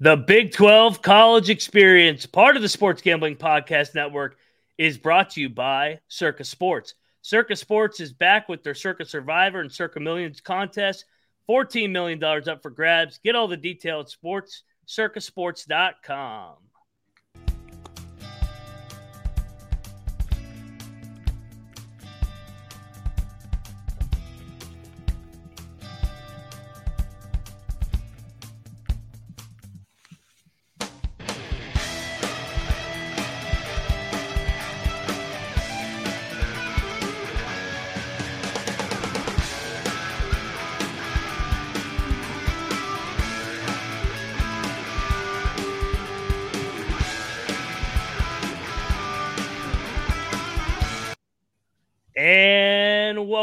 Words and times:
The 0.00 0.16
Big 0.16 0.52
12 0.52 1.02
College 1.02 1.50
Experience, 1.50 2.24
part 2.24 2.54
of 2.54 2.62
the 2.62 2.68
Sports 2.68 3.02
Gambling 3.02 3.34
Podcast 3.34 3.96
Network, 3.96 4.36
is 4.78 4.96
brought 4.96 5.30
to 5.30 5.40
you 5.40 5.48
by 5.48 5.98
Circa 6.06 6.44
Sports. 6.44 6.94
Circa 7.22 7.56
Sports 7.56 7.98
is 7.98 8.12
back 8.12 8.48
with 8.48 8.62
their 8.62 8.76
Circa 8.76 9.04
Survivor 9.04 9.60
and 9.60 9.72
Circa 9.72 9.98
Millions 9.98 10.40
contest. 10.40 11.04
$14 11.50 11.90
million 11.90 12.22
up 12.22 12.62
for 12.62 12.70
grabs. 12.70 13.18
Get 13.24 13.34
all 13.34 13.48
the 13.48 13.56
details 13.56 14.06
at 14.06 14.10
sports, 14.10 14.62
circasports.com. 14.86 16.54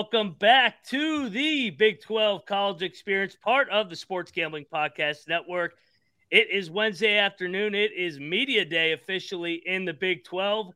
welcome 0.06 0.36
back 0.38 0.84
to 0.84 1.30
the 1.30 1.72
Big 1.72 2.00
12 2.00 2.46
College 2.46 2.84
Experience, 2.84 3.36
part 3.44 3.68
of 3.72 3.90
the 3.90 3.96
Sports 3.96 4.32
Gambling 4.32 4.66
Podcast 4.72 5.28
Network. 5.28 5.74
It 6.30 6.52
is 6.52 6.70
Wednesday 6.70 7.18
afternoon. 7.18 7.74
It 7.74 7.92
is 7.92 8.20
Media 8.20 8.66
Day 8.66 8.92
officially 8.92 9.64
in 9.66 9.84
the 9.84 9.94
Big 9.94 10.24
12. 10.24 10.72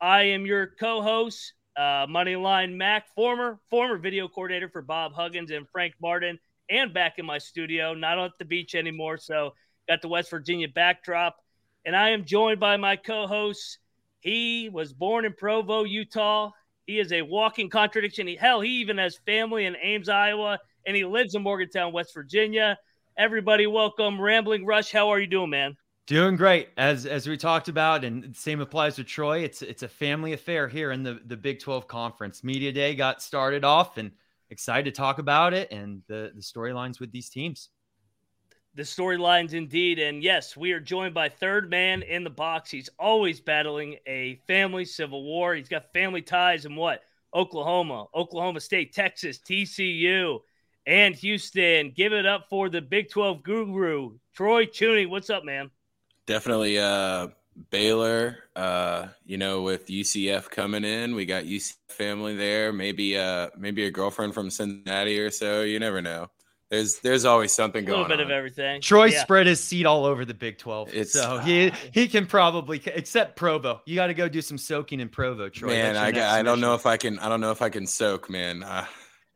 I 0.00 0.22
am 0.22 0.46
your 0.46 0.66
co 0.66 1.02
host, 1.02 1.52
uh, 1.76 2.06
Moneyline 2.06 2.74
Mac, 2.74 3.14
former 3.14 3.60
former 3.68 3.98
video 3.98 4.28
coordinator 4.28 4.70
for 4.70 4.80
Bob 4.80 5.12
Huggins 5.12 5.50
and 5.50 5.68
Frank 5.68 5.92
Martin, 6.00 6.38
and 6.70 6.94
back 6.94 7.18
in 7.18 7.26
my 7.26 7.36
studio, 7.36 7.92
not 7.92 8.18
at 8.18 8.30
the 8.38 8.46
beach 8.46 8.74
anymore. 8.74 9.18
So 9.18 9.52
got 9.90 10.00
the 10.00 10.08
West 10.08 10.30
Virginia 10.30 10.68
backdrop. 10.68 11.36
And 11.84 11.94
I 11.94 12.10
am 12.10 12.24
joined 12.24 12.60
by 12.60 12.78
my 12.78 12.96
co 12.96 13.26
host. 13.26 13.76
He 14.20 14.70
was 14.70 14.94
born 14.94 15.26
in 15.26 15.34
Provo, 15.34 15.84
Utah. 15.84 16.52
He 16.90 16.98
is 16.98 17.12
a 17.12 17.22
walking 17.22 17.70
contradiction. 17.70 18.26
He, 18.26 18.34
hell, 18.34 18.60
he 18.60 18.80
even 18.80 18.98
has 18.98 19.16
family 19.24 19.66
in 19.66 19.76
Ames, 19.80 20.08
Iowa, 20.08 20.58
and 20.84 20.96
he 20.96 21.04
lives 21.04 21.36
in 21.36 21.42
Morgantown, 21.42 21.92
West 21.92 22.12
Virginia. 22.12 22.76
Everybody, 23.16 23.68
welcome, 23.68 24.20
Rambling 24.20 24.66
Rush. 24.66 24.90
How 24.90 25.08
are 25.10 25.20
you 25.20 25.28
doing, 25.28 25.50
man? 25.50 25.76
Doing 26.08 26.34
great. 26.34 26.70
As 26.76 27.06
as 27.06 27.28
we 27.28 27.36
talked 27.36 27.68
about, 27.68 28.02
and 28.02 28.34
same 28.34 28.60
applies 28.60 28.96
to 28.96 29.04
Troy. 29.04 29.44
It's 29.44 29.62
it's 29.62 29.84
a 29.84 29.88
family 29.88 30.32
affair 30.32 30.66
here 30.66 30.90
in 30.90 31.04
the 31.04 31.20
the 31.26 31.36
Big 31.36 31.60
Twelve 31.60 31.86
Conference. 31.86 32.42
Media 32.42 32.72
Day 32.72 32.96
got 32.96 33.22
started 33.22 33.64
off, 33.64 33.96
and 33.96 34.10
excited 34.50 34.86
to 34.86 34.90
talk 34.90 35.20
about 35.20 35.54
it 35.54 35.70
and 35.70 36.02
the 36.08 36.32
the 36.34 36.42
storylines 36.42 36.98
with 36.98 37.12
these 37.12 37.28
teams 37.28 37.68
the 38.74 38.82
storylines 38.82 39.52
indeed. 39.52 39.98
And 39.98 40.22
yes, 40.22 40.56
we 40.56 40.72
are 40.72 40.80
joined 40.80 41.14
by 41.14 41.28
third 41.28 41.70
man 41.70 42.02
in 42.02 42.24
the 42.24 42.30
box. 42.30 42.70
He's 42.70 42.90
always 42.98 43.40
battling 43.40 43.96
a 44.06 44.40
family 44.46 44.84
civil 44.84 45.24
war. 45.24 45.54
He's 45.54 45.68
got 45.68 45.92
family 45.92 46.22
ties 46.22 46.64
in 46.64 46.76
what? 46.76 47.02
Oklahoma, 47.34 48.06
Oklahoma 48.14 48.60
State, 48.60 48.92
Texas, 48.92 49.38
TCU, 49.38 50.40
and 50.86 51.14
Houston. 51.14 51.92
Give 51.94 52.12
it 52.12 52.26
up 52.26 52.48
for 52.48 52.68
the 52.68 52.80
Big 52.80 53.08
12 53.08 53.42
guru, 53.42 54.18
Troy 54.34 54.66
Chewning. 54.66 55.10
What's 55.10 55.30
up, 55.30 55.44
man? 55.44 55.70
Definitely 56.26 56.78
uh 56.78 57.28
Baylor, 57.70 58.38
uh, 58.56 59.08
you 59.26 59.36
know, 59.36 59.62
with 59.62 59.88
UCF 59.88 60.48
coming 60.50 60.84
in, 60.84 61.14
we 61.14 61.26
got 61.26 61.44
UCF 61.44 61.76
family 61.88 62.36
there. 62.36 62.72
Maybe, 62.72 63.18
uh, 63.18 63.50
maybe 63.58 63.84
a 63.84 63.90
girlfriend 63.90 64.32
from 64.34 64.50
Cincinnati 64.50 65.18
or 65.18 65.30
so. 65.30 65.62
You 65.62 65.78
never 65.78 66.00
know. 66.00 66.30
There's 66.70 67.00
there's 67.00 67.24
always 67.24 67.52
something 67.52 67.84
going. 67.84 67.98
On. 67.98 68.06
A 68.06 68.08
little 68.08 68.16
bit 68.16 68.24
on. 68.24 68.30
of 68.30 68.36
everything. 68.36 68.80
Troy 68.80 69.06
yeah. 69.06 69.22
spread 69.22 69.48
his 69.48 69.62
seat 69.62 69.86
all 69.86 70.04
over 70.04 70.24
the 70.24 70.34
Big 70.34 70.56
Twelve, 70.56 70.94
it's, 70.94 71.12
so 71.12 71.38
he 71.38 71.72
he 71.92 72.06
can 72.06 72.26
probably 72.26 72.80
except 72.86 73.34
Provo. 73.34 73.80
You 73.86 73.96
got 73.96 74.06
to 74.06 74.14
go 74.14 74.28
do 74.28 74.40
some 74.40 74.56
soaking 74.56 75.00
in 75.00 75.08
Provo, 75.08 75.48
Troy. 75.48 75.68
Man, 75.68 75.96
I 75.96 76.38
I 76.38 76.42
don't 76.42 76.60
know 76.60 76.74
if 76.74 76.86
I 76.86 76.96
can 76.96 77.18
I 77.18 77.28
don't 77.28 77.40
know 77.40 77.50
if 77.50 77.60
I 77.60 77.70
can 77.70 77.88
soak, 77.88 78.30
man. 78.30 78.62
Uh, 78.62 78.84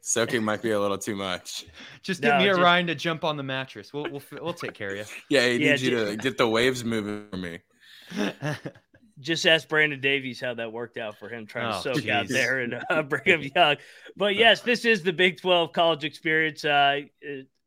soaking 0.00 0.44
might 0.44 0.62
be 0.62 0.70
a 0.70 0.80
little 0.80 0.98
too 0.98 1.16
much. 1.16 1.66
Just 2.02 2.22
give 2.22 2.34
no, 2.34 2.38
me 2.38 2.44
a 2.44 2.52
just... 2.52 2.60
Ryan 2.60 2.86
to 2.86 2.94
jump 2.94 3.24
on 3.24 3.36
the 3.36 3.42
mattress. 3.42 3.92
We'll 3.92 4.08
we'll 4.10 4.22
we'll 4.40 4.54
take 4.54 4.74
care 4.74 4.90
of 4.90 4.96
you. 4.98 5.04
yeah, 5.28 5.46
he 5.48 5.56
yeah, 5.56 5.70
needs 5.70 5.82
you 5.82 5.90
to 5.90 6.16
get 6.16 6.38
the 6.38 6.48
waves 6.48 6.84
moving 6.84 7.26
for 7.30 7.36
me. 7.36 7.58
just 9.20 9.46
ask 9.46 9.68
Brandon 9.68 10.00
Davies 10.00 10.40
how 10.40 10.54
that 10.54 10.72
worked 10.72 10.98
out 10.98 11.18
for 11.18 11.28
him 11.28 11.46
trying 11.46 11.72
oh, 11.72 11.76
to 11.76 11.82
soak 11.82 12.02
geez. 12.02 12.10
out 12.10 12.28
there 12.28 12.60
and 12.60 12.80
uh, 12.90 13.02
Brigham 13.08 13.42
Young. 13.54 13.76
But 14.16 14.36
yes, 14.36 14.60
this 14.60 14.84
is 14.84 15.02
the 15.02 15.12
Big 15.12 15.40
12 15.40 15.72
college 15.72 16.04
experience. 16.04 16.64
Uh, 16.64 17.02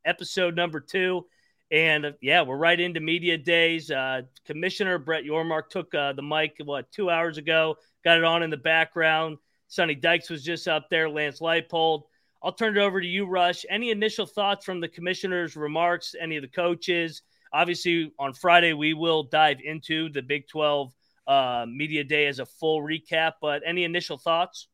episode 0.05 0.55
number 0.55 0.79
two. 0.79 1.25
And 1.69 2.05
uh, 2.05 2.11
yeah, 2.21 2.41
we're 2.41 2.57
right 2.57 2.79
into 2.79 2.99
media 2.99 3.37
days. 3.37 3.91
Uh, 3.91 4.21
Commissioner 4.45 4.97
Brett 4.97 5.23
Yormark 5.23 5.69
took 5.69 5.93
uh, 5.93 6.13
the 6.13 6.21
mic, 6.21 6.55
what, 6.63 6.91
two 6.91 7.09
hours 7.09 7.37
ago, 7.37 7.75
got 8.03 8.17
it 8.17 8.23
on 8.23 8.43
in 8.43 8.49
the 8.49 8.57
background. 8.57 9.37
Sonny 9.67 9.95
Dykes 9.95 10.29
was 10.29 10.43
just 10.43 10.67
up 10.67 10.89
there, 10.89 11.09
Lance 11.09 11.41
Leipold. 11.41 12.03
I'll 12.41 12.53
turn 12.53 12.77
it 12.77 12.81
over 12.81 13.01
to 13.01 13.07
you, 13.07 13.25
Rush. 13.25 13.65
Any 13.69 13.91
initial 13.91 14.25
thoughts 14.25 14.63
from 14.63 14.79
the 14.79 14.87
commissioner's 14.87 15.57
remarks, 15.57 16.15
any 16.19 16.37
of 16.37 16.41
the 16.41 16.47
coaches? 16.47 17.21
Obviously, 17.51 18.13
on 18.17 18.33
Friday, 18.33 18.73
we 18.73 18.93
will 18.93 19.23
dive 19.23 19.57
into 19.61 20.09
the 20.09 20.21
Big 20.21 20.47
12 20.47 20.93
uh, 21.27 21.65
media 21.67 22.03
day 22.03 22.27
as 22.27 22.39
a 22.39 22.45
full 22.45 22.81
recap, 22.81 23.33
but 23.41 23.61
any 23.65 23.83
initial 23.83 24.17
thoughts? 24.17 24.67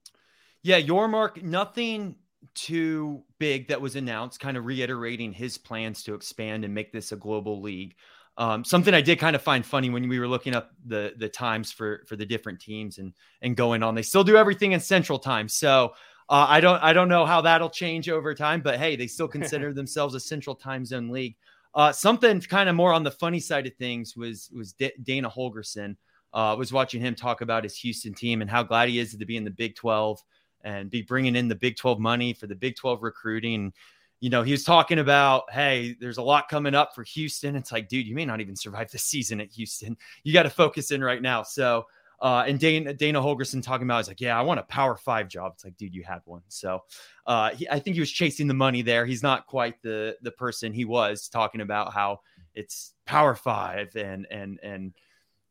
Yeah, 0.62 0.80
Yormark, 0.80 1.44
nothing 1.44 2.16
too 2.54 3.24
big 3.40 3.68
that 3.70 3.82
was 3.82 3.96
announced, 3.96 4.40
kind 4.40 4.58
of 4.58 4.66
reiterating 4.66 5.34
his 5.34 5.58
plans 5.58 6.04
to 6.04 6.14
expand 6.14 6.64
and 6.64 6.74
make 6.74 6.92
this 6.92 7.12
a 7.12 7.16
global 7.16 7.62
league. 7.62 7.96
Um, 8.38 8.64
something 8.64 8.94
I 8.94 9.02
did 9.02 9.20
kind 9.20 9.36
of 9.36 9.42
find 9.42 9.66
funny 9.66 9.90
when 9.90 10.08
we 10.08 10.20
were 10.20 10.28
looking 10.28 10.56
up 10.56 10.72
the 10.86 11.14
the 11.18 11.30
times 11.30 11.72
for 11.72 12.04
for 12.08 12.16
the 12.16 12.26
different 12.26 12.60
teams 12.60 12.98
and 12.98 13.14
and 13.42 13.56
going 13.56 13.84
on. 13.84 13.94
They 13.94 14.02
still 14.02 14.24
do 14.24 14.38
everything 14.38 14.72
in 14.72 14.80
Central 14.80 15.20
Time, 15.20 15.48
so 15.48 15.94
uh, 16.30 16.48
I 16.50 16.60
don't 16.60 16.82
I 16.82 16.94
don't 16.94 17.10
know 17.10 17.26
how 17.28 17.42
that'll 17.42 17.70
change 17.70 18.10
over 18.10 18.34
time. 18.34 18.62
But 18.62 18.80
hey, 18.80 18.96
they 18.96 19.08
still 19.08 19.28
consider 19.40 19.72
themselves 19.72 20.16
a 20.16 20.20
Central 20.20 20.56
Time 20.56 20.84
Zone 20.86 21.10
league. 21.10 21.36
Uh, 21.76 21.92
something 21.92 22.40
kind 22.42 22.70
of 22.70 22.76
more 22.76 22.94
on 22.94 23.04
the 23.04 23.12
funny 23.12 23.40
side 23.40 23.68
of 23.68 23.76
things 23.76 24.16
was 24.16 24.50
was 24.56 24.74
D- 24.74 24.94
Dana 25.04 25.30
Holgorsen. 25.30 25.96
Uh, 26.34 26.56
was 26.58 26.74
watching 26.74 27.00
him 27.02 27.14
talk 27.14 27.42
about 27.42 27.64
his 27.64 27.78
Houston 27.78 28.14
team 28.14 28.42
and 28.42 28.50
how 28.50 28.64
glad 28.64 28.90
he 28.90 29.00
is 29.00 29.16
to 29.16 29.26
be 29.26 29.38
in 29.38 29.44
the 29.44 29.52
Big 29.52 29.76
12 29.76 30.20
and 30.64 30.90
be 30.90 31.02
bringing 31.02 31.36
in 31.36 31.48
the 31.48 31.56
Big 31.56 31.76
12 31.76 32.00
money 32.00 32.34
for 32.34 32.48
the 32.48 32.56
Big 32.56 32.76
12 32.76 33.04
recruiting. 33.04 33.74
You 34.20 34.30
know, 34.30 34.42
he 34.42 34.52
was 34.52 34.64
talking 34.64 35.00
about, 35.00 35.52
hey, 35.52 35.96
there's 36.00 36.18
a 36.18 36.24
lot 36.24 36.48
coming 36.48 36.74
up 36.74 36.96
for 36.96 37.04
Houston. 37.04 37.56
It's 37.56 37.72
like, 37.72 37.90
dude, 37.90 38.08
you 38.08 38.16
may 38.16 38.26
not 38.26 38.42
even 38.42 38.56
survive 38.56 38.90
the 38.90 38.98
season 38.98 39.42
at 39.42 39.52
Houston. 39.52 39.98
You 40.24 40.34
got 40.34 40.44
to 40.44 40.50
focus 40.50 40.92
in 40.92 41.04
right 41.04 41.22
now. 41.22 41.44
So, 41.44 41.86
uh, 42.22 42.46
and 42.48 42.58
Dana, 42.58 42.94
Dana 42.94 43.22
Holgorsen 43.22 43.62
talking 43.62 43.86
about, 43.86 44.00
is 44.00 44.08
like, 44.08 44.22
yeah, 44.22 44.40
I 44.40 44.42
want 44.42 44.60
a 44.60 44.64
power 44.64 44.96
five 44.96 45.28
job. 45.28 45.52
It's 45.56 45.66
like, 45.66 45.76
dude, 45.76 45.94
you 45.94 46.04
had 46.04 46.22
one. 46.24 46.42
So, 46.48 46.80
uh, 47.28 47.50
he, 47.50 47.70
I 47.70 47.80
think 47.80 47.96
he 47.96 48.00
was 48.00 48.12
chasing 48.12 48.48
the 48.48 48.54
money 48.54 48.82
there. 48.82 49.06
He's 49.06 49.22
not 49.22 49.46
quite 49.46 49.82
the 49.82 50.16
the 50.22 50.32
person 50.32 50.72
he 50.72 50.86
was 50.86 51.28
talking 51.28 51.60
about 51.60 51.94
how 51.94 52.22
it's 52.54 52.94
power 53.06 53.36
five 53.36 53.94
and 53.98 54.26
and 54.32 54.58
and 54.64 54.94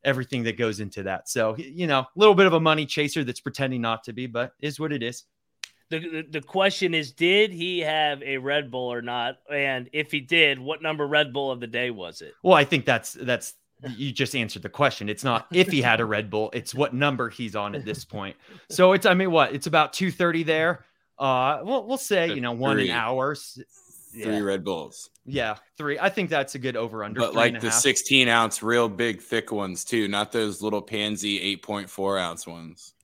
everything 0.04 0.42
that 0.44 0.56
goes 0.56 0.80
into 0.80 1.04
that. 1.04 1.28
So, 1.28 1.56
you 1.56 1.86
know, 1.86 2.00
a 2.00 2.08
little 2.16 2.34
bit 2.34 2.46
of 2.46 2.52
a 2.52 2.60
money 2.60 2.86
chaser 2.86 3.24
that's 3.24 3.40
pretending 3.40 3.80
not 3.80 4.04
to 4.04 4.12
be, 4.12 4.26
but 4.26 4.52
is 4.60 4.78
what 4.80 4.92
it 4.92 5.02
is. 5.02 5.24
The, 5.90 6.24
the 6.28 6.40
question 6.40 6.94
is, 6.94 7.12
did 7.12 7.52
he 7.52 7.80
have 7.80 8.22
a 8.22 8.38
Red 8.38 8.70
Bull 8.70 8.90
or 8.92 9.02
not? 9.02 9.36
And 9.52 9.90
if 9.92 10.10
he 10.10 10.20
did, 10.20 10.58
what 10.58 10.80
number 10.80 11.06
Red 11.06 11.32
Bull 11.34 11.50
of 11.50 11.60
the 11.60 11.66
day 11.66 11.90
was 11.90 12.22
it? 12.22 12.32
Well, 12.42 12.54
I 12.54 12.64
think 12.64 12.86
that's 12.86 13.12
that's 13.12 13.54
you 13.96 14.12
just 14.12 14.34
answered 14.34 14.62
the 14.62 14.68
question. 14.68 15.08
It's 15.08 15.24
not 15.24 15.46
if 15.52 15.68
he 15.68 15.82
had 15.82 16.00
a 16.00 16.04
Red 16.04 16.30
Bull, 16.30 16.50
it's 16.54 16.74
what 16.74 16.94
number 16.94 17.28
he's 17.28 17.56
on 17.56 17.74
at 17.74 17.84
this 17.84 18.04
point. 18.04 18.36
So 18.70 18.92
it's 18.92 19.06
I 19.06 19.14
mean 19.14 19.30
what 19.30 19.52
it's 19.52 19.66
about 19.66 19.92
two 19.92 20.10
thirty 20.10 20.44
there. 20.44 20.84
Uh, 21.18 21.60
we'll 21.62 21.86
we'll 21.86 21.98
say 21.98 22.32
you 22.32 22.40
know 22.40 22.52
one 22.52 22.78
an 22.78 22.90
hour, 22.90 23.36
three 24.12 24.36
yeah. 24.36 24.40
Red 24.40 24.64
Bulls. 24.64 25.10
Yeah, 25.24 25.56
three. 25.76 25.98
I 25.98 26.08
think 26.08 26.30
that's 26.30 26.54
a 26.54 26.58
good 26.58 26.76
over 26.76 27.02
under. 27.04 27.20
But 27.20 27.34
like 27.34 27.60
the 27.60 27.70
half. 27.70 27.80
16 27.80 28.28
ounce, 28.28 28.62
real 28.62 28.88
big, 28.88 29.20
thick 29.20 29.52
ones 29.52 29.84
too, 29.84 30.08
not 30.08 30.32
those 30.32 30.62
little 30.62 30.82
pansy 30.82 31.56
8.4 31.56 32.20
ounce 32.20 32.46
ones. 32.46 32.94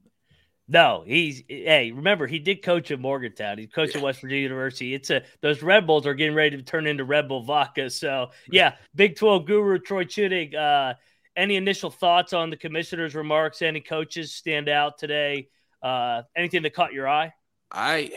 No, 0.71 1.03
he's 1.07 1.43
hey. 1.49 1.93
Remember, 1.93 2.27
he 2.27 2.39
did 2.39 2.63
coach 2.63 2.91
at 2.91 3.01
Morgantown. 3.01 3.57
He 3.57 3.67
coached 3.67 3.95
yeah. 3.95 4.01
at 4.01 4.05
West 4.05 4.21
Virginia 4.21 4.43
University. 4.43 4.93
It's 4.93 5.09
a 5.09 5.23
those 5.41 5.63
Red 5.63 5.87
Bulls 5.87 6.07
are 6.07 6.13
getting 6.13 6.35
ready 6.35 6.59
to 6.59 6.63
turn 6.63 6.87
into 6.87 7.05
Red 7.05 7.27
Bull 7.27 7.43
vodka. 7.43 7.89
So 7.89 8.31
yeah, 8.51 8.75
Big 8.95 9.17
Twelve 9.17 9.47
guru 9.47 9.79
Troy 9.79 10.05
Chewning. 10.05 10.55
Uh, 10.55 10.95
any 11.35 11.57
initial 11.57 11.89
thoughts 11.89 12.35
on 12.35 12.51
the 12.51 12.57
commissioner's 12.57 13.15
remarks? 13.15 13.63
Any 13.63 13.81
coaches 13.81 14.35
stand 14.35 14.69
out 14.69 14.99
today? 14.99 15.49
Uh, 15.83 16.23
anything 16.37 16.63
that 16.65 16.75
caught 16.75 16.93
your 16.93 17.09
eye? 17.09 17.33
I 17.73 18.11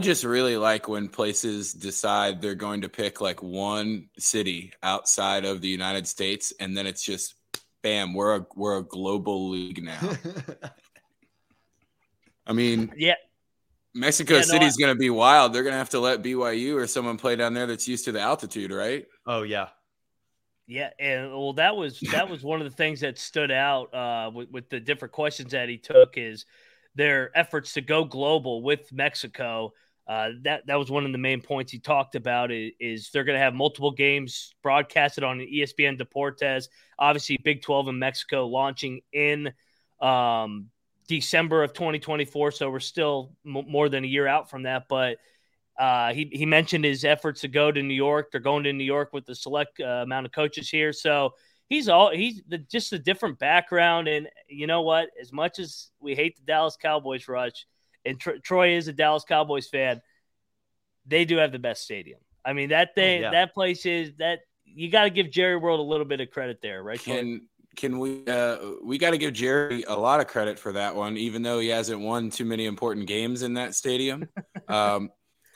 just 0.00 0.24
really 0.24 0.56
like 0.56 0.88
when 0.88 1.08
places 1.08 1.72
decide 1.72 2.40
they're 2.40 2.54
going 2.54 2.82
to 2.82 2.88
pick 2.88 3.20
like 3.20 3.42
one 3.42 4.08
city 4.18 4.72
outside 4.82 5.44
of 5.44 5.60
the 5.60 5.68
United 5.68 6.06
States, 6.06 6.52
and 6.60 6.76
then 6.76 6.86
it's 6.86 7.02
just 7.02 7.34
bam, 7.82 8.14
we're 8.14 8.36
a 8.36 8.46
we're 8.54 8.78
a 8.78 8.82
global 8.82 9.50
league 9.50 9.82
now. 9.82 10.00
I 12.46 12.52
mean, 12.52 12.92
yeah, 12.96 13.14
Mexico 13.94 14.34
Yeah, 14.34 14.40
no, 14.40 14.46
City's 14.46 14.76
going 14.76 14.94
to 14.94 14.98
be 14.98 15.10
wild. 15.10 15.52
They're 15.52 15.62
going 15.62 15.72
to 15.72 15.78
have 15.78 15.90
to 15.90 16.00
let 16.00 16.22
BYU 16.22 16.76
or 16.76 16.86
someone 16.86 17.16
play 17.16 17.34
down 17.34 17.54
there 17.54 17.66
that's 17.66 17.88
used 17.88 18.04
to 18.04 18.12
the 18.12 18.20
altitude, 18.20 18.72
right? 18.72 19.06
Oh 19.26 19.42
yeah. 19.42 19.68
Yeah, 20.68 20.90
and 20.98 21.30
well, 21.30 21.52
that 21.54 21.76
was 21.76 22.00
that 22.10 22.28
was 22.28 22.42
one 22.42 22.60
of 22.60 22.68
the 22.68 22.76
things 22.76 23.00
that 23.00 23.18
stood 23.18 23.52
out 23.52 23.94
uh, 23.94 24.30
with, 24.34 24.50
with 24.50 24.68
the 24.68 24.80
different 24.80 25.12
questions 25.12 25.52
that 25.52 25.68
he 25.68 25.78
took 25.78 26.18
is 26.18 26.44
their 26.96 27.36
efforts 27.38 27.74
to 27.74 27.80
go 27.80 28.04
global 28.04 28.62
with 28.62 28.92
Mexico. 28.92 29.72
Uh, 30.06 30.30
that 30.42 30.64
that 30.66 30.76
was 30.76 30.90
one 30.90 31.04
of 31.04 31.10
the 31.10 31.18
main 31.18 31.40
points 31.40 31.72
he 31.72 31.78
talked 31.78 32.14
about. 32.14 32.52
Is, 32.52 32.72
is 32.78 33.10
they're 33.10 33.24
going 33.24 33.38
to 33.38 33.42
have 33.42 33.54
multiple 33.54 33.90
games 33.90 34.54
broadcasted 34.62 35.24
on 35.24 35.38
ESPN 35.38 36.00
Deportes. 36.00 36.68
Obviously, 36.98 37.38
Big 37.42 37.62
Twelve 37.62 37.88
in 37.88 37.98
Mexico 37.98 38.46
launching 38.46 39.00
in 39.12 39.52
um, 40.00 40.70
December 41.08 41.64
of 41.64 41.72
2024, 41.72 42.52
so 42.52 42.70
we're 42.70 42.78
still 42.78 43.32
m- 43.44 43.64
more 43.68 43.88
than 43.88 44.04
a 44.04 44.06
year 44.06 44.28
out 44.28 44.48
from 44.48 44.62
that. 44.62 44.84
But 44.88 45.18
uh, 45.78 46.12
he 46.12 46.30
he 46.32 46.46
mentioned 46.46 46.84
his 46.84 47.04
efforts 47.04 47.40
to 47.40 47.48
go 47.48 47.72
to 47.72 47.82
New 47.82 47.94
York. 47.94 48.30
They're 48.30 48.40
going 48.40 48.64
to 48.64 48.72
New 48.72 48.84
York 48.84 49.12
with 49.12 49.26
the 49.26 49.34
select 49.34 49.80
uh, 49.80 50.02
amount 50.04 50.26
of 50.26 50.32
coaches 50.32 50.70
here, 50.70 50.92
so 50.92 51.34
he's 51.68 51.88
all 51.88 52.10
he's 52.10 52.42
the, 52.48 52.58
just 52.58 52.92
a 52.92 52.98
different 52.98 53.38
background. 53.38 54.08
And 54.08 54.28
you 54.48 54.66
know 54.66 54.82
what? 54.82 55.08
As 55.20 55.32
much 55.32 55.58
as 55.58 55.90
we 56.00 56.14
hate 56.14 56.36
the 56.36 56.42
Dallas 56.42 56.76
Cowboys 56.80 57.28
rush, 57.28 57.66
and 58.06 58.20
Tr- 58.20 58.38
Troy 58.42 58.76
is 58.76 58.88
a 58.88 58.92
Dallas 58.92 59.24
Cowboys 59.24 59.68
fan, 59.68 60.00
they 61.06 61.24
do 61.24 61.36
have 61.36 61.52
the 61.52 61.58
best 61.58 61.82
stadium. 61.82 62.20
I 62.44 62.52
mean 62.52 62.68
that 62.70 62.94
thing, 62.94 63.22
yeah. 63.22 63.30
that 63.30 63.54
place 63.54 63.86
is 63.86 64.12
that 64.18 64.40
you 64.64 64.90
got 64.90 65.04
to 65.04 65.10
give 65.10 65.30
Jerry 65.30 65.56
World 65.56 65.80
a 65.80 65.82
little 65.82 66.06
bit 66.06 66.20
of 66.20 66.30
credit 66.30 66.58
there, 66.62 66.82
right? 66.82 66.98
Troy? 66.98 67.16
Can 67.16 67.48
can 67.76 67.98
we 67.98 68.26
uh 68.26 68.56
we 68.82 68.98
got 68.98 69.10
to 69.10 69.18
give 69.18 69.34
Jerry 69.34 69.84
a 69.86 69.94
lot 69.94 70.20
of 70.20 70.26
credit 70.26 70.58
for 70.58 70.72
that 70.72 70.94
one 70.96 71.16
even 71.16 71.42
though 71.42 71.58
he 71.58 71.68
hasn't 71.68 72.00
won 72.00 72.30
too 72.30 72.44
many 72.44 72.64
important 72.66 73.06
games 73.06 73.42
in 73.42 73.54
that 73.54 73.74
stadium. 73.74 74.28
um 74.68 75.10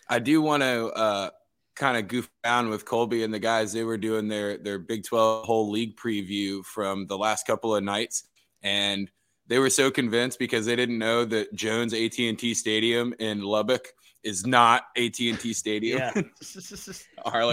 I 0.08 0.18
do 0.18 0.42
want 0.42 0.62
to 0.62 0.88
uh 0.88 1.30
kind 1.76 1.96
of 1.96 2.08
goof 2.08 2.28
around 2.44 2.68
with 2.68 2.84
Colby 2.84 3.24
and 3.24 3.32
the 3.32 3.38
guys 3.38 3.72
they 3.72 3.84
were 3.84 3.96
doing 3.96 4.28
their 4.28 4.58
their 4.58 4.78
Big 4.78 5.04
12 5.04 5.46
whole 5.46 5.70
league 5.70 5.96
preview 5.96 6.64
from 6.64 7.06
the 7.06 7.16
last 7.16 7.46
couple 7.46 7.74
of 7.74 7.82
nights 7.82 8.24
and 8.62 9.10
they 9.50 9.58
were 9.58 9.68
so 9.68 9.90
convinced 9.90 10.38
because 10.38 10.64
they 10.64 10.76
didn't 10.76 10.98
know 10.98 11.24
that 11.24 11.52
Jones 11.54 11.92
AT&T 11.92 12.54
Stadium 12.54 13.12
in 13.18 13.42
Lubbock 13.42 13.88
is 14.22 14.46
not 14.46 14.84
AT&T 14.96 15.52
Stadium. 15.52 15.98
Yeah. 15.98 16.12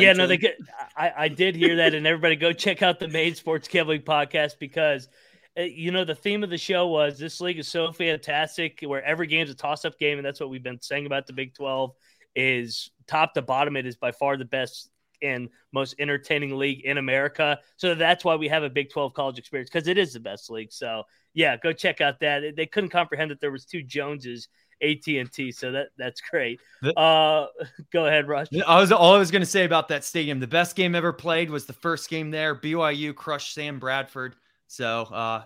Yeah, 0.04 0.14
no, 0.14 0.28
they 0.28 0.38
get. 0.38 0.60
I, 0.96 1.12
I 1.18 1.28
did 1.28 1.56
hear 1.56 1.78
that, 1.78 1.96
and 1.96 2.06
everybody 2.06 2.36
go 2.36 2.54
check 2.54 2.84
out 2.84 3.00
the 3.00 3.08
main 3.08 3.34
sports 3.34 3.68
gambling 3.68 4.02
podcast 4.02 4.60
because, 4.60 5.10
uh, 5.58 5.64
you 5.64 5.90
know, 5.90 6.06
the 6.06 6.14
theme 6.14 6.44
of 6.44 6.52
the 6.52 6.58
show 6.58 6.88
was 6.88 7.18
this 7.18 7.42
league 7.42 7.58
is 7.58 7.68
so 7.68 7.92
fantastic, 7.92 8.80
where 8.84 9.04
every 9.04 9.26
game's 9.26 9.50
a 9.50 9.56
toss-up 9.56 9.98
game, 9.98 10.20
and 10.20 10.26
that's 10.26 10.40
what 10.40 10.52
we've 10.52 10.64
been 10.64 10.80
saying 10.80 11.08
about 11.08 11.26
the 11.26 11.34
Big 11.34 11.56
Twelve. 11.56 11.96
Is 12.36 12.92
top 13.08 13.34
to 13.34 13.42
bottom, 13.42 13.76
it 13.76 13.88
is 13.88 13.96
by 13.96 14.12
far 14.12 14.38
the 14.38 14.46
best 14.46 14.92
and 15.24 15.50
most 15.72 15.96
entertaining 15.98 16.56
league 16.56 16.86
in 16.86 17.00
America. 17.00 17.60
So 17.78 17.96
that's 17.96 18.24
why 18.24 18.36
we 18.36 18.50
have 18.50 18.62
a 18.62 18.70
Big 18.70 18.92
Twelve 18.92 19.16
college 19.16 19.40
experience 19.40 19.72
because 19.72 19.88
it 19.88 19.98
is 19.98 20.14
the 20.14 20.20
best 20.20 20.52
league. 20.52 20.72
So 20.72 21.04
yeah, 21.38 21.56
go 21.56 21.72
check 21.72 22.02
out 22.02 22.20
that. 22.22 22.56
They 22.58 22.66
couldn't 22.66 22.90
comprehend 22.90 23.30
that 23.32 23.40
there 23.40 23.52
was 23.52 23.64
two 23.66 23.84
Joneses. 23.84 24.48
AT 24.80 25.08
and 25.08 25.32
T, 25.34 25.52
so 25.52 25.72
that 25.72 25.88
that's 25.98 26.22
great. 26.22 26.60
The- 26.84 26.94
Uh, 27.00 27.48
go 27.92 28.06
ahead, 28.06 28.28
Rush. 28.28 28.48
I 28.68 28.80
was 28.80 28.92
all 28.92 29.16
I 29.16 29.18
was 29.18 29.32
going 29.32 29.42
to 29.42 29.46
say 29.48 29.66
about 29.66 29.88
that 29.88 30.04
stadium. 30.04 30.40
The 30.40 30.46
best 30.46 30.76
game 30.76 30.94
ever 30.94 31.12
played 31.12 31.50
was 31.50 31.66
the 31.66 31.74
first 31.74 32.12
game 32.12 32.30
there. 32.30 32.56
BYU 32.56 33.16
crushed 33.16 33.56
Sam 33.56 33.80
Bradford. 33.80 34.36
So 34.68 35.02
uh 35.06 35.44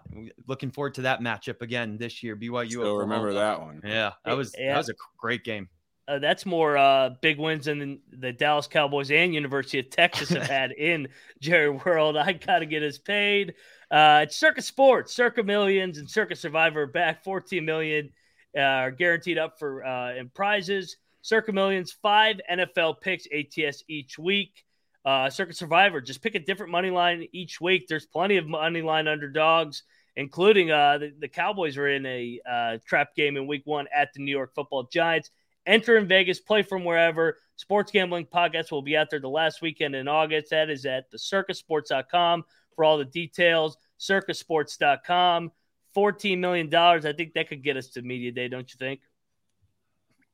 looking 0.48 0.70
forward 0.70 0.96
to 0.96 1.04
that 1.04 1.22
matchup 1.22 1.62
again 1.62 1.98
this 1.98 2.22
year. 2.22 2.36
BYU. 2.36 2.72
Still 2.72 2.82
Oklahoma. 2.82 3.02
remember 3.04 3.34
that 3.36 3.62
one. 3.62 3.80
Yeah, 3.86 4.12
that 4.26 4.36
was 4.36 4.54
Yeah. 4.60 4.74
that 4.74 4.80
was 4.80 4.90
a 4.90 4.96
great 5.18 5.46
game. 5.46 5.70
Uh, 6.10 6.20
that's 6.20 6.46
more 6.46 6.76
uh, 6.76 7.12
big 7.22 7.40
wins 7.40 7.66
than 7.68 8.00
the 8.12 8.34
Dallas 8.34 8.68
Cowboys 8.68 9.12
and 9.12 9.34
University 9.34 9.80
of 9.80 9.90
Texas 9.92 10.28
have 10.28 10.44
had 10.60 10.74
in 10.74 11.08
Jerry 11.40 11.70
World. 11.70 12.18
I 12.18 12.34
got 12.34 12.60
to 12.60 12.66
get 12.66 12.84
us 12.84 12.98
paid. 12.98 13.54
Uh, 13.92 14.22
it's 14.24 14.38
Circa 14.38 14.62
Sports, 14.62 15.14
Circa 15.14 15.44
Millions, 15.44 15.98
and 15.98 16.10
Circa 16.10 16.34
Survivor 16.36 16.86
back 16.86 17.26
14 17.26 17.66
million 17.66 18.10
uh, 18.58 18.62
are 18.62 18.92
guaranteed 18.92 19.38
up 19.38 19.60
for 19.60 19.86
uh, 19.86 20.16
in 20.16 20.30
prizes. 20.30 20.96
Circa 21.22 21.52
Millions, 21.52 21.92
five 21.92 22.40
NFL 22.50 23.02
picks 23.02 23.28
ATS 23.28 23.84
each 23.90 24.18
week. 24.18 24.64
Uh, 25.04 25.30
Circa 25.30 25.54
Survivor, 25.54 26.00
just 26.00 26.22
pick 26.22 26.36
a 26.36 26.40
different 26.40 26.72
money 26.72 26.90
line 26.90 27.28
each 27.34 27.60
week. 27.60 27.88
There's 27.90 28.06
plenty 28.06 28.38
of 28.38 28.48
money 28.48 28.82
line 28.82 29.10
underdogs, 29.10 29.84
including 30.16 30.72
uh, 30.72 30.98
the, 31.00 31.14
the 31.20 31.28
Cowboys 31.28 31.76
are 31.76 31.90
in 31.90 32.06
a 32.06 32.40
uh, 32.50 32.78
trap 32.88 33.14
game 33.14 33.36
in 33.36 33.46
week 33.46 33.64
one 33.66 33.88
at 33.94 34.14
the 34.14 34.24
New 34.24 34.32
York 34.32 34.56
football 34.56 34.84
Giants. 34.84 35.32
Enter 35.66 35.98
in 35.98 36.08
Vegas, 36.08 36.40
play 36.40 36.64
from 36.64 36.86
wherever. 36.86 37.40
Sports 37.58 37.92
Gambling 37.92 38.26
Podcast 38.26 38.72
will 38.72 38.82
be 38.82 38.96
out 38.96 39.10
there 39.10 39.20
the 39.20 39.28
last 39.28 39.62
weekend 39.62 39.96
in 39.96 40.08
August. 40.08 40.52
That 40.52 40.70
is 40.70 40.86
at 40.86 41.12
the 41.12 41.18
circasports.com 41.18 42.46
for 42.82 42.86
all 42.86 42.98
the 42.98 43.06
details. 43.06 43.78
Circasports.com. 44.00 45.52
$14 45.96 46.40
million. 46.40 46.74
I 46.74 47.14
think 47.14 47.34
that 47.34 47.48
could 47.48 47.64
get 47.64 47.78
us 47.78 47.90
to 47.90 48.02
Media 48.02 48.32
Day, 48.32 48.48
don't 48.48 48.68
you 48.74 48.78
think? 48.80 49.02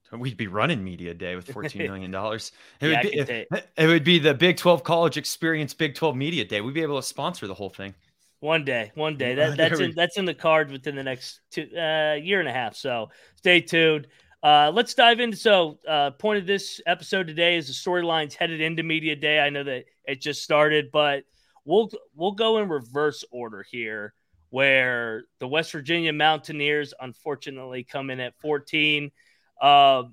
We'd 0.09 0.37
be 0.37 0.47
running 0.47 0.81
media 0.81 1.13
day 1.13 1.35
with 1.35 1.51
fourteen 1.51 1.83
million 1.83 2.11
dollars. 2.11 2.53
It 2.79 2.91
Yeah, 2.91 3.01
would 3.03 3.27
be 3.27 3.33
it, 3.33 3.69
it 3.75 3.87
would 3.87 4.05
be 4.05 4.19
the 4.19 4.33
Big 4.33 4.55
Twelve 4.55 4.81
College 4.85 5.17
Experience 5.17 5.73
Big 5.73 5.95
Twelve 5.95 6.15
Media 6.15 6.45
Day. 6.45 6.61
We'd 6.61 6.73
be 6.73 6.81
able 6.81 6.95
to 6.95 7.05
sponsor 7.05 7.45
the 7.45 7.53
whole 7.53 7.69
thing. 7.69 7.93
One 8.39 8.63
day, 8.63 8.93
one 8.95 9.17
day. 9.17 9.35
That, 9.35 9.57
that's 9.57 9.81
in 9.81 9.91
that's 9.97 10.17
in 10.17 10.23
the 10.23 10.33
cards 10.33 10.71
within 10.71 10.95
the 10.95 11.03
next 11.03 11.41
two 11.51 11.67
uh, 11.75 12.13
year 12.13 12.39
and 12.39 12.47
a 12.47 12.53
half. 12.53 12.77
So 12.77 13.09
stay 13.35 13.59
tuned. 13.59 14.07
Uh, 14.41 14.71
let's 14.73 14.93
dive 14.93 15.19
into 15.19 15.35
so 15.35 15.77
uh, 15.85 16.11
point 16.11 16.39
of 16.39 16.47
this 16.47 16.79
episode 16.87 17.27
today 17.27 17.57
is 17.57 17.67
the 17.67 17.73
storylines 17.73 18.33
headed 18.33 18.61
into 18.61 18.83
media 18.83 19.17
day. 19.17 19.41
I 19.41 19.49
know 19.49 19.65
that 19.65 19.83
it 20.05 20.21
just 20.21 20.41
started, 20.41 20.89
but 20.89 21.25
we'll 21.67 21.89
we'll 22.15 22.31
go 22.31 22.57
in 22.57 22.69
reverse 22.69 23.23
order 23.29 23.63
here, 23.69 24.13
where 24.49 25.23
the 25.39 25.47
West 25.47 25.71
Virginia 25.71 26.13
Mountaineers 26.13 26.93
unfortunately 26.99 27.83
come 27.83 28.09
in 28.09 28.19
at 28.19 28.39
14. 28.39 29.11
Uh, 29.61 30.03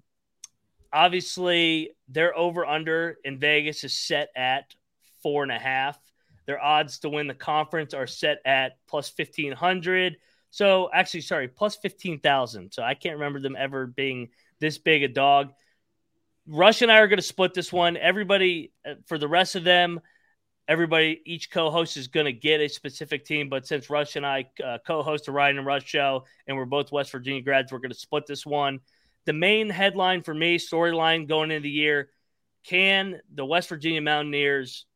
obviously, 0.92 1.92
their 2.08 2.36
over 2.36 2.66
under 2.66 3.16
in 3.24 3.38
Vegas 3.38 3.84
is 3.84 3.96
set 3.96 4.28
at 4.36 4.74
four 5.22 5.42
and 5.44 5.52
a 5.52 5.58
half. 5.58 5.98
Their 6.46 6.62
odds 6.62 6.98
to 6.98 7.08
win 7.08 7.28
the 7.28 7.34
conference 7.34 7.94
are 7.94 8.06
set 8.06 8.38
at 8.44 8.72
plus 8.86 9.10
1500. 9.16 10.16
So, 10.50 10.90
actually, 10.92 11.22
sorry, 11.22 11.48
plus 11.48 11.76
15,000. 11.76 12.72
So, 12.72 12.82
I 12.82 12.94
can't 12.94 13.14
remember 13.14 13.40
them 13.40 13.56
ever 13.58 13.86
being 13.86 14.28
this 14.60 14.76
big 14.76 15.02
a 15.02 15.08
dog. 15.08 15.52
Rush 16.46 16.82
and 16.82 16.92
I 16.92 16.98
are 16.98 17.08
going 17.08 17.18
to 17.18 17.22
split 17.22 17.54
this 17.54 17.72
one. 17.72 17.96
Everybody, 17.96 18.72
uh, 18.86 18.94
for 19.06 19.16
the 19.16 19.28
rest 19.28 19.56
of 19.56 19.64
them, 19.64 20.00
everybody, 20.68 21.20
each 21.24 21.50
co 21.50 21.70
host 21.70 21.96
is 21.96 22.08
going 22.08 22.26
to 22.26 22.32
get 22.32 22.60
a 22.60 22.68
specific 22.68 23.24
team. 23.24 23.48
But 23.48 23.66
since 23.66 23.90
Rush 23.90 24.16
and 24.16 24.26
I 24.26 24.46
uh, 24.64 24.78
co 24.86 25.02
host 25.02 25.26
the 25.26 25.32
Ryan 25.32 25.58
and 25.58 25.66
Rush 25.66 25.86
show, 25.86 26.24
and 26.46 26.56
we're 26.56 26.64
both 26.64 26.92
West 26.92 27.12
Virginia 27.12 27.42
grads, 27.42 27.72
we're 27.72 27.78
going 27.78 27.92
to 27.92 27.98
split 27.98 28.26
this 28.26 28.44
one. 28.44 28.80
The 29.26 29.32
main 29.32 29.70
headline 29.70 30.22
for 30.22 30.34
me, 30.34 30.58
storyline 30.58 31.28
going 31.28 31.50
into 31.50 31.62
the 31.62 31.70
year 31.70 32.10
can 32.64 33.20
the 33.32 33.44
West 33.44 33.68
Virginia 33.68 34.00
Mountaineers 34.00 34.86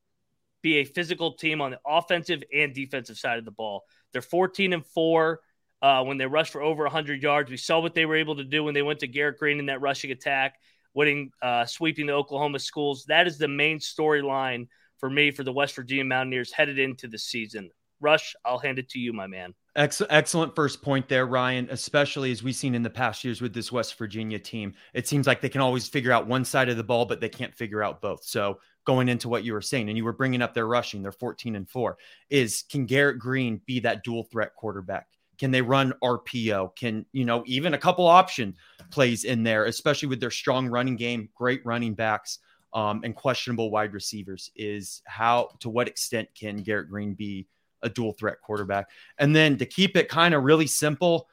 be 0.62 0.76
a 0.78 0.84
physical 0.84 1.34
team 1.34 1.60
on 1.60 1.72
the 1.72 1.80
offensive 1.86 2.42
and 2.52 2.74
defensive 2.74 3.18
side 3.18 3.38
of 3.38 3.44
the 3.44 3.50
ball? 3.50 3.84
They're 4.12 4.22
14 4.22 4.72
and 4.72 4.86
4 4.86 5.40
uh, 5.82 6.04
when 6.04 6.16
they 6.16 6.26
rushed 6.26 6.52
for 6.52 6.62
over 6.62 6.84
100 6.84 7.22
yards. 7.22 7.50
We 7.50 7.58
saw 7.58 7.80
what 7.80 7.94
they 7.94 8.06
were 8.06 8.16
able 8.16 8.36
to 8.36 8.44
do 8.44 8.64
when 8.64 8.74
they 8.74 8.82
went 8.82 9.00
to 9.00 9.06
Garrett 9.06 9.38
Green 9.38 9.58
in 9.58 9.66
that 9.66 9.82
rushing 9.82 10.10
attack, 10.10 10.54
winning, 10.94 11.30
uh, 11.42 11.66
sweeping 11.66 12.06
the 12.06 12.14
Oklahoma 12.14 12.58
schools. 12.58 13.04
That 13.06 13.26
is 13.26 13.38
the 13.38 13.48
main 13.48 13.78
storyline 13.78 14.68
for 14.98 15.08
me 15.10 15.30
for 15.30 15.44
the 15.44 15.52
West 15.52 15.74
Virginia 15.74 16.04
Mountaineers 16.04 16.52
headed 16.52 16.78
into 16.78 17.08
the 17.08 17.18
season. 17.18 17.70
Rush, 18.00 18.36
I'll 18.44 18.58
hand 18.58 18.78
it 18.78 18.88
to 18.90 18.98
you, 18.98 19.12
my 19.12 19.26
man. 19.26 19.54
Ex- 19.74 20.02
excellent 20.08 20.54
first 20.54 20.82
point 20.82 21.08
there, 21.08 21.26
Ryan, 21.26 21.68
especially 21.70 22.30
as 22.30 22.42
we've 22.42 22.54
seen 22.54 22.74
in 22.74 22.82
the 22.82 22.90
past 22.90 23.24
years 23.24 23.40
with 23.40 23.52
this 23.52 23.72
West 23.72 23.98
Virginia 23.98 24.38
team. 24.38 24.74
It 24.94 25.08
seems 25.08 25.26
like 25.26 25.40
they 25.40 25.48
can 25.48 25.60
always 25.60 25.88
figure 25.88 26.12
out 26.12 26.26
one 26.26 26.44
side 26.44 26.68
of 26.68 26.76
the 26.76 26.84
ball, 26.84 27.06
but 27.06 27.20
they 27.20 27.28
can't 27.28 27.54
figure 27.54 27.82
out 27.82 28.00
both. 28.00 28.24
So, 28.24 28.60
going 28.84 29.08
into 29.08 29.28
what 29.28 29.44
you 29.44 29.52
were 29.52 29.60
saying, 29.60 29.88
and 29.88 29.98
you 29.98 30.04
were 30.04 30.12
bringing 30.12 30.42
up 30.42 30.54
their 30.54 30.66
rushing, 30.66 31.02
they're 31.02 31.12
14 31.12 31.56
and 31.56 31.68
4, 31.68 31.98
is 32.30 32.64
can 32.70 32.86
Garrett 32.86 33.18
Green 33.18 33.60
be 33.66 33.80
that 33.80 34.02
dual 34.02 34.24
threat 34.24 34.54
quarterback? 34.54 35.08
Can 35.38 35.50
they 35.50 35.62
run 35.62 35.92
RPO? 36.02 36.74
Can, 36.74 37.04
you 37.12 37.24
know, 37.24 37.44
even 37.46 37.74
a 37.74 37.78
couple 37.78 38.06
option 38.06 38.56
plays 38.90 39.24
in 39.24 39.42
there, 39.42 39.66
especially 39.66 40.08
with 40.08 40.20
their 40.20 40.30
strong 40.30 40.68
running 40.68 40.96
game, 40.96 41.28
great 41.36 41.64
running 41.64 41.94
backs, 41.94 42.38
um, 42.72 43.02
and 43.04 43.14
questionable 43.14 43.70
wide 43.70 43.92
receivers? 43.92 44.50
Is 44.56 45.02
how, 45.06 45.50
to 45.60 45.68
what 45.68 45.88
extent 45.88 46.28
can 46.34 46.58
Garrett 46.58 46.90
Green 46.90 47.14
be 47.14 47.46
a 47.82 47.88
dual 47.88 48.12
threat 48.12 48.40
quarterback? 48.40 48.88
And 49.18 49.34
then 49.34 49.58
to 49.58 49.66
keep 49.66 49.96
it 49.96 50.08
kind 50.08 50.34
of 50.34 50.44
really 50.44 50.66
simple, 50.66 51.28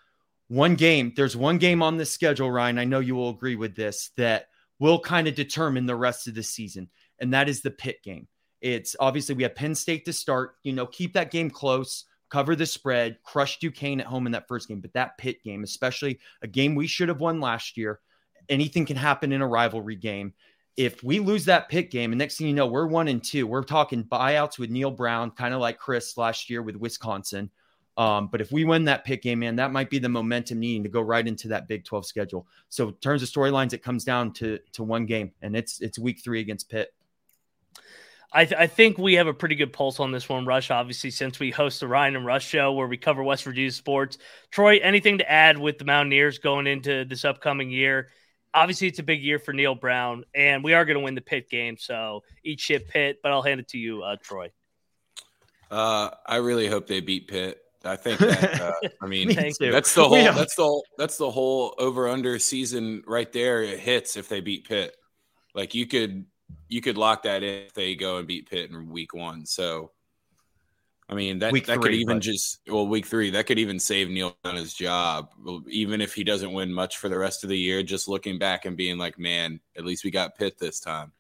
one 0.48 0.76
game, 0.76 1.14
there's 1.16 1.36
one 1.36 1.58
game 1.58 1.82
on 1.82 1.98
this 1.98 2.12
schedule, 2.12 2.52
Ryan. 2.52 2.78
I 2.78 2.86
know 2.86 3.00
you 3.00 3.16
will 3.16 3.30
agree 3.30 3.56
with 3.56 3.76
this 3.76 4.12
that 4.18 4.50
will 4.80 5.00
kind 5.00 5.28
of 5.28 5.36
determine 5.36 5.86
the 5.86 5.96
rest 5.96 6.28
of 6.28 6.36
the 6.36 6.44
season, 6.44 6.90
and 7.20 7.34
that 7.34 7.50
is 7.50 7.62
the 7.62 7.72
Pitt 7.72 8.04
game. 8.04 8.28
It's 8.62 8.96
obviously 9.00 9.36
we 9.36 9.44
have 9.44 9.56
Penn 9.56 9.76
State 9.76 10.06
to 10.06 10.14
start. 10.14 10.56
You 10.64 10.74
know, 10.74 10.86
keep 10.86 11.14
that 11.14 11.32
game 11.32 11.50
close, 11.50 12.06
cover 12.30 12.56
the 12.56 12.66
spread, 12.66 13.18
crush 13.24 13.60
Duquesne 13.60 14.00
at 14.00 14.08
home 14.08 14.26
in 14.26 14.32
that 14.34 14.48
first 14.48 14.68
game. 14.68 14.82
But 14.82 14.94
that 14.94 15.18
Pitt 15.18 15.44
game, 15.44 15.64
especially 15.64 16.20
a 16.42 16.48
game 16.48 16.76
we 16.76 16.88
should 16.88 17.10
have 17.10 17.22
won 17.22 17.40
last 17.40 17.78
year, 17.78 18.00
anything 18.50 18.86
can 18.86 18.98
happen 18.98 19.32
in 19.32 19.42
a 19.42 19.48
rivalry 19.48 19.96
game. 19.96 20.34
If 20.78 21.04
we 21.04 21.20
lose 21.20 21.46
that 21.46 21.70
Pitt 21.70 21.90
game, 21.90 22.12
and 22.12 22.20
next 22.20 22.38
thing 22.38 22.48
you 22.48 22.54
know, 22.54 22.68
we're 22.68 22.88
one 22.88 23.08
and 23.08 23.24
two, 23.24 23.48
we're 23.48 23.64
talking 23.64 24.04
buyouts 24.04 24.60
with 24.60 24.70
Neal 24.70 24.92
Brown, 24.92 25.32
kind 25.32 25.54
of 25.54 25.62
like 25.62 25.78
Chris 25.78 26.18
last 26.18 26.50
year 26.50 26.62
with 26.62 26.76
Wisconsin. 26.76 27.50
Um, 27.98 28.28
but 28.28 28.42
if 28.42 28.52
we 28.52 28.66
win 28.66 28.84
that 28.86 29.06
Pitt 29.06 29.22
game, 29.22 29.40
man, 29.40 29.56
that 29.56 29.72
might 29.72 29.90
be 29.90 30.00
the 30.00 30.10
momentum 30.10 30.60
needing 30.60 30.84
to 30.84 30.90
go 30.90 31.02
right 31.02 31.26
into 31.26 31.48
that 31.50 31.68
Big 31.68 31.86
12 31.86 32.06
schedule. 32.06 32.46
So 32.68 32.90
in 32.90 32.94
terms 32.96 33.24
of 33.24 33.30
storylines, 33.30 33.72
it 33.72 33.84
comes 33.84 34.04
down 34.04 34.34
to 34.34 34.60
to 34.74 34.84
one 34.84 35.06
game, 35.06 35.32
and 35.42 35.56
it's 35.56 35.80
it's 35.80 35.98
week 35.98 36.22
three 36.24 36.42
against 36.42 36.70
Pitt. 36.70 36.94
I, 38.34 38.44
th- 38.44 38.60
I, 38.60 38.68
think 38.68 38.98
we 38.98 39.14
have 39.14 39.28
a 39.28 39.34
pretty 39.34 39.56
good 39.56 39.72
pulse 39.72 40.02
on 40.02 40.12
this 40.12 40.28
one, 40.28 40.46
Rush. 40.46 40.70
Obviously, 40.70 41.10
since 41.10 41.40
we 41.40 41.52
host 41.52 41.80
the 41.80 41.88
Ryan 41.88 42.18
and 42.18 42.26
Rush 42.26 42.46
show 42.46 42.74
where 42.74 42.88
we 42.88 42.98
cover 42.98 43.24
West 43.24 43.46
Virginia 43.46 43.72
sports. 43.72 44.18
Troy, 44.52 44.78
anything 44.80 45.20
to 45.20 45.32
add 45.32 45.58
with 45.58 45.78
the 45.78 45.86
Mountaineers 45.86 46.38
going 46.38 46.68
into 46.68 47.06
this 47.06 47.24
upcoming 47.24 47.70
year? 47.70 48.10
Obviously, 48.56 48.88
it's 48.88 49.00
a 49.00 49.04
big 49.04 49.22
year 49.22 49.38
for 49.38 49.54
Neal 49.54 49.76
Brown, 49.76 50.24
and 50.34 50.64
we 50.64 50.74
are 50.74 50.86
going 50.86 50.98
to 50.98 51.04
win 51.04 51.14
the 51.14 51.22
Pitt 51.22 51.50
game. 51.50 51.78
So 51.78 52.24
eat 52.44 52.60
shit, 52.60 52.88
Pitt. 52.88 53.20
But 53.22 53.34
I'll 53.34 53.42
hand 53.42 53.60
it 53.60 53.68
to 53.70 53.78
you, 53.78 54.02
uh, 54.02 54.16
Troy. 54.22 54.50
Uh, 55.70 56.10
I 56.26 56.38
really 56.38 56.68
hope 56.68 56.88
they 56.88 57.02
beat 57.02 57.28
Pitt. 57.28 57.60
I 57.84 57.96
think 57.96 58.20
that, 58.20 58.62
uh, 58.62 58.88
I 59.02 59.08
mean 59.08 59.28
Me 59.28 59.54
that's 59.60 59.94
the 59.94 60.08
whole 60.08 60.16
that's 60.16 60.56
the 60.56 60.64
whole, 60.64 60.84
that's 60.98 61.18
the 61.18 61.30
whole 61.30 61.76
over 61.78 62.08
under 62.08 62.40
season 62.40 63.04
right 63.06 63.32
there. 63.32 63.62
It 63.62 63.80
hits 63.80 64.18
if 64.18 64.28
they 64.28 64.42
beat 64.42 64.68
Pitt. 64.68 64.96
Like 65.54 65.76
you 65.76 65.86
could 65.86 66.26
you 66.68 66.82
could 66.82 66.98
lock 66.98 67.24
that 67.24 67.44
in 67.44 67.66
if 67.66 67.74
they 67.74 67.96
go 67.96 68.18
and 68.18 68.28
beat 68.28 68.50
Pitt 68.50 68.72
in 68.72 68.90
week 68.90 69.14
one. 69.14 69.46
So 69.46 69.92
I 71.08 71.14
mean 71.14 71.40
that 71.40 71.54
week 71.54 71.68
that 71.68 71.76
three, 71.76 71.84
could 71.84 71.94
even 71.94 72.18
but... 72.18 72.24
just 72.24 72.62
well 72.68 72.88
week 72.88 73.06
three 73.06 73.30
that 73.32 73.46
could 73.46 73.60
even 73.60 73.80
save 73.80 74.10
Neal 74.10 74.36
on 74.44 74.56
his 74.56 74.74
job 74.74 75.30
even 75.70 76.02
if 76.02 76.16
he 76.16 76.24
doesn't 76.24 76.52
win 76.52 76.74
much 76.74 76.98
for 76.98 77.10
the 77.10 77.18
rest 77.18 77.44
of 77.44 77.50
the 77.50 77.58
year. 77.58 77.84
Just 77.84 78.08
looking 78.08 78.40
back 78.40 78.66
and 78.66 78.76
being 78.76 78.98
like, 78.98 79.20
man, 79.20 79.60
at 79.78 79.86
least 79.86 80.04
we 80.04 80.12
got 80.12 80.36
Pitt 80.36 80.58
this 80.58 80.80
time 80.80 81.12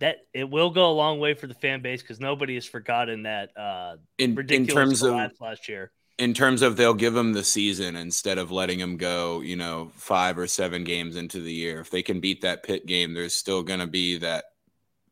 that 0.00 0.26
it 0.32 0.50
will 0.50 0.70
go 0.70 0.90
a 0.90 0.92
long 0.92 1.18
way 1.18 1.34
for 1.34 1.46
the 1.46 1.54
fan 1.54 1.80
base 1.80 2.02
because 2.02 2.20
nobody 2.20 2.54
has 2.54 2.66
forgotten 2.66 3.22
that 3.22 3.56
uh, 3.56 3.96
in, 4.18 4.34
ridiculous 4.34 4.68
in 4.68 4.74
terms 4.74 5.02
of 5.02 5.40
last 5.40 5.68
year. 5.68 5.92
In 6.18 6.34
terms 6.34 6.62
of 6.62 6.76
they'll 6.76 6.94
give 6.94 7.16
him 7.16 7.32
the 7.32 7.42
season 7.42 7.96
instead 7.96 8.38
of 8.38 8.50
letting 8.50 8.78
him 8.78 8.96
go, 8.96 9.40
you 9.40 9.56
know, 9.56 9.90
five 9.96 10.38
or 10.38 10.46
seven 10.46 10.84
games 10.84 11.16
into 11.16 11.40
the 11.40 11.52
year. 11.52 11.80
If 11.80 11.90
they 11.90 12.02
can 12.02 12.20
beat 12.20 12.42
that 12.42 12.62
Pitt 12.62 12.86
game, 12.86 13.14
there's 13.14 13.34
still 13.34 13.62
going 13.62 13.80
to 13.80 13.86
be 13.86 14.18
that 14.18 14.44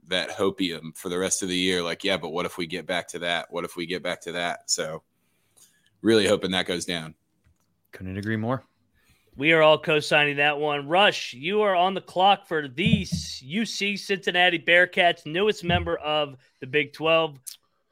that 0.08 0.30
hopium 0.30 0.96
for 0.96 1.08
the 1.08 1.18
rest 1.18 1.42
of 1.42 1.48
the 1.48 1.56
year. 1.56 1.82
Like, 1.82 2.04
yeah, 2.04 2.16
but 2.16 2.30
what 2.30 2.46
if 2.46 2.58
we 2.58 2.66
get 2.66 2.86
back 2.86 3.08
to 3.08 3.18
that? 3.20 3.46
What 3.50 3.64
if 3.64 3.76
we 3.76 3.86
get 3.86 4.02
back 4.02 4.20
to 4.22 4.32
that? 4.32 4.70
So, 4.70 5.02
really 6.00 6.26
hoping 6.26 6.50
that 6.52 6.66
goes 6.66 6.84
down. 6.84 7.14
Couldn't 7.92 8.18
agree 8.18 8.36
more. 8.36 8.64
We 9.34 9.52
are 9.52 9.62
all 9.62 9.78
co-signing 9.78 10.36
that 10.36 10.58
one. 10.58 10.88
Rush, 10.88 11.32
you 11.32 11.62
are 11.62 11.74
on 11.74 11.94
the 11.94 12.02
clock 12.02 12.46
for 12.46 12.68
the 12.68 13.02
UC 13.02 13.98
Cincinnati 13.98 14.58
Bearcats, 14.58 15.24
newest 15.24 15.64
member 15.64 15.96
of 15.96 16.36
the 16.60 16.66
Big 16.66 16.92
12. 16.92 17.38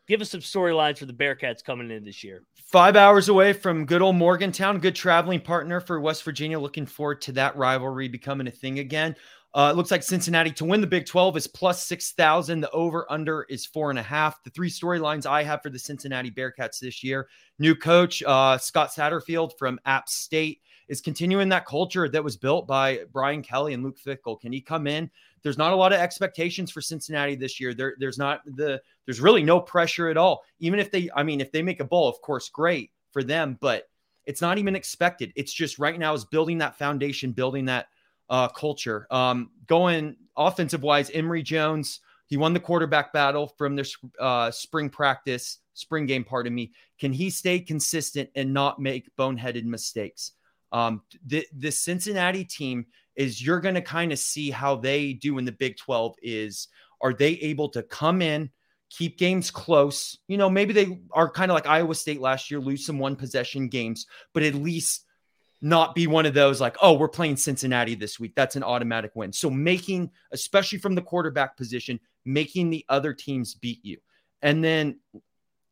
Give 0.06 0.20
us 0.20 0.30
some 0.30 0.40
storylines 0.40 0.98
for 0.98 1.06
the 1.06 1.14
Bearcats 1.14 1.64
coming 1.64 1.90
in 1.90 2.04
this 2.04 2.22
year. 2.22 2.42
Five 2.66 2.94
hours 2.94 3.28
away 3.30 3.54
from 3.54 3.86
good 3.86 4.02
old 4.02 4.16
Morgantown, 4.16 4.80
good 4.80 4.94
traveling 4.94 5.40
partner 5.40 5.80
for 5.80 5.98
West 5.98 6.24
Virginia. 6.24 6.58
Looking 6.58 6.84
forward 6.84 7.22
to 7.22 7.32
that 7.32 7.56
rivalry 7.56 8.08
becoming 8.08 8.46
a 8.46 8.50
thing 8.50 8.78
again. 8.78 9.16
Uh, 9.52 9.70
it 9.72 9.76
looks 9.76 9.90
like 9.90 10.02
Cincinnati 10.02 10.52
to 10.52 10.64
win 10.64 10.80
the 10.80 10.86
Big 10.86 11.06
12 11.06 11.36
is 11.36 11.46
plus 11.48 11.84
6,000. 11.84 12.60
The 12.60 12.70
over 12.70 13.10
under 13.10 13.44
is 13.44 13.66
four 13.66 13.90
and 13.90 13.98
a 13.98 14.02
half. 14.02 14.42
The 14.44 14.50
three 14.50 14.70
storylines 14.70 15.26
I 15.26 15.42
have 15.42 15.60
for 15.60 15.70
the 15.70 15.78
Cincinnati 15.78 16.30
Bearcats 16.30 16.78
this 16.78 17.02
year 17.02 17.28
new 17.58 17.74
coach, 17.74 18.22
uh, 18.26 18.58
Scott 18.58 18.90
Satterfield 18.90 19.52
from 19.58 19.78
App 19.84 20.08
State 20.08 20.62
is 20.88 21.00
continuing 21.00 21.48
that 21.48 21.66
culture 21.66 22.08
that 22.08 22.24
was 22.24 22.36
built 22.36 22.66
by 22.66 23.00
Brian 23.12 23.42
Kelly 23.42 23.74
and 23.74 23.84
Luke 23.84 23.98
Fickell. 24.04 24.40
Can 24.40 24.52
he 24.52 24.60
come 24.60 24.86
in? 24.86 25.08
There's 25.42 25.58
not 25.58 25.72
a 25.72 25.76
lot 25.76 25.92
of 25.92 26.00
expectations 26.00 26.70
for 26.70 26.80
Cincinnati 26.80 27.36
this 27.36 27.60
year. 27.60 27.74
There, 27.74 27.94
there's 27.98 28.18
not 28.18 28.40
the 28.44 28.80
there's 29.04 29.20
really 29.20 29.42
no 29.42 29.60
pressure 29.60 30.08
at 30.08 30.16
all. 30.16 30.42
Even 30.58 30.80
if 30.80 30.90
they, 30.90 31.08
I 31.14 31.22
mean, 31.22 31.40
if 31.40 31.52
they 31.52 31.62
make 31.62 31.80
a 31.80 31.84
bowl, 31.84 32.08
of 32.08 32.20
course, 32.22 32.48
great 32.48 32.90
for 33.12 33.22
them, 33.22 33.56
but 33.60 33.88
it's 34.26 34.40
not 34.40 34.58
even 34.58 34.76
expected. 34.76 35.32
It's 35.36 35.52
just 35.52 35.78
right 35.78 35.98
now 35.98 36.14
is 36.14 36.24
building 36.24 36.58
that 36.58 36.76
foundation, 36.76 37.32
building 37.32 37.64
that 37.66 37.86
uh, 38.30 38.48
culture. 38.48 39.06
Um, 39.10 39.50
going 39.66 40.16
offensive 40.36 40.82
wise, 40.82 41.10
Emory 41.10 41.42
Jones, 41.42 42.00
he 42.26 42.36
won 42.36 42.54
the 42.54 42.60
quarterback 42.60 43.12
battle 43.12 43.52
from 43.58 43.74
their 43.74 43.84
uh, 44.20 44.50
spring 44.52 44.88
practice, 44.88 45.58
spring 45.74 46.06
game, 46.06 46.24
pardon 46.24 46.54
me. 46.54 46.72
Can 46.98 47.12
he 47.12 47.28
stay 47.28 47.58
consistent 47.58 48.30
and 48.36 48.54
not 48.54 48.80
make 48.80 49.14
boneheaded 49.16 49.64
mistakes? 49.64 50.32
Um, 50.72 51.02
the 51.26 51.44
the 51.56 51.72
Cincinnati 51.72 52.44
team 52.44 52.86
is 53.16 53.44
you're 53.44 53.60
going 53.60 53.74
to 53.74 53.82
kind 53.82 54.12
of 54.12 54.18
see 54.18 54.50
how 54.50 54.76
they 54.76 55.12
do 55.12 55.38
in 55.38 55.44
the 55.44 55.52
Big 55.52 55.76
12 55.76 56.14
is 56.22 56.68
are 57.02 57.12
they 57.12 57.32
able 57.32 57.68
to 57.70 57.82
come 57.82 58.22
in 58.22 58.50
keep 58.88 59.18
games 59.18 59.50
close 59.50 60.18
you 60.28 60.36
know 60.36 60.48
maybe 60.48 60.72
they 60.72 60.98
are 61.12 61.28
kind 61.30 61.50
of 61.50 61.54
like 61.54 61.66
Iowa 61.66 61.94
State 61.94 62.20
last 62.20 62.50
year 62.50 62.60
lose 62.60 62.86
some 62.86 62.98
one 62.98 63.16
possession 63.16 63.68
games 63.68 64.06
but 64.32 64.42
at 64.42 64.54
least 64.54 65.06
not 65.62 65.94
be 65.94 66.06
one 66.06 66.26
of 66.26 66.34
those 66.34 66.60
like 66.60 66.76
oh 66.82 66.92
we're 66.94 67.08
playing 67.08 67.36
Cincinnati 67.36 67.94
this 67.94 68.18
week 68.18 68.34
that's 68.34 68.56
an 68.56 68.62
automatic 68.62 69.12
win 69.14 69.32
so 69.32 69.50
making 69.50 70.10
especially 70.32 70.78
from 70.78 70.94
the 70.94 71.02
quarterback 71.02 71.56
position 71.56 72.00
making 72.24 72.70
the 72.70 72.84
other 72.88 73.12
teams 73.12 73.54
beat 73.54 73.84
you 73.84 73.98
and 74.42 74.62
then 74.64 74.96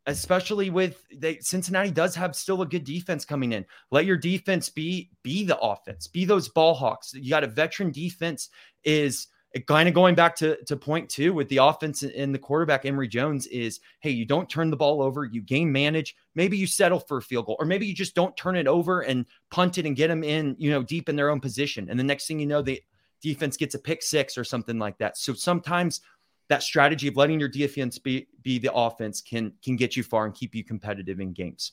especially 0.09 0.71
with 0.71 1.05
they 1.15 1.39
Cincinnati 1.41 1.91
does 1.91 2.15
have 2.15 2.35
still 2.35 2.63
a 2.63 2.67
good 2.67 2.85
defense 2.85 3.27
coming 3.27 3.53
in. 3.53 3.65
Let 3.91 4.07
your 4.07 4.17
defense 4.17 4.71
be 4.71 5.11
be 5.23 5.45
the 5.45 5.59
offense, 5.59 6.07
be 6.07 6.25
those 6.25 6.49
ball 6.49 6.75
hawks. 6.75 7.13
You 7.15 7.29
got 7.29 7.45
a 7.45 7.49
veteran 7.49 7.93
defense 7.93 8.49
is 8.85 9.29
kind 9.67 9.89
of 9.89 9.95
going 9.95 10.15
back 10.15 10.37
to, 10.37 10.63
to 10.65 10.77
point 10.77 11.09
two 11.09 11.33
with 11.33 11.49
the 11.49 11.57
offense 11.57 12.03
and 12.03 12.35
the 12.35 12.39
quarterback 12.39 12.85
Emory 12.85 13.09
Jones 13.09 13.47
is 13.47 13.81
hey, 14.01 14.11
you 14.11 14.25
don't 14.25 14.49
turn 14.49 14.71
the 14.71 14.77
ball 14.77 15.03
over, 15.03 15.25
you 15.25 15.41
game 15.41 15.73
manage. 15.73 16.17
Maybe 16.35 16.57
you 16.57 16.67
settle 16.67 17.01
for 17.01 17.19
a 17.19 17.23
field 17.23 17.47
goal, 17.47 17.57
or 17.59 17.67
maybe 17.67 17.87
you 17.87 17.95
just 17.95 18.15
don't 18.15 18.37
turn 18.37 18.57
it 18.57 18.67
over 18.67 19.01
and 19.01 19.27
punt 19.51 19.79
it 19.79 19.87
and 19.87 19.97
get 19.97 20.09
them 20.09 20.23
in, 20.23 20.55
you 20.59 20.71
know, 20.71 20.83
deep 20.83 21.09
in 21.09 21.17
their 21.17 21.31
own 21.31 21.41
position. 21.41 21.89
And 21.89 21.99
the 21.99 22.05
next 22.05 22.27
thing 22.27 22.39
you 22.39 22.47
know, 22.47 22.63
the 22.63 22.83
defense 23.23 23.57
gets 23.57 23.75
a 23.75 23.79
pick 23.79 24.03
six 24.03 24.37
or 24.37 24.45
something 24.45 24.79
like 24.79 24.99
that. 24.99 25.17
So 25.17 25.33
sometimes 25.35 26.03
that 26.49 26.63
strategy 26.63 27.09
of 27.09 27.17
letting 27.17 27.41
your 27.41 27.49
defense 27.49 27.99
be, 27.99 28.29
be 28.43 28.59
the 28.59 28.73
offense 28.73 29.21
can 29.21 29.53
can 29.63 29.77
get 29.77 29.97
you 29.97 30.03
far 30.03 30.25
and 30.27 30.35
keep 30.35 30.55
you 30.55 30.65
competitive 30.65 31.21
in 31.21 31.33
games. 31.33 31.73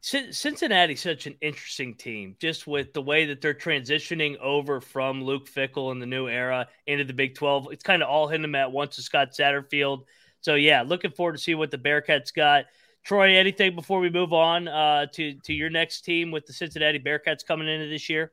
Cincinnati's 0.00 1.00
such 1.00 1.26
an 1.26 1.36
interesting 1.40 1.94
team, 1.96 2.36
just 2.40 2.66
with 2.66 2.92
the 2.92 3.02
way 3.02 3.26
that 3.26 3.40
they're 3.40 3.54
transitioning 3.54 4.38
over 4.38 4.80
from 4.80 5.24
Luke 5.24 5.48
Fickell 5.48 5.90
in 5.90 5.98
the 5.98 6.06
new 6.06 6.28
era 6.28 6.68
into 6.86 7.04
the 7.04 7.12
Big 7.12 7.34
12. 7.34 7.68
It's 7.72 7.82
kind 7.82 8.02
of 8.02 8.08
all 8.08 8.28
hitting 8.28 8.42
them 8.42 8.54
at 8.54 8.70
once 8.70 8.96
to 8.96 9.02
Scott 9.02 9.32
Satterfield. 9.32 10.04
So, 10.42 10.54
yeah, 10.54 10.82
looking 10.82 11.10
forward 11.10 11.32
to 11.32 11.42
see 11.42 11.56
what 11.56 11.72
the 11.72 11.78
Bearcats 11.78 12.32
got. 12.32 12.66
Troy, 13.04 13.36
anything 13.36 13.74
before 13.74 14.00
we 14.00 14.10
move 14.10 14.32
on 14.32 14.68
uh, 14.68 15.06
to, 15.14 15.34
to 15.34 15.52
your 15.52 15.70
next 15.70 16.02
team 16.02 16.30
with 16.30 16.46
the 16.46 16.52
Cincinnati 16.52 17.00
Bearcats 17.00 17.44
coming 17.44 17.68
into 17.68 17.88
this 17.88 18.08
year? 18.08 18.32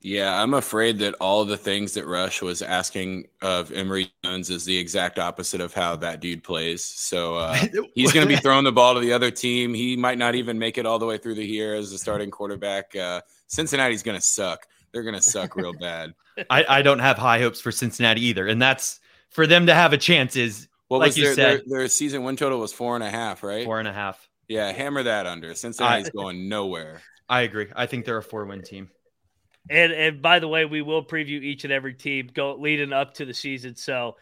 Yeah, 0.00 0.40
I'm 0.40 0.54
afraid 0.54 1.00
that 1.00 1.14
all 1.14 1.44
the 1.44 1.56
things 1.56 1.94
that 1.94 2.06
Rush 2.06 2.40
was 2.40 2.62
asking 2.62 3.26
of 3.42 3.72
Emory 3.72 4.12
Jones 4.24 4.48
is 4.48 4.64
the 4.64 4.78
exact 4.78 5.18
opposite 5.18 5.60
of 5.60 5.74
how 5.74 5.96
that 5.96 6.20
dude 6.20 6.44
plays. 6.44 6.84
So 6.84 7.34
uh, 7.36 7.54
he's 7.94 8.12
going 8.12 8.26
to 8.26 8.32
be 8.32 8.36
throwing 8.40 8.64
the 8.64 8.72
ball 8.72 8.94
to 8.94 9.00
the 9.00 9.12
other 9.12 9.32
team. 9.32 9.74
He 9.74 9.96
might 9.96 10.16
not 10.16 10.36
even 10.36 10.56
make 10.56 10.78
it 10.78 10.86
all 10.86 11.00
the 11.00 11.06
way 11.06 11.18
through 11.18 11.34
the 11.34 11.44
year 11.44 11.74
as 11.74 11.92
a 11.92 11.98
starting 11.98 12.30
quarterback. 12.30 12.94
Uh, 12.94 13.22
Cincinnati's 13.48 14.04
going 14.04 14.16
to 14.16 14.24
suck. 14.24 14.66
They're 14.92 15.02
going 15.02 15.16
to 15.16 15.22
suck 15.22 15.56
real 15.56 15.72
bad. 15.80 16.14
I, 16.48 16.64
I, 16.68 16.82
don't 16.82 17.00
have 17.00 17.18
high 17.18 17.40
hopes 17.40 17.60
for 17.60 17.72
Cincinnati 17.72 18.24
either, 18.26 18.46
and 18.46 18.62
that's 18.62 19.00
for 19.30 19.48
them 19.48 19.66
to 19.66 19.74
have 19.74 19.92
a 19.92 19.98
chance. 19.98 20.36
Is 20.36 20.68
what 20.86 20.98
like 20.98 21.08
was 21.08 21.16
their, 21.16 21.34
said, 21.34 21.62
their, 21.66 21.78
their, 21.80 21.88
season 21.88 22.22
win 22.22 22.36
total 22.36 22.60
was 22.60 22.72
four 22.72 22.94
and 22.94 23.02
a 23.02 23.10
half, 23.10 23.42
right? 23.42 23.64
Four 23.64 23.80
and 23.80 23.88
a 23.88 23.92
half. 23.92 24.28
Yeah, 24.46 24.70
hammer 24.70 25.02
that 25.02 25.26
under. 25.26 25.54
Cincinnati's 25.54 26.08
I, 26.08 26.10
going 26.10 26.48
nowhere. 26.48 27.02
I 27.28 27.40
agree. 27.40 27.66
I 27.74 27.86
think 27.86 28.04
they're 28.04 28.18
a 28.18 28.22
four 28.22 28.46
win 28.46 28.62
team. 28.62 28.90
And 29.70 29.92
and 29.92 30.22
by 30.22 30.38
the 30.38 30.48
way, 30.48 30.64
we 30.64 30.82
will 30.82 31.04
preview 31.04 31.42
each 31.42 31.64
and 31.64 31.72
every 31.72 31.94
team 31.94 32.30
go 32.32 32.54
leading 32.54 32.92
up 32.92 33.14
to 33.14 33.24
the 33.24 33.34
season. 33.34 33.76
So 33.76 34.16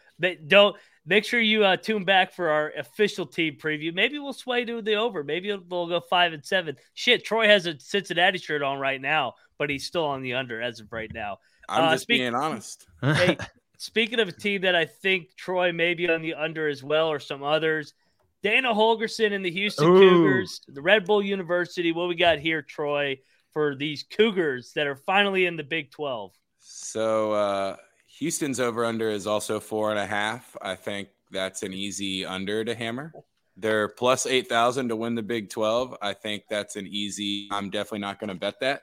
don't 0.47 0.77
make 1.07 1.25
sure 1.25 1.41
you 1.41 1.65
uh, 1.65 1.77
tune 1.77 2.05
back 2.05 2.33
for 2.33 2.51
our 2.51 2.73
official 2.77 3.27
team 3.27 3.57
preview. 3.57 3.95
Maybe 3.95 4.19
we'll 4.19 4.33
sway 4.33 4.65
to 4.65 4.83
the 4.83 4.95
over. 4.95 5.23
Maybe 5.23 5.57
we'll 5.57 5.87
go 5.87 6.01
five 6.01 6.33
and 6.33 6.45
seven. 6.45 6.77
Shit, 6.95 7.25
Troy 7.25 7.47
has 7.47 7.67
a 7.67 7.79
Cincinnati 7.79 8.39
shirt 8.39 8.63
on 8.63 8.79
right 8.79 9.01
now, 9.01 9.35
but 9.59 9.71
he's 9.71 9.87
still 9.87 10.05
on 10.05 10.23
the 10.23 10.35
under 10.35 10.61
as 10.61 10.81
of 10.81 10.93
right 10.93 11.11
now. 11.13 11.39
I'm 11.69 11.85
uh, 11.85 11.93
just 11.93 12.03
speak- 12.03 12.21
being 12.21 12.35
honest. 12.35 12.87
hey, 13.01 13.37
speaking 13.79 14.21
of 14.21 14.29
a 14.29 14.33
team 14.33 14.63
that 14.63 14.75
I 14.75 14.85
think 14.85 15.35
Troy 15.37 15.73
may 15.73 15.95
be 15.95 16.11
on 16.11 16.23
the 16.23 16.35
under 16.35 16.69
as 16.69 16.83
well, 16.83 17.09
or 17.09 17.21
some 17.21 17.43
others. 17.43 17.95
Dana 18.43 18.73
Holgorsen 18.73 19.33
and 19.33 19.45
the 19.45 19.51
Houston 19.51 19.89
Ooh. 19.89 19.99
Cougars, 19.99 20.61
the 20.69 20.83
Red 20.83 21.05
Bull 21.05 21.23
University. 21.23 21.91
What 21.91 22.09
we 22.09 22.15
got 22.15 22.39
here, 22.39 22.63
Troy? 22.63 23.19
For 23.57 23.75
these 23.75 24.03
Cougars 24.03 24.73
that 24.75 24.87
are 24.87 24.97
finally 24.97 25.47
in 25.47 25.57
the 25.57 25.63
Big 25.63 25.91
12? 25.91 26.31
So 26.59 27.33
uh, 27.33 27.77
Houston's 28.19 28.61
over 28.61 28.85
under 28.85 29.09
is 29.09 29.27
also 29.27 29.61
four 29.61 29.89
and 29.89 29.99
a 29.99 30.05
half. 30.05 30.55
I 30.61 30.75
think 30.75 31.09
that's 31.31 31.63
an 31.63 31.73
easy 31.73 32.27
under 32.27 32.67
to 32.67 32.75
hammer. 32.75 33.15
They're 33.57 33.89
plus 33.89 34.27
8,000 34.27 34.91
to 34.91 34.97
win 34.97 35.15
the 35.15 35.23
Big 35.23 35.49
12. 35.49 35.97
I 36.03 36.13
think 36.13 36.43
that's 36.51 36.77
an 36.77 36.87
easy, 36.87 37.49
I'm 37.51 37.71
definitely 37.71 38.01
not 38.01 38.21
going 38.21 38.29
to 38.29 38.35
bet 38.35 38.61
that. 38.61 38.83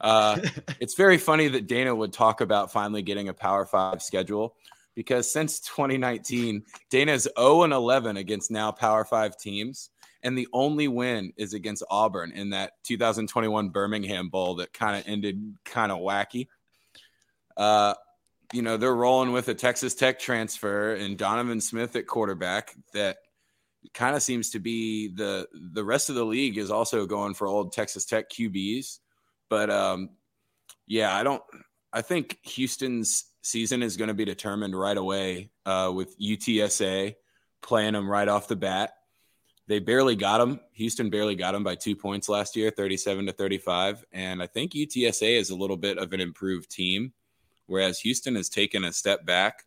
Uh, 0.00 0.38
it's 0.78 0.94
very 0.94 1.18
funny 1.18 1.48
that 1.48 1.66
Dana 1.66 1.92
would 1.92 2.12
talk 2.12 2.40
about 2.42 2.70
finally 2.70 3.02
getting 3.02 3.28
a 3.28 3.34
Power 3.34 3.66
Five 3.66 4.00
schedule 4.04 4.54
because 4.94 5.28
since 5.28 5.58
2019, 5.58 6.62
Dana's 6.90 7.26
0 7.36 7.64
and 7.64 7.72
11 7.72 8.18
against 8.18 8.52
now 8.52 8.70
Power 8.70 9.04
Five 9.04 9.36
teams. 9.36 9.90
And 10.22 10.36
the 10.36 10.48
only 10.52 10.88
win 10.88 11.32
is 11.36 11.54
against 11.54 11.84
Auburn 11.90 12.32
in 12.32 12.50
that 12.50 12.72
2021 12.84 13.68
Birmingham 13.70 14.28
Bowl 14.28 14.56
that 14.56 14.72
kind 14.72 14.96
of 14.96 15.06
ended 15.06 15.56
kind 15.64 15.92
of 15.92 15.98
wacky. 15.98 16.48
Uh, 17.56 17.94
you 18.52 18.62
know, 18.62 18.76
they're 18.76 18.94
rolling 18.94 19.32
with 19.32 19.48
a 19.48 19.54
Texas 19.54 19.94
Tech 19.94 20.18
transfer 20.18 20.94
and 20.94 21.18
Donovan 21.18 21.60
Smith 21.60 21.96
at 21.96 22.06
quarterback 22.06 22.74
that 22.92 23.18
kind 23.94 24.16
of 24.16 24.22
seems 24.22 24.50
to 24.50 24.58
be 24.58 25.08
the 25.08 25.46
the 25.72 25.84
rest 25.84 26.08
of 26.08 26.16
the 26.16 26.24
league 26.24 26.58
is 26.58 26.70
also 26.70 27.06
going 27.06 27.34
for 27.34 27.46
old 27.46 27.72
Texas 27.72 28.04
Tech 28.04 28.30
QBs. 28.30 28.98
But 29.48 29.70
um, 29.70 30.10
yeah, 30.86 31.14
I 31.14 31.22
don't 31.22 31.42
I 31.92 32.02
think 32.02 32.38
Houston's 32.42 33.24
season 33.42 33.82
is 33.82 33.96
going 33.96 34.08
to 34.08 34.14
be 34.14 34.24
determined 34.24 34.78
right 34.78 34.96
away 34.96 35.50
uh, 35.64 35.90
with 35.94 36.18
UTSA 36.18 37.14
playing 37.62 37.94
them 37.94 38.08
right 38.08 38.28
off 38.28 38.48
the 38.48 38.56
bat. 38.56 38.92
They 39.68 39.80
barely 39.80 40.16
got 40.16 40.40
him. 40.40 40.60
Houston 40.72 41.10
barely 41.10 41.34
got 41.34 41.54
him 41.54 41.64
by 41.64 41.74
two 41.74 41.96
points 41.96 42.28
last 42.28 42.54
year, 42.54 42.70
37 42.70 43.26
to 43.26 43.32
35. 43.32 44.04
And 44.12 44.42
I 44.42 44.46
think 44.46 44.72
UTSA 44.72 45.38
is 45.38 45.50
a 45.50 45.56
little 45.56 45.76
bit 45.76 45.98
of 45.98 46.12
an 46.12 46.20
improved 46.20 46.70
team 46.70 47.12
whereas 47.66 48.00
Houston 48.00 48.36
has 48.36 48.48
taken 48.48 48.84
a 48.84 48.92
step 48.92 49.26
back. 49.26 49.64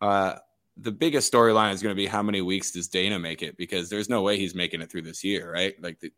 Uh, 0.00 0.36
the 0.76 0.92
biggest 0.92 1.32
storyline 1.32 1.74
is 1.74 1.82
going 1.82 1.94
to 1.94 2.00
be 2.00 2.06
how 2.06 2.22
many 2.22 2.40
weeks 2.40 2.70
does 2.70 2.88
Dana 2.88 3.18
make 3.18 3.42
it 3.42 3.56
because 3.56 3.90
there's 3.90 4.08
no 4.08 4.22
way 4.22 4.38
he's 4.38 4.54
making 4.54 4.80
it 4.80 4.90
through 4.90 5.02
this 5.02 5.24
year, 5.24 5.52
right? 5.52 5.80
Like 5.82 5.98
the, 6.00 6.12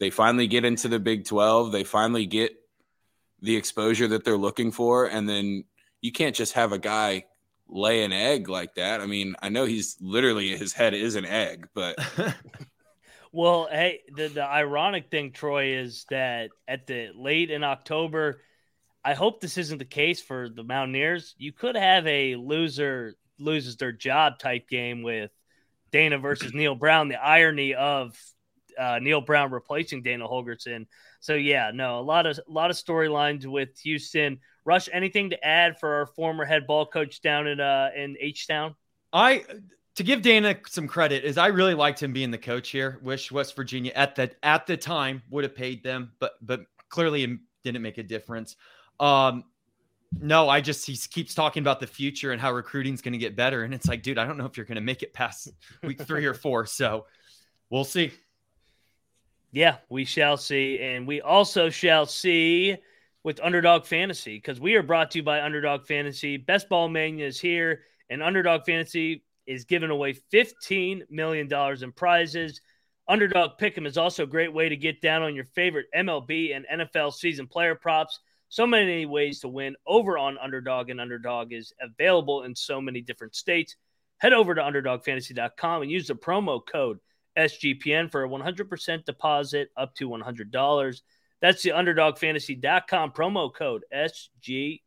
they 0.00 0.10
finally 0.10 0.48
get 0.48 0.64
into 0.64 0.88
the 0.88 0.98
Big 0.98 1.24
12, 1.24 1.70
they 1.70 1.84
finally 1.84 2.26
get 2.26 2.52
the 3.40 3.56
exposure 3.56 4.08
that 4.08 4.24
they're 4.24 4.36
looking 4.36 4.72
for, 4.72 5.06
and 5.06 5.28
then 5.28 5.64
you 6.00 6.10
can't 6.10 6.34
just 6.34 6.54
have 6.54 6.72
a 6.72 6.78
guy 6.78 7.24
lay 7.72 8.04
an 8.04 8.12
egg 8.12 8.48
like 8.48 8.74
that. 8.74 9.00
I 9.00 9.06
mean, 9.06 9.34
I 9.42 9.48
know 9.48 9.64
he's 9.64 9.96
literally 10.00 10.56
his 10.56 10.72
head 10.72 10.94
is 10.94 11.14
an 11.14 11.24
egg, 11.24 11.68
but 11.74 11.96
well, 13.32 13.68
hey, 13.70 14.00
the 14.14 14.28
the 14.28 14.44
ironic 14.44 15.10
thing, 15.10 15.32
Troy, 15.32 15.78
is 15.78 16.06
that 16.10 16.50
at 16.68 16.86
the 16.86 17.10
late 17.14 17.50
in 17.50 17.64
October 17.64 18.40
I 19.04 19.14
hope 19.14 19.40
this 19.40 19.58
isn't 19.58 19.78
the 19.78 19.84
case 19.84 20.22
for 20.22 20.48
the 20.48 20.62
Mountaineers. 20.62 21.34
You 21.36 21.52
could 21.52 21.76
have 21.76 22.06
a 22.06 22.36
loser 22.36 23.16
loses 23.38 23.76
their 23.76 23.90
job 23.90 24.38
type 24.38 24.68
game 24.68 25.02
with 25.02 25.30
Dana 25.90 26.18
versus 26.18 26.54
Neal 26.54 26.76
Brown. 26.76 27.08
The 27.08 27.22
irony 27.22 27.74
of 27.74 28.16
uh, 28.78 28.98
Neal 29.00 29.20
Brown 29.20 29.50
replacing 29.50 30.02
Dana 30.02 30.26
Holgorsen. 30.26 30.86
So 31.20 31.34
yeah, 31.34 31.70
no, 31.72 32.00
a 32.00 32.02
lot 32.02 32.26
of 32.26 32.38
a 32.38 32.50
lot 32.50 32.70
of 32.70 32.76
storylines 32.76 33.46
with 33.46 33.78
Houston. 33.80 34.38
Rush, 34.64 34.88
anything 34.92 35.30
to 35.30 35.44
add 35.44 35.78
for 35.78 35.94
our 35.94 36.06
former 36.06 36.44
head 36.44 36.66
ball 36.66 36.86
coach 36.86 37.20
down 37.20 37.46
in 37.46 37.60
uh 37.60 37.90
in 37.96 38.16
H 38.20 38.46
Town? 38.46 38.74
I 39.12 39.44
to 39.96 40.02
give 40.02 40.22
Dana 40.22 40.56
some 40.68 40.88
credit 40.88 41.24
is 41.24 41.36
I 41.38 41.48
really 41.48 41.74
liked 41.74 42.02
him 42.02 42.12
being 42.12 42.30
the 42.30 42.38
coach 42.38 42.70
here. 42.70 42.98
Wish 43.02 43.30
West 43.30 43.54
Virginia 43.56 43.92
at 43.94 44.14
the 44.16 44.30
at 44.42 44.66
the 44.66 44.76
time 44.76 45.22
would 45.30 45.44
have 45.44 45.54
paid 45.54 45.82
them, 45.82 46.12
but 46.18 46.32
but 46.40 46.62
clearly 46.88 47.24
it 47.24 47.38
didn't 47.62 47.82
make 47.82 47.98
a 47.98 48.02
difference. 48.02 48.56
Um, 49.00 49.44
no, 50.20 50.48
I 50.48 50.60
just 50.60 50.86
he 50.86 50.96
keeps 50.96 51.34
talking 51.34 51.62
about 51.62 51.80
the 51.80 51.86
future 51.86 52.32
and 52.32 52.40
how 52.40 52.52
recruiting's 52.52 53.00
going 53.00 53.12
to 53.12 53.18
get 53.18 53.34
better, 53.34 53.64
and 53.64 53.72
it's 53.72 53.88
like, 53.88 54.02
dude, 54.02 54.18
I 54.18 54.26
don't 54.26 54.36
know 54.36 54.44
if 54.44 54.56
you're 54.56 54.66
going 54.66 54.76
to 54.76 54.82
make 54.82 55.02
it 55.02 55.12
past 55.12 55.48
week 55.82 56.02
three 56.02 56.26
or 56.26 56.34
four. 56.34 56.66
So 56.66 57.06
we'll 57.70 57.84
see. 57.84 58.12
Yeah, 59.52 59.76
we 59.90 60.06
shall 60.06 60.38
see, 60.38 60.78
and 60.80 61.06
we 61.06 61.20
also 61.20 61.68
shall 61.68 62.06
see 62.06 62.78
with 63.22 63.38
Underdog 63.42 63.84
Fantasy 63.84 64.36
because 64.36 64.58
we 64.58 64.76
are 64.76 64.82
brought 64.82 65.10
to 65.10 65.18
you 65.18 65.22
by 65.22 65.42
Underdog 65.42 65.86
Fantasy. 65.86 66.38
Best 66.38 66.70
Ball 66.70 66.88
Mania 66.88 67.26
is 67.26 67.38
here, 67.38 67.82
and 68.08 68.22
Underdog 68.22 68.64
Fantasy 68.64 69.24
is 69.46 69.66
giving 69.66 69.90
away 69.90 70.14
$15 70.32 71.02
million 71.10 71.52
in 71.82 71.92
prizes. 71.92 72.62
Underdog 73.06 73.58
Pick'em 73.60 73.86
is 73.86 73.98
also 73.98 74.22
a 74.22 74.26
great 74.26 74.54
way 74.54 74.70
to 74.70 74.76
get 74.76 75.02
down 75.02 75.22
on 75.22 75.34
your 75.34 75.44
favorite 75.44 75.86
MLB 75.94 76.56
and 76.56 76.80
NFL 76.80 77.12
season 77.12 77.46
player 77.46 77.74
props. 77.74 78.20
So 78.48 78.66
many 78.66 79.04
ways 79.04 79.40
to 79.40 79.48
win 79.48 79.76
over 79.86 80.16
on 80.16 80.38
Underdog, 80.38 80.88
and 80.88 80.98
Underdog 80.98 81.52
is 81.52 81.74
available 81.78 82.44
in 82.44 82.54
so 82.54 82.80
many 82.80 83.02
different 83.02 83.34
states. 83.34 83.76
Head 84.16 84.32
over 84.32 84.54
to 84.54 84.62
UnderdogFantasy.com 84.62 85.82
and 85.82 85.90
use 85.90 86.06
the 86.06 86.14
promo 86.14 86.60
code 86.64 87.00
SGPN 87.36 88.10
for 88.10 88.24
a 88.24 88.28
100% 88.28 89.04
deposit 89.04 89.70
up 89.76 89.94
to 89.96 90.08
$100. 90.08 91.00
That's 91.40 91.62
the 91.62 91.70
UnderdogFantasy.com 91.70 93.12
promo 93.12 93.52
code 93.52 93.84
SGPN. 93.92 94.80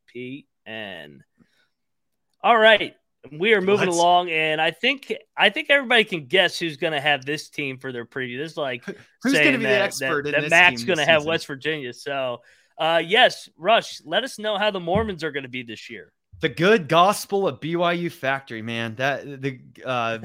All 2.41 2.57
right, 2.57 2.93
we 3.31 3.53
are 3.53 3.61
moving 3.61 3.87
Let's... 3.87 3.97
along, 3.97 4.29
and 4.29 4.61
I 4.61 4.71
think 4.71 5.13
I 5.35 5.49
think 5.49 5.69
everybody 5.69 6.03
can 6.03 6.27
guess 6.27 6.59
who's 6.59 6.77
going 6.77 6.93
to 6.93 7.01
have 7.01 7.25
this 7.25 7.49
team 7.49 7.77
for 7.77 7.91
their 7.91 8.05
preview. 8.05 8.37
This 8.37 8.51
is 8.51 8.57
like 8.57 8.85
who's 9.23 9.33
going 9.33 9.53
to 9.53 9.57
be 9.57 9.63
that, 9.65 9.79
the 9.79 9.83
expert 9.83 10.25
that, 10.25 10.41
that 10.41 10.49
Mac's 10.49 10.83
going 10.83 10.99
to 10.99 11.05
have 11.05 11.25
West 11.25 11.47
Virginia. 11.47 11.91
So 11.93 12.41
uh, 12.77 13.01
yes, 13.05 13.49
Rush, 13.57 14.01
let 14.05 14.23
us 14.23 14.37
know 14.37 14.57
how 14.57 14.71
the 14.71 14.79
Mormons 14.79 15.23
are 15.23 15.31
going 15.31 15.43
to 15.43 15.49
be 15.49 15.63
this 15.63 15.89
year. 15.89 16.11
The 16.41 16.49
good 16.49 16.87
gospel 16.87 17.47
of 17.47 17.59
BYU 17.61 18.11
factory, 18.11 18.61
man. 18.61 18.95
That 18.95 19.41
the 19.41 19.59
uh 19.83 20.19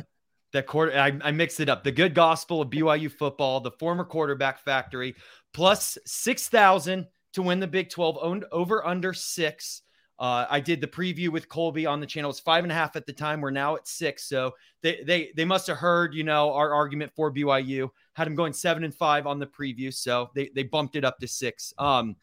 that 0.53 0.67
quarter 0.67 0.97
I, 0.99 1.19
I 1.23 1.31
mixed 1.31 1.61
it 1.61 1.69
up. 1.69 1.85
The 1.85 1.93
good 1.93 2.15
gospel 2.15 2.63
of 2.63 2.71
BYU 2.71 3.11
football, 3.11 3.61
the 3.61 3.71
former 3.73 4.05
quarterback 4.05 4.59
factory, 4.61 5.15
plus 5.53 5.99
six 6.07 6.49
thousand 6.49 7.07
to 7.33 7.43
win 7.43 7.61
the 7.61 7.67
Big 7.67 7.91
12, 7.91 8.19
owned 8.21 8.45
over 8.51 8.85
under 8.85 9.13
six. 9.13 9.83
Uh, 10.19 10.47
I 10.51 10.61
did 10.61 10.83
the 10.83 10.87
preview 10.87 11.31
with 11.31 11.49
Colby 11.49 11.87
on 11.87 11.99
the 11.99 12.07
channel. 12.07 12.31
It's 12.31 12.41
five 12.41 12.65
and 12.65 12.71
a 12.71 12.75
half 12.75 12.95
at 12.95 13.07
the 13.07 13.13
time. 13.13 13.41
We're 13.41 13.51
now 13.51 13.77
at 13.77 13.89
six. 13.89 14.29
So 14.29 14.53
they 14.83 15.03
they 15.07 15.33
they 15.35 15.47
must 15.47 15.67
have 15.67 15.79
heard, 15.79 16.15
you 16.15 16.25
know, 16.25 16.53
our 16.53 16.75
argument 16.75 17.13
for 17.17 17.33
BYU. 17.33 17.89
Had 18.15 18.27
them 18.27 18.35
going 18.35 18.53
seven 18.53 18.85
and 18.85 18.95
five 18.95 19.27
on 19.27 19.39
the 19.39 19.47
preview. 19.47 19.93
So 19.95 20.31
they 20.35 20.51
they 20.55 20.65
bumped 20.65 20.95
it 20.97 21.07
up 21.07 21.19
to 21.21 21.29
six. 21.29 21.73
Um 21.79 22.17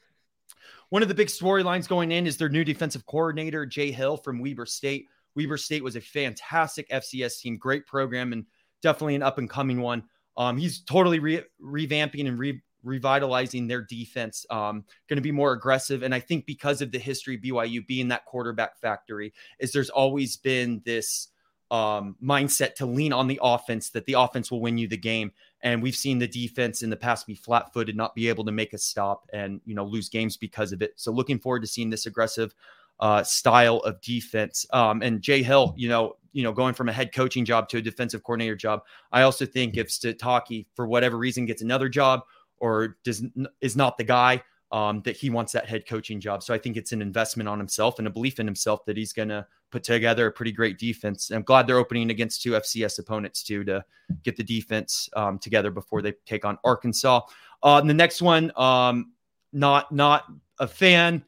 one 0.90 1.02
of 1.02 1.08
the 1.08 1.16
big 1.16 1.28
storylines 1.28 1.88
going 1.88 2.12
in 2.12 2.28
is 2.28 2.38
their 2.38 2.50
new 2.50 2.64
defensive 2.64 3.06
coordinator, 3.06 3.66
Jay 3.66 3.92
Hill 3.92 4.16
from 4.16 4.40
Weber 4.40 4.66
State. 4.66 5.08
Weber 5.38 5.58
State 5.58 5.84
was 5.84 5.96
a 5.96 6.02
fantastic 6.02 6.90
FCS 6.90 7.40
team, 7.40 7.58
great 7.58 7.86
program, 7.86 8.34
and 8.34 8.46
definitely 8.82 9.16
an 9.16 9.24
up 9.24 9.38
and 9.38 9.50
coming 9.50 9.80
one. 9.80 10.04
Um, 10.36 10.58
he's 10.58 10.82
totally 10.82 11.20
re- 11.20 11.44
revamping 11.62 12.28
and 12.28 12.40
re- 12.40 12.62
revitalizing 12.84 13.68
their 13.68 13.84
defense, 13.84 14.46
um, 14.50 14.84
going 15.08 15.18
to 15.18 15.22
be 15.22 15.32
more 15.32 15.54
aggressive. 15.54 16.02
And 16.02 16.14
I 16.14 16.20
think 16.20 16.46
because 16.48 16.82
of 16.82 16.92
the 16.92 17.00
history 17.00 17.38
BYU 17.38 17.86
being 17.86 18.08
that 18.08 18.26
quarterback 18.26 18.80
factory, 18.82 19.34
is 19.60 19.72
there's 19.72 19.92
always 19.92 20.38
been 20.38 20.82
this 20.86 21.28
um, 21.70 22.16
mindset 22.24 22.76
to 22.76 22.86
lean 22.86 23.14
on 23.14 23.28
the 23.28 23.40
offense 23.44 23.90
that 23.92 24.06
the 24.06 24.14
offense 24.14 24.50
will 24.50 24.62
win 24.62 24.78
you 24.78 24.88
the 24.88 24.98
game. 24.98 25.32
And 25.62 25.84
we've 25.84 25.96
seen 25.96 26.18
the 26.18 26.28
defense 26.28 26.82
in 26.82 26.90
the 26.90 26.96
past 26.96 27.28
be 27.28 27.36
flat 27.36 27.74
footed, 27.74 27.96
not 27.96 28.16
be 28.16 28.30
able 28.30 28.46
to 28.46 28.52
make 28.52 28.74
a 28.74 28.78
stop 28.78 29.28
and, 29.34 29.62
you 29.66 29.76
know, 29.76 29.86
lose 29.86 30.10
games 30.10 30.38
because 30.38 30.72
of 30.72 30.82
it. 30.82 30.94
So 30.96 31.12
looking 31.12 31.40
forward 31.40 31.62
to 31.62 31.68
seeing 31.68 31.90
this 31.90 32.06
aggressive 32.06 32.56
uh, 33.00 33.24
style 33.24 33.78
of 33.78 34.02
defense. 34.02 34.66
Um, 34.72 35.02
and 35.02 35.22
Jay 35.22 35.44
Hill, 35.44 35.74
you 35.78 35.90
know, 35.90 36.18
you 36.34 36.44
know, 36.44 36.52
going 36.52 36.74
from 36.74 36.90
a 36.90 36.94
head 36.94 37.14
coaching 37.14 37.46
job 37.46 37.68
to 37.70 37.78
a 37.78 37.82
defensive 37.82 38.24
coordinator 38.24 38.56
job. 38.56 38.84
I 39.12 39.24
also 39.24 39.46
think 39.46 39.78
if 39.78 39.88
Sitake, 39.88 40.68
for 40.76 40.88
whatever 40.88 41.18
reason, 41.18 41.46
gets 41.46 41.62
another 41.62 41.90
job 41.90 42.22
or 42.60 42.98
does 43.04 43.24
is 43.62 43.76
not 43.76 43.98
the 43.98 44.04
guy, 44.04 44.44
um, 44.72 45.02
that 45.04 45.16
he 45.16 45.30
wants 45.30 45.54
that 45.54 45.66
head 45.66 45.88
coaching 45.88 46.20
job. 46.20 46.44
So 46.44 46.54
I 46.54 46.58
think 46.58 46.78
it's 46.78 46.92
an 46.92 47.02
investment 47.02 47.48
on 47.48 47.58
himself 47.58 48.00
and 48.00 48.08
a 48.08 48.12
belief 48.12 48.40
in 48.40 48.46
himself 48.46 48.86
that 48.86 48.98
he's 48.98 49.14
going 49.14 49.30
to 49.30 49.46
put 49.72 49.84
together 49.84 50.28
a 50.28 50.32
pretty 50.32 50.52
great 50.52 50.78
defense. 50.78 51.32
I'm 51.32 51.44
glad 51.44 51.68
they're 51.68 51.78
opening 51.78 52.10
against 52.10 52.42
two 52.42 52.52
FCS 52.52 53.00
opponents 53.00 53.44
too 53.44 53.64
to 53.66 53.84
get 54.24 54.36
the 54.36 54.44
defense 54.44 55.10
um, 55.16 55.40
together 55.40 55.72
before 55.72 56.02
they 56.02 56.14
take 56.26 56.46
on 56.46 56.58
Arkansas. 56.64 57.22
Uh, 57.64 57.82
the 57.82 57.94
next 57.94 58.22
one, 58.22 58.52
um, 58.56 59.12
not 59.54 59.92
not 59.92 60.26
a 60.60 60.68
fan 60.68 61.24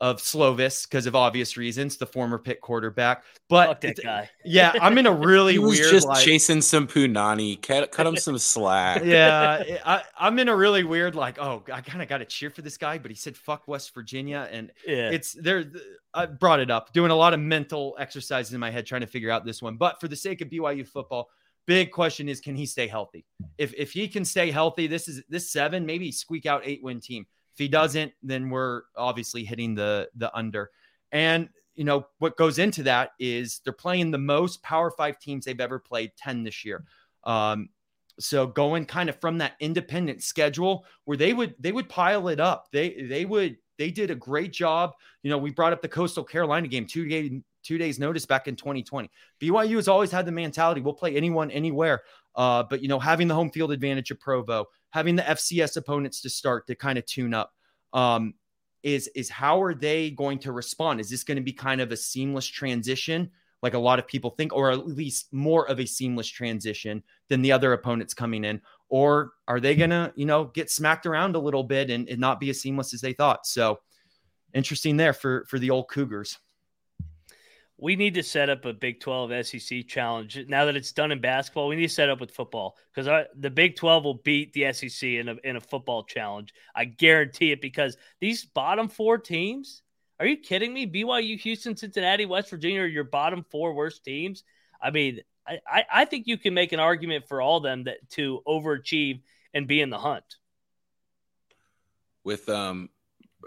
of 0.00 0.18
Slovis 0.18 0.88
because 0.88 1.06
of 1.06 1.14
obvious 1.14 1.56
reasons, 1.56 1.96
the 1.96 2.06
former 2.06 2.38
Pitt 2.38 2.60
quarterback. 2.60 3.24
But 3.48 3.68
Fuck 3.68 3.80
that 3.82 4.02
guy. 4.02 4.30
yeah, 4.44 4.72
I'm 4.80 4.98
in 4.98 5.06
a 5.06 5.12
really 5.12 5.52
he 5.54 5.58
was 5.58 5.78
weird. 5.78 5.90
Just 5.90 6.08
like, 6.08 6.24
chasing 6.24 6.60
some 6.60 6.86
punani, 6.86 7.60
cut, 7.62 7.90
cut 7.92 8.06
him 8.06 8.16
some 8.16 8.38
slack. 8.38 9.02
Yeah, 9.14 9.62
I, 9.84 10.02
I'm 10.18 10.38
in 10.38 10.48
a 10.48 10.56
really 10.56 10.82
weird 10.82 11.14
like. 11.14 11.38
Oh, 11.38 11.62
I 11.72 11.80
kind 11.80 12.02
of 12.02 12.08
got 12.08 12.18
to 12.18 12.24
cheer 12.24 12.50
for 12.50 12.62
this 12.62 12.76
guy, 12.76 12.98
but 12.98 13.10
he 13.10 13.16
said 13.16 13.36
fuck 13.36 13.68
West 13.68 13.94
Virginia, 13.94 14.48
and 14.50 14.72
yeah. 14.86 15.10
it's 15.10 15.32
there. 15.32 15.64
I 16.12 16.26
brought 16.26 16.60
it 16.60 16.70
up, 16.70 16.92
doing 16.92 17.10
a 17.10 17.14
lot 17.14 17.34
of 17.34 17.40
mental 17.40 17.96
exercises 17.98 18.52
in 18.52 18.60
my 18.60 18.70
head 18.70 18.86
trying 18.86 19.02
to 19.02 19.06
figure 19.06 19.30
out 19.30 19.44
this 19.44 19.62
one. 19.62 19.76
But 19.76 20.00
for 20.00 20.08
the 20.08 20.16
sake 20.16 20.40
of 20.40 20.48
BYU 20.48 20.86
football, 20.86 21.28
big 21.66 21.92
question 21.92 22.28
is 22.28 22.40
can 22.40 22.56
he 22.56 22.66
stay 22.66 22.88
healthy? 22.88 23.24
If 23.58 23.74
if 23.74 23.92
he 23.92 24.08
can 24.08 24.24
stay 24.24 24.50
healthy, 24.50 24.86
this 24.86 25.06
is 25.06 25.22
this 25.28 25.52
seven 25.52 25.86
maybe 25.86 26.10
squeak 26.10 26.46
out 26.46 26.62
eight 26.64 26.82
win 26.82 27.00
team 27.00 27.26
If 27.54 27.58
he 27.58 27.68
doesn't, 27.68 28.12
then 28.22 28.50
we're 28.50 28.82
obviously 28.96 29.44
hitting 29.44 29.74
the 29.74 30.08
the 30.16 30.34
under. 30.36 30.70
And 31.12 31.48
you 31.74 31.84
know 31.84 32.06
what 32.18 32.36
goes 32.36 32.58
into 32.58 32.82
that 32.84 33.10
is 33.18 33.60
they're 33.64 33.72
playing 33.72 34.10
the 34.10 34.18
most 34.18 34.62
Power 34.62 34.90
Five 34.90 35.18
teams 35.18 35.44
they've 35.44 35.60
ever 35.60 35.78
played, 35.78 36.12
ten 36.16 36.42
this 36.42 36.64
year. 36.64 36.84
Um, 37.24 37.68
so 38.20 38.46
going 38.46 38.86
kind 38.86 39.08
of 39.08 39.20
from 39.20 39.38
that 39.38 39.54
independent 39.60 40.22
schedule 40.22 40.84
where 41.04 41.16
they 41.16 41.32
would 41.32 41.54
they 41.58 41.72
would 41.72 41.88
pile 41.88 42.28
it 42.28 42.40
up. 42.40 42.68
They 42.72 43.06
they 43.08 43.24
would 43.24 43.56
they 43.78 43.90
did 43.90 44.10
a 44.10 44.14
great 44.14 44.52
job. 44.52 44.92
You 45.22 45.30
know, 45.30 45.38
we 45.38 45.50
brought 45.50 45.72
up 45.72 45.82
the 45.82 45.88
Coastal 45.88 46.24
Carolina 46.24 46.68
game 46.68 46.86
two 46.86 47.06
days 47.08 47.32
two 47.62 47.78
days 47.78 47.98
notice 47.98 48.26
back 48.26 48.46
in 48.46 48.56
2020. 48.56 49.10
BYU 49.40 49.76
has 49.76 49.88
always 49.88 50.10
had 50.10 50.26
the 50.26 50.32
mentality 50.32 50.80
we'll 50.80 50.92
play 50.92 51.16
anyone 51.16 51.50
anywhere. 51.50 52.02
Uh, 52.36 52.62
but 52.68 52.82
you 52.82 52.88
know, 52.88 52.98
having 52.98 53.28
the 53.28 53.34
home 53.34 53.50
field 53.50 53.72
advantage 53.72 54.10
of 54.10 54.20
Provo, 54.20 54.66
having 54.90 55.16
the 55.16 55.22
FCS 55.22 55.76
opponents 55.76 56.20
to 56.22 56.30
start 56.30 56.66
to 56.66 56.74
kind 56.74 56.98
of 56.98 57.06
tune 57.06 57.34
up, 57.34 57.52
um, 57.92 58.34
is 58.82 59.08
is 59.14 59.30
how 59.30 59.62
are 59.62 59.74
they 59.74 60.10
going 60.10 60.38
to 60.40 60.52
respond? 60.52 61.00
Is 61.00 61.08
this 61.08 61.24
going 61.24 61.36
to 61.36 61.42
be 61.42 61.52
kind 61.52 61.80
of 61.80 61.92
a 61.92 61.96
seamless 61.96 62.46
transition? 62.46 63.30
like 63.64 63.72
a 63.72 63.78
lot 63.78 63.98
of 63.98 64.06
people 64.06 64.28
think, 64.28 64.52
or 64.52 64.70
at 64.70 64.86
least 64.86 65.32
more 65.32 65.66
of 65.70 65.80
a 65.80 65.86
seamless 65.86 66.28
transition 66.28 67.02
than 67.30 67.40
the 67.40 67.50
other 67.50 67.72
opponents 67.72 68.12
coming 68.12 68.44
in? 68.44 68.60
Or 68.90 69.32
are 69.48 69.58
they 69.58 69.74
to, 69.74 70.12
you 70.16 70.26
know, 70.26 70.44
get 70.44 70.70
smacked 70.70 71.06
around 71.06 71.34
a 71.34 71.38
little 71.38 71.64
bit 71.64 71.88
and, 71.88 72.06
and 72.10 72.20
not 72.20 72.40
be 72.40 72.50
as 72.50 72.60
seamless 72.60 72.92
as 72.92 73.00
they 73.00 73.14
thought? 73.14 73.46
So 73.46 73.80
interesting 74.52 74.98
there 74.98 75.14
for, 75.14 75.46
for 75.48 75.58
the 75.58 75.70
old 75.70 75.88
Cougars. 75.88 76.38
We 77.76 77.96
need 77.96 78.14
to 78.14 78.22
set 78.22 78.50
up 78.50 78.64
a 78.64 78.72
Big 78.72 79.00
12 79.00 79.46
SEC 79.46 79.86
challenge. 79.88 80.38
Now 80.48 80.66
that 80.66 80.76
it's 80.76 80.92
done 80.92 81.10
in 81.10 81.20
basketball, 81.20 81.68
we 81.68 81.76
need 81.76 81.88
to 81.88 81.92
set 81.92 82.08
up 82.08 82.20
with 82.20 82.30
football 82.30 82.76
because 82.94 83.26
the 83.36 83.50
Big 83.50 83.76
12 83.76 84.04
will 84.04 84.14
beat 84.14 84.52
the 84.52 84.72
SEC 84.72 85.08
in 85.08 85.28
a, 85.28 85.36
in 85.42 85.56
a 85.56 85.60
football 85.60 86.04
challenge. 86.04 86.54
I 86.74 86.84
guarantee 86.84 87.50
it 87.50 87.60
because 87.60 87.96
these 88.20 88.44
bottom 88.44 88.88
four 88.88 89.18
teams, 89.18 89.82
are 90.20 90.26
you 90.26 90.36
kidding 90.36 90.72
me? 90.72 90.86
BYU, 90.86 91.38
Houston, 91.40 91.76
Cincinnati, 91.76 92.26
West 92.26 92.50
Virginia 92.50 92.82
are 92.82 92.86
your 92.86 93.04
bottom 93.04 93.44
four 93.50 93.74
worst 93.74 94.04
teams. 94.04 94.44
I 94.80 94.90
mean, 94.90 95.20
I, 95.46 95.84
I 95.92 96.04
think 96.04 96.26
you 96.26 96.38
can 96.38 96.54
make 96.54 96.72
an 96.72 96.80
argument 96.80 97.28
for 97.28 97.42
all 97.42 97.60
them 97.60 97.84
that 97.84 98.08
to 98.10 98.40
overachieve 98.46 99.20
and 99.52 99.66
be 99.66 99.80
in 99.80 99.90
the 99.90 99.98
hunt. 99.98 100.24
With 102.22 102.48
um, 102.48 102.88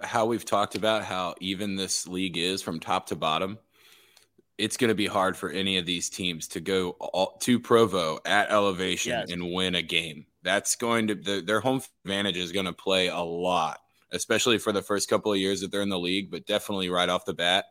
how 0.03 0.25
we've 0.25 0.45
talked 0.45 0.75
about 0.75 1.03
how 1.03 1.35
even 1.39 1.75
this 1.75 2.07
league 2.07 2.37
is 2.37 2.61
from 2.61 2.79
top 2.79 3.07
to 3.07 3.15
bottom, 3.15 3.57
it's 4.57 4.77
going 4.77 4.89
to 4.89 4.95
be 4.95 5.07
hard 5.07 5.37
for 5.37 5.49
any 5.49 5.77
of 5.77 5.85
these 5.85 6.09
teams 6.09 6.47
to 6.49 6.59
go 6.59 6.91
all, 6.99 7.37
to 7.41 7.59
Provo 7.59 8.19
at 8.25 8.49
elevation 8.51 9.11
yes. 9.11 9.31
and 9.31 9.53
win 9.53 9.75
a 9.75 9.81
game. 9.81 10.25
That's 10.43 10.75
going 10.75 11.07
to 11.07 11.15
the, 11.15 11.41
their 11.45 11.59
home 11.59 11.81
advantage 12.05 12.37
is 12.37 12.51
going 12.51 12.65
to 12.65 12.73
play 12.73 13.07
a 13.07 13.19
lot 13.19 13.79
especially 14.11 14.57
for 14.57 14.71
the 14.71 14.81
first 14.81 15.09
couple 15.09 15.31
of 15.31 15.39
years 15.39 15.61
that 15.61 15.71
they're 15.71 15.81
in 15.81 15.89
the 15.89 15.99
league, 15.99 16.31
but 16.31 16.45
definitely 16.45 16.89
right 16.89 17.09
off 17.09 17.25
the 17.25 17.33
bat. 17.33 17.65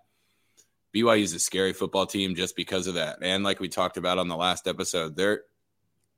BYU 0.95 1.23
is 1.23 1.35
a 1.35 1.39
scary 1.39 1.73
football 1.73 2.07
team 2.07 2.35
just 2.35 2.57
because 2.57 2.87
of 2.87 2.95
that. 2.95 3.19
And 3.23 3.45
like 3.45 3.61
we 3.61 3.69
talked 3.69 3.97
about 3.97 4.19
on 4.19 4.29
the 4.29 4.37
last 4.37 4.67
episode, 4.67 5.17
they're 5.17 5.43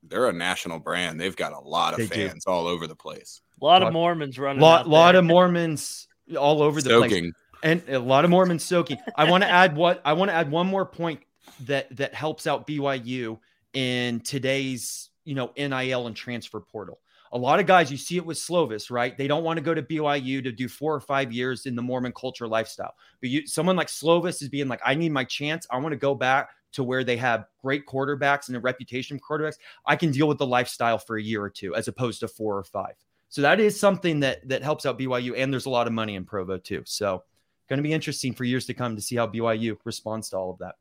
they're 0.05 0.29
a 0.29 0.33
national 0.33 0.79
brand. 0.79 1.21
They've 1.21 1.35
got 1.35 1.53
a 1.53 1.59
lot 1.59 1.99
of 1.99 2.09
they 2.09 2.29
fans 2.29 2.45
do. 2.45 2.53
all 2.53 2.69
over 2.69 2.87
the 2.87 2.95
place. 2.95 3.41
A 3.61 3.65
lot 3.65 3.83
of 3.83 3.93
Mormons 3.93 4.39
running. 4.39 4.61
Lot 4.61 4.89
lot 4.89 5.17
of 5.17 5.25
Mormons 5.25 6.07
all 6.39 6.63
over 6.63 6.81
the 6.81 6.91
soaking. 6.91 7.25
place. 7.25 7.33
And 7.63 7.83
a 7.89 7.99
lot 7.99 8.25
of 8.25 8.31
Mormons 8.31 8.65
soaking. 8.65 8.99
I 9.17 9.31
want 9.31 9.43
to 9.43 9.51
add 9.51 9.77
what 9.77 10.01
I 10.05 10.13
want 10.13 10.31
to 10.31 10.35
add 10.35 10.51
one 10.51 10.67
more 10.67 10.87
point 10.87 11.21
that 11.67 11.95
that 11.97 12.15
helps 12.15 12.47
out 12.47 12.67
BYU 12.67 13.39
in 13.73 14.21
today's, 14.21 15.11
you 15.25 15.35
know, 15.35 15.53
NIL 15.57 16.07
and 16.07 16.15
transfer 16.15 16.61
portal 16.61 17.01
a 17.33 17.39
lot 17.39 17.61
of 17.61 17.67
guys, 17.67 17.91
you 17.91 17.97
see 17.97 18.17
it 18.17 18.25
with 18.25 18.39
Slovis, 18.39 18.91
right? 18.91 19.17
They 19.17 19.29
don't 19.29 19.45
want 19.45 19.59
to 19.59 19.63
go 19.63 19.75
to 19.75 19.83
BYU 19.83 20.43
to 20.43 20.53
do 20.53 20.69
four 20.69 20.95
or 20.95 21.01
five 21.01 21.33
years 21.33 21.67
in 21.67 21.77
the 21.77 21.83
Mormon 21.83 22.13
culture 22.13 22.49
lifestyle. 22.49 22.95
But 23.21 23.31
you, 23.31 23.47
someone 23.47 23.77
like 23.77 23.89
Slovis 23.89 24.43
is 24.43 24.49
being 24.49 24.69
like, 24.69 24.81
I 24.85 24.95
need 24.95 25.13
my 25.13 25.25
chance. 25.25 25.67
I 25.71 25.79
want 25.79 25.93
to 25.93 25.99
go 25.99 26.15
back 26.15 26.51
to 26.73 26.85
where 26.85 27.05
they 27.05 27.17
have 27.17 27.47
great 27.61 27.87
quarterbacks 27.87 28.49
and 28.49 28.57
a 28.57 28.61
reputation 28.61 29.19
for 29.19 29.39
quarterbacks. 29.39 29.59
I 29.87 29.97
can 29.97 30.11
deal 30.11 30.29
with 30.29 30.39
the 30.39 30.47
lifestyle 30.47 30.99
for 30.99 31.17
a 31.17 31.23
year 31.23 31.43
or 31.43 31.51
two 31.51 31.75
as 31.75 31.89
opposed 31.89 32.21
to 32.21 32.29
four 32.29 32.57
or 32.57 32.65
five. 32.65 32.95
So 33.31 33.43
that 33.43 33.61
is 33.61 33.79
something 33.79 34.21
that 34.21 34.49
that 34.49 34.63
helps 34.63 34.87
out 34.87 34.99
BYU. 34.99 35.35
And 35.37 35.53
there's 35.53 35.67
a 35.67 35.71
lot 35.71 35.87
of 35.87 35.93
money 35.93 36.15
in 36.15 36.25
Provo 36.25 36.57
too. 36.57 36.83
So 36.87 37.25
going 37.69 37.79
to 37.79 37.83
be 37.83 37.93
interesting 37.93 38.33
for 38.33 38.45
years 38.45 38.67
to 38.67 38.75
come 38.75 38.97
to 38.97 39.03
see 39.03 39.17
how 39.17 39.27
BYU 39.27 39.77
responds 39.85 40.31
to 40.31 40.37
all 40.37 40.51
of 40.51 40.59
that. 40.59 40.75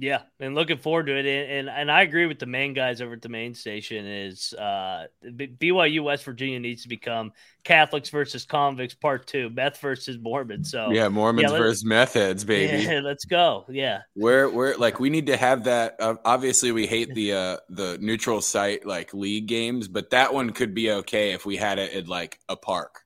Yeah, 0.00 0.22
and 0.38 0.54
looking 0.54 0.78
forward 0.78 1.06
to 1.06 1.16
it. 1.18 1.26
And, 1.26 1.50
and, 1.50 1.68
and 1.68 1.90
I 1.90 2.02
agree 2.02 2.26
with 2.26 2.38
the 2.38 2.46
main 2.46 2.72
guys 2.72 3.00
over 3.00 3.14
at 3.14 3.22
the 3.22 3.28
main 3.28 3.52
station. 3.52 4.06
Is 4.06 4.54
uh, 4.54 5.08
BYU 5.24 6.04
West 6.04 6.22
Virginia 6.24 6.60
needs 6.60 6.82
to 6.82 6.88
become 6.88 7.32
Catholics 7.64 8.08
versus 8.08 8.44
convicts 8.44 8.94
part 8.94 9.26
two, 9.26 9.50
meth 9.50 9.80
versus 9.80 10.16
Mormons. 10.16 10.70
So 10.70 10.92
yeah, 10.92 11.08
Mormons 11.08 11.50
yeah, 11.50 11.58
versus 11.58 11.84
meth 11.84 12.14
heads, 12.14 12.44
baby. 12.44 12.84
Yeah, 12.84 13.00
let's 13.04 13.24
go. 13.24 13.64
Yeah, 13.68 14.02
we're 14.14 14.48
we're 14.48 14.76
like 14.76 15.00
we 15.00 15.10
need 15.10 15.26
to 15.26 15.36
have 15.36 15.64
that. 15.64 15.96
Uh, 15.98 16.14
obviously, 16.24 16.70
we 16.70 16.86
hate 16.86 17.12
the 17.12 17.32
uh, 17.32 17.56
the 17.68 17.98
neutral 18.00 18.40
site 18.40 18.86
like 18.86 19.12
league 19.12 19.48
games, 19.48 19.88
but 19.88 20.10
that 20.10 20.32
one 20.32 20.50
could 20.50 20.74
be 20.74 20.92
okay 20.92 21.32
if 21.32 21.44
we 21.44 21.56
had 21.56 21.80
it 21.80 21.92
at 21.92 22.06
like 22.06 22.38
a 22.48 22.54
park. 22.54 23.00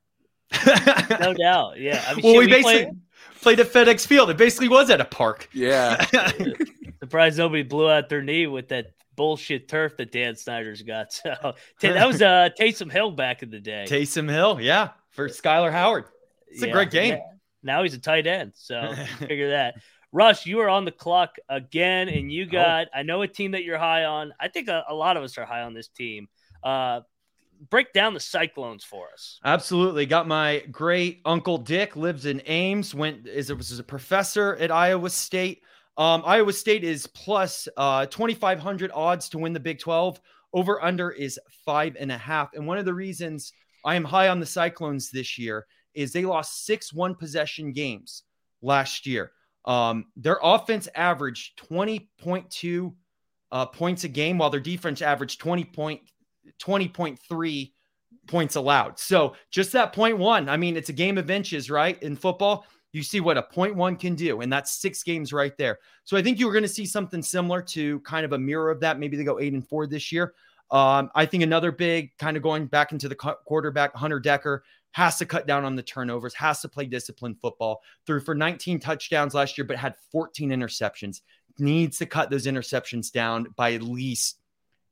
no 0.66 1.32
doubt. 1.32 1.80
Yeah. 1.80 2.04
I 2.06 2.14
mean, 2.14 2.22
well, 2.22 2.34
we, 2.34 2.40
we 2.40 2.46
basically. 2.48 2.84
Play- 2.84 2.96
played 3.42 3.60
at 3.60 3.72
FedEx 3.72 4.06
Field. 4.06 4.30
It 4.30 4.36
basically 4.36 4.68
was 4.68 4.88
at 4.90 5.00
a 5.00 5.04
park. 5.04 5.48
Yeah. 5.52 6.04
Surprised 7.00 7.36
nobody 7.36 7.62
blew 7.62 7.90
out 7.90 8.08
their 8.08 8.22
knee 8.22 8.46
with 8.46 8.68
that 8.68 8.92
bullshit 9.16 9.68
turf 9.68 9.96
that 9.98 10.12
Dan 10.12 10.36
Snyder's 10.36 10.82
got. 10.82 11.12
So 11.12 11.54
that 11.80 12.06
was 12.06 12.22
uh 12.22 12.50
Taysom 12.58 12.90
Hill 12.90 13.10
back 13.10 13.42
in 13.42 13.50
the 13.50 13.60
day. 13.60 13.84
Taysom 13.88 14.30
Hill, 14.30 14.60
yeah, 14.60 14.90
for 15.10 15.28
Skyler 15.28 15.72
Howard. 15.72 16.04
It's 16.48 16.62
yeah, 16.62 16.68
a 16.68 16.72
great 16.72 16.90
game. 16.90 17.14
Yeah. 17.14 17.20
Now 17.62 17.82
he's 17.82 17.94
a 17.94 17.98
tight 17.98 18.26
end, 18.26 18.52
so 18.54 18.94
figure 19.18 19.50
that. 19.50 19.74
Russ, 20.14 20.44
you 20.44 20.60
are 20.60 20.68
on 20.68 20.84
the 20.84 20.92
clock 20.92 21.36
again, 21.48 22.08
and 22.08 22.30
you 22.30 22.44
got. 22.44 22.88
Oh. 22.88 22.98
I 22.98 23.02
know 23.02 23.22
a 23.22 23.28
team 23.28 23.52
that 23.52 23.64
you're 23.64 23.78
high 23.78 24.04
on. 24.04 24.32
I 24.38 24.48
think 24.48 24.68
a, 24.68 24.84
a 24.88 24.94
lot 24.94 25.16
of 25.16 25.22
us 25.22 25.38
are 25.38 25.44
high 25.44 25.62
on 25.62 25.72
this 25.72 25.88
team. 25.88 26.28
Uh, 26.62 27.00
break 27.70 27.92
down 27.92 28.14
the 28.14 28.20
Cyclones 28.20 28.84
for 28.84 29.08
us. 29.12 29.38
Absolutely. 29.44 30.06
Got 30.06 30.26
my 30.26 30.64
great 30.70 31.20
uncle 31.24 31.58
Dick 31.58 31.96
lives 31.96 32.26
in 32.26 32.42
Ames. 32.46 32.94
Went 32.94 33.26
is 33.26 33.50
a, 33.50 33.56
was 33.56 33.78
a 33.78 33.84
professor 33.84 34.56
at 34.56 34.70
Iowa 34.70 35.10
State. 35.10 35.62
Um, 35.96 36.22
Iowa 36.24 36.52
State 36.52 36.84
is 36.84 37.06
plus 37.06 37.68
uh, 37.76 38.06
2,500 38.06 38.90
odds 38.94 39.28
to 39.30 39.38
win 39.38 39.52
the 39.52 39.60
Big 39.60 39.78
12. 39.78 40.20
Over 40.54 40.82
under 40.82 41.10
is 41.10 41.38
five 41.64 41.96
and 41.98 42.12
a 42.12 42.18
half. 42.18 42.52
And 42.54 42.66
one 42.66 42.78
of 42.78 42.84
the 42.84 42.94
reasons 42.94 43.52
I 43.84 43.94
am 43.94 44.04
high 44.04 44.28
on 44.28 44.40
the 44.40 44.46
Cyclones 44.46 45.10
this 45.10 45.38
year 45.38 45.66
is 45.94 46.12
they 46.12 46.24
lost 46.24 46.66
six 46.66 46.92
one 46.92 47.14
possession 47.14 47.72
games 47.72 48.24
last 48.60 49.06
year. 49.06 49.32
Um, 49.64 50.06
their 50.16 50.38
offense 50.42 50.88
averaged 50.94 51.58
20.2 51.70 52.94
uh, 53.52 53.66
points 53.66 54.04
a 54.04 54.08
game, 54.08 54.38
while 54.38 54.50
their 54.50 54.60
defense 54.60 55.02
averaged 55.02 55.40
20 55.40 55.64
point 55.66 56.00
20.3 56.60 57.72
points 58.26 58.56
allowed. 58.56 58.98
So 58.98 59.34
just 59.50 59.72
that 59.72 59.92
point 59.92 60.18
one. 60.18 60.48
I 60.48 60.56
mean, 60.56 60.76
it's 60.76 60.88
a 60.88 60.94
game 60.94 61.18
of 61.18 61.30
inches, 61.30 61.70
right? 61.70 62.00
In 62.02 62.16
football, 62.16 62.66
you 62.92 63.02
see 63.02 63.20
what 63.20 63.38
a 63.38 63.42
point 63.42 63.74
one 63.74 63.96
can 63.96 64.14
do, 64.14 64.42
and 64.42 64.52
that's 64.52 64.72
six 64.72 65.02
games 65.02 65.32
right 65.32 65.56
there. 65.56 65.78
So 66.04 66.16
I 66.16 66.22
think 66.22 66.38
you're 66.38 66.52
going 66.52 66.62
to 66.62 66.68
see 66.68 66.84
something 66.84 67.22
similar 67.22 67.62
to 67.62 68.00
kind 68.00 68.24
of 68.24 68.32
a 68.32 68.38
mirror 68.38 68.70
of 68.70 68.80
that. 68.80 68.98
Maybe 68.98 69.16
they 69.16 69.24
go 69.24 69.40
eight 69.40 69.54
and 69.54 69.66
four 69.66 69.86
this 69.86 70.12
year. 70.12 70.34
Um, 70.70 71.10
I 71.14 71.26
think 71.26 71.42
another 71.42 71.72
big 71.72 72.16
kind 72.18 72.36
of 72.36 72.42
going 72.42 72.66
back 72.66 72.92
into 72.92 73.08
the 73.08 73.14
quarterback, 73.14 73.94
Hunter 73.94 74.20
Decker 74.20 74.62
has 74.92 75.16
to 75.18 75.26
cut 75.26 75.46
down 75.46 75.64
on 75.64 75.74
the 75.74 75.82
turnovers, 75.82 76.34
has 76.34 76.60
to 76.60 76.68
play 76.68 76.84
disciplined 76.84 77.40
football. 77.40 77.80
Threw 78.06 78.20
for 78.20 78.34
19 78.34 78.78
touchdowns 78.78 79.34
last 79.34 79.56
year, 79.56 79.64
but 79.66 79.76
had 79.76 79.94
14 80.10 80.50
interceptions. 80.50 81.22
Needs 81.58 81.98
to 81.98 82.06
cut 82.06 82.30
those 82.30 82.46
interceptions 82.46 83.10
down 83.10 83.46
by 83.56 83.72
at 83.72 83.82
least 83.82 84.38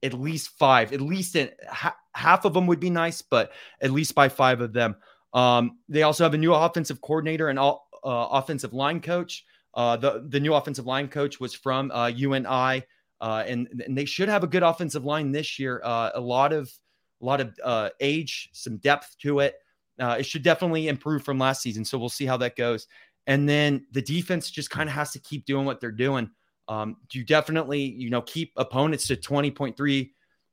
at 0.03 0.15
least 0.15 0.51
five, 0.59 0.93
at 0.93 1.01
least 1.01 1.37
in, 1.37 1.51
ha- 1.69 1.97
half 2.15 2.45
of 2.45 2.55
them 2.55 2.67
would 2.67 2.81
be 2.81 2.91
nice, 2.91 3.23
but 3.23 3.53
at 3.81 3.91
least 3.91 4.15
by 4.15 4.29
five 4.29 4.61
of 4.61 4.73
them. 4.73 4.97
Um, 5.33 5.79
they 5.89 6.03
also 6.03 6.25
have 6.25 6.35
a 6.35 6.39
new 6.39 6.55
offensive 6.55 7.01
coordinator 7.01 7.49
and 7.49 7.59
all, 7.59 7.89
uh, 8.05 8.29
offensive 8.31 8.73
line 8.73 9.01
coach. 9.01 9.45
Uh, 9.75 9.97
the 9.97 10.27
the 10.29 10.41
new 10.41 10.55
offensive 10.55 10.87
line 10.87 11.07
coach 11.07 11.39
was 11.39 11.55
from 11.55 11.91
uh, 11.93 12.09
UNI, 12.09 12.83
uh, 13.21 13.45
and 13.47 13.69
and 13.87 13.97
they 13.97 14.05
should 14.05 14.29
have 14.29 14.43
a 14.43 14.49
good 14.49 14.65
offensive 14.65 15.05
line 15.05 15.31
this 15.31 15.59
year. 15.59 15.81
Uh, 15.85 16.11
a 16.15 16.21
lot 16.21 16.53
of 16.53 16.73
a 17.23 17.25
lot 17.25 17.41
of 17.41 17.57
uh, 17.63 17.91
age, 18.01 18.49
some 18.53 18.79
depth 18.79 19.15
to 19.21 19.41
it. 19.41 19.55
it 19.99 20.25
should 20.25 20.43
definitely 20.43 20.89
improve 20.89 21.23
from 21.23 21.39
last 21.39 21.63
season. 21.63 21.85
So 21.85 21.99
we'll 21.99 22.09
see 22.09 22.27
how 22.27 22.39
that 22.39 22.57
goes. 22.57 22.87
And 23.27 23.49
then 23.49 23.87
the 23.93 24.03
defense 24.03 24.51
just 24.51 24.71
kind 24.71 24.89
of 24.89 24.95
has 24.95 25.13
to 25.13 25.21
keep 25.21 25.45
doing 25.45 25.67
what 25.67 25.81
they're 25.81 25.93
doing. 25.93 26.31
Um, 26.71 26.99
you 27.11 27.25
definitely, 27.25 27.81
you 27.81 28.11
know, 28.11 28.23
keep 28.23 28.53
opponents 28.57 29.09
to 29.09 29.17
20.3 29.17 30.11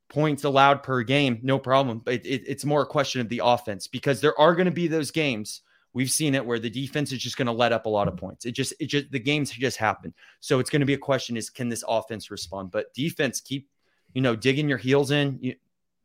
points 0.10 0.44
allowed 0.46 0.82
per 0.82 1.04
game, 1.04 1.40
no 1.44 1.60
problem. 1.60 2.00
But 2.00 2.26
it, 2.26 2.44
it's 2.48 2.66
more 2.66 2.82
a 2.82 2.88
question 2.88 3.22
of 3.22 3.30
the 3.30 3.42
offense 3.44 3.86
because 3.86 4.20
there 4.20 4.38
are 4.40 4.56
going 4.56 4.66
to 4.66 4.72
be 4.72 4.88
those 4.88 5.12
games. 5.12 5.62
We've 5.94 6.10
seen 6.10 6.34
it 6.34 6.44
where 6.44 6.58
the 6.58 6.72
defense 6.72 7.12
is 7.12 7.20
just 7.20 7.38
going 7.38 7.46
to 7.46 7.52
let 7.52 7.72
up 7.72 7.86
a 7.86 7.90
lot 7.90 8.08
of 8.08 8.18
points. 8.18 8.46
It 8.46 8.54
just, 8.54 8.74
it 8.80 8.88
just, 8.88 9.12
the 9.12 9.20
games 9.20 9.52
just 9.52 9.78
happen. 9.78 10.12
So 10.40 10.58
it's 10.58 10.72
going 10.72 10.80
to 10.80 10.88
be 10.88 10.96
a 10.96 10.98
question: 10.98 11.38
is 11.38 11.52
can 11.52 11.70
this 11.70 11.84
offense 11.88 12.32
respond? 12.32 12.72
But 12.72 12.94
defense, 12.96 13.40
keep, 13.40 13.70
you 14.14 14.22
know, 14.22 14.36
digging 14.36 14.68
your 14.68 14.80
heels 14.80 15.12
in 15.12 15.56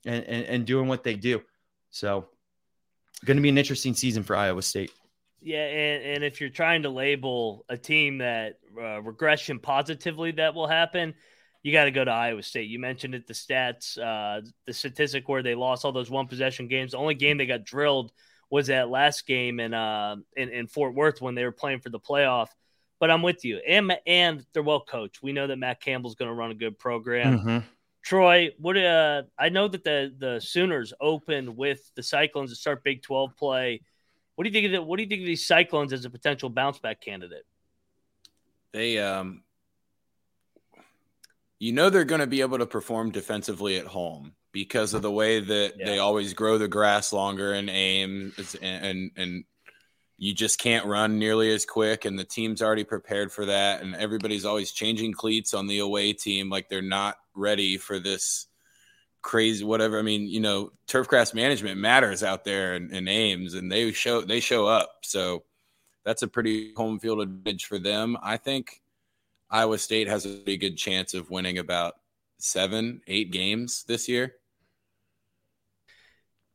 and, 0.05 0.25
and 0.25 0.45
and 0.45 0.67
doing 0.67 0.89
what 0.89 1.05
they 1.05 1.15
do. 1.15 1.41
So 1.91 2.29
going 3.25 3.37
to 3.37 3.43
be 3.43 3.49
an 3.49 3.59
interesting 3.59 3.95
season 3.95 4.23
for 4.23 4.37
Iowa 4.37 4.63
State. 4.63 4.93
Yeah, 5.43 5.65
and, 5.65 6.05
and 6.05 6.25
if 6.25 6.41
you're 6.41 6.51
trying 6.51 6.83
to 6.83 6.89
label 6.89 7.65
a 7.69 7.77
team 7.77 8.19
that 8.19 8.59
uh, 8.81 9.03
regression 9.03 9.59
positively 9.59 10.31
that 10.33 10.55
will 10.55 10.69
happen, 10.69 11.15
you 11.63 11.73
got 11.73 11.85
to 11.85 11.91
go 11.91 12.05
to 12.05 12.11
Iowa 12.11 12.43
State. 12.43 12.69
You 12.69 12.79
mentioned 12.79 13.15
it, 13.15 13.27
the 13.27 13.35
stats, 13.35 13.99
uh, 13.99 14.43
the 14.67 14.73
statistic 14.73 15.29
where 15.29 15.43
they 15.43 15.55
lost 15.55 15.85
all 15.85 15.93
those 15.93 16.11
one 16.11 16.27
possession 16.29 16.69
games. 16.69 16.93
The 16.93 16.99
only 16.99 17.15
game 17.15 17.39
they 17.39 17.47
got 17.47 17.65
drilled 17.65 18.13
was 18.51 18.67
that 18.67 18.91
last 18.91 19.27
game 19.27 19.61
in 19.61 19.73
uh 19.73 20.17
in, 20.37 20.51
in 20.51 20.67
Fort 20.67 20.95
Worth 20.95 21.23
when 21.23 21.35
they 21.35 21.45
were 21.45 21.53
playing 21.53 21.81
for 21.81 21.89
the 21.89 21.99
playoff. 21.99 22.49
But 23.01 23.11
I'm 23.11 23.23
with 23.23 23.45
you, 23.45 23.59
and 23.67 23.93
and 24.07 24.47
they're 24.53 24.63
well 24.63 24.85
coached. 24.85 25.23
We 25.23 25.33
know 25.33 25.49
that 25.49 25.57
Matt 25.57 25.81
Campbell's 25.81 26.15
going 26.15 26.29
to 26.29 26.35
run 26.35 26.53
a 26.53 26.55
good 26.55 26.79
program. 26.79 27.39
Mm-hmm. 27.39 27.59
Troy, 28.05 28.51
what 28.59 28.77
uh, 28.77 29.23
I 29.39 29.49
know 29.49 29.69
that 29.69 29.83
the 29.83 30.15
the 30.17 30.41
Sooners 30.41 30.93
opened 31.01 31.57
with 31.57 31.91
the 31.97 32.03
Cyclones 32.03 32.51
to 32.51 32.57
start 32.57 32.85
Big 32.85 33.03
12 33.03 33.37
play. 33.37 33.81
What 34.35 34.45
do 34.45 34.49
you 34.49 34.53
think 34.53 34.67
of 34.67 34.73
the, 34.73 34.83
What 34.83 34.97
do 34.97 35.03
you 35.03 35.09
think 35.09 35.21
of 35.21 35.27
these 35.27 35.47
Cyclones 35.47 35.93
as 35.93 36.05
a 36.05 36.11
potential 36.11 36.49
bounce 36.49 36.79
back 36.79 37.01
candidate? 37.01 37.45
They 38.73 38.99
um 38.99 39.43
you 41.59 41.73
know 41.73 41.91
they're 41.91 42.05
going 42.05 42.21
to 42.21 42.27
be 42.27 42.41
able 42.41 42.59
to 42.59 42.67
perform 42.67 43.13
defensively 43.13 43.79
at 43.79 43.87
home 43.87 44.33
because 44.51 44.95
of 44.95 45.03
the 45.03 45.11
way 45.11 45.39
that 45.39 45.75
yeah. 45.79 45.87
they 45.87 45.99
always 45.99 46.35
grow 46.35 46.59
the 46.59 46.67
grass 46.67 47.13
longer 47.13 47.55
in 47.55 47.69
Ames 47.69 48.57
and, 48.61 48.85
and, 48.85 49.11
and 49.17 49.45
you 50.19 50.35
just 50.35 50.59
can't 50.59 50.87
run 50.87 51.21
nearly 51.21 51.53
as 51.53 51.65
quick 51.65 52.05
and 52.05 52.19
the 52.19 52.25
team's 52.25 52.63
already 52.63 52.83
prepared 52.83 53.31
for 53.31 53.47
that 53.47 53.81
and 53.81 53.95
everybody's 53.95 54.45
always 54.45 54.73
changing 54.73 55.13
cleats 55.13 55.55
on 55.55 55.69
the 55.69 55.79
away 55.79 56.13
team 56.13 56.51
like 56.51 56.69
they're 56.69 56.83
not 56.83 57.17
ready 57.35 57.77
for 57.77 58.01
this 58.01 58.49
crazy 59.23 59.65
whatever 59.65 59.99
i 59.99 60.03
mean 60.03 60.27
you 60.27 60.41
know 60.41 60.71
turf 60.87 61.07
grass 61.07 61.33
management 61.33 61.79
matters 61.79 62.23
out 62.23 62.45
there 62.45 62.75
in, 62.75 62.93
in 62.93 63.07
ames 63.07 63.55
and 63.55 63.71
they 63.71 63.93
show 63.93 64.21
they 64.21 64.41
show 64.41 64.67
up 64.67 64.99
so 65.03 65.45
that's 66.05 66.23
a 66.23 66.29
pretty 66.29 66.73
home 66.77 66.99
field 66.99 67.21
advantage 67.21 67.67
for 67.67 67.79
them 67.79 68.17
i 68.23 68.37
think 68.37 68.83
Iowa 69.53 69.77
State 69.77 70.09
has 70.09 70.25
a 70.25 70.31
pretty 70.31 70.57
good 70.57 70.79
chance 70.79 71.13
of 71.13 71.31
winning 71.31 71.59
about 71.59 71.97
seven, 72.39 73.03
eight 73.07 73.31
games 73.31 73.85
this 73.87 74.09
year. 74.09 74.35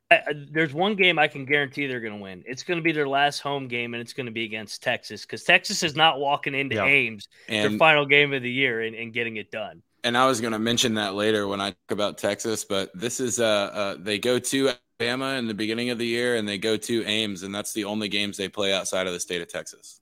I, 0.09 0.21
there's 0.51 0.73
one 0.73 0.95
game 0.95 1.19
I 1.19 1.27
can 1.27 1.45
guarantee 1.45 1.85
they're 1.85 1.99
going 1.99 2.17
to 2.17 2.23
win. 2.23 2.43
It's 2.47 2.63
going 2.63 2.77
to 2.77 2.81
be 2.81 2.93
their 2.93 3.07
last 3.07 3.39
home 3.39 3.67
game, 3.67 3.93
and 3.93 4.01
it's 4.01 4.13
going 4.13 4.25
to 4.25 4.31
be 4.31 4.45
against 4.45 4.81
Texas 4.81 5.23
because 5.23 5.43
Texas 5.43 5.83
is 5.83 5.95
not 5.95 6.19
walking 6.19 6.55
into 6.55 6.75
yeah. 6.75 6.85
Ames 6.85 7.27
and, 7.47 7.71
their 7.71 7.77
final 7.77 8.05
game 8.05 8.33
of 8.33 8.41
the 8.41 8.51
year 8.51 8.81
and, 8.81 8.95
and 8.95 9.13
getting 9.13 9.35
it 9.35 9.51
done. 9.51 9.83
And 10.07 10.17
I 10.17 10.25
was 10.25 10.39
going 10.39 10.53
to 10.53 10.59
mention 10.59 10.93
that 10.93 11.15
later 11.15 11.49
when 11.49 11.59
I 11.59 11.71
talk 11.71 11.91
about 11.91 12.17
Texas, 12.17 12.63
but 12.63 12.89
this 12.97 13.19
is 13.19 13.41
uh, 13.41 13.45
uh 13.45 13.95
they 13.99 14.17
go 14.17 14.39
to 14.39 14.71
Alabama 15.01 15.33
in 15.33 15.47
the 15.47 15.53
beginning 15.53 15.89
of 15.89 15.97
the 15.97 16.05
year, 16.05 16.37
and 16.37 16.47
they 16.47 16.57
go 16.57 16.77
to 16.77 17.03
Ames, 17.05 17.43
and 17.43 17.53
that's 17.53 17.73
the 17.73 17.83
only 17.83 18.07
games 18.07 18.37
they 18.37 18.47
play 18.47 18.71
outside 18.71 19.05
of 19.05 19.11
the 19.11 19.19
state 19.19 19.41
of 19.41 19.49
Texas. 19.49 19.99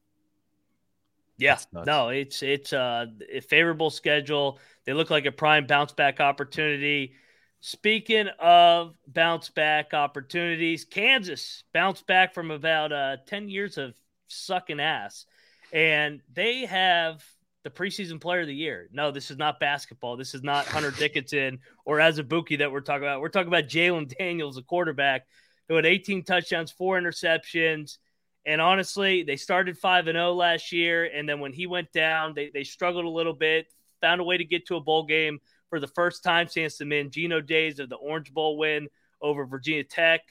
Yeah, 1.37 1.57
no, 1.73 2.09
it's 2.09 2.43
it's 2.43 2.71
uh, 2.71 3.07
a 3.33 3.41
favorable 3.41 3.89
schedule. 3.89 4.59
They 4.85 4.93
look 4.93 5.09
like 5.09 5.25
a 5.25 5.31
prime 5.31 5.65
bounce 5.65 5.91
back 5.91 6.19
opportunity. 6.19 7.13
Speaking 7.61 8.27
of 8.39 8.93
bounce 9.07 9.49
back 9.49 9.95
opportunities, 9.95 10.85
Kansas 10.85 11.63
bounced 11.73 12.05
back 12.05 12.35
from 12.35 12.51
about 12.51 12.91
uh, 12.91 13.17
10 13.25 13.49
years 13.49 13.79
of 13.79 13.95
sucking 14.27 14.79
ass. 14.79 15.25
And 15.73 16.21
they 16.31 16.65
have 16.67 17.25
the 17.65 17.71
preseason 17.71 18.21
player 18.21 18.41
of 18.41 18.47
the 18.47 18.53
year. 18.53 18.87
No, 18.93 19.09
this 19.09 19.31
is 19.31 19.37
not 19.37 19.59
basketball. 19.59 20.17
This 20.17 20.35
is 20.35 20.43
not 20.43 20.67
Hunter 20.67 20.91
Dickinson 20.99 21.59
or 21.83 21.97
Azubuike 21.97 22.59
that 22.59 22.71
we're 22.71 22.79
talking 22.79 23.01
about. 23.01 23.21
We're 23.21 23.29
talking 23.29 23.47
about 23.47 23.63
Jalen 23.63 24.15
Daniels, 24.15 24.57
a 24.57 24.61
quarterback 24.61 25.25
who 25.67 25.75
had 25.75 25.85
18 25.85 26.23
touchdowns, 26.23 26.71
four 26.71 27.01
interceptions, 27.01 27.97
and 28.45 28.61
honestly, 28.61 29.23
they 29.23 29.35
started 29.35 29.79
5 29.79 30.05
and 30.05 30.15
0 30.15 30.33
last 30.33 30.71
year. 30.71 31.05
And 31.05 31.27
then 31.27 31.39
when 31.39 31.53
he 31.53 31.65
went 31.65 31.91
down, 31.91 32.35
they, 32.35 32.51
they 32.53 32.63
struggled 32.63 33.05
a 33.05 33.09
little 33.09 33.33
bit, 33.33 33.65
found 33.99 34.21
a 34.21 34.23
way 34.23 34.37
to 34.37 34.45
get 34.45 34.67
to 34.67 34.75
a 34.75 34.79
bowl 34.79 35.03
game 35.03 35.39
for 35.71 35.79
the 35.79 35.87
first 35.87 36.23
time 36.23 36.47
since 36.47 36.77
the 36.77 36.85
Mangino 36.85 37.43
days 37.43 37.79
of 37.79 37.89
the 37.89 37.95
Orange 37.95 38.31
Bowl 38.31 38.59
win 38.59 38.89
over 39.23 39.43
Virginia 39.43 39.83
Tech. 39.83 40.21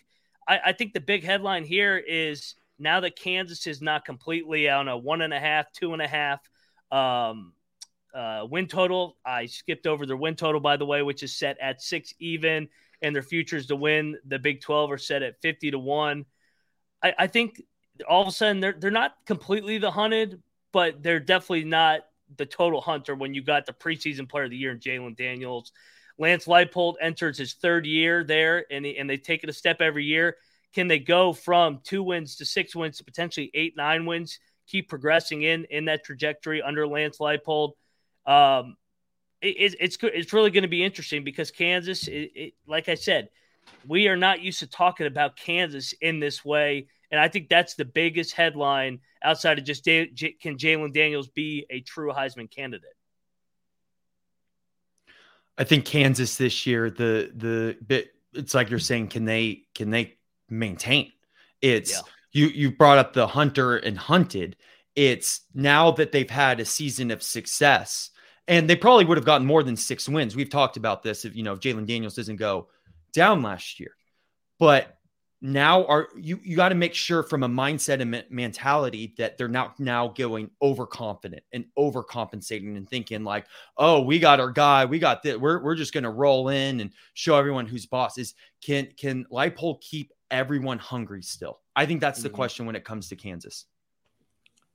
I, 0.46 0.60
I 0.66 0.72
think 0.72 0.92
the 0.92 1.00
big 1.00 1.24
headline 1.24 1.64
here 1.64 1.96
is 1.96 2.54
now 2.78 3.00
that 3.00 3.16
Kansas 3.16 3.66
is 3.66 3.82
not 3.82 4.04
completely 4.04 4.68
on 4.68 4.86
a 4.86 4.96
one 4.96 5.20
and 5.20 5.34
a 5.34 5.40
half, 5.40 5.72
two 5.72 5.94
and 5.94 6.00
a 6.00 6.06
half 6.06 6.48
um, 6.90 7.52
uh, 8.14 8.46
win 8.48 8.66
total. 8.66 9.16
I 9.24 9.46
skipped 9.46 9.86
over 9.86 10.06
their 10.06 10.16
win 10.16 10.36
total, 10.36 10.60
by 10.60 10.76
the 10.76 10.86
way, 10.86 11.02
which 11.02 11.22
is 11.22 11.36
set 11.36 11.58
at 11.60 11.82
six 11.82 12.14
even, 12.18 12.68
and 13.02 13.14
their 13.14 13.22
futures 13.22 13.66
to 13.66 13.76
win 13.76 14.16
the 14.26 14.38
Big 14.38 14.60
12 14.60 14.92
are 14.92 14.98
set 14.98 15.22
at 15.22 15.40
50 15.42 15.72
to 15.72 15.78
1. 15.78 16.24
I, 17.02 17.14
I 17.18 17.26
think 17.26 17.62
all 18.08 18.22
of 18.22 18.28
a 18.28 18.32
sudden 18.32 18.60
they're 18.60 18.74
they're 18.78 18.90
not 18.90 19.14
completely 19.26 19.78
the 19.78 19.90
hunted, 19.90 20.40
but 20.72 21.02
they're 21.02 21.20
definitely 21.20 21.64
not 21.64 22.00
the 22.36 22.46
total 22.46 22.80
hunter 22.80 23.14
when 23.14 23.34
you 23.34 23.42
got 23.42 23.66
the 23.66 23.72
preseason 23.72 24.28
player 24.28 24.44
of 24.44 24.50
the 24.50 24.56
year 24.56 24.72
in 24.72 24.78
Jalen 24.78 25.16
Daniels. 25.16 25.72
Lance 26.18 26.46
Leipold 26.46 26.94
enters 27.00 27.38
his 27.38 27.54
third 27.54 27.86
year 27.86 28.22
there, 28.22 28.64
and, 28.70 28.86
and 28.86 29.10
they 29.10 29.16
take 29.16 29.42
it 29.42 29.50
a 29.50 29.52
step 29.52 29.80
every 29.80 30.04
year. 30.04 30.36
Can 30.72 30.88
they 30.88 30.98
go 30.98 31.32
from 31.32 31.80
two 31.82 32.02
wins 32.02 32.36
to 32.36 32.44
six 32.44 32.74
wins 32.74 32.98
to 32.98 33.04
potentially 33.04 33.50
eight, 33.54 33.74
nine 33.76 34.06
wins? 34.06 34.38
Keep 34.66 34.88
progressing 34.88 35.42
in 35.42 35.64
in 35.66 35.86
that 35.86 36.04
trajectory 36.04 36.62
under 36.62 36.86
Lance 36.86 37.18
Leipold. 37.18 37.72
Um, 38.26 38.76
it, 39.40 39.76
it's 39.80 39.96
it's 40.02 40.32
really 40.32 40.50
going 40.50 40.62
to 40.62 40.68
be 40.68 40.82
interesting 40.82 41.24
because 41.24 41.50
Kansas, 41.50 42.08
it, 42.08 42.30
it, 42.34 42.54
like 42.66 42.88
I 42.88 42.94
said, 42.94 43.28
we 43.86 44.08
are 44.08 44.16
not 44.16 44.40
used 44.40 44.60
to 44.60 44.66
talking 44.66 45.06
about 45.06 45.36
Kansas 45.36 45.92
in 46.00 46.20
this 46.20 46.44
way 46.44 46.86
and 47.14 47.20
I 47.20 47.28
think 47.28 47.48
that's 47.48 47.74
the 47.74 47.84
biggest 47.84 48.34
headline 48.34 48.98
outside 49.22 49.60
of 49.60 49.64
just 49.64 49.84
can 49.84 50.08
Jalen 50.58 50.92
Daniels 50.92 51.28
be 51.28 51.64
a 51.70 51.80
true 51.80 52.12
Heisman 52.12 52.50
candidate? 52.50 52.96
I 55.56 55.62
think 55.62 55.84
Kansas 55.84 56.36
this 56.36 56.66
year, 56.66 56.90
the 56.90 57.30
the 57.32 57.76
bit 57.86 58.16
it's 58.32 58.52
like 58.52 58.68
you're 58.68 58.80
saying, 58.80 59.10
can 59.10 59.24
they 59.24 59.62
can 59.76 59.90
they 59.90 60.16
maintain? 60.50 61.12
It's 61.62 61.92
yeah. 61.92 62.00
You 62.34 62.48
you 62.48 62.70
brought 62.72 62.98
up 62.98 63.12
the 63.12 63.26
hunter 63.26 63.76
and 63.76 63.96
hunted. 63.96 64.56
It's 64.96 65.42
now 65.54 65.90
that 65.92 66.12
they've 66.12 66.28
had 66.28 66.60
a 66.60 66.64
season 66.64 67.10
of 67.10 67.22
success, 67.22 68.10
and 68.46 68.68
they 68.68 68.76
probably 68.76 69.04
would 69.04 69.16
have 69.16 69.24
gotten 69.24 69.46
more 69.46 69.62
than 69.62 69.76
six 69.76 70.08
wins. 70.08 70.36
We've 70.36 70.50
talked 70.50 70.76
about 70.76 71.02
this 71.02 71.24
if 71.24 71.34
you 71.34 71.42
know 71.42 71.54
if 71.54 71.60
Jalon 71.60 71.86
Daniels 71.86 72.14
doesn't 72.14 72.36
go 72.36 72.68
down 73.12 73.42
last 73.42 73.80
year. 73.80 73.92
But 74.58 74.98
now 75.40 75.84
are 75.86 76.08
you 76.16 76.40
you 76.42 76.56
got 76.56 76.70
to 76.70 76.74
make 76.74 76.94
sure 76.94 77.22
from 77.22 77.42
a 77.42 77.48
mindset 77.48 78.00
and 78.00 78.24
mentality 78.30 79.14
that 79.18 79.36
they're 79.36 79.46
not 79.46 79.78
now 79.78 80.08
going 80.08 80.50
overconfident 80.62 81.42
and 81.52 81.66
overcompensating 81.78 82.78
and 82.78 82.88
thinking 82.88 83.24
like 83.24 83.46
oh 83.76 84.00
we 84.00 84.18
got 84.18 84.40
our 84.40 84.50
guy 84.50 84.86
we 84.86 84.98
got 84.98 85.22
this 85.22 85.36
we're, 85.36 85.62
we're 85.62 85.74
just 85.74 85.92
going 85.92 86.04
to 86.04 86.08
roll 86.08 86.48
in 86.48 86.80
and 86.80 86.92
show 87.12 87.36
everyone 87.36 87.66
who's 87.66 87.84
boss 87.84 88.16
is 88.16 88.32
can 88.64 88.88
can 88.96 89.26
Leipold 89.30 89.82
keep 89.82 90.12
everyone 90.30 90.78
hungry 90.78 91.20
still 91.20 91.60
i 91.76 91.86
think 91.86 92.00
that's 92.00 92.22
the 92.22 92.28
mm-hmm. 92.28 92.36
question 92.36 92.66
when 92.66 92.76
it 92.76 92.84
comes 92.84 93.08
to 93.08 93.16
kansas 93.16 93.66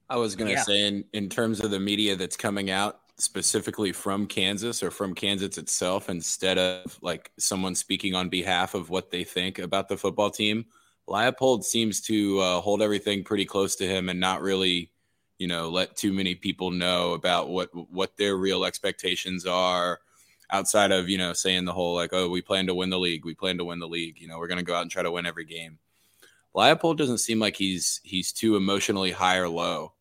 i 0.09 0.15
was 0.15 0.35
going 0.35 0.47
to 0.47 0.53
yeah. 0.53 0.63
say 0.63 0.87
in, 0.87 1.03
in 1.13 1.29
terms 1.29 1.59
of 1.59 1.71
the 1.71 1.79
media 1.79 2.15
that's 2.15 2.37
coming 2.37 2.69
out 2.69 3.01
specifically 3.19 3.91
from 3.91 4.25
Kansas 4.25 4.81
or 4.81 4.91
from 4.91 5.13
Kansas 5.13 5.57
itself 5.57 6.09
instead 6.09 6.57
of 6.57 6.97
like 7.01 7.31
someone 7.37 7.75
speaking 7.75 8.15
on 8.15 8.29
behalf 8.29 8.73
of 8.73 8.89
what 8.89 9.11
they 9.11 9.23
think 9.23 9.59
about 9.59 9.89
the 9.89 9.97
football 9.97 10.31
team. 10.31 10.65
Leipold 11.07 11.63
seems 11.63 12.01
to 12.01 12.39
uh, 12.39 12.61
hold 12.61 12.81
everything 12.81 13.23
pretty 13.23 13.45
close 13.45 13.75
to 13.75 13.87
him 13.87 14.09
and 14.09 14.19
not 14.19 14.41
really, 14.41 14.91
you 15.37 15.47
know, 15.47 15.69
let 15.69 15.97
too 15.97 16.13
many 16.13 16.35
people 16.35 16.71
know 16.71 17.13
about 17.13 17.49
what 17.49 17.69
what 17.91 18.15
their 18.17 18.37
real 18.37 18.63
expectations 18.63 19.45
are 19.45 19.99
outside 20.51 20.91
of, 20.91 21.09
you 21.09 21.17
know, 21.17 21.33
saying 21.33 21.65
the 21.65 21.73
whole 21.73 21.95
like, 21.95 22.11
oh, 22.13 22.29
we 22.29 22.41
plan 22.41 22.67
to 22.67 22.75
win 22.75 22.89
the 22.89 22.99
league, 22.99 23.25
we 23.25 23.33
plan 23.33 23.57
to 23.57 23.65
win 23.65 23.79
the 23.79 23.87
league, 23.87 24.19
you 24.21 24.27
know, 24.27 24.37
we're 24.37 24.47
going 24.47 24.59
to 24.59 24.63
go 24.63 24.75
out 24.75 24.83
and 24.83 24.91
try 24.91 25.03
to 25.03 25.11
win 25.11 25.25
every 25.25 25.45
game. 25.45 25.77
Leipold 26.55 26.97
doesn't 26.97 27.19
seem 27.19 27.39
like 27.39 27.55
he's 27.55 28.01
he's 28.03 28.31
too 28.31 28.55
emotionally 28.55 29.11
high 29.11 29.37
or 29.37 29.49
low, 29.49 29.93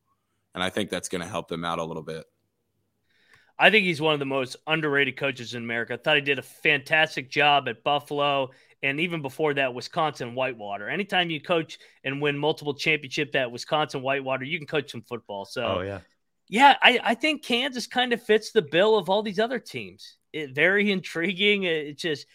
and 0.55 0.63
I 0.63 0.71
think 0.71 0.91
that's 0.91 1.09
going 1.09 1.23
to 1.23 1.29
help 1.29 1.49
them 1.49 1.65
out 1.65 1.79
a 1.79 1.85
little 1.85 2.03
bit. 2.03 2.25
I 3.59 3.71
think 3.71 3.85
he's 3.85 4.01
one 4.01 4.15
of 4.15 4.21
the 4.21 4.27
most 4.27 4.57
underrated 4.67 5.17
coaches 5.17 5.55
in 5.55 5.65
America. 5.65 5.95
I 5.95 5.97
thought 5.97 6.17
he 6.17 6.23
did 6.23 6.39
a 6.39 6.43
fantastic 6.43 7.29
job 7.29 7.69
at 7.69 7.83
Buffalo 7.83 8.51
and 8.83 9.01
even 9.01 9.23
before 9.23 9.55
that, 9.55 9.75
Wisconsin 9.75 10.35
Whitewater. 10.35 10.89
Anytime 10.89 11.31
you 11.31 11.41
coach 11.41 11.79
and 12.05 12.23
win 12.23 12.39
multiple 12.39 12.75
championship 12.75 13.35
at 13.35 13.51
Wisconsin 13.51 14.03
Whitewater, 14.03 14.45
you 14.45 14.59
can 14.59 14.67
coach 14.67 14.93
some 14.93 15.03
football. 15.03 15.45
So, 15.45 15.79
oh, 15.79 15.81
yeah. 15.81 16.01
Yeah, 16.49 16.77
I, 16.81 17.01
I 17.03 17.15
think 17.15 17.45
Kansas 17.45 17.87
kind 17.87 18.13
of 18.13 18.23
fits 18.23 18.53
the 18.53 18.63
bill 18.63 18.97
of 18.97 19.11
all 19.11 19.23
these 19.23 19.39
other 19.39 19.59
teams. 19.59 20.17
It, 20.33 20.55
very 20.55 20.91
intriguing. 20.91 21.65
It's 21.65 22.01
just 22.01 22.27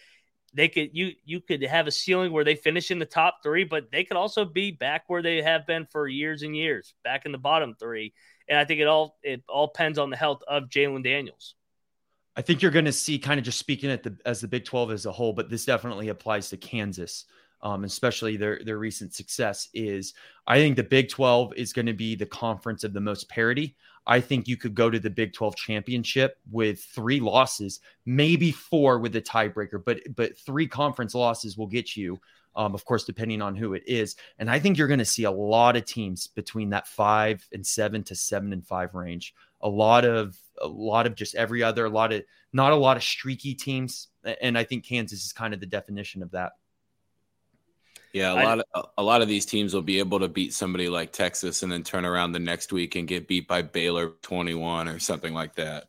they 0.56 0.68
could 0.68 0.90
you 0.94 1.14
you 1.26 1.42
could 1.42 1.64
have 1.64 1.88
a 1.88 1.92
ceiling 1.92 2.32
where 2.32 2.44
they 2.44 2.56
finish 2.56 2.92
in 2.92 3.00
the 3.00 3.06
top 3.06 3.40
three, 3.44 3.64
but 3.64 3.92
they 3.92 4.04
could 4.04 4.18
also 4.18 4.46
be 4.46 4.72
back 4.72 5.04
where 5.08 5.22
they 5.22 5.42
have 5.42 5.66
been 5.66 5.86
for 5.92 6.08
years 6.08 6.44
and 6.44 6.56
years, 6.56 6.94
back 7.04 7.26
in 7.26 7.32
the 7.32 7.38
bottom 7.38 7.76
three. 7.80 8.14
And 8.48 8.58
I 8.60 8.66
think 8.66 8.80
it 8.82 8.88
all 8.88 9.18
it 9.24 9.44
all 9.50 9.68
depends 9.68 9.98
on 9.98 10.10
the 10.10 10.18
health 10.18 10.42
of 10.48 10.70
Jalen 10.70 11.04
Daniels. 11.04 11.56
I 12.36 12.42
think 12.42 12.62
you're 12.62 12.72
going 12.72 12.86
to 12.86 12.92
see 12.92 13.20
kind 13.20 13.40
of 13.40 13.46
just 13.46 13.60
speaking 13.60 13.92
at 13.92 14.04
the 14.04 14.18
as 14.26 14.42
the 14.42 14.48
Big 14.48 14.66
12 14.66 14.92
as 14.92 15.06
a 15.06 15.12
whole, 15.12 15.34
but 15.34 15.50
this 15.50 15.66
definitely 15.66 16.10
applies 16.10 16.50
to 16.50 16.58
Kansas. 16.58 17.26
um, 17.64 17.86
especially 17.86 18.36
their 18.38 18.60
their 18.64 18.78
recent 18.78 19.14
success, 19.14 19.70
is 19.74 20.14
I 20.46 20.58
think 20.58 20.76
the 20.76 20.84
Big 20.84 21.10
12 21.10 21.54
is 21.56 21.74
going 21.74 21.86
to 21.86 21.94
be 21.94 22.14
the 22.14 22.26
conference 22.26 22.84
of 22.84 22.94
the 22.94 23.02
most 23.02 23.30
parity. 23.30 23.76
I 24.06 24.20
think 24.20 24.48
you 24.48 24.58
could 24.58 24.76
go 24.76 24.90
to 24.90 25.00
the 25.00 25.10
Big 25.10 25.34
12 25.34 25.56
championship 25.56 26.38
with 26.52 26.82
three 26.82 27.20
losses, 27.20 27.80
maybe 28.06 28.52
four 28.52 29.00
with 29.00 29.16
a 29.16 29.22
tiebreaker, 29.22 29.84
but 29.84 30.00
but 30.16 30.38
three 30.38 30.68
conference 30.68 31.16
losses 31.16 31.58
will 31.58 31.68
get 31.68 31.96
you, 31.96 32.20
um, 32.56 32.74
of 32.74 32.84
course, 32.86 33.06
depending 33.06 33.42
on 33.42 33.56
who 33.56 33.74
it 33.74 33.84
is. 33.88 34.16
And 34.40 34.50
I 34.50 34.60
think 34.60 34.78
you're 34.78 34.88
going 34.88 35.00
to 35.00 35.06
see 35.06 35.24
a 35.24 35.32
lot 35.32 35.78
of 35.78 35.86
teams 35.86 36.28
between 36.28 36.70
that 36.72 36.88
five 36.88 37.48
and 37.54 37.66
seven 37.66 38.04
to 38.06 38.16
seven 38.16 38.52
and 38.52 38.66
five 38.66 38.94
range. 38.94 39.34
A 39.62 39.70
lot 39.70 40.04
of 40.04 40.38
a 40.62 40.68
lot 40.68 41.08
of 41.08 41.16
just 41.16 41.36
every 41.36 41.64
other, 41.64 41.86
a 41.86 41.90
lot 41.90 42.12
of 42.12 42.24
not 42.52 42.74
a 42.74 42.76
lot 42.76 42.98
of 42.98 43.04
streaky 43.04 43.56
teams, 43.56 44.10
and 44.42 44.58
I 44.58 44.66
think 44.66 44.86
Kansas 44.86 45.26
is 45.26 45.34
kind 45.34 45.54
of 45.54 45.60
the 45.60 45.66
definition 45.66 46.22
of 46.22 46.32
that. 46.32 46.54
Yeah, 48.14 48.34
a 48.34 48.36
I, 48.36 48.44
lot 48.44 48.60
of 48.60 48.90
a 48.98 49.04
lot 49.04 49.22
of 49.24 49.28
these 49.28 49.46
teams 49.46 49.74
will 49.74 49.82
be 49.82 49.98
able 49.98 50.20
to 50.20 50.28
beat 50.28 50.54
somebody 50.54 50.88
like 50.88 51.12
Texas 51.12 51.64
and 51.64 51.72
then 51.72 51.84
turn 51.84 52.06
around 52.06 52.32
the 52.32 52.40
next 52.40 52.72
week 52.72 52.96
and 52.96 53.08
get 53.08 53.28
beat 53.28 53.48
by 53.48 53.64
Baylor 53.64 54.12
21 54.22 54.88
or 54.88 55.00
something 55.00 55.34
like 55.34 55.56
that. 55.56 55.86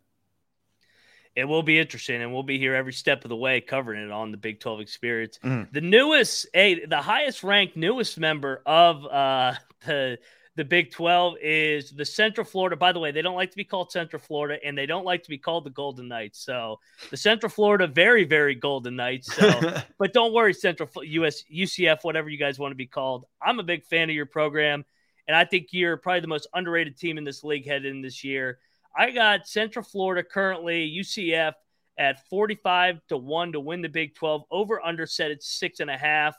It 1.37 1.45
will 1.45 1.63
be 1.63 1.79
interesting, 1.79 2.23
and 2.23 2.33
we'll 2.33 2.45
be 2.45 2.59
here 2.59 2.75
every 2.75 2.93
step 2.93 3.25
of 3.25 3.29
the 3.29 3.37
way 3.37 3.61
covering 3.61 4.03
it 4.03 4.11
on 4.11 4.31
the 4.31 4.37
Big 4.39 4.61
12 4.61 4.81
experience. 4.81 5.39
Mm. 5.45 5.71
The 5.73 5.81
newest, 5.83 6.47
a 6.55 6.87
the 6.87 7.03
highest 7.03 7.43
ranked 7.43 7.77
newest 7.77 8.19
member 8.19 8.63
of 8.65 9.05
uh, 9.05 9.55
the 9.87 10.19
the 10.57 10.65
Big 10.65 10.93
12 10.93 11.37
is 11.43 11.91
the 11.91 12.05
Central 12.05 12.45
Florida. 12.45 12.77
By 12.77 12.93
the 12.93 13.01
way, 13.01 13.11
they 13.11 13.23
don't 13.23 13.35
like 13.35 13.51
to 13.51 13.57
be 13.57 13.65
called 13.65 13.91
Central 13.91 14.21
Florida 14.21 14.59
and 14.65 14.79
they 14.79 14.87
don't 14.87 15.05
like 15.05 15.25
to 15.25 15.29
be 15.29 15.39
called 15.39 15.65
the 15.65 15.71
Golden 15.71 16.07
Knights. 16.07 16.45
So 16.45 16.79
the 17.11 17.17
Central 17.17 17.51
Florida, 17.51 17.89
very, 17.89 18.25
very 18.25 18.55
Golden 18.55 18.95
Knights. 18.95 19.35
So, 19.35 19.51
but 19.99 20.13
don't 20.13 20.33
worry, 20.33 20.55
Central 20.55 20.89
US, 21.03 21.43
UCF, 21.53 21.99
whatever 22.03 22.29
you 22.29 22.39
guys 22.39 22.59
want 22.59 22.71
to 22.71 22.77
be 22.77 22.87
called. 22.87 23.27
I'm 23.43 23.59
a 23.59 23.65
big 23.65 23.85
fan 23.85 24.11
of 24.11 24.15
your 24.15 24.27
program. 24.27 24.85
And 25.27 25.37
I 25.37 25.45
think 25.45 25.69
you're 25.73 25.97
probably 25.97 26.21
the 26.21 26.29
most 26.29 26.47
underrated 26.55 26.99
team 26.99 27.19
in 27.19 27.25
this 27.25 27.43
league 27.43 27.67
headed 27.67 27.87
in 27.87 28.03
this 28.03 28.23
year. 28.23 28.59
I 28.97 29.11
got 29.11 29.49
Central 29.49 29.85
Florida 29.85 30.23
currently, 30.23 30.89
UCF 30.89 31.55
at 31.99 32.29
45 32.29 33.01
to 33.09 33.17
1 33.17 33.53
to 33.53 33.61
win 33.61 33.83
the 33.83 33.89
Big 33.89 34.15
12. 34.15 34.45
Over 34.51 34.85
under 34.85 35.07
set 35.07 35.31
at 35.31 35.43
six 35.43 35.81
and 35.81 35.91
a 35.91 35.97
half. 35.97 36.37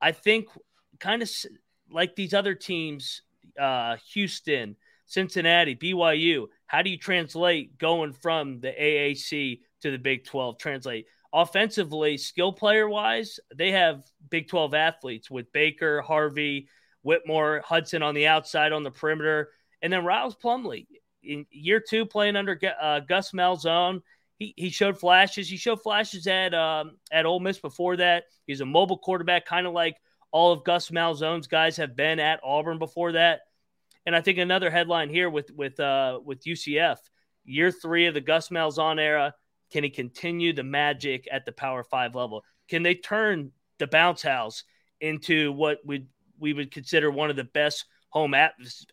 I 0.00 0.12
think 0.12 0.48
kind 0.98 1.22
of 1.22 1.30
like 1.90 2.16
these 2.16 2.34
other 2.34 2.54
teams, 2.54 3.22
uh, 3.58 3.96
Houston, 4.12 4.76
Cincinnati, 5.06 5.76
BYU, 5.76 6.46
how 6.66 6.82
do 6.82 6.90
you 6.90 6.98
translate 6.98 7.78
going 7.78 8.12
from 8.12 8.60
the 8.60 8.72
AAC 8.72 9.60
to 9.82 9.90
the 9.90 9.98
Big 9.98 10.24
12? 10.24 10.58
Translate 10.58 11.06
offensively, 11.32 12.16
skill 12.16 12.52
player 12.52 12.88
wise, 12.88 13.40
they 13.54 13.72
have 13.72 14.04
Big 14.30 14.48
12 14.48 14.72
athletes 14.72 15.30
with 15.30 15.52
Baker, 15.52 16.00
Harvey, 16.00 16.68
Whitmore, 17.02 17.62
Hudson 17.64 18.02
on 18.02 18.14
the 18.14 18.28
outside 18.28 18.72
on 18.72 18.82
the 18.82 18.90
perimeter, 18.90 19.50
and 19.82 19.92
then 19.92 20.04
Rhys 20.04 20.34
Plumlee 20.34 20.86
in 21.22 21.46
year 21.50 21.80
two 21.80 22.06
playing 22.06 22.36
under 22.36 22.58
uh, 22.80 23.00
Gus 23.00 23.32
Malzahn. 23.32 24.00
He, 24.38 24.54
he 24.56 24.70
showed 24.70 24.98
flashes. 24.98 25.48
He 25.48 25.56
showed 25.56 25.82
flashes 25.82 26.26
at 26.26 26.54
um, 26.54 26.96
at 27.12 27.26
Ole 27.26 27.40
Miss 27.40 27.58
before 27.58 27.96
that. 27.96 28.24
He's 28.46 28.60
a 28.60 28.66
mobile 28.66 28.98
quarterback, 28.98 29.44
kind 29.44 29.66
of 29.66 29.72
like 29.72 29.96
all 30.34 30.50
of 30.50 30.64
Gus 30.64 30.90
Malzahn's 30.90 31.46
guys 31.46 31.76
have 31.76 31.94
been 31.94 32.18
at 32.18 32.40
Auburn 32.42 32.80
before 32.80 33.12
that. 33.12 33.42
And 34.04 34.16
I 34.16 34.20
think 34.20 34.38
another 34.38 34.68
headline 34.68 35.08
here 35.08 35.30
with 35.30 35.50
with 35.52 35.78
uh, 35.78 36.18
with 36.24 36.44
UCF, 36.44 36.96
year 37.44 37.70
three 37.70 38.06
of 38.06 38.14
the 38.14 38.20
Gus 38.20 38.48
Malzahn 38.48 39.00
era. 39.00 39.32
Can 39.70 39.84
he 39.84 39.90
continue 39.90 40.52
the 40.52 40.64
magic 40.64 41.28
at 41.30 41.46
the 41.46 41.52
Power 41.52 41.84
Five 41.84 42.16
level? 42.16 42.42
Can 42.68 42.82
they 42.82 42.96
turn 42.96 43.52
the 43.78 43.86
bounce 43.86 44.22
house 44.22 44.64
into 45.00 45.52
what 45.52 45.78
we 45.84 46.08
we 46.40 46.52
would 46.52 46.72
consider 46.72 47.12
one 47.12 47.30
of 47.30 47.36
the 47.36 47.44
best 47.44 47.84
home 48.10 48.34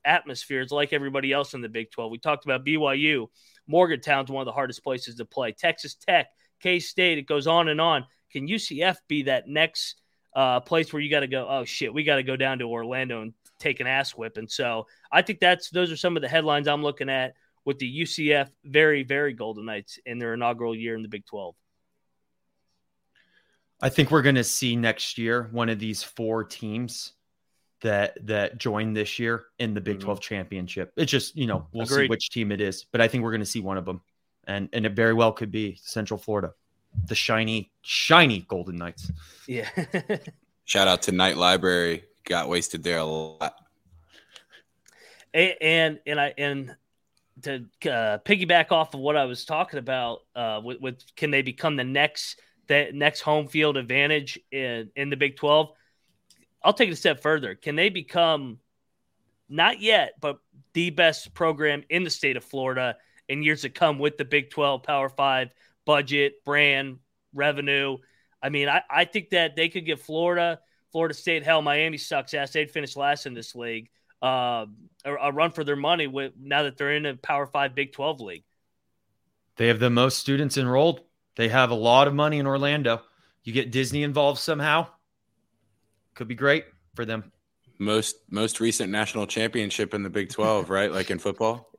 atmospheres, 0.06 0.72
like 0.72 0.94
everybody 0.94 1.34
else 1.34 1.56
in 1.56 1.62
the 1.62 1.70
Big 1.70 1.90
Twelve? 1.90 2.12
We 2.12 2.20
talked 2.20 2.46
about 2.46 2.66
BYU, 2.66 3.28
Morgantown's 3.68 4.30
one 4.30 4.44
of 4.44 4.46
the 4.46 4.52
hardest 4.52 4.84
places 4.84 5.16
to 5.16 5.26
play. 5.26 5.54
Texas 5.54 5.96
Tech, 5.96 6.28
K 6.62 6.80
State, 6.80 7.18
it 7.18 7.26
goes 7.26 7.48
on 7.48 7.68
and 7.68 7.82
on. 7.82 8.06
Can 8.32 8.48
UCF 8.48 8.98
be 9.08 9.24
that 9.24 9.48
next 9.48 9.96
uh, 10.34 10.60
place 10.60 10.94
where 10.94 11.02
you 11.02 11.10
got 11.10 11.22
to 11.22 11.28
go, 11.28 11.48
oh 11.50 11.66
shit, 11.66 11.94
we 11.94 12.04
got 12.04 12.16
to 12.16 12.24
go 12.24 12.36
down 12.36 12.60
to 12.60 12.66
Orlando 12.66 13.22
and 13.22 13.34
take 13.60 13.80
an 13.80 13.88
ass 13.88 14.12
whip. 14.12 14.38
And 14.38 14.50
so 14.50 14.88
I 15.12 15.22
think 15.22 15.40
that's 15.40 15.70
those 15.70 15.92
are 15.92 15.98
some 15.98 16.16
of 16.16 16.22
the 16.22 16.28
headlines 16.28 16.68
I'm 16.68 16.84
looking 16.84 17.10
at 17.10 17.34
with 17.66 17.80
the 17.80 18.02
UCF 18.02 18.50
very, 18.66 19.04
very 19.04 19.34
Golden 19.34 19.66
Knights 19.66 20.00
in 20.06 20.20
their 20.20 20.34
inaugural 20.34 20.76
year 20.76 20.96
in 20.96 21.02
the 21.02 21.08
Big 21.08 21.26
12. 21.26 21.56
I 23.82 23.90
think 23.90 24.12
we're 24.12 24.22
going 24.22 24.36
to 24.36 24.44
see 24.44 24.76
next 24.76 25.18
year 25.18 25.50
one 25.52 25.70
of 25.70 25.80
these 25.80 26.04
four 26.04 26.44
teams 26.44 27.14
that 27.82 28.16
that 28.28 28.60
join 28.60 28.94
this 28.94 29.18
year 29.18 29.46
in 29.58 29.74
the 29.74 29.82
Big 29.82 29.98
mm-hmm. 29.98 30.06
12 30.06 30.22
championship. 30.22 30.94
It's 30.96 31.12
just, 31.12 31.36
you 31.36 31.48
know, 31.48 31.68
we'll 31.74 31.86
Agreed. 31.86 32.06
see 32.06 32.10
which 32.10 32.30
team 32.30 32.52
it 32.52 32.62
is, 32.62 32.86
but 32.92 33.02
I 33.02 33.08
think 33.08 33.24
we're 33.24 33.32
going 33.32 33.42
to 33.42 33.46
see 33.46 33.62
one 33.62 33.78
of 33.78 33.86
them. 33.86 34.02
And 34.46 34.70
and 34.74 34.86
it 34.86 34.94
very 34.94 35.14
well 35.14 35.32
could 35.32 35.52
be 35.52 35.80
Central 35.84 36.20
Florida 36.20 36.52
the 37.06 37.16
shiny, 37.16 37.72
shiny 37.82 38.46
Golden 38.48 38.78
Knights. 38.78 39.12
Yeah. 39.48 39.70
Shout 40.66 40.88
out 40.88 41.02
to 41.04 41.12
Knight 41.12 41.38
Library. 41.38 42.06
Got 42.24 42.50
wasted 42.50 42.84
there 42.84 43.00
a 43.00 43.06
lot. 43.06 43.56
And 45.34 46.00
and 46.06 46.20
I 46.20 46.34
and 46.38 46.76
to 47.44 47.66
uh, 47.86 48.20
piggyback 48.20 48.72
off 48.72 48.94
of 48.94 49.00
what 49.00 49.16
I 49.16 49.26
was 49.26 49.46
talking 49.46 49.80
about, 49.80 50.20
uh, 50.36 50.62
with, 50.64 50.80
with 50.82 51.16
can 51.16 51.32
they 51.32 51.42
become 51.42 51.76
the 51.76 51.84
next 51.84 52.40
that 52.68 52.94
next 52.94 53.22
home 53.22 53.48
field 53.48 53.78
advantage 53.78 54.40
in 54.52 54.92
in 54.96 55.10
the 55.10 55.16
Big 55.16 55.38
Twelve? 55.38 55.72
I'll 56.64 56.74
take 56.74 56.90
it 56.90 56.94
a 56.94 56.98
step 56.98 57.22
further. 57.22 57.56
Can 57.56 57.76
they 57.76 57.90
become 57.90 58.60
not 59.50 59.82
yet, 59.82 60.14
but 60.22 60.40
the 60.74 60.90
best 60.90 61.34
program 61.34 61.84
in 61.90 62.04
the 62.04 62.10
state 62.10 62.38
of 62.38 62.44
Florida 62.44 62.96
in 63.28 63.44
years 63.44 63.62
to 63.62 63.70
come 63.70 64.00
with 64.00 64.18
the 64.18 64.26
Big 64.26 64.50
Twelve 64.50 64.84
Power 64.84 65.10
Five 65.10 65.54
budget, 65.86 66.44
brand, 66.46 66.98
revenue. 67.34 67.98
I 68.42 68.50
mean, 68.50 68.70
I, 68.70 68.82
I 68.90 69.06
think 69.06 69.30
that 69.32 69.56
they 69.56 69.70
could 69.70 69.86
give 69.86 70.02
Florida, 70.02 70.60
Florida 70.92 71.14
State, 71.14 71.44
hell, 71.44 71.62
Miami 71.62 71.98
sucks 71.98 72.34
ass. 72.34 72.52
They'd 72.52 72.72
finish 72.72 72.96
last 72.96 73.26
in 73.26 73.34
this 73.34 73.56
league. 73.56 73.90
Uh, 74.22 74.66
a, 75.04 75.14
a, 75.14 75.32
run 75.32 75.52
for 75.52 75.64
their 75.64 75.76
money 75.76 76.06
with 76.06 76.34
now 76.40 76.64
that 76.64 76.78
they're 76.78 76.96
in 76.96 77.08
a 77.08 77.16
Power 77.16 77.48
Five 77.48 77.74
Big 77.74 77.92
Twelve 77.92 78.22
league. 78.22 78.44
They 79.58 79.68
have 79.68 79.80
the 79.80 79.90
most 79.90 80.20
students 80.20 80.58
enrolled. 80.58 81.02
They 81.36 81.50
have 81.50 81.72
a 81.72 81.76
lot 81.76 82.08
of 82.08 82.14
money 82.14 82.38
in 82.38 82.46
Orlando. 82.46 83.02
You 83.44 83.52
get 83.52 83.72
Disney 83.72 84.04
involved 84.04 84.40
somehow, 84.40 84.88
could 86.14 86.28
be 86.28 86.36
great 86.36 86.66
for 86.94 87.04
them. 87.04 87.32
Most 87.80 88.18
most 88.30 88.60
recent 88.60 88.92
national 88.92 89.26
championship 89.26 89.96
in 89.96 90.04
the 90.04 90.10
Big 90.10 90.30
Twelve, 90.30 90.70
right? 90.70 90.92
Like 90.92 91.10
in 91.10 91.18
football. 91.18 91.71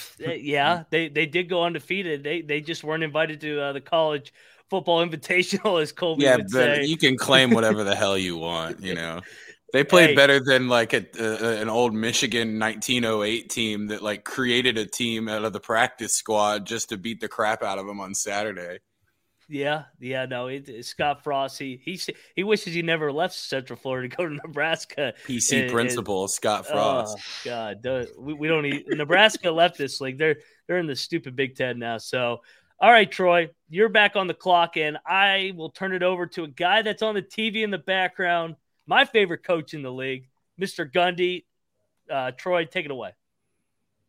yeah, 0.18 0.84
they 0.90 1.08
they 1.08 1.26
did 1.26 1.48
go 1.48 1.64
undefeated. 1.64 2.22
They 2.22 2.42
they 2.42 2.60
just 2.60 2.84
weren't 2.84 3.04
invited 3.04 3.40
to 3.42 3.60
uh, 3.60 3.72
the 3.72 3.80
college 3.80 4.32
football 4.70 5.06
invitational, 5.06 5.80
as 5.80 5.92
Colby 5.92 6.24
yeah, 6.24 6.36
would 6.36 6.50
say. 6.50 6.84
You 6.84 6.96
can 6.96 7.16
claim 7.16 7.50
whatever 7.50 7.84
the 7.84 7.94
hell 7.94 8.16
you 8.16 8.36
want, 8.38 8.80
you 8.80 8.94
know. 8.94 9.20
They 9.72 9.84
played 9.84 10.10
hey. 10.10 10.16
better 10.16 10.38
than 10.38 10.68
like 10.68 10.92
a, 10.92 11.04
a, 11.18 11.60
an 11.62 11.70
old 11.70 11.94
Michigan 11.94 12.58
1908 12.58 13.48
team 13.48 13.86
that 13.86 14.02
like 14.02 14.22
created 14.22 14.76
a 14.76 14.84
team 14.84 15.28
out 15.28 15.44
of 15.44 15.54
the 15.54 15.60
practice 15.60 16.14
squad 16.14 16.66
just 16.66 16.90
to 16.90 16.98
beat 16.98 17.20
the 17.20 17.28
crap 17.28 17.62
out 17.62 17.78
of 17.78 17.86
them 17.86 17.98
on 17.98 18.14
Saturday. 18.14 18.80
Yeah, 19.48 19.84
yeah, 20.00 20.26
no. 20.26 20.46
It, 20.46 20.84
Scott 20.84 21.22
Frost, 21.22 21.58
he, 21.58 21.80
he 21.82 22.00
he 22.34 22.44
wishes 22.44 22.74
he 22.74 22.82
never 22.82 23.12
left 23.12 23.34
Central 23.34 23.78
Florida 23.78 24.08
to 24.08 24.16
go 24.16 24.28
to 24.28 24.34
Nebraska. 24.46 25.14
PC 25.26 25.62
and, 25.62 25.72
principal 25.72 26.22
and, 26.22 26.30
Scott 26.30 26.66
Frost. 26.66 27.18
Oh 27.18 27.22
God, 27.44 28.08
we, 28.18 28.34
we 28.34 28.48
don't 28.48 28.62
need 28.62 28.84
Nebraska 28.88 29.50
left 29.50 29.76
this 29.76 30.00
league. 30.00 30.18
They're 30.18 30.36
they're 30.66 30.78
in 30.78 30.86
the 30.86 30.96
stupid 30.96 31.36
Big 31.36 31.56
Ten 31.56 31.78
now. 31.78 31.98
So, 31.98 32.42
all 32.80 32.90
right, 32.90 33.10
Troy, 33.10 33.50
you're 33.68 33.88
back 33.88 34.16
on 34.16 34.26
the 34.26 34.34
clock, 34.34 34.76
and 34.76 34.98
I 35.06 35.52
will 35.54 35.70
turn 35.70 35.92
it 35.92 36.02
over 36.02 36.26
to 36.28 36.44
a 36.44 36.48
guy 36.48 36.82
that's 36.82 37.02
on 37.02 37.14
the 37.14 37.22
TV 37.22 37.62
in 37.62 37.70
the 37.70 37.78
background. 37.78 38.56
My 38.86 39.04
favorite 39.04 39.44
coach 39.44 39.74
in 39.74 39.82
the 39.82 39.92
league, 39.92 40.28
Mr. 40.60 40.90
Gundy. 40.90 41.44
Uh, 42.10 42.32
Troy, 42.32 42.64
take 42.64 42.84
it 42.84 42.90
away. 42.90 43.12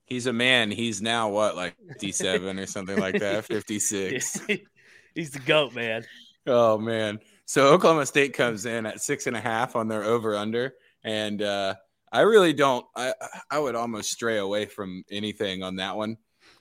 He's 0.06 0.26
a 0.26 0.34
man. 0.34 0.72
He's 0.72 1.02
now 1.02 1.30
what, 1.30 1.56
like 1.56 1.76
57 1.88 2.60
or 2.60 2.66
something 2.66 2.98
like 2.98 3.20
that, 3.20 3.46
56. 3.46 4.42
He's 5.16 5.32
the 5.32 5.40
goat, 5.40 5.74
man. 5.74 6.06
Oh 6.46 6.78
man. 6.78 7.20
So 7.46 7.74
Oklahoma 7.74 8.06
State 8.06 8.34
comes 8.34 8.66
in 8.66 8.86
at 8.86 9.02
six 9.02 9.28
and 9.28 9.36
a 9.36 9.40
half 9.40 9.76
on 9.76 9.88
their 9.88 10.04
over 10.04 10.36
under, 10.36 10.74
and 11.04 11.42
uh, 11.42 11.76
I 12.12 12.22
really 12.22 12.54
don't. 12.54 12.86
I 12.96 13.14
I 13.50 13.60
would 13.60 13.76
almost 13.76 14.12
stray 14.12 14.38
away 14.38 14.66
from 14.66 15.04
anything 15.12 15.64
on 15.64 15.78
that 15.78 15.96
one. 15.96 16.18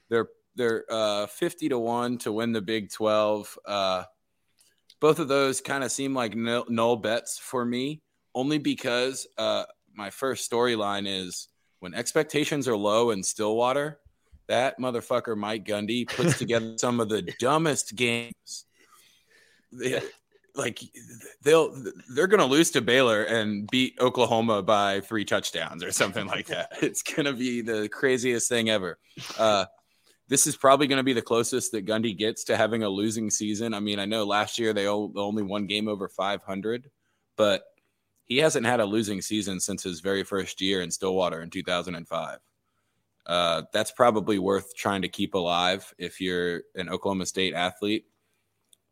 They're 0.08 0.28
they're 0.54 0.84
uh, 0.90 1.26
fifty 1.26 1.68
to 1.68 1.78
one 1.78 2.18
to 2.18 2.32
win 2.32 2.52
the 2.52 2.62
Big 2.62 2.90
Twelve. 2.90 3.58
Uh, 3.66 4.04
both 5.00 5.18
of 5.18 5.28
those 5.28 5.60
kind 5.60 5.82
of 5.82 5.90
seem 5.90 6.14
like 6.14 6.36
null, 6.36 6.66
null 6.68 6.96
bets 6.96 7.38
for 7.38 7.64
me, 7.64 8.02
only 8.34 8.58
because 8.58 9.26
uh, 9.36 9.64
my 9.94 10.10
first 10.10 10.50
storyline 10.50 11.04
is 11.06 11.48
when 11.80 11.94
expectations 11.94 12.68
are 12.68 12.76
low 12.76 13.10
in 13.10 13.22
Stillwater, 13.22 13.98
that 14.52 14.78
motherfucker 14.78 15.34
Mike 15.34 15.64
Gundy 15.64 16.06
puts 16.06 16.38
together 16.38 16.74
some 16.76 17.00
of 17.00 17.08
the 17.08 17.22
dumbest 17.40 17.96
games. 17.96 18.66
like 20.54 20.78
they'll 21.42 21.74
they're 22.14 22.26
going 22.26 22.40
to 22.40 22.46
lose 22.46 22.70
to 22.72 22.82
Baylor 22.82 23.22
and 23.22 23.66
beat 23.70 23.94
Oklahoma 23.98 24.62
by 24.62 25.00
three 25.00 25.24
touchdowns 25.24 25.82
or 25.82 25.90
something 25.90 26.26
like 26.26 26.48
that. 26.48 26.68
It's 26.82 27.02
going 27.02 27.24
to 27.24 27.32
be 27.32 27.62
the 27.62 27.88
craziest 27.88 28.50
thing 28.50 28.68
ever. 28.68 28.98
Uh, 29.38 29.64
this 30.28 30.46
is 30.46 30.54
probably 30.54 30.86
going 30.86 30.98
to 30.98 31.02
be 31.02 31.14
the 31.14 31.22
closest 31.22 31.72
that 31.72 31.86
Gundy 31.86 32.16
gets 32.16 32.44
to 32.44 32.56
having 32.56 32.82
a 32.82 32.88
losing 32.90 33.30
season. 33.30 33.72
I 33.72 33.80
mean, 33.80 33.98
I 33.98 34.04
know 34.04 34.24
last 34.24 34.58
year 34.58 34.74
they 34.74 34.86
only 34.86 35.42
one 35.42 35.66
game 35.66 35.88
over 35.88 36.08
500, 36.08 36.90
but 37.36 37.62
he 38.26 38.36
hasn't 38.38 38.66
had 38.66 38.80
a 38.80 38.84
losing 38.84 39.22
season 39.22 39.60
since 39.60 39.82
his 39.82 40.00
very 40.00 40.24
first 40.24 40.60
year 40.60 40.82
in 40.82 40.90
Stillwater 40.90 41.40
in 41.40 41.48
2005. 41.48 42.38
Uh, 43.26 43.62
that's 43.72 43.92
probably 43.92 44.38
worth 44.38 44.74
trying 44.74 45.02
to 45.02 45.08
keep 45.08 45.34
alive 45.34 45.94
if 45.98 46.20
you're 46.20 46.62
an 46.74 46.88
Oklahoma 46.88 47.26
State 47.26 47.54
athlete. 47.54 48.06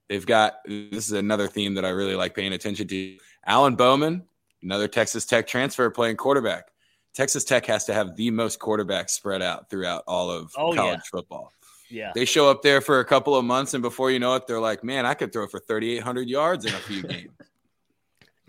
They've 0.09 0.27
got 0.27 0.55
this 0.67 1.07
is 1.07 1.13
another 1.13 1.49
theme 1.49 1.75
that 1.75 1.85
I 1.85 1.91
really 1.91 2.17
like 2.17 2.35
paying 2.35 2.53
attention 2.53 2.89
to. 2.89 3.17
Alan 3.47 3.77
Bowman, 3.77 4.25
another 4.63 4.89
Texas 4.89 5.25
Tech 5.25 5.47
transfer 5.47 5.89
playing 5.91 6.17
quarterback. 6.17 6.71
Texas 7.15 7.45
Tech 7.45 7.67
has 7.67 7.85
to 7.87 7.95
have 7.95 8.17
the 8.17 8.31
most 8.31 8.61
quarterbacks 8.61 9.11
spread 9.11 9.43
out 9.43 9.69
throughout 9.69 10.05
all 10.07 10.31
of 10.31 10.53
oh, 10.57 10.75
college 10.75 11.01
yeah. 11.05 11.11
football. 11.11 11.53
Yeah. 11.89 12.13
They 12.15 12.25
show 12.25 12.49
up 12.49 12.63
there 12.63 12.81
for 12.81 13.01
a 13.01 13.05
couple 13.05 13.35
of 13.35 13.45
months, 13.45 13.75
and 13.75 13.83
before 13.83 14.11
you 14.11 14.21
know 14.21 14.35
it, 14.37 14.47
they're 14.47 14.61
like, 14.61 14.85
man, 14.85 15.07
I 15.07 15.15
could 15.15 15.33
throw 15.33 15.49
for 15.49 15.59
3,800 15.59 16.29
yards 16.29 16.65
in 16.65 16.73
a 16.73 16.79
few 16.79 17.03
games. 17.09 17.33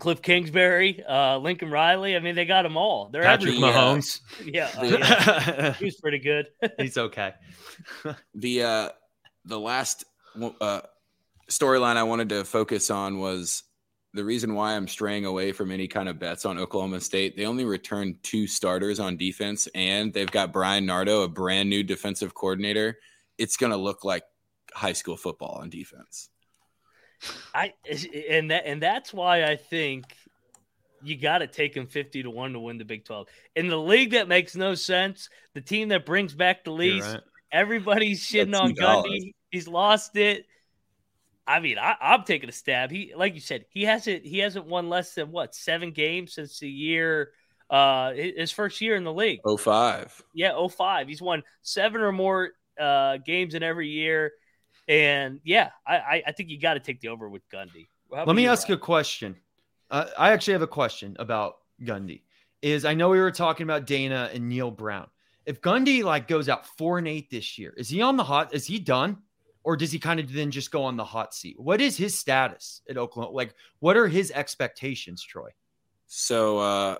Cliff 0.02 0.20
Kingsbury, 0.20 1.00
uh, 1.08 1.38
Lincoln 1.38 1.70
Riley. 1.70 2.16
I 2.16 2.18
mean, 2.18 2.34
they 2.34 2.44
got 2.44 2.62
them 2.62 2.76
all. 2.76 3.08
They're 3.12 3.22
Patrick 3.22 3.54
Mahomes. 3.54 4.18
Yeah, 4.44 4.68
uh, 4.76 4.82
yeah. 4.84 5.72
he's 5.74 6.00
pretty 6.00 6.18
good. 6.18 6.48
he's 6.76 6.98
okay. 6.98 7.34
the 8.34 8.64
uh, 8.64 8.88
the 9.44 9.60
last 9.60 10.04
uh, 10.60 10.80
storyline 11.48 11.96
I 11.96 12.02
wanted 12.02 12.30
to 12.30 12.44
focus 12.44 12.90
on 12.90 13.20
was 13.20 13.62
the 14.12 14.24
reason 14.24 14.56
why 14.56 14.74
I'm 14.74 14.88
straying 14.88 15.24
away 15.24 15.52
from 15.52 15.70
any 15.70 15.86
kind 15.86 16.08
of 16.08 16.18
bets 16.18 16.44
on 16.46 16.58
Oklahoma 16.58 17.00
State. 17.00 17.36
They 17.36 17.46
only 17.46 17.64
returned 17.64 18.24
two 18.24 18.48
starters 18.48 18.98
on 18.98 19.16
defense, 19.16 19.68
and 19.72 20.12
they've 20.12 20.28
got 20.28 20.52
Bryan 20.52 20.84
Nardo, 20.84 21.22
a 21.22 21.28
brand 21.28 21.70
new 21.70 21.84
defensive 21.84 22.34
coordinator. 22.34 22.98
It's 23.38 23.56
going 23.56 23.70
to 23.70 23.78
look 23.78 24.02
like 24.02 24.24
high 24.74 24.94
school 24.94 25.16
football 25.16 25.60
on 25.62 25.70
defense. 25.70 26.28
I 27.54 27.72
and 28.30 28.50
that 28.50 28.66
and 28.66 28.82
that's 28.82 29.12
why 29.12 29.44
I 29.44 29.56
think 29.56 30.04
you 31.02 31.16
got 31.16 31.38
to 31.38 31.46
take 31.46 31.76
him 31.76 31.86
50 31.86 32.22
to 32.22 32.30
1 32.30 32.52
to 32.52 32.60
win 32.60 32.78
the 32.78 32.84
Big 32.84 33.04
12. 33.04 33.26
In 33.56 33.68
the 33.68 33.76
league 33.76 34.12
that 34.12 34.28
makes 34.28 34.54
no 34.54 34.74
sense, 34.74 35.28
the 35.54 35.60
team 35.60 35.88
that 35.88 36.06
brings 36.06 36.34
back 36.34 36.64
the 36.64 36.70
least, 36.70 37.08
right. 37.08 37.20
everybody's 37.50 38.24
shitting 38.24 38.58
on 38.58 38.74
Gundy. 38.74 39.32
He's 39.50 39.66
lost 39.66 40.16
it. 40.16 40.46
I 41.46 41.60
mean, 41.60 41.76
I, 41.78 41.96
am 42.00 42.22
taking 42.22 42.48
a 42.48 42.52
stab. 42.52 42.90
He, 42.90 43.12
like 43.16 43.34
you 43.34 43.40
said, 43.40 43.64
he 43.68 43.82
hasn't 43.84 44.24
he 44.24 44.38
hasn't 44.38 44.66
won 44.66 44.88
less 44.88 45.14
than 45.14 45.32
what 45.32 45.54
seven 45.54 45.90
games 45.90 46.34
since 46.34 46.58
the 46.58 46.68
year 46.68 47.32
uh 47.68 48.12
his 48.12 48.52
first 48.52 48.80
year 48.80 48.94
in 48.94 49.04
the 49.04 49.12
league. 49.12 49.40
Oh 49.44 49.56
five. 49.56 50.22
Yeah, 50.34 50.52
oh 50.54 50.68
five. 50.68 51.08
He's 51.08 51.20
won 51.22 51.42
seven 51.62 52.00
or 52.00 52.12
more 52.12 52.50
uh 52.80 53.16
games 53.18 53.54
in 53.54 53.62
every 53.62 53.88
year. 53.88 54.32
And 54.88 55.40
yeah, 55.44 55.70
I, 55.86 56.22
I 56.26 56.32
think 56.32 56.50
you 56.50 56.58
got 56.58 56.74
to 56.74 56.80
take 56.80 57.00
the 57.00 57.08
over 57.08 57.28
with 57.28 57.48
Gundy. 57.48 57.88
Let 58.10 58.34
me 58.36 58.46
ask 58.46 58.68
you 58.68 58.74
a 58.74 58.78
question. 58.78 59.36
Uh, 59.90 60.06
I 60.18 60.32
actually 60.32 60.54
have 60.54 60.62
a 60.62 60.66
question 60.66 61.16
about 61.18 61.58
Gundy. 61.82 62.22
Is 62.60 62.84
I 62.84 62.94
know 62.94 63.08
we 63.08 63.18
were 63.18 63.30
talking 63.30 63.64
about 63.64 63.86
Dana 63.86 64.30
and 64.32 64.48
Neal 64.48 64.70
Brown. 64.70 65.08
If 65.46 65.60
Gundy 65.60 66.04
like 66.04 66.28
goes 66.28 66.48
out 66.48 66.66
four 66.66 66.98
and 66.98 67.08
eight 67.08 67.30
this 67.30 67.58
year, 67.58 67.74
is 67.76 67.88
he 67.88 68.02
on 68.02 68.16
the 68.16 68.24
hot? 68.24 68.54
Is 68.54 68.66
he 68.66 68.78
done? 68.78 69.18
or 69.64 69.76
does 69.76 69.92
he 69.92 69.98
kind 69.98 70.18
of 70.20 70.32
then 70.32 70.50
just 70.50 70.70
go 70.70 70.84
on 70.84 70.96
the 70.96 71.04
hot 71.04 71.34
seat? 71.34 71.58
What 71.58 71.80
is 71.80 71.96
his 71.96 72.18
status 72.18 72.82
at 72.88 72.96
Oklahoma? 72.96 73.34
Like, 73.34 73.54
what 73.78 73.96
are 73.96 74.08
his 74.08 74.30
expectations, 74.30 75.22
Troy? 75.22 75.50
So, 76.06 76.58
uh, 76.58 76.98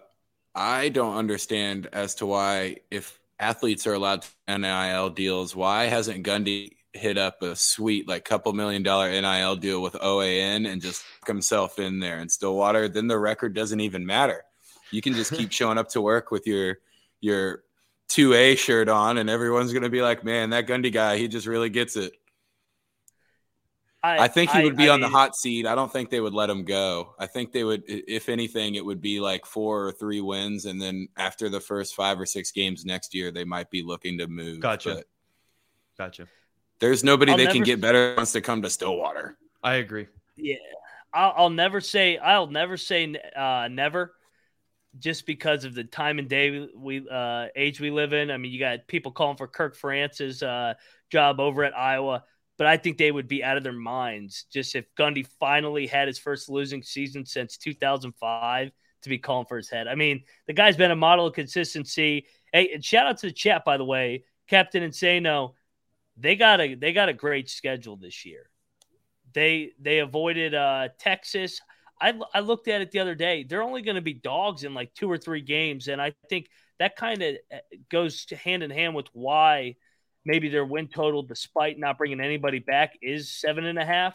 I 0.55 0.91
don't 0.91 1.17
understand 1.17 1.89
as 1.93 2.15
to 2.17 2.27
why, 2.27 2.79
if 2.91 3.19
athletes 3.39 3.87
are 3.87 3.95
allowed 3.95 4.23
to 4.23 4.59
NIL 4.59 5.11
deals, 5.11 5.57
why 5.57 5.85
hasn't 5.85 6.25
Gundy 6.25 6.77
hit 6.93 7.19
up 7.19 7.43
a 7.43 7.57
sweet, 7.57 8.09
like, 8.09 8.25
couple 8.25 8.53
million 8.53 8.83
dollar 8.83 9.11
NIL 9.11 9.57
deal 9.57 9.83
with 9.83 9.95
OAN 9.95 10.71
and 10.71 10.83
just 10.83 11.05
himself 11.27 11.79
in 11.79 12.01
there 12.01 12.21
in 12.21 12.29
Stillwater? 12.29 12.89
Then 12.89 13.07
the 13.07 13.19
record 13.19 13.55
doesn't 13.55 13.81
even 13.81 14.07
matter. 14.07 14.45
You 14.91 15.03
can 15.03 15.15
just 15.15 15.33
keep 15.33 15.53
showing 15.53 15.79
up 15.79 15.89
to 15.91 16.01
work 16.01 16.31
with 16.31 16.47
your 16.47 16.79
your 17.21 17.63
2A 18.11 18.59
shirt 18.59 18.89
on, 18.89 19.17
and 19.19 19.31
everyone's 19.31 19.73
going 19.73 19.85
to 19.85 19.91
be 19.91 20.03
like, 20.03 20.25
man, 20.25 20.51
that 20.51 20.67
Gundy 20.67 20.93
guy, 20.93 21.17
he 21.17 21.29
just 21.29 21.47
really 21.47 21.71
gets 21.71 21.97
it. 21.97 22.13
I, 24.05 24.25
I 24.25 24.29
think 24.29 24.51
he 24.51 24.59
I, 24.59 24.65
would 24.65 24.77
be 24.77 24.89
I 24.89 24.95
on 24.95 25.01
the 25.01 25.09
hot 25.09 25.37
seat. 25.37 25.65
I 25.65 25.77
don't 25.77 25.93
think 25.93 26.11
they 26.11 26.21
would 26.21 26.35
let 26.35 26.51
him 26.51 26.65
go. 26.65 27.15
I 27.21 27.27
think 27.27 27.53
they 27.53 27.63
would, 27.63 27.85
if 27.87 28.29
anything, 28.29 28.75
it 28.75 28.85
would 28.85 29.01
be 29.01 29.21
like 29.21 29.47
four 29.47 29.87
or 29.87 29.93
three 29.93 30.21
wins, 30.21 30.67
and 30.67 30.83
then 30.83 31.09
after 31.17 31.49
the 31.49 31.61
first 31.61 31.95
five 31.95 32.21
or 32.21 32.27
six 32.27 32.51
games 32.51 32.85
next 32.85 33.15
year, 33.15 33.31
they 33.31 33.45
might 33.45 33.71
be 33.71 33.83
looking 33.83 34.19
to 34.19 34.27
move. 34.27 34.61
Gotcha. 34.61 34.95
But 34.97 35.07
gotcha. 35.97 36.27
There's 36.83 37.03
nobody 37.03 37.33
I'll 37.33 37.39
they 37.39 37.45
never, 37.45 37.55
can 37.55 37.63
get 37.63 37.81
better 37.81 38.15
wants 38.17 38.33
to 38.33 38.43
come 38.43 38.61
to 38.63 38.69
Stillwater. 38.69 39.39
I 39.63 39.77
agree. 39.77 40.09
Yeah, 40.37 40.57
I'll, 41.15 41.33
I'll 41.37 41.51
never 41.51 41.81
say 41.81 42.19
I'll 42.19 42.49
never 42.49 42.77
say 42.77 43.15
uh, 43.35 43.69
never, 43.71 44.13
just 44.99 45.25
because 45.25 45.65
of 45.65 45.75
the 45.75 45.85
time 45.85 46.19
and 46.19 46.29
day 46.29 46.69
we 46.77 47.09
uh, 47.09 47.47
age 47.57 47.81
we 47.81 47.91
live 47.91 48.13
in. 48.13 48.31
I 48.31 48.37
mean, 48.37 48.53
you 48.53 48.59
got 48.59 48.87
people 48.87 49.13
calling 49.13 49.37
for 49.39 49.47
Kirk 49.47 49.79
Ferentz's 49.79 50.43
uh, 50.43 50.75
job 51.11 51.41
over 51.41 51.65
at 51.65 51.75
Iowa 51.75 52.25
but 52.59 52.67
I 52.67 52.77
think 52.77 52.97
they 52.97 53.11
would 53.11 53.27
be 53.27 53.43
out 53.43 53.57
of 53.57 53.65
their 53.65 53.73
minds 53.73 54.47
just 54.53 54.77
if 54.77 54.85
Gundy 54.95 55.27
finally 55.41 55.87
had 55.87 56.07
his 56.07 56.19
first 56.19 56.49
losing 56.49 56.83
season 56.83 57.27
since 57.27 57.57
2005 57.57 58.71
to 59.03 59.09
be 59.09 59.19
calling 59.19 59.47
for 59.47 59.57
his 59.57 59.69
head. 59.69 59.89
I 59.89 59.95
mean, 59.95 60.23
the 60.47 60.53
guy's 60.53 60.77
been 60.77 60.91
a 60.91 60.97
model 60.97 61.27
of 61.27 61.35
consistency. 61.35 62.27
Hey, 62.53 62.71
and 62.73 62.85
shout 62.85 63.07
out 63.07 63.19
to 63.19 63.27
the 63.27 63.33
chat 63.33 63.65
by 63.65 63.79
the 63.79 63.85
way, 63.85 64.25
Captain 64.49 64.89
Insano. 64.89 65.55
They 66.23 66.37
got 66.37 66.61
a 66.61 66.75
they 66.75 66.93
got 66.93 67.09
a 67.09 67.13
great 67.13 67.51
schedule 67.51 67.97
this 67.97 68.25
year. 68.25 68.49
They 69.35 69.73
they 69.81 69.99
avoided 69.99 70.55
uh, 70.55 70.89
Texas. 70.99 71.61
I, 72.01 72.19
I 72.33 72.41
looked 72.41 72.69
at 72.69 72.81
it 72.81 72.91
the 72.91 73.01
other 73.01 73.15
day. 73.15 73.45
They're 73.45 73.63
only 73.63 73.83
going 73.83 73.95
to 73.97 74.03
be 74.03 74.15
dogs 74.15 74.65
in 74.65 74.75
like 74.75 74.95
two 74.95 75.11
or 75.11 75.19
three 75.19 75.41
games, 75.41 75.89
and 75.89 76.01
I 76.01 76.15
think 76.29 76.49
that 76.79 76.97
kind 76.97 77.23
of 77.23 77.37
uh, 77.53 77.59
goes 77.91 78.25
hand 78.45 78.63
in 78.63 78.71
hand 78.71 78.95
with 78.95 79.07
why 79.13 79.77
maybe 80.25 80.49
their 80.49 80.65
win 80.65 80.89
total, 80.89 81.23
despite 81.23 81.79
not 81.79 81.99
bringing 81.99 82.21
anybody 82.21 82.61
back, 82.61 82.97
is 83.03 83.33
seven 83.33 83.65
and 83.67 83.79
a 83.79 83.85
half. 83.85 84.15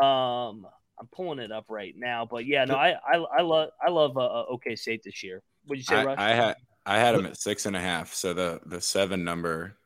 Um, 0.00 0.66
I'm 1.00 1.08
pulling 1.12 1.40
it 1.40 1.50
up 1.50 1.64
right 1.68 1.94
now, 1.96 2.28
but 2.30 2.46
yeah, 2.46 2.64
no, 2.64 2.76
I 2.76 2.94
I, 3.04 3.16
I 3.38 3.42
love 3.42 3.70
I 3.84 3.90
love 3.90 4.16
uh, 4.16 4.20
uh 4.20 4.44
OK 4.50 4.76
State 4.76 5.02
this 5.02 5.24
year. 5.24 5.42
Would 5.66 5.78
you 5.78 5.84
say, 5.84 5.96
I, 5.96 6.04
Rush? 6.04 6.18
I 6.18 6.30
had 6.30 6.56
I 6.86 6.98
had 6.98 7.16
them 7.16 7.26
at 7.26 7.36
six 7.36 7.66
and 7.66 7.74
a 7.74 7.80
half, 7.80 8.12
so 8.14 8.34
the 8.34 8.60
the 8.66 8.80
seven 8.80 9.24
number, 9.24 9.76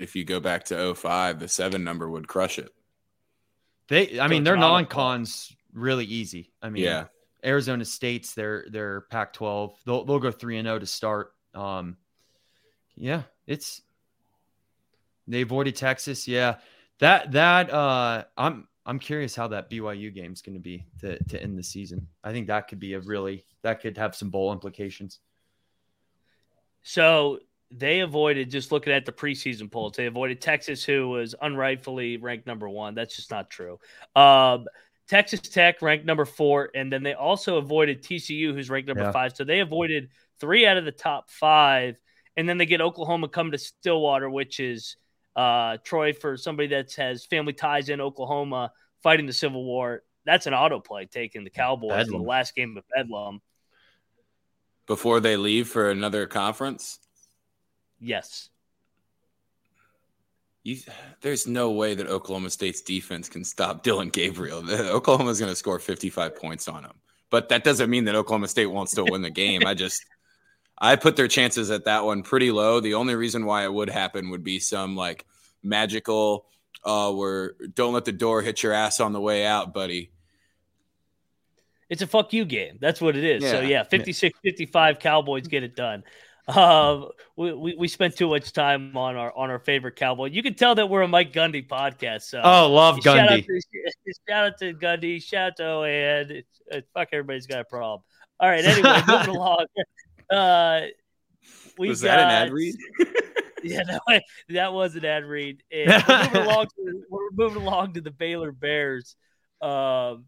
if 0.00 0.16
you 0.16 0.24
go 0.24 0.40
back 0.40 0.64
to 0.64 0.94
05, 0.94 1.38
the 1.38 1.48
seven 1.48 1.84
number 1.84 2.08
would 2.08 2.26
crush 2.26 2.58
it. 2.58 2.72
They, 3.88 4.18
I 4.18 4.28
mean, 4.28 4.44
their 4.44 4.56
non-cons 4.56 5.54
really 5.72 6.04
easy. 6.04 6.52
I 6.62 6.70
mean, 6.70 6.84
yeah. 6.84 7.06
Arizona 7.44 7.84
State's 7.84 8.34
their 8.34 8.66
their 8.70 9.02
Pac-12. 9.02 9.74
They'll 9.84 10.04
they'll 10.04 10.18
go 10.18 10.30
three 10.30 10.58
and 10.58 10.66
zero 10.66 10.76
oh 10.76 10.78
to 10.78 10.86
start. 10.86 11.32
Um, 11.54 11.96
yeah, 12.96 13.22
it's 13.46 13.82
they 15.26 15.42
avoided 15.42 15.76
Texas. 15.76 16.28
Yeah. 16.28 16.56
That 16.98 17.32
that 17.32 17.72
uh 17.72 18.24
I'm 18.36 18.68
I'm 18.84 18.98
curious 18.98 19.34
how 19.34 19.48
that 19.48 19.70
BYU 19.70 20.14
game 20.14 20.32
is 20.32 20.42
going 20.42 20.54
to 20.54 20.60
be 20.60 20.86
to 21.00 21.22
to 21.24 21.42
end 21.42 21.58
the 21.58 21.62
season. 21.62 22.06
I 22.22 22.32
think 22.32 22.48
that 22.48 22.68
could 22.68 22.78
be 22.78 22.94
a 22.94 23.00
really 23.00 23.44
that 23.62 23.80
could 23.80 23.96
have 23.96 24.14
some 24.14 24.30
bowl 24.30 24.52
implications. 24.52 25.20
So 26.82 27.40
they 27.70 28.00
avoided 28.00 28.50
just 28.50 28.72
looking 28.72 28.92
at 28.92 29.06
the 29.06 29.12
preseason 29.12 29.70
polls. 29.70 29.94
They 29.96 30.06
avoided 30.06 30.40
Texas, 30.40 30.84
who 30.84 31.08
was 31.08 31.34
unrightfully 31.40 32.16
ranked 32.18 32.46
number 32.46 32.68
one. 32.68 32.94
That's 32.94 33.14
just 33.14 33.30
not 33.30 33.50
true. 33.50 33.78
Um, 34.16 34.66
Texas 35.08 35.40
Tech 35.40 35.82
ranked 35.82 36.04
number 36.04 36.24
four, 36.24 36.70
and 36.74 36.92
then 36.92 37.02
they 37.02 37.14
also 37.14 37.56
avoided 37.56 38.02
TCU, 38.02 38.52
who's 38.52 38.70
ranked 38.70 38.88
number 38.88 39.04
yeah. 39.04 39.12
five. 39.12 39.34
So 39.34 39.44
they 39.44 39.60
avoided 39.60 40.08
three 40.40 40.66
out 40.66 40.76
of 40.76 40.84
the 40.84 40.92
top 40.92 41.30
five, 41.30 41.96
and 42.36 42.48
then 42.48 42.58
they 42.58 42.66
get 42.66 42.80
Oklahoma 42.80 43.28
come 43.28 43.52
to 43.52 43.58
Stillwater, 43.58 44.30
which 44.30 44.60
is 44.60 44.96
uh, 45.36 45.78
Troy 45.84 46.12
for 46.12 46.36
somebody 46.36 46.68
that 46.68 46.92
has 46.94 47.24
family 47.24 47.52
ties 47.52 47.88
in 47.88 48.00
Oklahoma 48.00 48.72
fighting 49.02 49.26
the 49.26 49.32
Civil 49.32 49.64
War. 49.64 50.02
That's 50.24 50.46
an 50.46 50.52
autoplay 50.52 51.10
taking 51.10 51.44
the 51.44 51.50
Cowboys 51.50 51.90
Bedlam. 51.90 52.22
the 52.22 52.28
last 52.28 52.54
game 52.54 52.76
of 52.76 52.84
Bedlam. 52.94 53.40
Before 54.86 55.20
they 55.20 55.36
leave 55.36 55.68
for 55.68 55.90
another 55.90 56.26
conference? 56.26 56.98
Yes. 58.00 58.48
You, 60.62 60.76
there's 61.22 61.46
no 61.46 61.70
way 61.70 61.94
that 61.94 62.06
Oklahoma 62.06 62.50
State's 62.50 62.82
defense 62.82 63.28
can 63.28 63.44
stop 63.44 63.82
Dillon 63.82 64.10
Gabriel. 64.10 64.62
Oklahoma's 64.70 65.40
going 65.40 65.52
to 65.52 65.56
score 65.56 65.78
55 65.78 66.36
points 66.36 66.68
on 66.68 66.84
him. 66.84 66.92
But 67.30 67.48
that 67.48 67.64
doesn't 67.64 67.88
mean 67.88 68.04
that 68.04 68.14
Oklahoma 68.14 68.48
State 68.48 68.66
won't 68.66 68.90
still 68.90 69.06
win 69.08 69.22
the 69.22 69.30
game. 69.30 69.62
I 69.66 69.74
just 69.74 70.04
I 70.78 70.96
put 70.96 71.16
their 71.16 71.28
chances 71.28 71.70
at 71.70 71.84
that 71.84 72.04
one 72.04 72.22
pretty 72.22 72.50
low. 72.50 72.80
The 72.80 72.94
only 72.94 73.14
reason 73.14 73.44
why 73.44 73.64
it 73.64 73.72
would 73.72 73.90
happen 73.90 74.30
would 74.30 74.42
be 74.42 74.58
some 74.58 74.96
like 74.96 75.26
magical 75.62 76.46
uh 76.84 77.12
where 77.12 77.54
don't 77.74 77.92
let 77.92 78.06
the 78.06 78.12
door 78.12 78.40
hit 78.40 78.62
your 78.62 78.72
ass 78.72 79.00
on 79.00 79.12
the 79.12 79.20
way 79.20 79.46
out, 79.46 79.72
buddy. 79.74 80.10
It's 81.90 82.02
a 82.02 82.06
fuck 82.06 82.32
you 82.32 82.44
game. 82.44 82.78
That's 82.80 83.00
what 83.00 83.16
it 83.16 83.24
is. 83.24 83.42
Yeah. 83.42 83.50
So 83.50 83.60
yeah, 83.60 83.82
56 83.82 84.38
55 84.42 84.98
Cowboys 84.98 85.46
get 85.48 85.62
it 85.62 85.76
done. 85.76 86.02
Um, 86.56 87.08
we, 87.36 87.52
we, 87.52 87.74
we 87.76 87.88
spent 87.88 88.16
too 88.16 88.28
much 88.28 88.52
time 88.52 88.96
on 88.96 89.16
our 89.16 89.36
on 89.36 89.50
our 89.50 89.58
favorite 89.58 89.96
cowboy. 89.96 90.30
You 90.30 90.42
can 90.42 90.54
tell 90.54 90.74
that 90.74 90.88
we're 90.88 91.02
a 91.02 91.08
Mike 91.08 91.32
Gundy 91.32 91.66
podcast. 91.66 92.22
So 92.22 92.40
oh, 92.42 92.70
love 92.72 92.98
Gundy. 92.98 93.02
Shout 93.02 93.30
out 93.30 93.44
to, 93.44 94.12
shout 94.28 94.44
out 94.44 94.58
to 94.58 94.74
Gundy. 94.74 95.22
Shout 95.22 95.52
out 95.52 95.56
to 95.56 95.82
and 95.82 96.30
it's, 96.30 96.60
it's, 96.66 96.88
fuck 96.92 97.08
everybody's 97.12 97.46
got 97.46 97.60
a 97.60 97.64
problem. 97.64 98.02
All 98.38 98.48
right. 98.48 98.64
Anyway, 98.64 99.00
moving 99.08 99.36
along. 99.36 99.66
Uh, 100.30 100.80
we 101.78 101.88
was 101.88 102.02
got, 102.02 102.16
that 102.16 102.20
an 102.20 102.30
ad 102.30 102.52
read? 102.52 102.74
yeah, 103.62 103.82
that, 103.84 104.22
that 104.48 104.72
was 104.72 104.96
an 104.96 105.04
ad 105.04 105.24
read. 105.24 105.62
And 105.72 106.02
we're 106.06 106.24
moving 106.24 106.42
along. 106.42 106.66
To, 106.66 107.02
we're 107.10 107.30
moving 107.32 107.62
along 107.62 107.94
to 107.94 108.00
the 108.00 108.10
Baylor 108.10 108.52
Bears. 108.52 109.16
Um, 109.60 110.24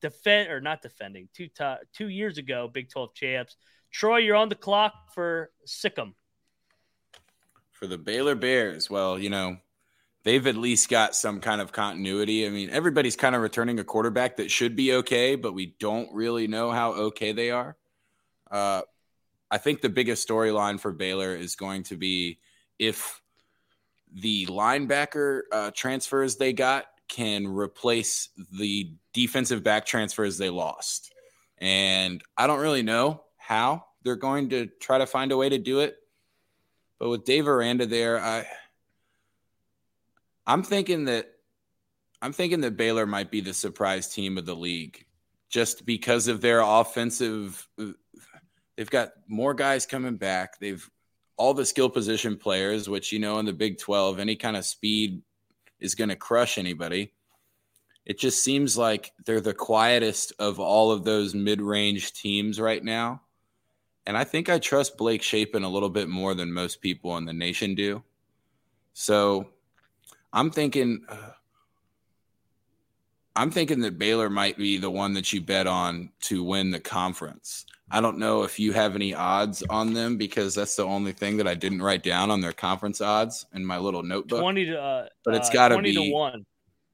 defend 0.00 0.50
or 0.50 0.60
not 0.60 0.82
defending 0.82 1.28
two 1.34 1.48
to, 1.56 1.78
two 1.94 2.08
years 2.08 2.38
ago, 2.38 2.68
Big 2.72 2.90
Twelve 2.90 3.14
champs. 3.14 3.56
Troy, 3.90 4.18
you're 4.18 4.36
on 4.36 4.48
the 4.48 4.54
clock 4.54 5.12
for 5.14 5.50
Sic 5.64 5.98
'em. 5.98 6.14
For 7.72 7.86
the 7.86 7.98
Baylor 7.98 8.34
Bears, 8.34 8.90
well, 8.90 9.18
you 9.18 9.30
know, 9.30 9.56
they've 10.24 10.46
at 10.46 10.56
least 10.56 10.88
got 10.88 11.14
some 11.14 11.40
kind 11.40 11.60
of 11.60 11.72
continuity. 11.72 12.46
I 12.46 12.50
mean, 12.50 12.70
everybody's 12.70 13.16
kind 13.16 13.34
of 13.34 13.42
returning 13.42 13.78
a 13.78 13.84
quarterback 13.84 14.36
that 14.36 14.50
should 14.50 14.76
be 14.76 14.94
okay, 14.94 15.34
but 15.34 15.54
we 15.54 15.74
don't 15.78 16.12
really 16.12 16.46
know 16.46 16.70
how 16.70 16.92
okay 16.92 17.32
they 17.32 17.50
are. 17.50 17.76
Uh, 18.50 18.82
I 19.50 19.58
think 19.58 19.80
the 19.80 19.88
biggest 19.88 20.28
storyline 20.28 20.78
for 20.78 20.92
Baylor 20.92 21.34
is 21.34 21.56
going 21.56 21.84
to 21.84 21.96
be 21.96 22.38
if 22.78 23.20
the 24.12 24.46
linebacker 24.46 25.42
uh, 25.52 25.70
transfers 25.74 26.36
they 26.36 26.52
got 26.52 26.86
can 27.08 27.46
replace 27.46 28.28
the 28.58 28.92
defensive 29.12 29.62
back 29.62 29.86
transfers 29.86 30.38
they 30.38 30.50
lost. 30.50 31.12
And 31.58 32.22
I 32.36 32.46
don't 32.46 32.60
really 32.60 32.82
know 32.82 33.24
how 33.50 33.84
they're 34.04 34.14
going 34.14 34.48
to 34.50 34.66
try 34.80 34.96
to 34.98 35.06
find 35.06 35.32
a 35.32 35.36
way 35.36 35.48
to 35.48 35.58
do 35.58 35.80
it. 35.80 35.96
But 37.00 37.08
with 37.08 37.24
Dave 37.24 37.48
Aranda 37.48 37.84
there, 37.84 38.20
I 38.20 38.46
I'm 40.46 40.62
thinking 40.62 41.06
that 41.06 41.32
I'm 42.22 42.32
thinking 42.32 42.60
that 42.60 42.76
Baylor 42.76 43.06
might 43.06 43.32
be 43.32 43.40
the 43.40 43.52
surprise 43.52 44.06
team 44.06 44.38
of 44.38 44.46
the 44.46 44.54
league 44.54 45.04
just 45.48 45.84
because 45.84 46.28
of 46.28 46.40
their 46.40 46.60
offensive 46.60 47.68
they've 48.76 48.90
got 48.90 49.10
more 49.26 49.52
guys 49.52 49.84
coming 49.84 50.16
back. 50.16 50.60
They've 50.60 50.88
all 51.36 51.52
the 51.52 51.66
skill 51.66 51.90
position 51.90 52.36
players, 52.36 52.88
which 52.88 53.10
you 53.10 53.18
know 53.18 53.40
in 53.40 53.46
the 53.46 53.52
Big 53.52 53.78
12, 53.78 54.20
any 54.20 54.36
kind 54.36 54.56
of 54.56 54.64
speed 54.64 55.22
is 55.80 55.96
going 55.96 56.10
to 56.10 56.16
crush 56.16 56.56
anybody. 56.56 57.14
It 58.06 58.18
just 58.18 58.44
seems 58.44 58.78
like 58.78 59.10
they're 59.26 59.40
the 59.40 59.54
quietest 59.54 60.34
of 60.38 60.60
all 60.60 60.92
of 60.92 61.02
those 61.02 61.34
mid-range 61.34 62.12
teams 62.12 62.60
right 62.60 62.84
now. 62.84 63.22
And 64.06 64.16
I 64.16 64.24
think 64.24 64.48
I 64.48 64.58
trust 64.58 64.96
Blake 64.96 65.22
Shapen 65.22 65.62
a 65.62 65.68
little 65.68 65.90
bit 65.90 66.08
more 66.08 66.34
than 66.34 66.52
most 66.52 66.80
people 66.80 67.16
in 67.16 67.26
the 67.26 67.32
nation 67.32 67.74
do. 67.74 68.02
So 68.92 69.48
I'm 70.32 70.50
thinking, 70.50 71.04
uh, 71.08 71.32
I'm 73.36 73.50
thinking 73.50 73.80
that 73.80 73.98
Baylor 73.98 74.30
might 74.30 74.56
be 74.56 74.78
the 74.78 74.90
one 74.90 75.12
that 75.14 75.32
you 75.32 75.40
bet 75.40 75.66
on 75.66 76.10
to 76.22 76.42
win 76.42 76.70
the 76.70 76.80
conference. 76.80 77.66
I 77.90 78.00
don't 78.00 78.18
know 78.18 78.44
if 78.44 78.58
you 78.58 78.72
have 78.72 78.94
any 78.94 79.14
odds 79.14 79.62
on 79.68 79.92
them 79.94 80.16
because 80.16 80.54
that's 80.54 80.76
the 80.76 80.84
only 80.84 81.12
thing 81.12 81.36
that 81.38 81.48
I 81.48 81.54
didn't 81.54 81.82
write 81.82 82.02
down 82.02 82.30
on 82.30 82.40
their 82.40 82.52
conference 82.52 83.00
odds 83.00 83.46
in 83.52 83.64
my 83.64 83.78
little 83.78 84.02
notebook. 84.02 84.40
Twenty 84.40 84.66
to, 84.66 84.80
uh, 84.80 85.08
but 85.24 85.34
it's 85.34 85.50
got 85.50 85.68
to 85.68 85.82
be 85.82 85.94
to 85.94 86.12
one. 86.12 86.46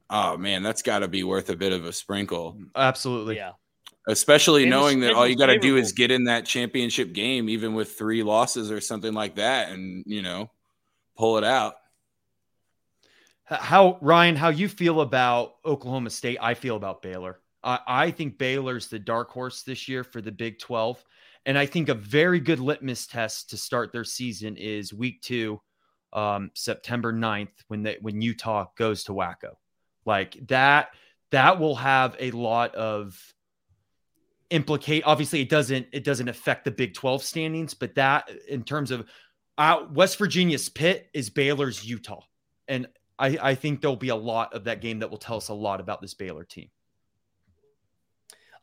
Oh 0.09 0.37
man, 0.37 0.63
that's 0.63 0.83
got 0.83 1.01
to 1.01 1.09
be 1.09 1.23
worth 1.23 1.51
a 1.51 1.57
bit 1.57 1.73
of 1.73 1.85
a 1.85 1.93
sprinkle. 1.93 2.57
Absolutely. 2.75 3.37
Yeah 3.37 3.53
especially 4.07 4.63
and 4.63 4.71
knowing 4.71 5.01
that 5.01 5.15
all 5.15 5.27
you 5.27 5.37
got 5.37 5.47
to 5.47 5.59
do 5.59 5.77
is 5.77 5.93
get 5.93 6.11
in 6.11 6.25
that 6.25 6.47
championship 6.47 7.13
game, 7.13 7.49
even 7.49 7.75
with 7.75 7.93
three 7.93 8.23
losses 8.23 8.71
or 8.71 8.81
something 8.81 9.13
like 9.13 9.37
that, 9.37 9.71
and 9.71 10.05
you 10.07 10.23
know, 10.23 10.51
pull 11.17 11.39
it 11.39 11.45
out. 11.45 11.75
How 13.45 13.99
Ryan, 14.01 14.37
how 14.37 14.49
you 14.49 14.69
feel 14.69 15.01
about 15.01 15.57
Oklahoma 15.65 16.11
State? 16.11 16.39
I 16.41 16.55
feel 16.55 16.77
about 16.77 17.03
Baylor. 17.03 17.41
I, 17.63 17.79
I 17.87 18.11
think 18.11 18.39
Baylor's 18.39 18.89
the 18.89 18.99
dark 18.99 19.31
horse 19.31 19.63
this 19.63 19.89
year 19.89 20.05
for 20.05 20.21
the 20.21 20.33
Big 20.33 20.59
Twelve, 20.59 21.05
and 21.45 21.59
I 21.59 21.67
think 21.67 21.89
a 21.89 21.95
very 21.95 22.41
good 22.41 22.61
litmus 22.61 23.07
test 23.07 23.51
to 23.51 23.57
start 23.57 23.93
their 23.93 24.05
season 24.05 24.57
is 24.57 24.93
Week 24.93 25.21
Two, 25.23 25.61
um, 26.13 26.51
September 26.55 27.13
9th, 27.13 27.53
when 27.69 27.83
they 27.83 27.99
when 28.01 28.21
Utah 28.21 28.67
goes 28.77 29.05
to 29.05 29.13
Waco, 29.13 29.59
like 30.05 30.37
that. 30.49 30.91
That 31.33 31.59
will 31.59 31.75
have 31.75 32.15
a 32.21 32.31
lot 32.31 32.73
of 32.77 33.21
implicate 34.51 35.03
obviously 35.05 35.41
it 35.41 35.49
doesn't 35.49 35.87
it 35.93 36.05
doesn't 36.05 36.29
affect 36.29 36.65
the 36.65 36.71
Big 36.71 36.95
12 36.95 37.23
standings, 37.23 37.75
but 37.75 37.95
that 37.97 38.31
in 38.49 38.63
terms 38.63 38.91
of 38.91 39.07
uh, 39.59 39.85
West 39.93 40.19
Virginia's 40.19 40.69
Pitt 40.69 41.09
is 41.15 41.31
Baylor's 41.31 41.85
Utah. 41.85 42.23
And 42.69 42.87
I, 43.19 43.39
I 43.41 43.55
think 43.55 43.81
there'll 43.81 43.97
be 43.97 44.11
a 44.11 44.17
lot 44.17 44.55
of 44.55 44.65
that 44.65 44.81
game 44.81 44.99
that 45.01 45.11
will 45.11 45.19
tell 45.19 45.37
us 45.37 45.49
a 45.49 45.55
lot 45.55 45.81
about 45.81 46.03
this 46.03 46.15
Baylor 46.15 46.45
team. 46.45 46.69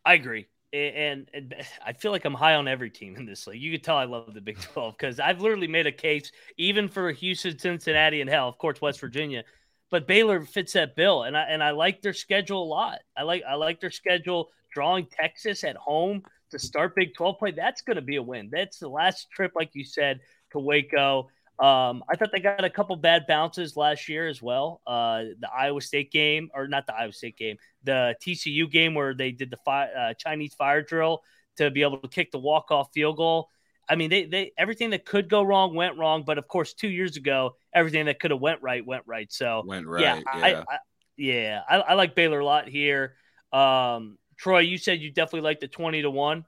I 0.06 0.14
agree. 0.14 0.48
And, 0.72 1.30
and, 1.34 1.56
I 1.86 1.94
feel 1.94 2.12
like 2.12 2.26
I'm 2.26 2.34
high 2.34 2.56
on 2.56 2.68
every 2.68 2.90
team 2.90 3.16
in 3.16 3.26
this 3.26 3.46
league. 3.46 3.62
You 3.62 3.72
could 3.72 3.84
tell 3.84 3.96
I 3.96 4.06
love 4.06 4.34
the 4.34 4.42
Big 4.42 4.60
12 4.60 4.96
because 4.98 5.20
I've 5.20 5.40
literally 5.40 5.68
made 5.68 5.88
a 5.88 5.92
case 5.92 6.32
even 6.58 6.88
for 6.88 7.12
Houston, 7.12 7.58
Cincinnati, 7.58 8.22
and 8.22 8.30
hell, 8.30 8.50
of 8.50 8.58
course, 8.58 8.82
West 8.82 9.00
Virginia. 9.00 9.44
But 9.92 10.08
Baylor 10.08 10.44
fits 10.44 10.74
that 10.74 10.96
bill, 10.96 11.24
and 11.24 11.38
I 11.38 11.44
and 11.44 11.64
I 11.64 11.70
like 11.70 12.02
their 12.02 12.14
schedule 12.14 12.64
a 12.64 12.66
lot. 12.66 13.00
I 13.16 13.22
like 13.22 13.44
I 13.48 13.54
like 13.54 13.80
their 13.80 13.92
schedule 13.92 14.50
drawing 14.74 15.08
Texas 15.08 15.64
at 15.64 15.76
home 15.76 16.24
to 16.52 16.60
start 16.60 16.96
Big 16.96 17.14
12 17.16 17.40
play, 17.40 17.52
that's 17.52 17.82
going 17.82 17.96
to 17.96 18.02
be 18.02 18.18
a 18.18 18.24
win. 18.24 18.50
That's 18.52 18.80
the 18.80 18.90
last 18.90 19.30
trip, 19.32 19.54
like 19.56 19.72
you 19.74 19.84
said, 19.84 20.20
to 20.52 20.60
Waco. 20.60 21.30
Um, 21.60 22.04
I 22.10 22.16
thought 22.16 22.30
they 22.32 22.40
got 22.40 22.64
a 22.64 22.70
couple 22.70 22.96
bad 22.96 23.26
bounces 23.28 23.78
last 23.78 24.10
year 24.10 24.28
as 24.28 24.42
well. 24.42 24.82
Uh, 24.88 25.24
the 25.40 25.50
Iowa 25.56 25.82
State 25.82 26.12
game, 26.12 26.50
or 26.54 26.68
not 26.68 26.88
the 26.88 26.96
Iowa 26.96 27.14
State 27.14 27.38
game, 27.38 27.58
the 27.84 28.16
TCU 28.26 28.70
game 28.70 28.96
where 28.96 29.14
they 29.14 29.32
did 29.32 29.52
the 29.52 29.58
fi- 29.64 29.92
uh, 29.92 30.14
Chinese 30.16 30.56
fire 30.56 30.82
drill 30.82 31.22
to 31.58 31.70
be 31.70 31.84
able 31.84 32.00
to 32.00 32.08
kick 32.08 32.32
the 32.32 32.40
walk 32.40 32.72
off 32.72 32.90
field 32.94 33.18
goal. 33.18 33.50
I 33.88 33.96
mean, 33.96 34.10
they 34.10 34.26
they 34.26 34.52
everything 34.58 34.92
that 34.92 35.06
could 35.06 35.30
go 35.30 35.44
wrong 35.44 35.76
went 35.76 35.98
wrong, 35.98 36.24
but 36.26 36.38
of 36.38 36.48
course, 36.48 36.74
two 36.74 36.88
years 36.88 37.18
ago, 37.18 37.56
everything 37.74 38.06
that 38.06 38.20
could 38.20 38.32
have 38.32 38.40
went 38.40 38.62
right 38.62 38.86
went 38.86 39.04
right. 39.06 39.32
So 39.32 39.62
went 39.66 39.86
right. 39.86 40.02
Yeah, 40.02 40.22
yeah. 40.36 40.44
I, 40.44 40.56
I, 40.56 40.78
yeah, 41.18 41.62
I, 41.70 41.76
I 41.78 41.94
like 41.94 42.16
Baylor 42.16 42.40
a 42.40 42.46
lot 42.46 42.68
here. 42.68 43.16
Um, 43.52 44.18
Troy, 44.38 44.60
you 44.60 44.78
said 44.78 45.00
you 45.00 45.12
definitely 45.12 45.42
like 45.42 45.60
the 45.60 45.68
twenty 45.68 46.02
to 46.02 46.10
one. 46.10 46.46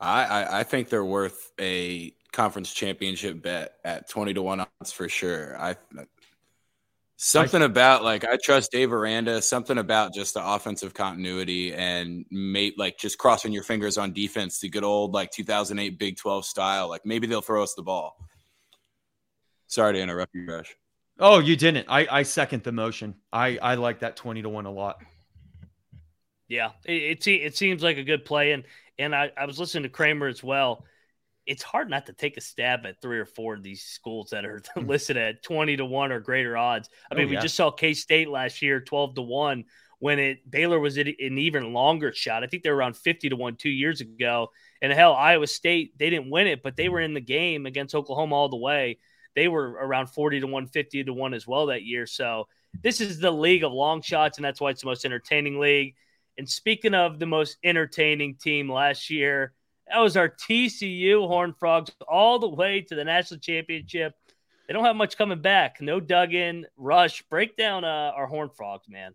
I, 0.00 0.24
I, 0.24 0.60
I 0.60 0.62
think 0.64 0.88
they're 0.88 1.04
worth 1.04 1.52
a 1.60 2.12
conference 2.32 2.72
championship 2.72 3.42
bet 3.42 3.74
at 3.84 4.08
twenty 4.08 4.34
to 4.34 4.42
one 4.42 4.60
odds 4.60 4.92
for 4.92 5.08
sure. 5.08 5.60
I 5.60 5.76
something 7.16 7.62
I, 7.62 7.66
about 7.66 8.02
like 8.02 8.24
I 8.24 8.36
trust 8.42 8.72
Dave 8.72 8.92
Aranda. 8.92 9.40
Something 9.42 9.78
about 9.78 10.12
just 10.12 10.34
the 10.34 10.44
offensive 10.44 10.92
continuity 10.94 11.72
and 11.72 12.24
mate 12.30 12.78
like 12.78 12.98
just 12.98 13.18
crossing 13.18 13.52
your 13.52 13.62
fingers 13.62 13.96
on 13.98 14.12
defense. 14.12 14.58
The 14.58 14.68
good 14.68 14.84
old 14.84 15.12
like 15.12 15.30
2008 15.30 15.98
Big 15.98 16.16
12 16.16 16.44
style. 16.44 16.88
Like 16.88 17.06
maybe 17.06 17.26
they'll 17.26 17.40
throw 17.40 17.62
us 17.62 17.74
the 17.74 17.82
ball. 17.82 18.16
Sorry 19.68 19.94
to 19.94 20.00
interrupt 20.00 20.34
you, 20.34 20.44
Rush. 20.46 20.76
Oh, 21.18 21.38
you 21.38 21.56
didn't. 21.56 21.86
I, 21.88 22.06
I 22.10 22.22
second 22.24 22.62
the 22.62 22.72
motion. 22.72 23.14
I, 23.32 23.58
I 23.62 23.74
like 23.76 24.00
that 24.00 24.16
20 24.16 24.42
to 24.42 24.48
1 24.48 24.66
a 24.66 24.70
lot. 24.70 24.98
Yeah, 26.52 26.72
it, 26.84 27.26
it, 27.26 27.26
it 27.26 27.56
seems 27.56 27.82
like 27.82 27.96
a 27.96 28.04
good 28.04 28.26
play, 28.26 28.52
and 28.52 28.64
and 28.98 29.14
I, 29.14 29.30
I 29.38 29.46
was 29.46 29.58
listening 29.58 29.84
to 29.84 29.88
Kramer 29.88 30.26
as 30.26 30.44
well. 30.44 30.84
It's 31.46 31.62
hard 31.62 31.88
not 31.88 32.04
to 32.06 32.12
take 32.12 32.36
a 32.36 32.42
stab 32.42 32.84
at 32.84 33.00
three 33.00 33.18
or 33.18 33.24
four 33.24 33.54
of 33.54 33.62
these 33.62 33.82
schools 33.82 34.28
that 34.30 34.44
are 34.44 34.60
hmm. 34.74 34.86
listed 34.86 35.16
at 35.16 35.42
twenty 35.42 35.78
to 35.78 35.86
one 35.86 36.12
or 36.12 36.20
greater 36.20 36.54
odds. 36.54 36.90
I 37.10 37.14
mean, 37.14 37.28
oh, 37.28 37.30
yeah. 37.30 37.38
we 37.38 37.42
just 37.42 37.54
saw 37.54 37.70
K 37.70 37.94
State 37.94 38.28
last 38.28 38.60
year 38.60 38.82
twelve 38.82 39.14
to 39.14 39.22
one 39.22 39.64
when 39.98 40.18
it 40.18 40.50
Baylor 40.50 40.78
was 40.78 40.98
an 40.98 41.08
even 41.08 41.72
longer 41.72 42.12
shot. 42.12 42.44
I 42.44 42.48
think 42.48 42.64
they 42.64 42.70
were 42.70 42.76
around 42.76 42.98
fifty 42.98 43.30
to 43.30 43.36
one 43.36 43.56
two 43.56 43.70
years 43.70 44.02
ago. 44.02 44.50
And 44.82 44.92
hell, 44.92 45.14
Iowa 45.14 45.46
State 45.46 45.96
they 45.96 46.10
didn't 46.10 46.28
win 46.28 46.48
it, 46.48 46.62
but 46.62 46.76
they 46.76 46.90
were 46.90 47.00
in 47.00 47.14
the 47.14 47.22
game 47.22 47.64
against 47.64 47.94
Oklahoma 47.94 48.34
all 48.34 48.50
the 48.50 48.58
way. 48.58 48.98
They 49.34 49.48
were 49.48 49.70
around 49.70 50.08
forty 50.08 50.38
to 50.40 50.46
one, 50.46 50.66
fifty 50.66 51.02
to 51.02 51.14
one 51.14 51.32
as 51.32 51.46
well 51.46 51.68
that 51.68 51.82
year. 51.82 52.04
So 52.04 52.46
this 52.82 53.00
is 53.00 53.20
the 53.20 53.30
league 53.30 53.64
of 53.64 53.72
long 53.72 54.02
shots, 54.02 54.36
and 54.36 54.44
that's 54.44 54.60
why 54.60 54.68
it's 54.68 54.82
the 54.82 54.88
most 54.88 55.06
entertaining 55.06 55.58
league. 55.58 55.94
And 56.38 56.48
speaking 56.48 56.94
of 56.94 57.18
the 57.18 57.26
most 57.26 57.58
entertaining 57.62 58.36
team 58.36 58.70
last 58.70 59.10
year, 59.10 59.52
that 59.88 59.98
was 59.98 60.16
our 60.16 60.28
TCU 60.28 61.26
Horn 61.26 61.54
Frogs 61.58 61.90
all 62.08 62.38
the 62.38 62.48
way 62.48 62.80
to 62.82 62.94
the 62.94 63.04
national 63.04 63.40
championship. 63.40 64.14
They 64.66 64.72
don't 64.72 64.84
have 64.84 64.96
much 64.96 65.18
coming 65.18 65.42
back. 65.42 65.80
No 65.80 66.00
Duggan, 66.00 66.66
Rush. 66.76 67.22
Break 67.28 67.56
down 67.56 67.84
uh, 67.84 68.12
our 68.16 68.26
Horn 68.26 68.48
Frogs, 68.56 68.88
man. 68.88 69.14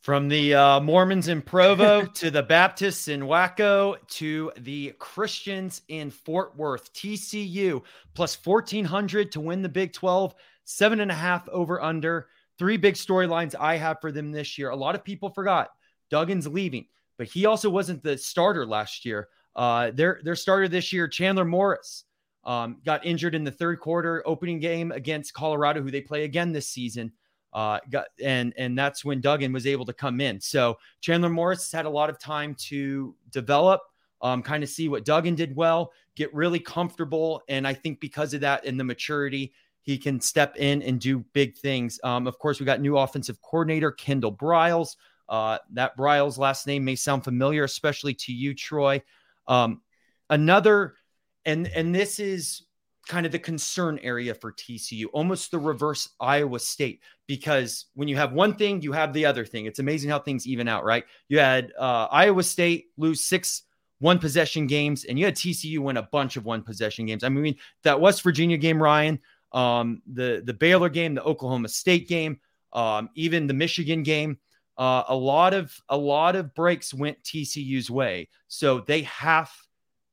From 0.00 0.28
the 0.28 0.54
uh, 0.54 0.80
Mormons 0.80 1.28
in 1.28 1.42
Provo 1.42 2.06
to 2.14 2.30
the 2.30 2.42
Baptists 2.42 3.08
in 3.08 3.26
Waco 3.26 3.96
to 4.08 4.50
the 4.58 4.94
Christians 4.98 5.82
in 5.88 6.10
Fort 6.10 6.56
Worth, 6.56 6.92
TCU 6.94 7.82
plus 8.14 8.34
1400 8.42 9.32
to 9.32 9.40
win 9.40 9.60
the 9.60 9.68
Big 9.68 9.92
12, 9.92 10.34
seven 10.64 11.00
and 11.00 11.10
a 11.10 11.14
half 11.14 11.48
over 11.50 11.82
under. 11.82 12.28
Three 12.58 12.76
big 12.76 12.94
storylines 12.94 13.54
I 13.58 13.76
have 13.76 14.00
for 14.00 14.10
them 14.10 14.32
this 14.32 14.58
year. 14.58 14.70
A 14.70 14.76
lot 14.76 14.94
of 14.94 15.04
people 15.04 15.30
forgot 15.30 15.70
Duggan's 16.10 16.46
leaving. 16.46 16.86
but 17.20 17.28
he 17.28 17.44
also 17.44 17.68
wasn't 17.68 18.02
the 18.02 18.16
starter 18.16 18.64
last 18.64 19.04
year. 19.04 19.28
Uh, 19.54 19.90
their 19.90 20.20
their 20.24 20.34
starter 20.34 20.68
this 20.68 20.90
year, 20.90 21.06
Chandler 21.06 21.44
Morris, 21.44 22.04
um, 22.44 22.78
got 22.82 23.04
injured 23.04 23.34
in 23.34 23.44
the 23.44 23.50
third 23.50 23.78
quarter 23.78 24.22
opening 24.26 24.58
game 24.58 24.90
against 24.90 25.34
Colorado, 25.34 25.82
who 25.82 25.90
they 25.90 26.00
play 26.00 26.24
again 26.24 26.50
this 26.50 26.66
season. 26.66 27.12
Uh, 27.52 27.78
got 27.90 28.06
and 28.24 28.54
and 28.56 28.78
that's 28.78 29.04
when 29.04 29.20
Duggan 29.20 29.52
was 29.52 29.66
able 29.66 29.84
to 29.84 29.92
come 29.92 30.18
in. 30.22 30.40
So 30.40 30.78
Chandler 31.02 31.28
Morris 31.28 31.70
had 31.70 31.84
a 31.84 31.90
lot 31.90 32.08
of 32.08 32.18
time 32.18 32.54
to 32.54 33.14
develop, 33.28 33.82
um, 34.22 34.42
kind 34.42 34.62
of 34.62 34.70
see 34.70 34.88
what 34.88 35.04
Duggan 35.04 35.34
did 35.34 35.54
well, 35.54 35.92
get 36.16 36.32
really 36.32 36.60
comfortable, 36.60 37.42
and 37.50 37.68
I 37.68 37.74
think 37.74 38.00
because 38.00 38.32
of 38.32 38.40
that 38.40 38.64
and 38.64 38.80
the 38.80 38.84
maturity, 38.84 39.52
he 39.82 39.98
can 39.98 40.22
step 40.22 40.56
in 40.56 40.80
and 40.80 40.98
do 40.98 41.18
big 41.34 41.54
things. 41.54 42.00
Um, 42.02 42.26
of 42.26 42.38
course, 42.38 42.60
we 42.60 42.64
got 42.64 42.80
new 42.80 42.96
offensive 42.96 43.42
coordinator 43.42 43.92
Kendall 43.92 44.32
Briles. 44.32 44.96
Uh, 45.30 45.58
that 45.72 45.96
Briles 45.96 46.38
last 46.38 46.66
name 46.66 46.84
may 46.84 46.96
sound 46.96 47.22
familiar, 47.22 47.62
especially 47.62 48.14
to 48.14 48.32
you, 48.32 48.52
Troy. 48.52 49.00
Um, 49.46 49.80
another, 50.28 50.96
and 51.44 51.68
and 51.68 51.94
this 51.94 52.18
is 52.18 52.62
kind 53.06 53.24
of 53.24 53.32
the 53.32 53.38
concern 53.38 53.98
area 54.02 54.34
for 54.34 54.52
TCU, 54.52 55.06
almost 55.12 55.50
the 55.50 55.58
reverse 55.58 56.08
Iowa 56.20 56.58
State, 56.58 57.00
because 57.26 57.86
when 57.94 58.08
you 58.08 58.16
have 58.16 58.32
one 58.32 58.54
thing, 58.54 58.82
you 58.82 58.92
have 58.92 59.12
the 59.12 59.24
other 59.24 59.44
thing. 59.44 59.66
It's 59.66 59.78
amazing 59.78 60.10
how 60.10 60.18
things 60.18 60.46
even 60.46 60.68
out, 60.68 60.84
right? 60.84 61.04
You 61.28 61.38
had 61.38 61.72
uh, 61.78 62.08
Iowa 62.10 62.42
State 62.42 62.86
lose 62.96 63.22
six 63.22 63.62
one 64.00 64.18
possession 64.18 64.66
games, 64.66 65.04
and 65.04 65.18
you 65.18 65.26
had 65.26 65.36
TCU 65.36 65.78
win 65.78 65.96
a 65.96 66.02
bunch 66.02 66.36
of 66.36 66.44
one 66.44 66.62
possession 66.62 67.06
games. 67.06 67.22
I 67.22 67.28
mean, 67.28 67.54
that 67.84 68.00
West 68.00 68.22
Virginia 68.22 68.56
game, 68.56 68.82
Ryan, 68.82 69.20
um, 69.52 70.02
the 70.12 70.42
the 70.44 70.54
Baylor 70.54 70.88
game, 70.88 71.14
the 71.14 71.22
Oklahoma 71.22 71.68
State 71.68 72.08
game, 72.08 72.40
um, 72.72 73.10
even 73.14 73.46
the 73.46 73.54
Michigan 73.54 74.02
game. 74.02 74.38
Uh, 74.80 75.04
a 75.08 75.14
lot 75.14 75.52
of 75.52 75.78
a 75.90 75.96
lot 75.96 76.34
of 76.34 76.54
breaks 76.54 76.94
went 76.94 77.22
TCU's 77.22 77.90
way, 77.90 78.26
so 78.48 78.80
they 78.80 79.02
have 79.02 79.52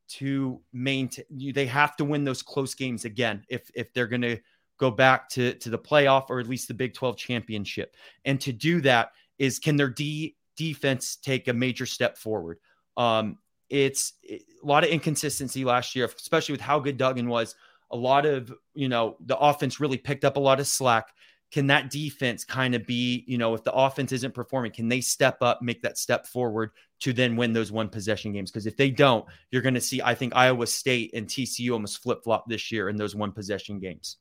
to 0.09 0.59
maintain. 0.74 1.24
They 1.53 1.65
have 1.68 1.95
to 1.95 2.03
win 2.03 2.26
those 2.26 2.43
close 2.43 2.76
games 2.76 3.05
again 3.05 3.45
if 3.47 3.72
if 3.76 3.93
they're 3.93 4.07
going 4.07 4.24
to 4.24 4.38
go 4.78 4.91
back 4.91 5.30
to 5.30 5.53
to 5.53 5.70
the 5.70 5.80
playoff 5.80 6.26
or 6.30 6.41
at 6.41 6.49
least 6.49 6.68
the 6.68 6.74
Big 6.74 6.93
12 6.93 7.15
championship. 7.15 7.95
And 8.26 8.41
to 8.41 8.51
do 8.51 8.82
that 8.82 9.13
is 9.39 9.57
can 9.57 9.78
their 9.78 9.89
D 9.89 10.36
defense 10.57 11.15
take 11.15 11.47
a 11.47 11.53
major 11.53 11.86
step 11.86 12.18
forward? 12.18 12.59
Um, 12.97 13.38
it's 13.70 14.15
a 14.30 14.41
lot 14.63 14.84
of 14.84 14.89
inconsistency 14.89 15.63
last 15.63 15.95
year, 15.95 16.09
especially 16.13 16.51
with 16.51 16.61
how 16.61 16.78
good 16.80 16.97
Duggan 16.97 17.30
was. 17.30 17.55
A 17.91 17.95
lot 17.95 18.26
of 18.26 18.53
you 18.74 18.89
know 18.89 19.15
the 19.22 19.38
offense 19.38 19.80
really 19.80 19.97
picked 19.97 20.26
up 20.26 20.36
a 20.36 20.41
lot 20.41 20.59
of 20.59 20.68
slack 20.68 21.07
can 21.52 21.68
that 21.68 21.89
defense 21.89 22.43
kind 22.43 22.76
of 22.76 22.86
be, 22.86 23.24
you 23.28 23.38
know, 23.38 23.54
if 23.54 23.64
the 23.64 23.72
offense 23.72 24.12
isn't 24.12 24.34
performing, 24.34 24.72
can 24.72 24.89
they 24.89 25.00
step 25.00 25.41
up, 25.41 25.62
make 25.62 25.82
that 25.82 25.98
step 25.98 26.28
forward 26.28 26.72
to 27.00 27.14
then 27.14 27.36
win 27.36 27.54
those 27.54 27.72
one 27.72 27.88
possession 27.88 28.34
games? 28.34 28.52
Because 28.52 28.66
if 28.66 28.76
they 28.76 28.89
don't, 28.89 29.26
you're 29.50 29.62
going 29.62 29.74
to 29.74 29.82
see, 29.82 30.02
I 30.02 30.14
think, 30.14 30.36
Iowa 30.36 30.68
State 30.68 31.12
and 31.14 31.26
TCU 31.28 31.72
almost 31.72 32.04
flip 32.04 32.24
flop 32.24 32.45
this 32.48 32.72
year 32.72 32.89
in 32.89 32.98
those 32.98 33.16
one 33.16 33.32
possession 33.32 33.80
games. 33.80 34.18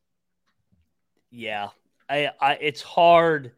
Yeah, 1.33 1.71
I, 2.09 2.31
I, 2.41 2.53
it's 2.55 2.83
hard. 2.83 3.53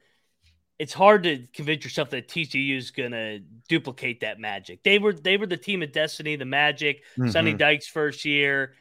It's 0.78 0.94
hard 0.94 1.24
to 1.24 1.46
convince 1.52 1.84
yourself 1.84 2.10
that 2.10 2.28
TCU 2.28 2.78
is 2.78 2.90
going 2.92 3.10
to 3.10 3.40
duplicate 3.68 4.20
that 4.20 4.38
magic. 4.38 4.82
They 4.82 4.98
were, 4.98 5.12
they 5.12 5.36
were 5.36 5.46
the 5.46 5.56
team 5.56 5.82
of 5.82 5.92
destiny, 5.92 6.36
the 6.36 6.44
magic. 6.44 7.02
Mm-hmm. 7.18 7.30
Sonny 7.30 7.52
Dykes 7.52 7.88
first 7.88 8.24
year. 8.24 8.74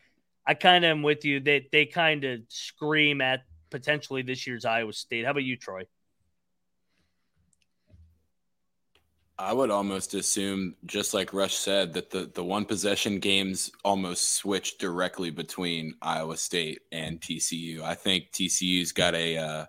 I 0.45 0.53
kind 0.53 0.85
of 0.85 0.91
am 0.91 1.03
with 1.03 1.25
you. 1.25 1.41
They, 1.41 1.67
they 1.71 1.87
kind 1.87 2.23
of 2.23 2.41
scream 2.47 3.19
at 3.19 3.41
potentially 3.69 4.21
this 4.21 4.47
year's 4.47 4.65
Iowa 4.65 4.93
State. 4.93 5.25
How 5.25 5.31
about 5.31 5.43
you, 5.43 5.57
Troy? 5.57 5.83
I 9.39 9.53
would 9.53 9.69
almost 9.69 10.15
assume, 10.15 10.75
just 10.85 11.13
like 11.13 11.31
Rush 11.31 11.55
said, 11.55 11.93
that 11.93 12.09
the, 12.09 12.31
the 12.33 12.43
one 12.43 12.65
possession 12.65 13.19
games 13.19 13.71
almost 13.85 14.33
switch 14.33 14.79
directly 14.79 15.29
between 15.29 15.93
Iowa 16.01 16.37
State 16.37 16.81
and 16.91 17.21
TCU. 17.21 17.81
I 17.81 17.93
think 17.93 18.31
TCU's 18.31 18.91
got 18.91 19.13
a. 19.13 19.37
Uh, 19.37 19.65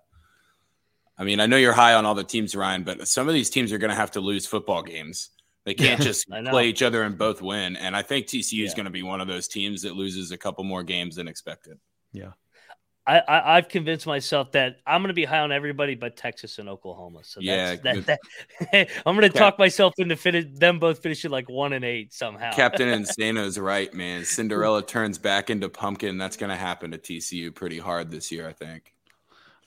I 1.18 1.24
mean, 1.24 1.40
I 1.40 1.46
know 1.46 1.56
you're 1.56 1.72
high 1.72 1.94
on 1.94 2.06
all 2.06 2.14
the 2.14 2.24
teams, 2.24 2.54
Ryan, 2.56 2.84
but 2.84 3.06
some 3.08 3.28
of 3.28 3.34
these 3.34 3.50
teams 3.50 3.72
are 3.72 3.78
going 3.78 3.90
to 3.90 3.96
have 3.96 4.12
to 4.12 4.20
lose 4.20 4.46
football 4.46 4.82
games. 4.82 5.30
They 5.66 5.74
can't 5.74 6.00
just 6.00 6.26
play 6.28 6.68
each 6.68 6.80
other 6.80 7.02
and 7.02 7.18
both 7.18 7.42
win. 7.42 7.76
And 7.76 7.94
I 7.94 8.00
think 8.00 8.26
TCU 8.26 8.40
is 8.40 8.52
yeah. 8.52 8.74
going 8.74 8.84
to 8.84 8.90
be 8.90 9.02
one 9.02 9.20
of 9.20 9.28
those 9.28 9.48
teams 9.48 9.82
that 9.82 9.94
loses 9.94 10.30
a 10.30 10.38
couple 10.38 10.64
more 10.64 10.82
games 10.82 11.16
than 11.16 11.28
expected. 11.28 11.78
Yeah. 12.12 12.32
I, 13.08 13.52
I 13.52 13.54
have 13.54 13.68
convinced 13.68 14.06
myself 14.06 14.52
that 14.52 14.80
I'm 14.86 15.00
going 15.00 15.08
to 15.08 15.14
be 15.14 15.24
high 15.24 15.38
on 15.38 15.50
everybody 15.50 15.94
but 15.94 16.14
Texas 16.14 16.58
and 16.58 16.68
Oklahoma. 16.68 17.20
So 17.22 17.40
yeah, 17.40 17.76
that, 17.76 18.06
that, 18.06 18.88
I'm 19.06 19.16
going 19.16 19.30
to 19.30 19.36
talk 19.36 19.58
myself 19.58 19.94
into 19.96 20.14
finish, 20.14 20.44
them 20.52 20.78
both 20.78 20.98
finishing 20.98 21.30
like 21.30 21.48
one 21.48 21.72
and 21.72 21.86
eight 21.86 22.12
somehow. 22.12 22.52
Captain 22.52 22.86
Insano's 22.88 23.58
right, 23.58 23.92
man. 23.94 24.26
Cinderella 24.26 24.84
turns 24.84 25.16
back 25.16 25.48
into 25.48 25.70
pumpkin. 25.70 26.18
That's 26.18 26.36
going 26.36 26.50
to 26.50 26.56
happen 26.56 26.90
to 26.90 26.98
TCU 26.98 27.54
pretty 27.54 27.78
hard 27.78 28.10
this 28.10 28.30
year, 28.30 28.46
I 28.46 28.52
think. 28.52 28.92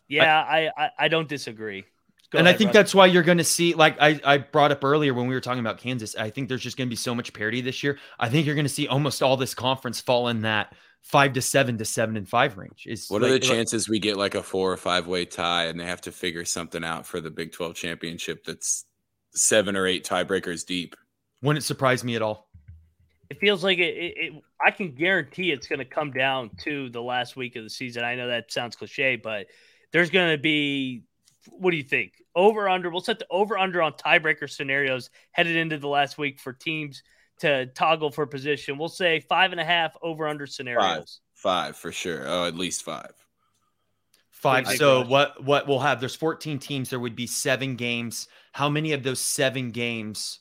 Yeah, 0.08 0.40
I 0.40 0.70
I, 0.78 0.90
I 1.00 1.08
don't 1.08 1.28
disagree. 1.28 1.84
Go 2.30 2.38
and 2.38 2.48
ahead, 2.48 2.56
I 2.56 2.58
think 2.58 2.68
Russ. 2.70 2.74
that's 2.76 2.96
why 2.96 3.08
you're 3.08 3.24
going 3.24 3.40
to 3.40 3.44
see, 3.44 3.74
like 3.74 3.98
I, 4.00 4.20
I 4.24 4.38
brought 4.38 4.72
up 4.72 4.84
earlier 4.86 5.14
when 5.14 5.28
we 5.28 5.34
were 5.34 5.42
talking 5.42 5.60
about 5.60 5.80
Kansas, 5.80 6.16
I 6.16 6.30
think 6.30 6.48
there's 6.48 6.62
just 6.62 6.78
going 6.78 6.88
to 6.88 6.90
be 6.90 6.96
so 6.96 7.14
much 7.16 7.34
parity 7.34 7.60
this 7.60 7.84
year. 7.84 7.98
I 8.20 8.30
think 8.30 8.46
you're 8.46 8.56
going 8.56 8.66
to 8.66 8.70
see 8.70 8.88
almost 8.88 9.22
all 9.24 9.36
this 9.36 9.56
conference 9.56 10.00
fall 10.00 10.28
in 10.28 10.44
that– 10.44 10.76
five 11.02 11.34
to 11.34 11.42
seven 11.42 11.78
to 11.78 11.86
seven 11.86 12.16
and 12.18 12.28
five 12.28 12.58
range. 12.58 12.86
Is 12.86 13.08
what 13.10 13.22
like, 13.22 13.30
are 13.30 13.34
the 13.34 13.40
chances 13.40 13.90
we 13.90 14.00
get 14.00 14.18
like 14.18 14.36
a 14.36 14.44
four 14.44 14.72
or 14.72 14.78
five 14.78 15.08
way 15.08 15.26
tie 15.26 15.66
and 15.66 15.80
they 15.80 15.86
have 15.86 16.02
to 16.02 16.12
figure 16.12 16.46
something 16.46 16.84
out 16.84 17.06
for 17.06 17.22
the 17.22 17.30
Big 17.30 17.52
12 17.52 17.76
championship 17.76 18.44
that's 18.46 18.86
seven 19.34 19.76
or 19.76 19.88
eight 19.88 20.06
tiebreakers 20.06 20.66
deep? 20.66 20.96
Wouldn't 21.42 21.66
surprise 21.66 22.04
me 22.04 22.16
at 22.16 22.22
all. 22.22 22.48
It 23.30 23.40
feels 23.40 23.64
like 23.64 23.80
it, 23.80 23.96
it, 23.96 24.14
it 24.18 24.44
I 24.64 24.72
can 24.72 24.94
guarantee 24.94 25.52
it's 25.52 25.68
going 25.68 25.80
to 25.80 25.86
come 25.86 26.12
down 26.12 26.52
to 26.64 26.90
the 26.90 27.02
last 27.02 27.36
week 27.36 27.56
of 27.56 27.64
the 27.64 27.70
season. 27.70 28.04
I 28.04 28.16
know 28.16 28.28
that 28.28 28.52
sounds 28.52 28.76
cliche, 28.76 29.16
but 29.16 29.48
there's 29.92 30.10
going 30.10 30.36
to 30.36 30.42
be 30.42 31.04
what 31.48 31.72
do 31.72 31.78
you 31.78 31.84
think? 31.84 32.14
Over 32.36 32.70
under. 32.70 32.90
We'll 32.90 33.02
set 33.02 33.20
the 33.20 33.26
over 33.30 33.58
under 33.58 33.82
on 33.82 33.94
tiebreaker 33.94 34.50
scenarios 34.50 35.10
headed 35.32 35.56
into 35.56 35.78
the 35.78 35.88
last 35.88 36.18
week 36.18 36.40
for 36.40 36.54
teams 36.54 37.02
to 37.42 37.68
toggle 37.68 38.12
for 38.12 38.26
position. 38.26 38.78
We'll 38.78 38.90
say 38.90 39.20
five 39.20 39.52
and 39.52 39.60
a 39.60 39.66
half 39.66 39.96
over 40.02 40.28
under 40.28 40.48
scenarios. 40.48 41.20
Five, 41.34 41.74
five 41.74 41.76
for 41.76 41.92
sure. 41.92 42.24
Oh, 42.28 42.46
at 42.46 42.56
least 42.56 42.84
five. 42.84 43.14
Five. 44.30 44.68
So 44.70 45.06
what 45.06 45.44
what 45.44 45.68
we'll 45.68 45.80
have? 45.80 46.00
There's 46.00 46.16
14 46.16 46.58
teams. 46.58 46.90
There 46.90 47.00
would 47.00 47.16
be 47.16 47.28
seven 47.28 47.76
games. 47.76 48.28
How 48.54 48.70
many 48.70 48.94
of 48.94 49.04
those 49.04 49.20
seven 49.20 49.70
games 49.70 50.40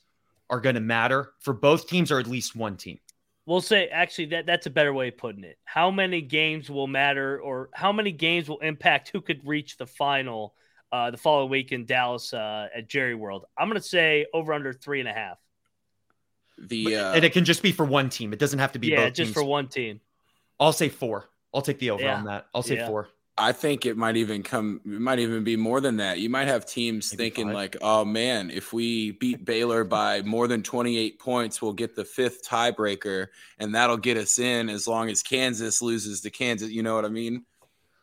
are 0.49 0.61
going 0.61 0.75
to 0.75 0.81
matter 0.81 1.33
for 1.41 1.53
both 1.53 1.87
teams, 1.87 2.11
or 2.11 2.19
at 2.19 2.27
least 2.27 2.57
one 2.57 2.77
team? 2.77 2.99
We'll 3.45 3.61
say 3.61 3.89
actually 3.89 4.27
that 4.27 4.47
that's 4.47 4.67
a 4.67 4.71
better 4.71 4.95
way 4.95 5.09
of 5.09 5.19
putting 5.19 5.45
it. 5.45 5.59
How 5.65 5.91
many 5.91 6.23
games 6.23 6.71
will 6.71 6.87
matter, 6.87 7.41
or 7.41 7.69
how 7.75 7.93
many 7.93 8.13
games 8.13 8.49
will 8.49 8.61
impact 8.61 9.11
who 9.11 9.21
could 9.21 9.47
reach 9.47 9.77
the 9.77 9.87
final 9.87 10.55
uh, 10.93 11.11
the 11.11 11.19
following 11.19 11.51
week 11.51 11.73
in 11.73 11.85
Dallas 11.85 12.33
uh, 12.33 12.69
at 12.75 12.89
Jerry 12.89 13.15
World? 13.15 13.45
I'm 13.59 13.69
going 13.69 13.81
to 13.81 13.87
say 13.87 14.27
over 14.33 14.53
under 14.53 14.73
three 14.73 15.01
and 15.01 15.09
a 15.09 15.13
half. 15.13 15.39
The 16.61 16.97
uh, 16.97 17.13
and 17.15 17.25
it 17.25 17.33
can 17.33 17.45
just 17.45 17.63
be 17.63 17.73
for 17.73 17.85
one 17.85 18.11
team. 18.11 18.33
It 18.33 18.39
doesn't 18.39 18.59
have 18.59 18.73
to 18.73 18.79
be 18.79 18.89
yeah, 18.89 19.09
just 19.09 19.29
teams. 19.29 19.33
for 19.33 19.43
one 19.43 19.69
team. 19.69 20.01
I'll 20.59 20.73
say 20.73 20.89
four. 20.89 21.29
I'll 21.55 21.63
take 21.63 21.79
the 21.79 21.91
over 21.91 22.03
yeah. 22.03 22.17
on 22.17 22.25
that. 22.25 22.47
I'll 22.55 22.63
say 22.63 22.77
yeah. 22.77 22.87
four. 22.87 23.09
I 23.39 23.53
think 23.53 23.87
it 23.87 23.97
might 23.97 24.17
even 24.17 24.43
come. 24.43 24.83
It 24.85 25.01
might 25.01 25.19
even 25.19 25.43
be 25.45 25.57
more 25.57 25.81
than 25.81 25.97
that. 25.97 26.19
You 26.19 26.29
might 26.29 26.49
have 26.49 26.67
teams 26.67 27.13
Maybe 27.13 27.25
thinking 27.25 27.47
five. 27.47 27.55
like, 27.55 27.77
"Oh 27.81 28.05
man, 28.05 28.51
if 28.51 28.73
we 28.73 29.13
beat 29.13 29.45
Baylor 29.45 29.83
by 29.85 30.21
more 30.23 30.47
than 30.47 30.63
28 30.63 31.19
points, 31.19 31.63
we'll 31.63 31.73
get 31.73 31.97
the 31.97 32.05
fifth 32.05 32.47
tiebreaker, 32.47 33.29
and 33.59 33.75
that'll 33.75 33.97
get 33.97 34.19
us 34.19 34.39
in. 34.39 34.69
As 34.69 34.87
long 34.87 35.09
as 35.09 35.23
Kansas 35.23 35.81
loses 35.81 36.21
to 36.21 36.31
Kansas, 36.31 36.71
you 36.71 36.83
know 36.83 36.95
what 36.95 37.07
I 37.07 37.09
mean?" 37.09 37.47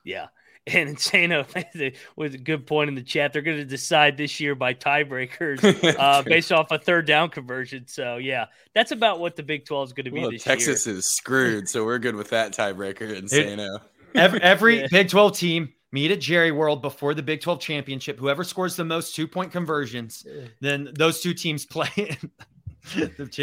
Yeah, 0.03 0.27
and 0.67 0.89
Insano 0.97 1.95
was 2.15 2.33
a 2.33 2.37
good 2.37 2.65
point 2.65 2.89
in 2.89 2.95
the 2.95 3.03
chat. 3.03 3.33
They're 3.33 3.41
going 3.41 3.57
to 3.57 3.65
decide 3.65 4.17
this 4.17 4.39
year 4.39 4.55
by 4.55 4.73
tiebreakers 4.73 5.95
uh, 5.99 6.21
based 6.23 6.51
off 6.51 6.71
a 6.71 6.77
third 6.77 7.05
down 7.05 7.29
conversion. 7.29 7.87
So 7.87 8.17
yeah, 8.17 8.45
that's 8.73 8.91
about 8.91 9.19
what 9.19 9.35
the 9.35 9.43
Big 9.43 9.65
Twelve 9.65 9.89
is 9.89 9.93
going 9.93 10.05
to 10.05 10.11
be 10.11 10.21
well, 10.21 10.31
this 10.31 10.43
Texas 10.43 10.85
year. 10.85 10.95
is 10.97 11.05
screwed, 11.05 11.69
so 11.69 11.85
we're 11.85 11.99
good 11.99 12.15
with 12.15 12.29
that 12.29 12.53
tiebreaker. 12.53 13.21
Insano. 13.21 13.79
every, 14.15 14.41
every 14.41 14.79
yeah. 14.81 14.87
Big 14.91 15.09
Twelve 15.09 15.37
team 15.37 15.73
meet 15.91 16.11
at 16.11 16.19
Jerry 16.19 16.51
World 16.51 16.81
before 16.81 17.13
the 17.13 17.23
Big 17.23 17.41
Twelve 17.41 17.59
championship. 17.59 18.19
Whoever 18.19 18.43
scores 18.43 18.75
the 18.75 18.85
most 18.85 19.15
two 19.15 19.27
point 19.27 19.51
conversions, 19.51 20.25
then 20.61 20.89
those 20.97 21.21
two 21.21 21.33
teams 21.33 21.65
play. 21.65 22.17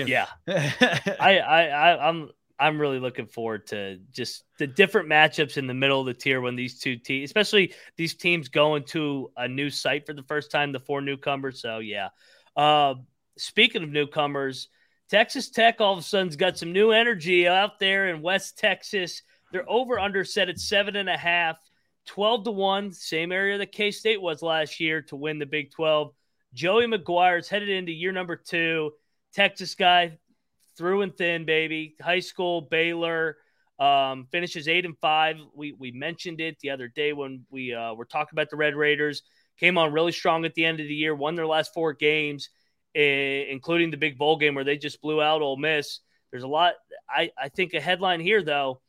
yeah, 0.07 0.27
I, 0.49 1.39
I, 1.39 1.67
I, 1.67 2.09
I'm 2.09 2.31
I'm 2.59 2.81
really 2.81 3.01
looking 3.01 3.27
forward 3.27 3.67
to 3.69 3.99
just 4.13 4.45
the 4.59 4.67
different 4.67 5.09
matchups 5.09 5.57
in 5.57 5.67
the 5.67 5.75
middle 5.75 6.01
of 6.01 6.07
the 6.07 6.15
tier 6.15 6.41
when 6.41 6.57
these 6.57 6.79
two 6.79 6.97
teams, 6.97 7.29
especially 7.29 7.75
these 7.97 8.15
teams 8.15 8.49
going 8.49 8.85
to 8.85 9.31
a 9.37 9.49
new 9.49 9.71
site 9.71 10.07
for 10.07 10.13
the 10.13 10.23
first 10.23 10.51
time, 10.51 10.73
the 10.73 10.81
four 10.81 11.01
newcomers. 11.01 11.61
So 11.61 11.79
yeah. 11.79 12.11
Uh, 12.57 12.95
speaking 13.37 13.83
of 13.83 13.91
newcomers, 13.91 14.69
Texas 15.11 15.51
Tech 15.51 15.81
all 15.81 15.95
of 15.95 15.99
a 15.99 16.03
sudden's 16.03 16.37
got 16.37 16.57
some 16.57 16.73
new 16.73 16.93
energy 16.93 17.49
out 17.49 17.79
there 17.79 18.09
in 18.09 18.23
West 18.23 18.57
Texas. 18.57 19.23
They're 19.53 19.69
over 19.69 19.99
under 19.99 20.25
set 20.25 20.49
at 20.49 20.59
seven 20.59 20.97
and 20.97 21.09
a 21.09 21.17
half, 21.17 21.59
12 22.07 22.45
to 22.45 22.51
one, 22.51 22.93
same 22.93 23.33
area 23.33 23.59
that 23.59 23.73
K 23.73 23.91
State 23.91 24.23
was 24.23 24.43
last 24.43 24.81
year 24.81 25.03
to 25.03 25.17
win 25.17 25.39
the 25.39 25.47
Big 25.47 25.73
12. 25.73 26.13
Joey 26.55 26.87
McGuire 26.87 27.39
is 27.41 27.49
headed 27.49 27.69
into 27.69 27.93
year 27.93 28.13
number 28.13 28.37
two. 28.37 28.93
Texas 29.33 29.75
guy 29.75 30.19
through 30.77 31.03
and 31.03 31.17
thin, 31.17 31.45
baby. 31.45 31.97
High 32.01 32.21
school, 32.21 32.63
Baylor, 32.63 33.37
um, 33.79 34.27
finishes 34.31 34.69
eight 34.69 34.85
and 34.85 34.99
five. 34.99 35.37
We 35.55 35.73
we 35.73 35.91
mentioned 35.91 36.41
it 36.41 36.59
the 36.61 36.71
other 36.71 36.89
day 36.89 37.13
when 37.13 37.45
we 37.51 37.75
uh, 37.75 37.95
were 37.95 38.05
talking 38.05 38.31
about 38.33 38.51
the 38.51 38.57
Red 38.57 38.75
Raiders. 38.75 39.23
Came 39.59 39.79
on 39.79 39.93
really 39.93 40.13
strong 40.13 40.45
at 40.45 40.55
the 40.55 40.65
end 40.65 40.81
of 40.81 40.87
the 40.87 40.95
year, 40.95 41.15
won 41.15 41.37
their 41.37 41.47
last 41.47 41.73
four 41.73 41.93
games, 41.93 42.49
eh, 42.95 43.45
including 43.49 43.91
the 43.91 43.97
big 43.97 44.19
bowl 44.19 44.37
game 44.37 44.55
where 44.55 44.65
they 44.65 44.77
just 44.77 45.01
blew 45.01 45.23
out 45.23 45.43
Ole 45.43 45.57
Miss. 45.57 46.01
There's 46.31 46.43
a 46.43 46.49
lot. 46.49 46.75
I, 47.09 47.31
I 47.39 47.49
think 47.49 47.75
a 47.75 47.81
headline 47.81 48.21
here 48.21 48.43
though, 48.43 48.81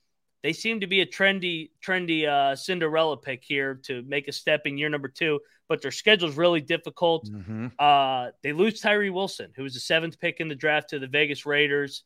they 0.45 0.53
seem 0.53 0.81
to 0.81 0.85
be 0.85 1.01
a 1.01 1.07
trendy 1.07 1.71
trendy 1.83 2.27
uh, 2.27 2.55
Cinderella 2.55 3.17
pick 3.17 3.43
here 3.43 3.79
to 3.85 4.03
make 4.03 4.27
a 4.27 4.31
step 4.31 4.61
in 4.65 4.77
year 4.77 4.89
number 4.89 5.07
two, 5.07 5.39
but 5.67 5.81
their 5.81 5.89
schedule 5.89 6.29
is 6.29 6.37
really 6.37 6.61
difficult. 6.61 7.27
Mm-hmm. 7.27 7.69
Uh, 7.79 8.27
they 8.43 8.53
lose 8.53 8.79
Tyree 8.79 9.09
Wilson, 9.09 9.53
who 9.55 9.63
was 9.63 9.73
the 9.73 9.79
seventh 9.79 10.19
pick 10.19 10.39
in 10.39 10.47
the 10.47 10.53
draft 10.53 10.91
to 10.91 10.99
the 10.99 11.07
Vegas 11.07 11.47
Raiders. 11.47 12.03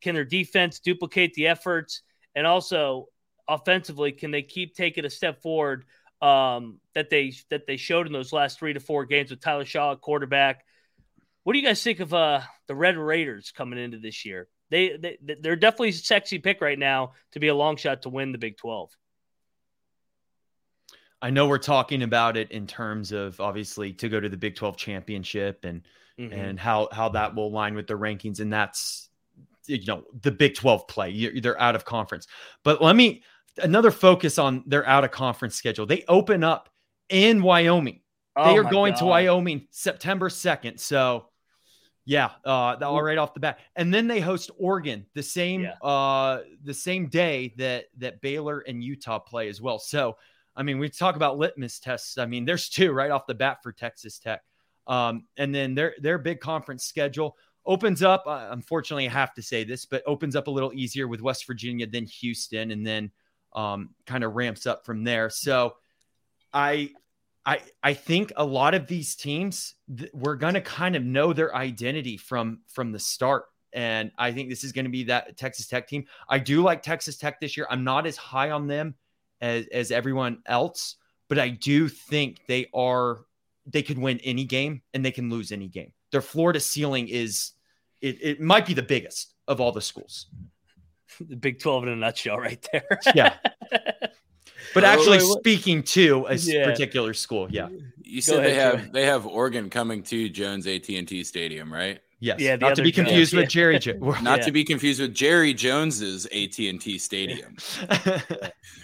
Can 0.00 0.16
their 0.16 0.24
defense 0.24 0.80
duplicate 0.80 1.34
the 1.34 1.46
efforts? 1.46 2.02
And 2.34 2.44
also 2.44 3.06
offensively, 3.46 4.10
can 4.10 4.32
they 4.32 4.42
keep 4.42 4.74
taking 4.74 5.04
a 5.04 5.10
step 5.10 5.40
forward 5.40 5.84
um, 6.20 6.80
that 6.96 7.08
they 7.08 7.34
that 7.50 7.68
they 7.68 7.76
showed 7.76 8.08
in 8.08 8.12
those 8.12 8.32
last 8.32 8.58
three 8.58 8.72
to 8.72 8.80
four 8.80 9.04
games 9.04 9.30
with 9.30 9.38
Tyler 9.38 9.64
Shough 9.64 9.92
at 9.92 10.00
quarterback? 10.00 10.64
What 11.44 11.52
do 11.52 11.60
you 11.60 11.64
guys 11.64 11.84
think 11.84 12.00
of 12.00 12.12
uh, 12.12 12.40
the 12.66 12.74
Red 12.74 12.96
Raiders 12.96 13.52
coming 13.52 13.78
into 13.78 13.98
this 13.98 14.24
year? 14.24 14.48
They, 14.70 14.96
they 14.96 15.18
they're 15.40 15.56
definitely 15.56 15.90
a 15.90 15.92
sexy 15.92 16.38
pick 16.38 16.60
right 16.60 16.78
now 16.78 17.12
to 17.32 17.40
be 17.40 17.48
a 17.48 17.54
long 17.54 17.76
shot 17.76 18.02
to 18.02 18.08
win 18.08 18.32
the 18.32 18.38
Big 18.38 18.56
Twelve. 18.56 18.90
I 21.22 21.30
know 21.30 21.48
we're 21.48 21.58
talking 21.58 22.02
about 22.02 22.36
it 22.36 22.50
in 22.50 22.66
terms 22.66 23.12
of 23.12 23.40
obviously 23.40 23.92
to 23.94 24.08
go 24.08 24.20
to 24.20 24.28
the 24.28 24.36
Big 24.36 24.54
12 24.54 24.76
championship 24.76 25.64
and 25.64 25.82
mm-hmm. 26.18 26.32
and 26.32 26.60
how 26.60 26.88
how 26.92 27.08
that 27.10 27.34
will 27.34 27.48
align 27.48 27.74
with 27.74 27.86
the 27.86 27.94
rankings 27.94 28.40
and 28.40 28.52
that's 28.52 29.08
you 29.66 29.84
know 29.86 30.04
the 30.22 30.30
Big 30.30 30.54
12 30.54 30.86
play. 30.88 31.40
They're 31.40 31.60
out 31.60 31.74
of 31.74 31.84
conference. 31.84 32.26
But 32.62 32.82
let 32.82 32.94
me 32.96 33.22
another 33.62 33.90
focus 33.90 34.38
on 34.38 34.62
their 34.66 34.86
out 34.86 35.04
of 35.04 35.10
conference 35.10 35.56
schedule. 35.56 35.86
They 35.86 36.04
open 36.06 36.44
up 36.44 36.68
in 37.08 37.42
Wyoming. 37.42 38.00
Oh 38.36 38.50
they 38.50 38.58
are 38.58 38.64
going 38.64 38.92
God. 38.92 38.98
to 39.00 39.04
Wyoming 39.06 39.66
September 39.70 40.28
2nd. 40.28 40.78
So 40.78 41.28
yeah, 42.08 42.30
uh, 42.44 42.76
all 42.82 43.02
right 43.02 43.18
off 43.18 43.34
the 43.34 43.40
bat, 43.40 43.58
and 43.74 43.92
then 43.92 44.06
they 44.06 44.20
host 44.20 44.52
Oregon 44.58 45.04
the 45.14 45.24
same 45.24 45.62
yeah. 45.62 45.72
uh, 45.82 46.42
the 46.62 46.72
same 46.72 47.08
day 47.08 47.52
that 47.58 47.86
that 47.98 48.20
Baylor 48.20 48.60
and 48.60 48.82
Utah 48.82 49.18
play 49.18 49.48
as 49.48 49.60
well. 49.60 49.80
So, 49.80 50.16
I 50.54 50.62
mean, 50.62 50.78
we 50.78 50.88
talk 50.88 51.16
about 51.16 51.36
litmus 51.36 51.80
tests. 51.80 52.16
I 52.16 52.26
mean, 52.26 52.44
there's 52.44 52.68
two 52.68 52.92
right 52.92 53.10
off 53.10 53.26
the 53.26 53.34
bat 53.34 53.58
for 53.60 53.72
Texas 53.72 54.20
Tech, 54.20 54.42
um, 54.86 55.26
and 55.36 55.52
then 55.52 55.74
their 55.74 55.96
their 56.00 56.16
big 56.16 56.38
conference 56.38 56.84
schedule 56.84 57.36
opens 57.66 58.04
up. 58.04 58.22
Uh, 58.24 58.48
unfortunately, 58.52 59.08
I 59.08 59.12
have 59.12 59.34
to 59.34 59.42
say 59.42 59.64
this, 59.64 59.84
but 59.84 60.04
opens 60.06 60.36
up 60.36 60.46
a 60.46 60.50
little 60.50 60.72
easier 60.72 61.08
with 61.08 61.22
West 61.22 61.44
Virginia 61.44 61.88
than 61.88 62.06
Houston, 62.06 62.70
and 62.70 62.86
then 62.86 63.10
um, 63.52 63.90
kind 64.06 64.22
of 64.22 64.36
ramps 64.36 64.64
up 64.64 64.86
from 64.86 65.02
there. 65.02 65.28
So, 65.28 65.74
I 66.52 66.90
I 67.46 67.60
I 67.82 67.94
think 67.94 68.32
a 68.36 68.44
lot 68.44 68.74
of 68.74 68.86
these 68.86 69.14
teams 69.14 69.74
th- 69.96 70.10
we're 70.12 70.36
going 70.36 70.54
to 70.54 70.60
kind 70.60 70.96
of 70.96 71.04
know 71.04 71.32
their 71.32 71.54
identity 71.54 72.16
from 72.16 72.60
from 72.68 72.92
the 72.92 72.98
start 72.98 73.44
and 73.72 74.10
I 74.16 74.32
think 74.32 74.48
this 74.48 74.64
is 74.64 74.72
going 74.72 74.86
to 74.86 74.90
be 74.90 75.04
that 75.04 75.36
Texas 75.36 75.66
Tech 75.66 75.86
team. 75.86 76.06
I 76.28 76.38
do 76.38 76.62
like 76.62 76.82
Texas 76.82 77.18
Tech 77.18 77.40
this 77.40 77.56
year. 77.56 77.66
I'm 77.68 77.84
not 77.84 78.06
as 78.06 78.16
high 78.16 78.50
on 78.50 78.66
them 78.66 78.94
as 79.40 79.66
as 79.68 79.90
everyone 79.92 80.38
else, 80.46 80.96
but 81.28 81.38
I 81.38 81.50
do 81.50 81.88
think 81.88 82.40
they 82.48 82.68
are 82.74 83.20
they 83.66 83.82
could 83.82 83.98
win 83.98 84.18
any 84.24 84.44
game 84.44 84.82
and 84.94 85.04
they 85.04 85.10
can 85.10 85.28
lose 85.28 85.52
any 85.52 85.68
game. 85.68 85.92
Their 86.10 86.22
Florida 86.22 86.58
ceiling 86.58 87.08
is 87.08 87.52
it, 88.00 88.18
it 88.22 88.40
might 88.40 88.66
be 88.66 88.74
the 88.74 88.82
biggest 88.82 89.34
of 89.46 89.60
all 89.60 89.72
the 89.72 89.80
schools. 89.82 90.26
The 91.20 91.36
Big 91.36 91.60
12 91.60 91.84
in 91.84 91.88
a 91.90 91.96
nutshell 91.96 92.36
right 92.36 92.66
there. 92.72 92.98
yeah. 93.14 93.36
But 94.76 94.84
actually, 94.84 95.20
speaking 95.20 95.82
to 95.84 96.26
a 96.28 96.34
yeah. 96.34 96.66
particular 96.66 97.14
school, 97.14 97.48
yeah. 97.50 97.68
You 98.02 98.20
said 98.20 98.40
ahead, 98.40 98.50
they 98.50 98.54
have 98.54 98.74
Joey. 98.74 98.90
they 98.92 99.06
have 99.06 99.26
Oregon 99.26 99.70
coming 99.70 100.02
to 100.02 100.28
Jones 100.28 100.66
AT 100.66 100.86
and 100.90 101.08
T 101.08 101.24
Stadium, 101.24 101.72
right? 101.72 101.98
Yes. 102.20 102.40
Yeah. 102.40 102.56
Not 102.56 102.76
to 102.76 102.82
be 102.82 102.92
confused 102.92 103.34
with 103.34 103.48
Jerry. 103.48 103.78
Jo- 103.78 103.94
not 104.22 104.40
yeah. 104.40 104.44
to 104.44 104.52
be 104.52 104.64
confused 104.64 105.00
with 105.00 105.14
Jerry 105.14 105.54
Jones's 105.54 106.26
AT 106.26 106.58
and 106.58 106.78
T 106.78 106.98
Stadium. 106.98 107.56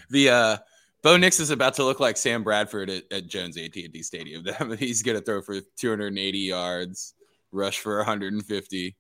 the 0.09 0.31
uh, 0.31 0.57
Bo 1.03 1.19
Nix 1.19 1.41
is 1.41 1.51
about 1.51 1.75
to 1.75 1.85
look 1.85 2.01
like 2.01 2.17
Sam 2.17 2.43
Bradford 2.43 2.89
at, 2.89 3.05
at 3.13 3.27
Jones 3.27 3.59
AT 3.59 3.77
and 3.77 3.93
T 3.93 4.03
Stadium. 4.03 4.47
He's 4.79 5.03
going 5.03 5.19
to 5.19 5.23
throw 5.23 5.43
for 5.43 5.61
280 5.77 6.39
yards, 6.39 7.13
rush 7.53 7.81
for 7.81 7.99
150. 7.99 8.97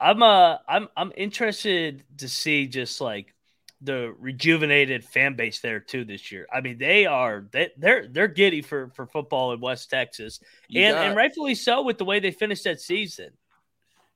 I'm 0.00 0.22
uh 0.24 0.56
I'm 0.68 0.88
I'm 0.96 1.12
interested 1.16 2.02
to 2.18 2.28
see 2.28 2.66
just 2.66 3.00
like 3.00 3.32
the 3.80 4.14
rejuvenated 4.18 5.04
fan 5.04 5.34
base 5.34 5.60
there 5.60 5.80
too 5.80 6.04
this 6.04 6.32
year. 6.32 6.46
I 6.52 6.60
mean, 6.60 6.78
they 6.78 7.06
are 7.06 7.46
they, 7.52 7.70
they're 7.76 8.08
they're 8.08 8.28
giddy 8.28 8.62
for 8.62 8.90
for 8.94 9.06
football 9.06 9.52
in 9.52 9.60
West 9.60 9.90
Texas, 9.90 10.40
and 10.74 10.94
got, 10.94 11.06
and 11.06 11.16
rightfully 11.16 11.54
so 11.54 11.82
with 11.82 11.98
the 11.98 12.04
way 12.04 12.20
they 12.20 12.30
finished 12.30 12.64
that 12.64 12.80
season. 12.80 13.30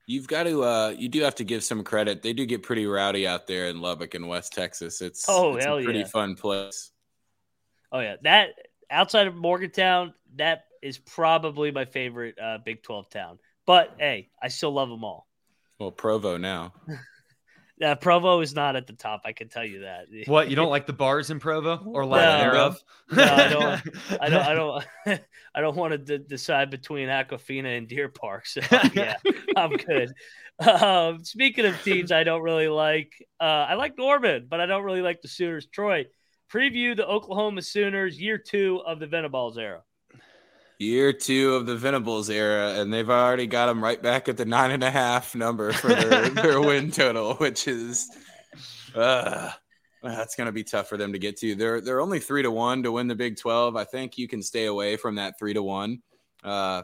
You've 0.07 0.27
got 0.27 0.43
to 0.43 0.63
uh 0.63 0.95
you 0.97 1.09
do 1.09 1.21
have 1.21 1.35
to 1.35 1.43
give 1.43 1.63
some 1.63 1.83
credit. 1.83 2.21
They 2.21 2.33
do 2.33 2.45
get 2.45 2.63
pretty 2.63 2.87
rowdy 2.87 3.27
out 3.27 3.47
there 3.47 3.67
in 3.67 3.81
Lubbock 3.81 4.15
and 4.15 4.27
West 4.27 4.53
Texas. 4.53 5.01
It's 5.01 5.25
oh 5.27 5.55
it's 5.55 5.65
hell 5.65 5.77
a 5.77 5.83
pretty 5.83 5.99
yeah. 5.99 6.05
fun 6.05 6.35
place. 6.35 6.91
Oh 7.91 7.99
yeah, 7.99 8.15
that 8.23 8.49
outside 8.89 9.27
of 9.27 9.35
Morgantown, 9.35 10.13
that 10.35 10.65
is 10.81 10.97
probably 10.97 11.71
my 11.71 11.85
favorite 11.85 12.35
uh, 12.41 12.57
Big 12.65 12.81
Twelve 12.81 13.09
town. 13.09 13.37
But 13.67 13.95
hey, 13.99 14.29
I 14.41 14.47
still 14.47 14.71
love 14.71 14.89
them 14.89 15.03
all. 15.03 15.27
Well, 15.79 15.91
Provo 15.91 16.37
now. 16.37 16.73
Yeah, 17.81 17.95
Provo 17.95 18.41
is 18.41 18.53
not 18.53 18.75
at 18.75 18.85
the 18.85 18.93
top. 18.93 19.21
I 19.25 19.31
can 19.31 19.49
tell 19.49 19.65
you 19.65 19.81
that. 19.81 20.05
What 20.27 20.51
you 20.51 20.55
don't 20.55 20.69
like 20.69 20.85
the 20.85 20.93
bars 20.93 21.31
in 21.31 21.39
Provo 21.39 21.81
or 21.83 22.05
lack 22.05 22.37
no, 22.37 22.51
thereof? 22.51 22.83
No, 23.11 23.23
I 23.23 23.49
don't. 23.49 23.63
I 24.21 24.29
don't. 24.29 24.43
I 24.45 24.53
don't. 24.53 25.21
I 25.55 25.61
don't 25.61 25.75
want 25.75 25.91
to 25.93 25.97
d- 25.97 26.23
decide 26.27 26.69
between 26.69 27.09
Aquafina 27.09 27.75
and 27.75 27.87
Deer 27.87 28.07
Park. 28.07 28.45
So 28.45 28.61
yeah, 28.93 29.15
I'm 29.55 29.71
good. 29.71 30.13
Um, 30.59 31.25
speaking 31.25 31.65
of 31.65 31.81
teams, 31.81 32.11
I 32.11 32.23
don't 32.23 32.43
really 32.43 32.67
like. 32.67 33.13
Uh, 33.39 33.65
I 33.69 33.73
like 33.73 33.97
Norman, 33.97 34.45
but 34.47 34.61
I 34.61 34.67
don't 34.67 34.83
really 34.83 35.01
like 35.01 35.23
the 35.23 35.27
Sooners. 35.27 35.65
Troy, 35.65 36.05
preview 36.53 36.95
the 36.95 37.07
Oklahoma 37.07 37.63
Sooners 37.63 38.21
year 38.21 38.37
two 38.37 38.79
of 38.85 38.99
the 38.99 39.07
Venables 39.07 39.57
era 39.57 39.81
year 40.81 41.13
two 41.13 41.55
of 41.55 41.65
the 41.65 41.75
Venables 41.75 42.29
era, 42.29 42.79
and 42.79 42.91
they've 42.91 43.09
already 43.09 43.47
got 43.47 43.67
them 43.67 43.83
right 43.83 44.01
back 44.01 44.27
at 44.27 44.37
the 44.37 44.45
nine 44.45 44.71
and 44.71 44.83
a 44.83 44.91
half 44.91 45.35
number 45.35 45.71
for 45.71 45.89
their, 45.89 46.29
their 46.29 46.61
win 46.61 46.91
total, 46.91 47.35
which 47.35 47.67
is 47.67 48.09
uh, 48.95 49.51
that's 50.01 50.35
going 50.35 50.47
to 50.47 50.51
be 50.51 50.63
tough 50.63 50.89
for 50.89 50.97
them 50.97 51.13
to 51.13 51.19
get 51.19 51.37
to. 51.37 51.55
They're 51.55 51.81
they're 51.81 52.01
only 52.01 52.19
three 52.19 52.43
to 52.43 52.51
one 52.51 52.83
to 52.83 52.91
win 52.91 53.07
the 53.07 53.15
Big 53.15 53.37
Twelve. 53.37 53.75
I 53.75 53.83
think 53.83 54.17
you 54.17 54.27
can 54.27 54.41
stay 54.41 54.65
away 54.65 54.97
from 54.97 55.15
that 55.15 55.37
three 55.37 55.53
to 55.53 55.63
one. 55.63 56.01
Uh, 56.43 56.83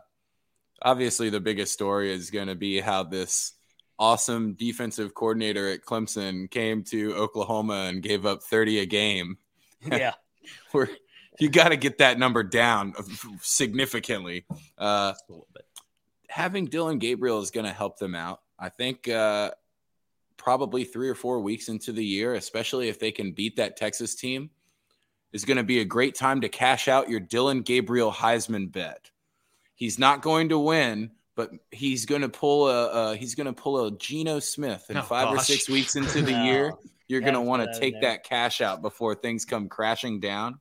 obviously, 0.81 1.29
the 1.29 1.39
biggest 1.39 1.73
story 1.73 2.13
is 2.13 2.31
going 2.31 2.47
to 2.47 2.55
be 2.55 2.79
how 2.79 3.03
this 3.03 3.53
awesome 3.99 4.53
defensive 4.53 5.13
coordinator 5.13 5.69
at 5.69 5.83
Clemson 5.83 6.49
came 6.49 6.83
to 6.83 7.15
Oklahoma 7.15 7.87
and 7.89 8.03
gave 8.03 8.25
up 8.25 8.43
30 8.43 8.79
a 8.79 8.85
game. 8.85 9.37
Yeah. 9.83 10.13
We're 10.73 10.87
you 11.39 11.49
got 11.49 11.69
to 11.69 11.77
get 11.77 11.99
that 11.99 12.17
number 12.17 12.43
down 12.43 12.93
significantly. 13.41 14.45
Uh, 14.77 15.13
having 16.29 16.65
Dillon 16.65 16.99
Gabriel 16.99 17.41
is 17.41 17.51
going 17.51 17.65
to 17.65 17.71
help 17.71 17.99
them 17.99 18.15
out. 18.15 18.41
I 18.59 18.69
think 18.69 19.07
uh, 19.07 19.51
probably 20.37 20.83
three 20.83 21.09
or 21.09 21.15
four 21.15 21.39
weeks 21.39 21.69
into 21.69 21.91
the 21.91 22.05
year, 22.05 22.33
especially 22.33 22.89
if 22.89 22.99
they 22.99 23.11
can 23.11 23.31
beat 23.31 23.57
that 23.57 23.77
Texas 23.77 24.15
team, 24.15 24.49
is 25.31 25.45
going 25.45 25.57
to 25.57 25.63
be 25.63 25.79
a 25.79 25.85
great 25.85 26.15
time 26.15 26.41
to 26.41 26.49
cash 26.49 26.87
out 26.87 27.09
your 27.09 27.19
Dillon 27.19 27.61
Gabriel 27.61 28.11
Heisman 28.11 28.71
bet. 28.71 29.11
He's 29.75 29.99
not 29.99 30.21
going 30.21 30.49
to 30.49 30.57
win, 30.57 31.11
but 31.35 31.51
he's 31.71 32.05
going 32.05 32.21
to 32.21 32.29
pull 32.29 32.67
a 32.67 32.85
uh, 32.87 33.13
he's 33.13 33.35
going 33.35 33.45
to 33.45 33.53
pull 33.53 33.85
a 33.85 33.91
Geno 33.91 34.39
Smith 34.39 34.85
in 34.89 34.97
oh, 34.97 35.01
five 35.03 35.25
gosh. 35.25 35.41
or 35.41 35.43
six 35.43 35.69
weeks 35.69 35.95
into 35.95 36.21
the 36.21 36.31
year. 36.45 36.73
You're 37.07 37.21
going 37.21 37.35
to 37.35 37.41
want 37.41 37.63
to 37.63 37.79
take 37.79 38.01
that 38.01 38.23
cash 38.23 38.59
out 38.59 38.81
before 38.81 39.15
things 39.15 39.45
come 39.45 39.69
crashing 39.69 40.19
down. 40.19 40.59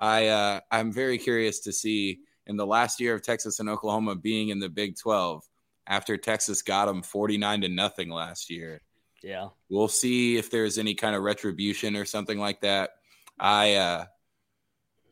I 0.00 0.28
uh, 0.28 0.60
I'm 0.70 0.90
very 0.90 1.18
curious 1.18 1.60
to 1.60 1.72
see 1.72 2.20
in 2.46 2.56
the 2.56 2.66
last 2.66 3.00
year 3.00 3.14
of 3.14 3.22
Texas 3.22 3.60
and 3.60 3.68
Oklahoma 3.68 4.16
being 4.16 4.48
in 4.48 4.58
the 4.58 4.68
Big 4.68 4.96
12 4.98 5.44
after 5.86 6.16
Texas 6.16 6.62
got 6.62 6.86
them 6.86 7.02
49 7.02 7.60
to 7.62 7.68
nothing 7.68 8.08
last 8.08 8.50
year. 8.50 8.80
Yeah. 9.22 9.48
We'll 9.68 9.88
see 9.88 10.38
if 10.38 10.50
there's 10.50 10.78
any 10.78 10.94
kind 10.94 11.14
of 11.14 11.22
retribution 11.22 11.96
or 11.96 12.04
something 12.06 12.38
like 12.38 12.62
that. 12.62 12.90
I 13.38 13.74
uh 13.74 14.04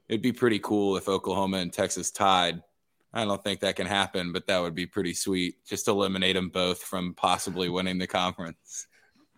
it'd 0.09 0.23
be 0.23 0.33
pretty 0.33 0.59
cool 0.59 0.97
if 0.97 1.09
Oklahoma 1.09 1.59
and 1.59 1.73
Texas 1.73 2.11
tied. 2.11 2.63
I 3.13 3.25
don't 3.25 3.43
think 3.43 3.61
that 3.61 3.77
can 3.77 3.87
happen, 3.87 4.33
but 4.33 4.47
that 4.47 4.61
would 4.61 4.75
be 4.75 4.87
pretty 4.87 5.15
sweet. 5.15 5.65
Just 5.67 5.89
eliminate 5.89 6.37
them 6.37 6.49
both 6.49 6.83
from 6.83 7.15
possibly 7.15 7.69
winning 7.69 7.99
the 7.99 8.07
conference. 8.07 8.87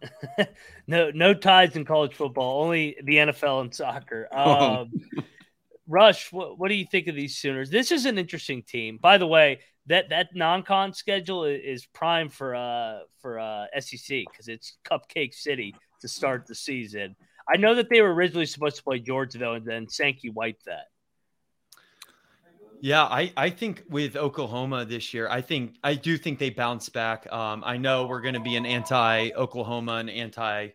no, 0.87 1.11
no 1.11 1.35
ties 1.35 1.77
in 1.77 1.85
college 1.85 2.15
football. 2.15 2.65
Only 2.65 2.97
the 3.03 3.17
NFL 3.17 3.61
and 3.63 3.75
soccer. 3.75 4.29
Um, 4.33 4.91
Rush, 5.91 6.33
what, 6.33 6.57
what 6.57 6.69
do 6.69 6.75
you 6.75 6.87
think 6.87 7.09
of 7.09 7.17
these 7.17 7.37
Sooners? 7.37 7.69
This 7.69 7.91
is 7.91 8.07
an 8.07 8.17
interesting 8.17 8.63
team. 8.63 8.97
By 8.97 9.19
the 9.19 9.27
way, 9.27 9.59
that 9.87 10.09
that 10.11 10.29
non-con 10.35 10.95
schedule 10.95 11.45
is 11.45 11.85
prime 11.87 12.29
for 12.29 12.55
uh 12.55 13.01
for 13.21 13.41
uh 13.41 13.67
SEC 13.81 14.21
because 14.31 14.47
it's 14.47 14.79
Cupcake 14.85 15.35
City 15.35 15.75
to 16.01 16.07
start 16.07 16.47
the 16.47 16.55
season. 16.55 17.17
I 17.53 17.57
know 17.57 17.75
that 17.75 17.89
they 17.91 18.01
were 18.03 18.15
originally 18.15 18.47
supposed 18.47 18.77
to 18.77 18.85
play 18.85 19.01
Georgia 19.01 19.51
and 19.51 19.67
then 19.67 19.89
Sankey 19.89 20.31
wiped 20.31 20.67
that. 20.67 20.85
Yeah, 22.83 23.03
I, 23.03 23.33
I 23.37 23.51
think 23.51 23.83
with 23.91 24.17
Oklahoma 24.17 24.85
this 24.87 25.13
year, 25.13 25.29
I 25.29 25.41
think 25.41 25.75
I 25.83 25.95
do 25.95 26.17
think 26.17 26.39
they 26.39 26.51
bounce 26.51 26.89
back. 26.89 27.31
Um, 27.33 27.65
I 27.67 27.77
know 27.77 28.07
we're 28.07 28.23
going 28.23 28.35
to 28.35 28.41
be 28.41 28.57
an 28.57 28.65
anti 28.65 29.33
Oklahoma 29.33 29.95
and 29.95 30.09
anti 30.09 30.69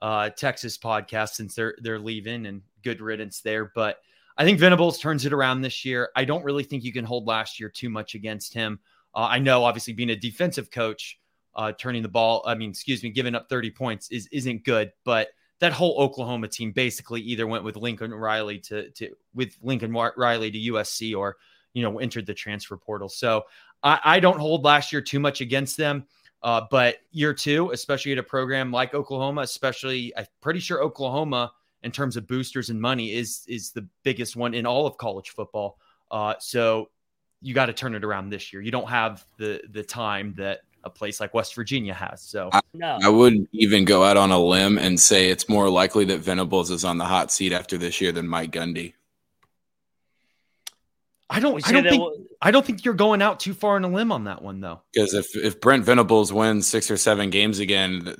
uh, 0.00 0.30
Texas 0.30 0.78
podcast 0.78 1.30
since 1.30 1.54
they're 1.54 1.76
they're 1.82 2.00
leaving 2.00 2.46
and 2.46 2.62
good 2.82 3.00
riddance 3.02 3.42
there. 3.42 3.70
But 3.74 3.98
I 4.36 4.44
think 4.44 4.58
Venables 4.58 4.98
turns 4.98 5.26
it 5.26 5.32
around 5.32 5.60
this 5.60 5.84
year. 5.84 6.10
I 6.16 6.24
don't 6.24 6.44
really 6.44 6.64
think 6.64 6.84
you 6.84 6.92
can 6.92 7.04
hold 7.04 7.26
last 7.26 7.60
year 7.60 7.68
too 7.68 7.90
much 7.90 8.14
against 8.14 8.54
him. 8.54 8.80
Uh, 9.14 9.28
I 9.30 9.38
know, 9.38 9.64
obviously, 9.64 9.92
being 9.92 10.10
a 10.10 10.16
defensive 10.16 10.70
coach, 10.70 11.18
uh, 11.54 11.72
turning 11.72 12.02
the 12.02 12.08
ball, 12.08 12.42
I 12.46 12.54
mean, 12.54 12.70
excuse 12.70 13.02
me, 13.02 13.10
giving 13.10 13.34
up 13.34 13.48
30 13.48 13.70
points 13.72 14.10
is 14.10 14.26
isn't 14.32 14.64
good. 14.64 14.92
But 15.04 15.28
that 15.60 15.72
whole 15.72 15.96
Oklahoma 15.98 16.48
team 16.48 16.72
basically 16.72 17.20
either 17.20 17.46
went 17.46 17.62
with 17.62 17.76
Lincoln 17.76 18.12
Riley 18.12 18.58
to 18.60 18.90
to 18.90 19.10
with 19.34 19.56
Lincoln 19.62 19.92
Riley 19.92 20.50
to 20.50 20.58
USC 20.72 21.16
or 21.16 21.36
you 21.74 21.82
know 21.82 21.98
entered 21.98 22.26
the 22.26 22.34
transfer 22.34 22.76
portal. 22.76 23.08
So 23.08 23.44
I, 23.82 24.00
I 24.02 24.20
don't 24.20 24.40
hold 24.40 24.64
last 24.64 24.92
year 24.92 25.02
too 25.02 25.20
much 25.20 25.40
against 25.40 25.76
them. 25.76 26.06
Uh, 26.42 26.62
but 26.70 26.96
year 27.12 27.32
two, 27.32 27.70
especially 27.70 28.10
at 28.10 28.18
a 28.18 28.22
program 28.22 28.72
like 28.72 28.94
Oklahoma, 28.94 29.42
especially 29.42 30.12
I'm 30.16 30.26
pretty 30.40 30.58
sure 30.58 30.82
Oklahoma 30.82 31.52
in 31.82 31.90
terms 31.90 32.16
of 32.16 32.26
boosters 32.26 32.70
and 32.70 32.80
money 32.80 33.12
is 33.12 33.44
is 33.48 33.72
the 33.72 33.86
biggest 34.02 34.36
one 34.36 34.54
in 34.54 34.66
all 34.66 34.86
of 34.86 34.96
college 34.96 35.30
football. 35.30 35.78
Uh, 36.10 36.34
so 36.38 36.90
you 37.40 37.54
got 37.54 37.66
to 37.66 37.72
turn 37.72 37.94
it 37.94 38.04
around 38.04 38.30
this 38.30 38.52
year. 38.52 38.62
You 38.62 38.70
don't 38.70 38.88
have 38.88 39.24
the 39.38 39.62
the 39.70 39.82
time 39.82 40.34
that 40.36 40.60
a 40.84 40.90
place 40.90 41.20
like 41.20 41.32
West 41.34 41.54
Virginia 41.54 41.94
has. 41.94 42.22
So 42.22 42.50
I, 42.52 42.60
no. 42.74 42.98
I 43.02 43.08
would 43.08 43.46
even 43.52 43.84
go 43.84 44.04
out 44.04 44.16
on 44.16 44.30
a 44.30 44.38
limb 44.38 44.78
and 44.78 44.98
say 44.98 45.30
it's 45.30 45.48
more 45.48 45.70
likely 45.70 46.04
that 46.06 46.18
Venables 46.18 46.70
is 46.70 46.84
on 46.84 46.98
the 46.98 47.04
hot 47.04 47.30
seat 47.30 47.52
after 47.52 47.78
this 47.78 48.00
year 48.00 48.12
than 48.12 48.26
Mike 48.28 48.52
Gundy. 48.52 48.94
I 51.30 51.40
don't. 51.40 51.66
I 51.66 51.72
don't 51.72 51.84
think. 51.84 52.02
Will... 52.02 52.16
I 52.42 52.50
don't 52.50 52.64
think 52.64 52.84
you're 52.84 52.94
going 52.94 53.22
out 53.22 53.40
too 53.40 53.54
far 53.54 53.76
on 53.76 53.84
a 53.84 53.88
limb 53.88 54.12
on 54.12 54.24
that 54.24 54.42
one, 54.42 54.60
though. 54.60 54.82
Because 54.92 55.14
if 55.14 55.34
if 55.34 55.60
Brent 55.60 55.84
Venables 55.84 56.32
wins 56.32 56.66
six 56.66 56.90
or 56.90 56.98
seven 56.98 57.30
games 57.30 57.58
again, 57.58 58.14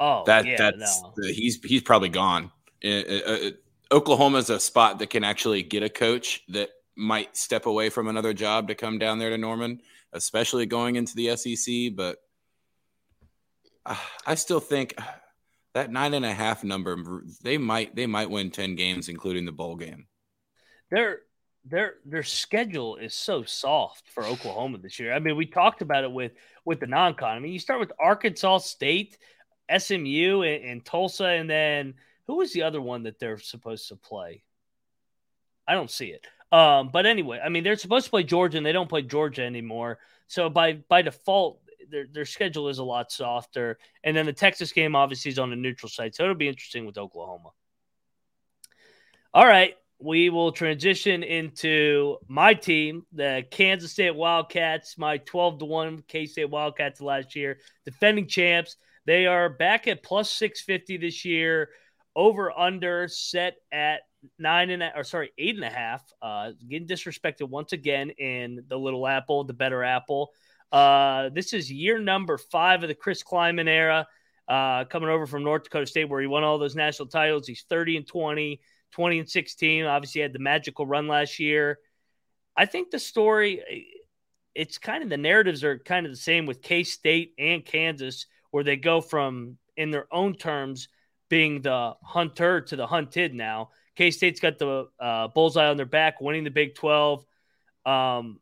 oh, 0.00 0.24
that 0.26 0.44
yeah, 0.44 0.56
that's 0.56 1.02
no. 1.02 1.12
he's 1.28 1.62
he's 1.62 1.82
probably 1.82 2.08
gone. 2.08 2.50
Uh, 2.84 3.50
Oklahoma 3.90 4.38
is 4.38 4.50
a 4.50 4.58
spot 4.58 4.98
that 4.98 5.10
can 5.10 5.24
actually 5.24 5.62
get 5.62 5.82
a 5.82 5.88
coach 5.88 6.42
that 6.48 6.70
might 6.96 7.36
step 7.36 7.66
away 7.66 7.90
from 7.90 8.08
another 8.08 8.32
job 8.32 8.68
to 8.68 8.74
come 8.74 8.98
down 8.98 9.18
there 9.18 9.30
to 9.30 9.38
Norman, 9.38 9.80
especially 10.12 10.66
going 10.66 10.96
into 10.96 11.14
the 11.14 11.36
SEC. 11.36 11.94
But 11.94 12.18
uh, 13.84 13.96
I 14.26 14.34
still 14.34 14.60
think 14.60 14.94
that 15.74 15.90
nine 15.90 16.14
and 16.14 16.24
a 16.24 16.32
half 16.32 16.64
number 16.64 17.22
they 17.42 17.58
might 17.58 17.94
they 17.94 18.06
might 18.06 18.30
win 18.30 18.50
ten 18.50 18.74
games, 18.74 19.08
including 19.08 19.44
the 19.44 19.52
bowl 19.52 19.76
game. 19.76 20.06
Their 20.90 21.20
their 21.64 21.94
their 22.04 22.22
schedule 22.22 22.96
is 22.96 23.14
so 23.14 23.44
soft 23.44 24.08
for 24.10 24.24
Oklahoma 24.24 24.78
this 24.78 24.98
year. 24.98 25.12
I 25.12 25.18
mean, 25.18 25.36
we 25.36 25.46
talked 25.46 25.82
about 25.82 26.04
it 26.04 26.12
with 26.12 26.32
with 26.64 26.80
the 26.80 26.86
non-con. 26.86 27.36
I 27.36 27.38
mean, 27.38 27.52
you 27.52 27.58
start 27.58 27.80
with 27.80 27.92
Arkansas 28.00 28.58
State, 28.58 29.16
SMU, 29.76 30.42
and, 30.42 30.64
and 30.64 30.84
Tulsa, 30.84 31.26
and 31.26 31.48
then 31.48 31.94
who 32.32 32.38
was 32.38 32.54
the 32.54 32.62
other 32.62 32.80
one 32.80 33.02
that 33.02 33.18
they're 33.18 33.36
supposed 33.36 33.88
to 33.88 33.96
play? 33.96 34.42
I 35.68 35.74
don't 35.74 35.90
see 35.90 36.06
it. 36.06 36.26
Um, 36.50 36.88
but 36.90 37.04
anyway, 37.04 37.40
I 37.44 37.50
mean, 37.50 37.62
they're 37.62 37.76
supposed 37.76 38.06
to 38.06 38.10
play 38.10 38.22
Georgia 38.22 38.56
and 38.56 38.64
they 38.64 38.72
don't 38.72 38.88
play 38.88 39.02
Georgia 39.02 39.42
anymore. 39.42 39.98
So 40.28 40.48
by 40.48 40.72
by 40.88 41.02
default, 41.02 41.60
their 41.90 42.06
their 42.10 42.24
schedule 42.24 42.70
is 42.70 42.78
a 42.78 42.84
lot 42.84 43.12
softer. 43.12 43.78
And 44.02 44.16
then 44.16 44.24
the 44.24 44.32
Texas 44.32 44.72
game 44.72 44.96
obviously 44.96 45.30
is 45.30 45.38
on 45.38 45.52
a 45.52 45.56
neutral 45.56 45.90
site, 45.90 46.14
so 46.14 46.22
it'll 46.22 46.34
be 46.34 46.48
interesting 46.48 46.86
with 46.86 46.96
Oklahoma. 46.96 47.50
All 49.34 49.46
right, 49.46 49.74
we 49.98 50.30
will 50.30 50.52
transition 50.52 51.22
into 51.22 52.16
my 52.28 52.54
team, 52.54 53.04
the 53.12 53.44
Kansas 53.50 53.92
State 53.92 54.16
Wildcats. 54.16 54.96
My 54.96 55.18
twelve 55.18 55.58
to 55.58 55.66
one 55.66 56.02
K 56.08 56.24
State 56.24 56.48
Wildcats 56.48 57.02
last 57.02 57.36
year, 57.36 57.58
defending 57.84 58.26
champs. 58.26 58.76
They 59.04 59.26
are 59.26 59.50
back 59.50 59.86
at 59.86 60.02
plus 60.02 60.30
six 60.30 60.62
fifty 60.62 60.96
this 60.96 61.26
year 61.26 61.68
over 62.14 62.56
under 62.56 63.08
set 63.08 63.56
at 63.70 64.00
nine 64.38 64.70
and 64.70 64.82
a, 64.82 64.96
or 64.96 65.04
sorry 65.04 65.32
eight 65.38 65.54
and 65.54 65.64
a 65.64 65.70
half. 65.70 66.02
Uh, 66.20 66.52
getting 66.68 66.88
disrespected 66.88 67.48
once 67.48 67.72
again 67.72 68.10
in 68.10 68.64
the 68.68 68.78
little 68.78 69.06
apple, 69.06 69.44
the 69.44 69.52
better 69.52 69.82
apple. 69.82 70.30
Uh, 70.70 71.28
this 71.34 71.52
is 71.52 71.70
year 71.70 71.98
number 71.98 72.38
five 72.38 72.82
of 72.82 72.88
the 72.88 72.94
Chris 72.94 73.22
Klieman 73.22 73.68
era. 73.68 74.06
Uh, 74.48 74.84
coming 74.84 75.08
over 75.08 75.26
from 75.26 75.44
North 75.44 75.64
Dakota 75.64 75.86
State 75.86 76.08
where 76.08 76.20
he 76.20 76.26
won 76.26 76.42
all 76.42 76.58
those 76.58 76.74
national 76.74 77.08
titles. 77.08 77.46
He's 77.46 77.64
30 77.68 77.98
and 77.98 78.06
20, 78.06 78.60
20 78.90 79.18
and 79.20 79.28
16. 79.28 79.84
Obviously, 79.84 80.20
had 80.20 80.32
the 80.32 80.38
magical 80.38 80.84
run 80.84 81.06
last 81.06 81.38
year. 81.38 81.78
I 82.56 82.66
think 82.66 82.90
the 82.90 82.98
story, 82.98 83.86
it's 84.54 84.78
kind 84.78 85.02
of 85.02 85.08
the 85.08 85.16
narratives 85.16 85.64
are 85.64 85.78
kind 85.78 86.06
of 86.06 86.12
the 86.12 86.18
same 86.18 86.46
with 86.46 86.60
K 86.60 86.82
State 86.82 87.34
and 87.38 87.64
Kansas, 87.64 88.26
where 88.50 88.64
they 88.64 88.76
go 88.76 89.00
from, 89.00 89.56
in 89.76 89.90
their 89.90 90.06
own 90.12 90.34
terms, 90.34 90.88
being 91.32 91.62
the 91.62 91.94
hunter 92.04 92.60
to 92.60 92.76
the 92.76 92.86
hunted 92.86 93.32
now. 93.32 93.70
K 93.96 94.10
State's 94.10 94.38
got 94.38 94.58
the 94.58 94.88
uh, 95.00 95.28
bullseye 95.28 95.70
on 95.70 95.78
their 95.78 95.86
back, 95.86 96.20
winning 96.20 96.44
the 96.44 96.50
Big 96.50 96.74
12. 96.74 97.20
Um, 97.86 98.38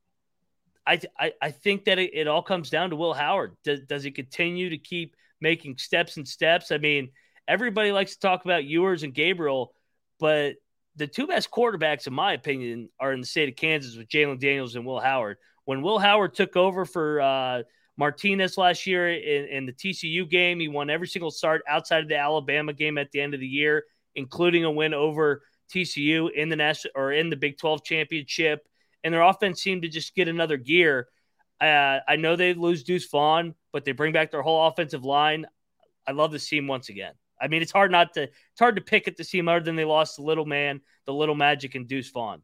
I, 0.84 1.00
I, 1.16 1.32
I 1.40 1.50
think 1.52 1.84
that 1.84 2.00
it, 2.00 2.10
it, 2.14 2.26
all 2.26 2.42
comes 2.42 2.68
down 2.68 2.90
to 2.90 2.96
Will 2.96 3.14
Howard. 3.14 3.52
Does, 3.62 3.82
does 3.82 4.02
he 4.02 4.10
continue 4.10 4.70
to 4.70 4.76
keep 4.76 5.14
making 5.40 5.78
steps 5.78 6.16
and 6.16 6.26
steps? 6.26 6.72
I 6.72 6.78
mean, 6.78 7.10
everybody 7.46 7.92
likes 7.92 8.14
to 8.14 8.18
talk 8.18 8.44
about 8.44 8.64
Ewers 8.64 9.04
and 9.04 9.14
Gabriel, 9.14 9.72
but 10.18 10.56
the 10.96 11.06
two 11.06 11.28
best 11.28 11.48
quarterbacks, 11.48 12.08
in 12.08 12.12
my 12.12 12.32
opinion, 12.32 12.88
are 12.98 13.12
in 13.12 13.20
the 13.20 13.26
state 13.26 13.48
of 13.48 13.54
Kansas 13.54 13.96
with 13.96 14.08
Jalen 14.08 14.40
Daniels 14.40 14.74
and 14.74 14.84
Will 14.84 14.98
Howard. 14.98 15.36
When 15.64 15.82
Will 15.82 16.00
Howard 16.00 16.34
took 16.34 16.56
over 16.56 16.84
for 16.84 17.20
uh, 17.20 17.62
Martinez 17.96 18.56
last 18.56 18.86
year 18.86 19.10
in, 19.10 19.46
in, 19.46 19.66
the 19.66 19.72
TCU 19.72 20.28
game. 20.28 20.60
He 20.60 20.68
won 20.68 20.90
every 20.90 21.06
single 21.06 21.30
start 21.30 21.62
outside 21.68 22.02
of 22.02 22.08
the 22.08 22.16
Alabama 22.16 22.72
game 22.72 22.98
at 22.98 23.10
the 23.10 23.20
end 23.20 23.34
of 23.34 23.40
the 23.40 23.46
year, 23.46 23.84
including 24.14 24.64
a 24.64 24.70
win 24.70 24.94
over 24.94 25.42
TCU 25.72 26.30
in 26.32 26.48
the 26.48 26.56
national 26.56 26.92
or 26.96 27.12
in 27.12 27.30
the 27.30 27.36
Big 27.36 27.58
12 27.58 27.84
championship. 27.84 28.66
And 29.04 29.12
their 29.12 29.22
offense 29.22 29.62
seemed 29.62 29.82
to 29.82 29.88
just 29.88 30.14
get 30.14 30.28
another 30.28 30.56
gear. 30.56 31.08
Uh, 31.60 31.98
I 32.08 32.16
know 32.16 32.36
they 32.36 32.54
lose 32.54 32.84
Deuce 32.84 33.08
Vaughn, 33.08 33.54
but 33.72 33.84
they 33.84 33.92
bring 33.92 34.12
back 34.12 34.30
their 34.30 34.42
whole 34.42 34.66
offensive 34.66 35.04
line. 35.04 35.46
I 36.06 36.12
love 36.12 36.32
this 36.32 36.48
team 36.48 36.66
once 36.66 36.88
again. 36.88 37.12
I 37.40 37.48
mean, 37.48 37.62
it's 37.62 37.72
hard 37.72 37.90
not 37.90 38.14
to 38.14 38.22
it's 38.24 38.58
hard 38.58 38.76
to 38.76 38.82
pick 38.82 39.08
at 39.08 39.16
the 39.16 39.24
team 39.24 39.48
other 39.48 39.60
than 39.60 39.76
they 39.76 39.84
lost 39.84 40.16
the 40.16 40.22
little 40.22 40.44
man, 40.44 40.80
the 41.06 41.14
little 41.14 41.34
magic, 41.34 41.74
and 41.74 41.88
Deuce 41.88 42.10
Vaughn. 42.10 42.42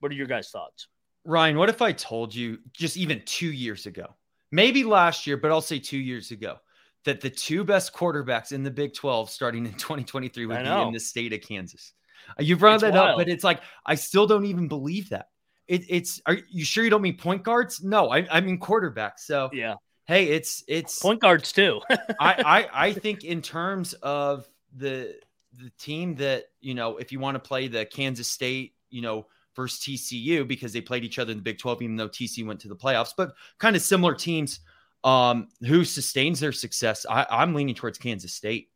What 0.00 0.12
are 0.12 0.14
your 0.14 0.26
guys' 0.26 0.50
thoughts? 0.50 0.88
Ryan, 1.24 1.58
what 1.58 1.68
if 1.68 1.82
I 1.82 1.92
told 1.92 2.34
you 2.34 2.58
just 2.72 2.96
even 2.96 3.22
two 3.26 3.52
years 3.52 3.86
ago 3.86 4.14
maybe 4.50 4.84
last 4.84 5.26
year, 5.26 5.36
but 5.36 5.50
I'll 5.50 5.60
say 5.60 5.78
two 5.78 5.98
years 5.98 6.30
ago, 6.30 6.56
that 7.04 7.20
the 7.20 7.30
two 7.30 7.64
best 7.64 7.92
quarterbacks 7.92 8.52
in 8.52 8.62
the 8.62 8.70
Big 8.70 8.94
12 8.94 9.30
starting 9.30 9.66
in 9.66 9.72
2023 9.74 10.46
would 10.46 10.62
be 10.62 10.68
in 10.68 10.92
the 10.92 11.00
state 11.00 11.32
of 11.32 11.40
Kansas. 11.40 11.92
Uh, 12.38 12.42
you 12.42 12.56
brought 12.56 12.74
it's 12.74 12.82
that 12.82 12.92
wild. 12.92 13.10
up, 13.10 13.16
but 13.16 13.28
it's 13.28 13.44
like, 13.44 13.60
I 13.86 13.94
still 13.94 14.26
don't 14.26 14.44
even 14.44 14.68
believe 14.68 15.10
that. 15.10 15.28
It, 15.66 15.84
it's, 15.88 16.20
are 16.26 16.38
you 16.50 16.64
sure 16.64 16.84
you 16.84 16.90
don't 16.90 17.02
mean 17.02 17.16
point 17.16 17.42
guards? 17.42 17.82
No, 17.82 18.10
I, 18.10 18.26
I 18.30 18.40
mean 18.40 18.58
quarterbacks. 18.58 19.20
So, 19.20 19.50
yeah. 19.52 19.74
Hey, 20.06 20.28
it's, 20.28 20.64
it's 20.66 20.98
point 20.98 21.20
guards 21.20 21.52
too. 21.52 21.80
I, 21.90 21.98
I, 22.20 22.68
I 22.86 22.92
think 22.94 23.24
in 23.24 23.42
terms 23.42 23.92
of 23.94 24.48
the, 24.74 25.14
the 25.52 25.70
team 25.78 26.14
that, 26.16 26.44
you 26.60 26.74
know, 26.74 26.96
if 26.96 27.12
you 27.12 27.20
want 27.20 27.34
to 27.34 27.40
play 27.40 27.68
the 27.68 27.84
Kansas 27.84 28.28
State, 28.28 28.74
you 28.90 29.02
know, 29.02 29.26
versus 29.58 29.80
TCU 29.80 30.46
because 30.46 30.72
they 30.72 30.80
played 30.80 31.02
each 31.02 31.18
other 31.18 31.32
in 31.32 31.38
the 31.38 31.42
Big 31.42 31.58
12, 31.58 31.82
even 31.82 31.96
though 31.96 32.08
TCU 32.08 32.46
went 32.46 32.60
to 32.60 32.68
the 32.68 32.76
playoffs, 32.76 33.12
but 33.16 33.32
kind 33.58 33.74
of 33.74 33.82
similar 33.82 34.14
teams 34.14 34.60
um, 35.02 35.48
who 35.66 35.84
sustains 35.84 36.38
their 36.38 36.52
success. 36.52 37.04
I, 37.10 37.26
I'm 37.28 37.54
leaning 37.54 37.74
towards 37.74 37.98
Kansas 37.98 38.32
State. 38.32 38.70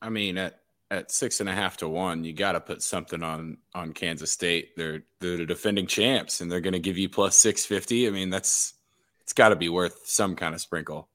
I 0.00 0.08
mean, 0.08 0.38
at 0.38 0.60
at 0.90 1.10
six 1.10 1.40
and 1.40 1.48
a 1.48 1.52
half 1.52 1.76
to 1.78 1.88
one, 1.88 2.24
you 2.24 2.32
got 2.32 2.52
to 2.52 2.60
put 2.60 2.82
something 2.82 3.22
on 3.22 3.58
on 3.74 3.92
Kansas 3.92 4.32
State. 4.32 4.74
They're 4.76 5.02
they're 5.20 5.36
the 5.36 5.46
defending 5.46 5.86
champs, 5.86 6.40
and 6.40 6.50
they're 6.50 6.60
going 6.60 6.72
to 6.72 6.78
give 6.78 6.96
you 6.96 7.08
plus 7.08 7.36
six 7.36 7.66
fifty. 7.66 8.06
I 8.06 8.10
mean, 8.10 8.30
that's 8.30 8.74
it's 9.20 9.32
got 9.34 9.50
to 9.50 9.56
be 9.56 9.68
worth 9.68 10.06
some 10.06 10.34
kind 10.34 10.54
of 10.54 10.60
sprinkle. 10.60 11.08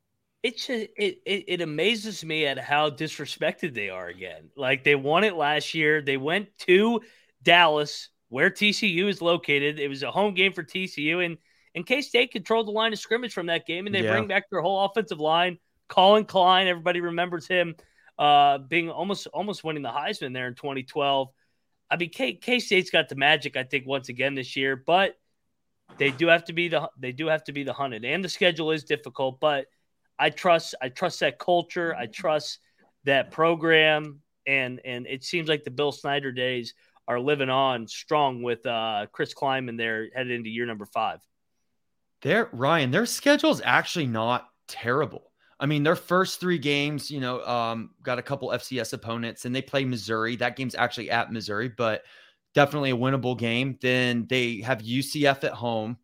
It, 0.43 0.57
just, 0.57 0.69
it 0.69 1.21
it 1.25 1.45
it 1.47 1.61
amazes 1.61 2.23
me 2.23 2.45
at 2.45 2.59
how 2.59 2.89
disrespected 2.89 3.73
they 3.73 3.89
are 3.89 4.07
again. 4.07 4.49
Like 4.55 4.83
they 4.83 4.95
won 4.95 5.23
it 5.23 5.35
last 5.35 5.73
year. 5.73 6.01
They 6.01 6.17
went 6.17 6.49
to 6.59 7.01
Dallas, 7.43 8.09
where 8.29 8.49
TCU 8.49 9.07
is 9.07 9.21
located. 9.21 9.79
It 9.79 9.87
was 9.87 10.03
a 10.03 10.11
home 10.11 10.33
game 10.33 10.53
for 10.53 10.63
TCU, 10.63 11.25
and 11.25 11.37
and 11.75 11.85
K 11.85 12.01
State 12.01 12.31
controlled 12.31 12.67
the 12.67 12.71
line 12.71 12.93
of 12.93 12.99
scrimmage 12.99 13.33
from 13.33 13.47
that 13.47 13.65
game, 13.65 13.85
and 13.85 13.95
they 13.95 14.03
yeah. 14.03 14.11
bring 14.11 14.27
back 14.27 14.49
their 14.49 14.61
whole 14.61 14.85
offensive 14.85 15.19
line. 15.19 15.57
Collin 15.87 16.25
Klein, 16.25 16.67
everybody 16.67 17.01
remembers 17.01 17.47
him 17.47 17.75
uh, 18.17 18.59
being 18.59 18.89
almost 18.89 19.27
almost 19.27 19.63
winning 19.63 19.83
the 19.83 19.89
Heisman 19.89 20.33
there 20.33 20.47
in 20.47 20.55
2012. 20.55 21.29
I 21.89 21.97
mean, 21.97 22.09
K 22.09 22.33
K 22.33 22.59
State's 22.59 22.89
got 22.89 23.09
the 23.09 23.15
magic, 23.15 23.57
I 23.57 23.63
think, 23.63 23.85
once 23.85 24.09
again 24.09 24.35
this 24.35 24.55
year, 24.55 24.75
but 24.75 25.17
they 25.97 26.11
do 26.11 26.27
have 26.27 26.45
to 26.45 26.53
be 26.53 26.67
the 26.67 26.89
they 26.97 27.11
do 27.11 27.27
have 27.27 27.43
to 27.45 27.51
be 27.51 27.63
the 27.63 27.73
hunted, 27.73 28.05
and 28.05 28.23
the 28.23 28.29
schedule 28.29 28.71
is 28.71 28.83
difficult. 28.83 29.39
But 29.39 29.65
I 30.17 30.29
trust 30.29 30.75
I 30.81 30.89
trust 30.89 31.19
that 31.21 31.39
culture. 31.39 31.95
I 31.95 32.05
trust 32.05 32.59
that 33.05 33.31
program, 33.31 34.21
and 34.45 34.79
and 34.85 35.07
it 35.07 35.23
seems 35.23 35.49
like 35.49 35.63
the 35.63 35.71
Bill 35.71 35.91
Snyder 35.91 36.31
days 36.31 36.73
are 37.11 37.19
living 37.19 37.49
on 37.49 37.87
strong 37.87 38.41
with 38.41 38.65
uh, 38.65 39.05
Chris 39.11 39.33
Klieman 39.33 39.77
there 39.77 40.07
headed 40.15 40.31
into 40.31 40.49
year 40.49 40.65
number 40.65 40.85
five. 40.85 41.19
There, 42.21 42.47
Ryan, 42.53 42.91
their 42.91 43.05
schedule 43.05 43.51
is 43.51 43.61
actually 43.65 44.07
not 44.07 44.47
terrible. 44.69 45.31
I 45.59 45.65
mean, 45.65 45.83
their 45.83 45.97
first 45.97 46.39
three 46.39 46.57
games, 46.57 47.11
you 47.11 47.19
know, 47.19 47.45
um, 47.45 47.89
got 48.01 48.17
a 48.17 48.21
couple 48.21 48.49
FCS 48.49 48.93
opponents, 48.93 49.43
and 49.43 49.53
they 49.53 49.61
play 49.61 49.83
Missouri. 49.83 50.37
That 50.37 50.55
game's 50.55 50.73
actually 50.73 51.11
at 51.11 51.33
Missouri, 51.33 51.67
but 51.67 52.03
definitely 52.53 52.91
a 52.91 52.97
winnable 52.97 53.37
game. 53.37 53.77
Then 53.81 54.25
they 54.29 54.61
have 54.61 54.79
UCF 54.79 55.43
at 55.43 55.51
home. 55.51 55.97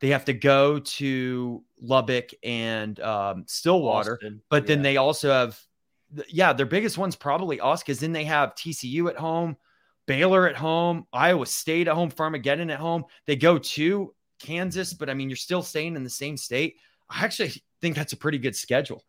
They 0.00 0.08
have 0.08 0.24
to 0.24 0.32
go 0.32 0.80
to 0.80 1.62
Lubbock 1.80 2.30
and 2.42 2.98
um, 3.00 3.44
Stillwater, 3.46 4.14
Austin. 4.14 4.42
but 4.50 4.66
then 4.66 4.78
yeah. 4.78 4.82
they 4.82 4.96
also 4.96 5.30
have, 5.30 5.60
yeah, 6.28 6.52
their 6.52 6.66
biggest 6.66 6.98
one's 6.98 7.16
probably 7.16 7.60
Austin. 7.60 7.84
Because 7.86 8.00
then 8.00 8.12
they 8.12 8.24
have 8.24 8.56
TCU 8.56 9.08
at 9.08 9.16
home, 9.16 9.56
Baylor 10.10 10.48
at 10.48 10.56
home, 10.56 11.06
Iowa 11.12 11.46
State 11.46 11.86
at 11.86 11.94
home, 11.94 12.10
Farmageddon 12.10 12.72
at 12.72 12.80
home. 12.80 13.04
They 13.26 13.36
go 13.36 13.58
to 13.58 14.12
Kansas, 14.40 14.92
but 14.92 15.08
I 15.08 15.14
mean, 15.14 15.30
you're 15.30 15.36
still 15.36 15.62
staying 15.62 15.94
in 15.94 16.02
the 16.02 16.10
same 16.10 16.36
state. 16.36 16.78
I 17.08 17.24
actually 17.24 17.62
think 17.80 17.94
that's 17.94 18.12
a 18.12 18.16
pretty 18.16 18.38
good 18.38 18.56
schedule. 18.56 19.04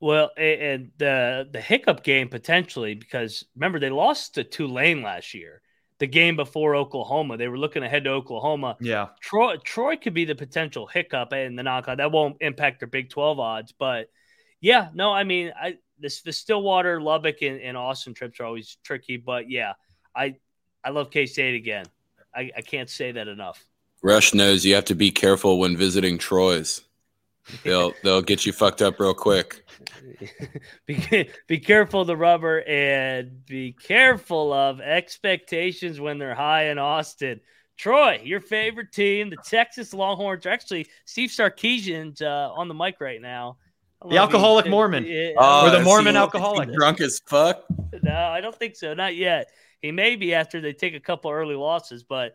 Well, 0.00 0.30
and 0.36 0.90
the 0.98 1.48
the 1.50 1.62
hiccup 1.62 2.04
game 2.04 2.28
potentially 2.28 2.94
because 2.94 3.46
remember 3.56 3.80
they 3.80 3.88
lost 3.88 4.34
to 4.34 4.44
Tulane 4.44 5.00
last 5.00 5.32
year. 5.32 5.62
The 5.98 6.06
game 6.06 6.36
before 6.36 6.76
Oklahoma, 6.76 7.38
they 7.38 7.48
were 7.48 7.58
looking 7.58 7.82
ahead 7.82 8.04
to 8.04 8.10
Oklahoma. 8.10 8.76
Yeah, 8.82 9.08
Troy 9.22 9.56
Troy 9.64 9.96
could 9.96 10.12
be 10.12 10.26
the 10.26 10.34
potential 10.34 10.86
hiccup 10.86 11.32
in 11.32 11.56
the 11.56 11.62
knockout. 11.62 11.96
That 11.96 12.12
won't 12.12 12.36
impact 12.42 12.80
their 12.80 12.86
Big 12.86 13.08
Twelve 13.08 13.40
odds, 13.40 13.72
but 13.72 14.10
yeah, 14.60 14.90
no, 14.92 15.10
I 15.10 15.24
mean, 15.24 15.54
I 15.58 15.78
this 15.98 16.20
the 16.20 16.34
Stillwater, 16.34 17.00
Lubbock, 17.00 17.40
and, 17.40 17.62
and 17.62 17.78
Austin 17.78 18.12
trips 18.12 18.40
are 18.40 18.44
always 18.44 18.76
tricky, 18.84 19.16
but 19.16 19.48
yeah, 19.48 19.72
I 20.14 20.36
I 20.84 20.90
love 20.90 21.10
K 21.10 21.26
State 21.26 21.54
again. 21.54 21.86
I, 22.34 22.50
I 22.56 22.60
can't 22.62 22.90
say 22.90 23.12
that 23.12 23.28
enough. 23.28 23.64
Rush 24.02 24.34
knows 24.34 24.64
you 24.64 24.74
have 24.74 24.84
to 24.86 24.94
be 24.94 25.10
careful 25.10 25.58
when 25.58 25.76
visiting 25.76 26.18
Troy's. 26.18 26.82
They'll 27.64 27.92
they'll 28.02 28.22
get 28.22 28.46
you 28.46 28.52
fucked 28.52 28.82
up 28.82 29.00
real 29.00 29.14
quick. 29.14 29.64
be, 30.86 31.30
be 31.46 31.58
careful 31.58 32.04
the 32.04 32.16
rubber 32.16 32.62
and 32.66 33.44
be 33.46 33.72
careful 33.72 34.52
of 34.52 34.80
expectations 34.80 36.00
when 36.00 36.18
they're 36.18 36.34
high 36.34 36.70
in 36.70 36.78
Austin. 36.78 37.40
Troy, 37.76 38.20
your 38.24 38.40
favorite 38.40 38.92
team, 38.92 39.30
the 39.30 39.36
Texas 39.36 39.94
Longhorns. 39.94 40.46
Actually, 40.46 40.88
Steve 41.04 41.30
Sarkisian's 41.30 42.20
uh, 42.20 42.50
on 42.52 42.66
the 42.66 42.74
mic 42.74 43.00
right 43.00 43.22
now. 43.22 43.58
The 44.06 44.16
alcoholic 44.16 44.66
you. 44.66 44.70
Mormon, 44.70 45.34
oh, 45.38 45.66
or 45.66 45.70
the 45.70 45.82
Mormon 45.82 46.16
alcoholic, 46.16 46.72
drunk 46.72 47.00
as 47.00 47.20
fuck. 47.26 47.64
No, 48.02 48.14
I 48.14 48.40
don't 48.40 48.54
think 48.54 48.76
so. 48.76 48.94
Not 48.94 49.16
yet. 49.16 49.50
He 49.82 49.90
may 49.90 50.16
be 50.16 50.34
after 50.34 50.60
they 50.60 50.72
take 50.72 50.94
a 50.94 51.00
couple 51.00 51.30
early 51.30 51.56
losses, 51.56 52.04
but 52.04 52.34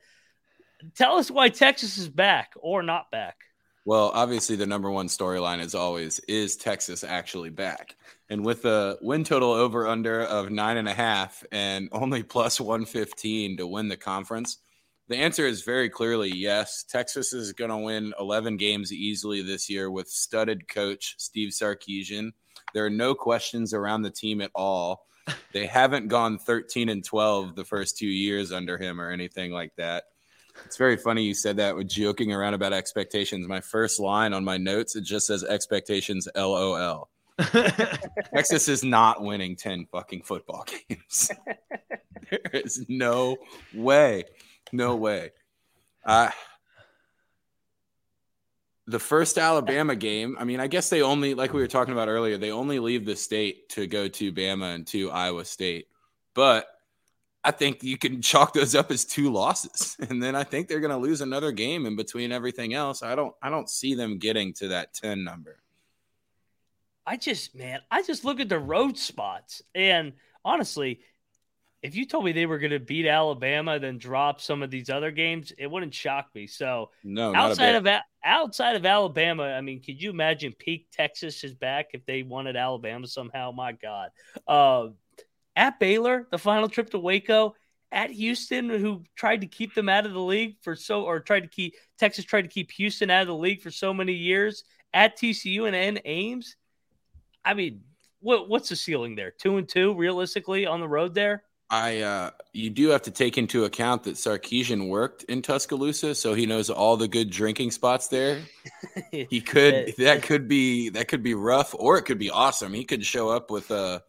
tell 0.96 1.18
us 1.18 1.32
why 1.32 1.50
Texas 1.50 1.98
is 1.98 2.10
back 2.10 2.54
or 2.58 2.84
not 2.84 3.12
back. 3.12 3.38
Well, 3.86 4.12
obviously, 4.14 4.56
the 4.56 4.66
number 4.66 4.90
one 4.90 5.08
storyline 5.08 5.60
is 5.60 5.76
always 5.76 6.20
is 6.20 6.56
Texas 6.56 7.04
actually 7.04 7.50
back? 7.50 7.96
And 8.30 8.46
with 8.46 8.66
a 8.66 8.98
win 9.02 9.24
total 9.24 9.52
over 9.52 9.88
under 9.88 10.22
of 10.22 10.50
nine 10.50 10.78
and 10.78 10.88
a 10.88 10.94
half 10.94 11.44
and 11.52 11.90
only 11.92 12.24
plus 12.24 12.62
115 12.62 13.58
to 13.58 13.68
win 13.68 13.90
the 13.90 13.98
conference, 13.98 14.60
the 15.08 15.18
answer 15.18 15.46
is 15.46 15.64
very 15.64 15.90
clearly 15.90 16.32
yes. 16.34 16.84
Texas 16.84 17.34
is 17.34 17.54
going 17.54 17.70
to 17.72 17.78
win 17.78 18.14
11 18.20 18.58
games 18.58 18.92
easily 18.92 19.42
this 19.42 19.70
year 19.70 19.92
with 19.92 20.08
studded 20.08 20.68
coach 20.68 21.16
Steve 21.18 21.50
Sarkisian. 21.50 22.32
There 22.74 22.86
are 22.86 22.90
no 22.90 23.14
questions 23.14 23.74
around 23.74 24.02
the 24.02 24.12
team 24.12 24.42
at 24.42 24.52
all. 24.56 25.06
They 25.54 25.68
haven't 25.68 26.10
gone 26.10 26.38
13 26.38 26.90
and 26.90 27.06
12 27.06 27.56
the 27.56 27.64
first 27.64 27.98
two 27.98 28.08
years 28.08 28.52
under 28.52 28.78
him 28.78 29.00
or 29.00 29.10
anything 29.10 29.52
like 29.54 29.74
that. 29.78 30.06
It's 30.66 30.78
very 30.78 30.98
funny 30.98 31.24
you 31.24 31.34
said 31.34 31.58
that 31.58 31.76
with 31.76 31.88
joking 31.88 32.34
around 32.34 32.56
about 32.56 32.74
expectations. 32.74 33.48
My 33.48 33.62
first 33.62 34.00
line 34.00 34.34
on 34.34 34.44
my 34.44 34.58
notes, 34.58 34.96
it 34.96 35.04
just 35.04 35.28
says 35.28 35.44
expectations 35.44 36.28
LOL. 36.36 37.10
Texas 38.34 38.68
is 38.68 38.84
not 38.84 39.24
winning 39.24 39.56
10 39.56 39.88
fucking 39.92 40.24
football 40.24 40.66
games. 40.90 41.32
there 42.30 42.52
is 42.54 42.86
no 42.88 43.38
way. 43.74 44.26
No 44.74 44.96
way. 44.96 45.32
Uh, 46.04 46.32
the 48.88 49.00
first 49.00 49.38
Alabama 49.38 49.96
game, 49.96 50.36
I 50.40 50.44
mean, 50.44 50.60
I 50.60 50.68
guess 50.68 50.90
they 50.90 51.04
only, 51.04 51.36
like 51.36 51.54
we 51.54 51.62
were 51.62 51.68
talking 51.68 51.94
about 51.94 52.10
earlier, 52.10 52.38
they 52.38 52.52
only 52.52 52.80
leave 52.80 53.06
the 53.06 53.16
state 53.16 53.70
to 53.70 53.86
go 53.86 54.08
to 54.08 54.34
Bama 54.34 54.74
and 54.74 54.88
to 54.88 55.12
Iowa 55.12 55.46
State. 55.46 55.88
But 56.34 56.68
I 57.44 57.52
think 57.52 57.84
you 57.84 58.00
can 58.00 58.22
chalk 58.22 58.54
those 58.54 58.74
up 58.74 58.90
as 58.90 59.06
two 59.06 59.32
losses, 59.32 59.96
and 60.10 60.22
then 60.22 60.36
I 60.36 60.44
think 60.44 60.68
they're 60.68 60.80
going 60.80 60.92
to 60.92 60.98
lose 60.98 61.22
another 61.22 61.52
game 61.52 61.86
in 61.86 61.96
between 61.96 62.32
everything 62.32 62.74
else. 62.74 63.04
I 63.04 63.14
don't, 63.14 63.36
I 63.44 63.52
don't 63.52 63.70
see 63.70 63.94
them 63.94 64.18
getting 64.18 64.54
to 64.56 64.70
that 64.70 64.96
ten 64.96 65.24
number. 65.24 65.62
I 67.06 67.18
just, 67.18 67.54
man, 67.54 67.82
I 67.92 68.02
just 68.02 68.26
look 68.26 68.40
at 68.40 68.50
the 68.50 68.60
road 68.60 68.98
spots, 68.98 69.62
and 69.76 70.14
honestly, 70.44 71.02
if 71.84 71.98
you 71.98 72.06
told 72.06 72.24
me 72.24 72.32
they 72.32 72.46
were 72.46 72.60
going 72.60 72.72
to 72.72 72.80
beat 72.80 73.06
Alabama, 73.06 73.78
then 73.78 73.98
drop 73.98 74.40
some 74.40 74.64
of 74.64 74.72
these 74.72 74.90
other 74.90 75.12
games, 75.12 75.52
it 75.58 75.70
wouldn't 75.70 75.94
shock 75.94 76.30
me. 76.34 76.48
So, 76.48 76.92
no, 77.04 77.36
outside 77.36 77.76
of 77.76 77.86
outside 78.24 78.78
of 78.78 78.86
Alabama, 78.86 79.44
I 79.44 79.60
mean, 79.60 79.82
could 79.84 80.02
you 80.02 80.10
imagine 80.10 80.54
peak 80.58 80.88
Texas 80.94 81.44
is 81.44 81.54
back 81.54 81.90
if 81.94 82.06
they 82.06 82.24
wanted 82.24 82.56
Alabama 82.56 83.06
somehow? 83.06 83.52
My 83.52 83.74
God. 83.74 84.12
Uh, 84.48 84.88
at 85.58 85.78
Baylor, 85.78 86.26
the 86.32 86.38
final 86.38 86.70
trip 86.70 86.90
to 86.92 87.00
Waco, 87.00 87.54
at 87.92 88.12
Houston, 88.12 88.70
who 88.70 89.04
tried 89.18 89.42
to 89.42 89.48
keep 89.48 89.76
them 89.76 89.90
out 89.90 90.06
of 90.06 90.14
the 90.14 90.22
league 90.22 90.56
for 90.62 90.78
so, 90.78 91.04
or 91.04 91.20
tried 91.20 91.42
to 91.42 91.50
keep 91.50 91.76
Texas 92.00 92.24
tried 92.24 92.44
to 92.44 92.48
keep 92.48 92.72
Houston 92.72 93.10
out 93.10 93.24
of 93.24 93.28
the 93.28 93.36
league 93.36 93.62
for 93.62 93.72
so 93.72 93.94
many 93.94 94.14
years, 94.14 94.64
at 94.94 95.18
TCU 95.18 95.68
and, 95.68 95.76
and 95.76 96.02
Ames. 96.06 96.56
I 97.44 97.54
mean, 97.56 97.82
what 98.22 98.48
what's 98.48 98.70
the 98.70 98.78
ceiling 98.78 99.16
there? 99.16 99.32
Two 99.32 99.58
and 99.58 99.68
two, 99.68 99.94
realistically, 99.96 100.66
on 100.66 100.80
the 100.80 100.88
road 100.88 101.14
there. 101.14 101.44
I 101.74 102.02
uh, 102.02 102.30
you 102.52 102.70
do 102.70 102.90
have 102.90 103.02
to 103.02 103.12
take 103.12 103.36
into 103.36 103.66
account 103.66 104.04
that 104.04 104.14
Sarkisian 104.14 104.90
worked 104.90 105.24
in 105.24 105.42
Tuscaloosa, 105.42 106.14
so 106.14 106.36
he 106.36 106.46
knows 106.46 106.70
all 106.70 106.98
the 106.98 107.08
good 107.08 107.32
drinking 107.32 107.72
spots 107.72 108.10
there. 108.10 108.42
he 109.12 109.42
could 109.42 109.96
that 109.98 110.22
could 110.22 110.48
be 110.48 110.90
that 110.90 111.08
could 111.08 111.24
be 111.24 111.34
rough, 111.34 111.74
or 111.74 111.98
it 111.98 112.04
could 112.04 112.20
be 112.20 112.30
awesome. 112.30 112.76
He 112.76 112.86
could 112.86 113.04
show 113.04 113.30
up 113.30 113.50
with 113.50 113.72
a 113.72 114.04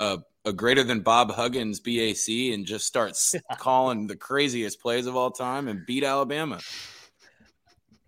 a 0.00 0.20
a 0.46 0.52
greater 0.54 0.82
than 0.82 1.00
Bob 1.00 1.30
Huggins 1.32 1.78
BAC 1.78 2.54
and 2.54 2.64
just 2.64 2.86
starts 2.86 3.34
calling 3.58 4.06
the 4.06 4.16
craziest 4.16 4.80
plays 4.80 5.04
of 5.04 5.14
all 5.14 5.30
time 5.30 5.68
and 5.68 5.84
beat 5.84 6.04
Alabama. 6.04 6.58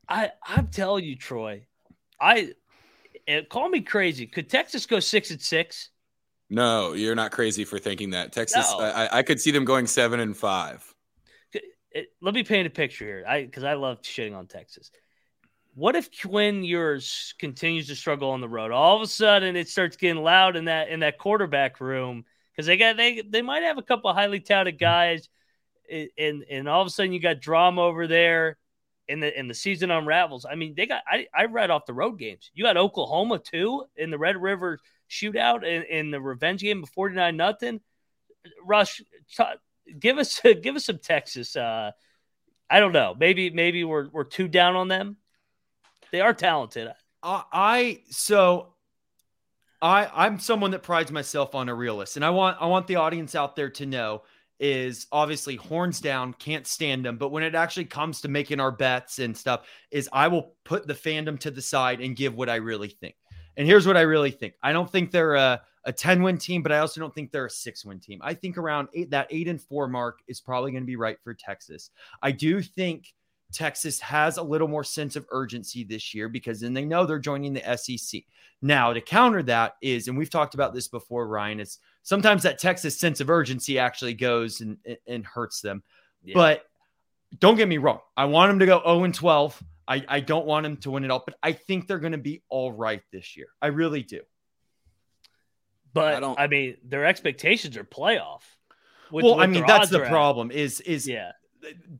I 0.09 0.31
I'm 0.43 0.69
telling 0.69 1.05
you, 1.05 1.17
Troy, 1.17 1.67
I 2.19 2.55
call 3.51 3.69
me 3.69 3.83
crazy. 3.83 4.27
Could 4.27 4.49
Texas 4.49 4.87
go 4.87 5.01
six 5.01 5.31
and 5.31 5.41
six? 5.41 5.91
No, 6.53 6.93
you're 6.93 7.15
not 7.15 7.33
crazy 7.33 7.65
for 7.65 7.79
thinking 7.79 8.11
that. 8.11 8.31
Texas, 8.31 8.71
no. 8.73 8.85
I, 8.85 9.19
I 9.19 9.23
could 9.23 9.41
see 9.41 9.51
them 9.53 9.65
going 9.65 9.87
seven 9.87 10.21
and 10.21 10.37
five. 10.37 10.85
Eh, 11.95 12.03
let 12.21 12.35
me 12.35 12.43
paint 12.43 12.67
a 12.67 12.71
picture 12.71 13.07
here. 13.07 13.25
I 13.27 13.43
because 13.45 13.65
I 13.65 13.73
love 13.73 14.03
shitting 14.03 14.37
on 14.37 14.47
Texas. 14.47 14.91
What 15.75 15.97
if 15.97 16.11
Quinn 16.21 16.63
Ewers 16.63 17.35
continues 17.39 17.87
to 17.87 17.97
struggle 17.97 18.31
on 18.31 18.43
the 18.43 18.51
road? 18.51 18.71
All 18.71 18.95
of 18.95 19.01
a 19.01 19.07
sudden, 19.07 19.57
it 19.57 19.71
starts 19.71 19.97
getting 19.97 20.23
loud 20.23 20.57
in 20.57 20.67
that 20.67 20.91
in 20.91 21.01
that 21.01 21.17
quarterback 21.17 21.81
room 21.81 22.27
because 22.55 22.67
they 22.67 22.77
got 22.77 22.99
they 22.99 23.23
they 23.23 23.41
might 23.41 23.63
have 23.63 23.79
a 23.79 23.83
couple 23.83 24.11
of 24.11 24.17
highly 24.17 24.41
touted 24.41 24.79
guys, 24.79 25.31
and 25.91 26.45
and 26.51 26.69
all 26.69 26.83
of 26.83 26.87
a 26.87 26.91
sudden 26.91 27.15
you 27.15 27.21
got 27.21 27.41
drama 27.41 27.81
over 27.81 28.07
there, 28.07 28.59
and 29.09 29.23
the 29.23 29.35
and 29.35 29.49
the 29.49 29.55
season 29.55 29.91
unravels. 29.91 30.45
I 30.45 30.55
mean, 30.55 30.75
they 30.77 30.85
got 30.85 31.03
I 31.07 31.29
I 31.35 31.47
read 31.47 31.71
off 31.71 31.87
the 31.87 31.95
road 31.95 32.19
games. 32.19 32.51
You 32.53 32.63
got 32.63 32.77
Oklahoma 32.77 33.39
too 33.39 33.85
in 33.97 34.11
the 34.11 34.19
Red 34.19 34.37
River 34.37 34.79
shootout 35.13 35.65
in, 35.65 35.83
in 35.83 36.11
the 36.11 36.21
revenge 36.21 36.63
game 36.63 36.83
of 36.83 36.91
forty 36.91 37.15
nine 37.15 37.37
nothing. 37.37 37.81
Rush, 38.65 39.03
t- 39.37 39.45
give 39.99 40.19
us 40.19 40.41
give 40.63 40.77
us 40.77 40.87
some 40.87 40.99
Texas. 40.99 41.55
Uh, 41.55 41.93
I 42.71 42.81
don't 42.81 42.93
know. 42.93 43.15
Maybe 43.19 43.51
maybe 43.51 43.85
we're 43.85 44.09
we're 44.09 44.25
too 44.25 44.49
down 44.49 44.77
on 44.77 44.89
them 44.89 45.19
they 46.13 46.21
are 46.21 46.35
talented. 46.35 46.89
Uh, 47.23 47.43
I 47.53 48.03
so 48.11 48.75
I 49.81 50.09
I'm 50.15 50.39
someone 50.39 50.71
that 50.71 50.83
prides 50.83 51.11
myself 51.11 51.57
on 51.57 51.69
a 51.69 51.75
realist, 51.75 52.17
and 52.17 52.25
I 52.25 52.31
want 52.31 52.59
I 52.61 52.67
want 52.67 52.87
the 52.87 52.97
audience 52.97 53.35
out 53.35 53.57
there 53.57 53.71
to 53.71 53.87
know 53.87 54.23
is 54.61 55.09
obviously 55.11 55.57
horns 55.57 56.01
down, 56.01 56.33
can't 56.35 56.69
stand 56.69 57.05
them. 57.05 57.17
But 57.17 57.31
when 57.31 57.43
it 57.43 57.57
actually 57.57 57.87
comes 57.87 58.21
to 58.21 58.29
making 58.29 58.61
our 58.61 58.71
bets 58.71 59.19
and 59.19 59.37
stuff, 59.37 59.67
is 59.91 60.09
I 60.13 60.29
will 60.29 60.55
put 60.65 60.87
the 60.87 60.95
fandom 60.95 61.37
to 61.41 61.51
the 61.51 61.63
side 61.63 62.01
and 62.01 62.15
give 62.15 62.37
what 62.37 62.49
I 62.49 62.57
really 62.57 62.91
think. 62.91 63.17
And 63.57 63.67
here's 63.67 63.87
what 63.87 63.97
I 63.97 64.03
really 64.03 64.31
think. 64.31 64.55
I 64.63 64.73
don't 64.73 64.91
think 64.91 65.11
they're 65.11 65.35
a, 65.35 65.63
a 65.85 65.93
10 65.93 66.23
win 66.23 66.39
team, 66.39 66.63
but 66.63 66.73
I 66.73 66.79
also 66.79 67.01
don't 67.01 67.15
think 67.15 67.31
they're 67.31 67.47
a 67.47 67.51
six 67.51 67.85
win 67.85 68.01
team. 68.01 68.21
I 68.23 68.35
think 68.35 68.57
around 68.57 68.89
eight, 68.95 69.11
that 69.11 69.27
eight 69.31 69.49
and 69.49 69.61
four 69.61 69.89
mark 69.89 70.21
is 70.27 70.41
probably 70.41 70.71
going 70.71 70.83
to 70.83 70.87
be 70.87 70.97
right 70.97 71.19
for 71.23 71.35
Texas. 71.35 71.91
I 72.23 72.33
do 72.33 72.63
think 72.63 73.13
Texas 73.53 74.01
has 74.01 74.39
a 74.39 74.43
little 74.43 74.69
more 74.69 74.85
sense 74.85 75.15
of 75.17 75.27
urgency 75.31 75.85
this 75.85 76.15
year 76.15 76.29
because 76.29 76.61
then 76.61 76.73
they 76.73 76.85
know 76.85 77.05
they're 77.05 77.19
joining 77.19 77.53
the 77.53 77.77
SEC. 77.77 78.23
Now, 78.63 78.93
to 78.93 79.01
counter 79.01 79.43
that 79.45 79.77
is, 79.83 80.09
and 80.09 80.17
we've 80.17 80.31
talked 80.31 80.55
about 80.55 80.73
this 80.73 80.89
before, 80.89 81.27
Ryan, 81.27 81.61
is 81.61 81.79
sometimes 82.03 82.43
that 82.45 82.59
Texas 82.59 82.99
sense 82.99 83.21
of 83.21 83.29
urgency 83.29 83.79
actually 83.79 84.15
goes 84.15 84.61
and, 84.61 84.79
and 85.07 85.27
hurts 85.27 85.61
them. 85.61 85.83
Yeah. 86.25 86.35
But 86.35 86.67
don't 87.39 87.57
get 87.57 87.69
me 87.69 87.79
wrong. 87.79 88.01
I 88.17 88.25
want 88.25 88.51
them 88.51 88.59
to 88.61 88.67
go 88.67 88.81
0 88.85 89.05
and 89.05 89.15
12. 89.15 89.63
I, 89.93 90.05
I 90.09 90.21
don't 90.21 90.47
want 90.47 90.65
them 90.65 90.77
to 90.79 90.91
win 90.91 91.05
it 91.05 91.11
all, 91.11 91.23
but 91.25 91.37
I 91.43 91.53
think 91.53 91.87
they're 91.87 91.99
going 91.99 92.13
to 92.13 92.19
be 92.19 92.43
all 92.49 92.73
right 92.73 93.03
this 93.13 93.37
year. 93.37 93.49
I 93.61 93.69
really 93.69 94.03
do. 94.03 94.21
But 95.93 96.15
I, 96.15 96.21
don't, 96.21 96.39
I 96.39 96.47
mean, 96.47 96.77
their 96.85 97.05
expectations 97.05 97.77
are 97.77 97.85
playoff. 97.85 98.41
well, 99.11 99.41
I 99.41 99.47
mean, 99.47 99.65
that's 99.67 99.91
the 99.91 100.01
problem. 100.01 100.51
Is 100.51 100.81
is 100.81 101.07
yeah 101.07 101.33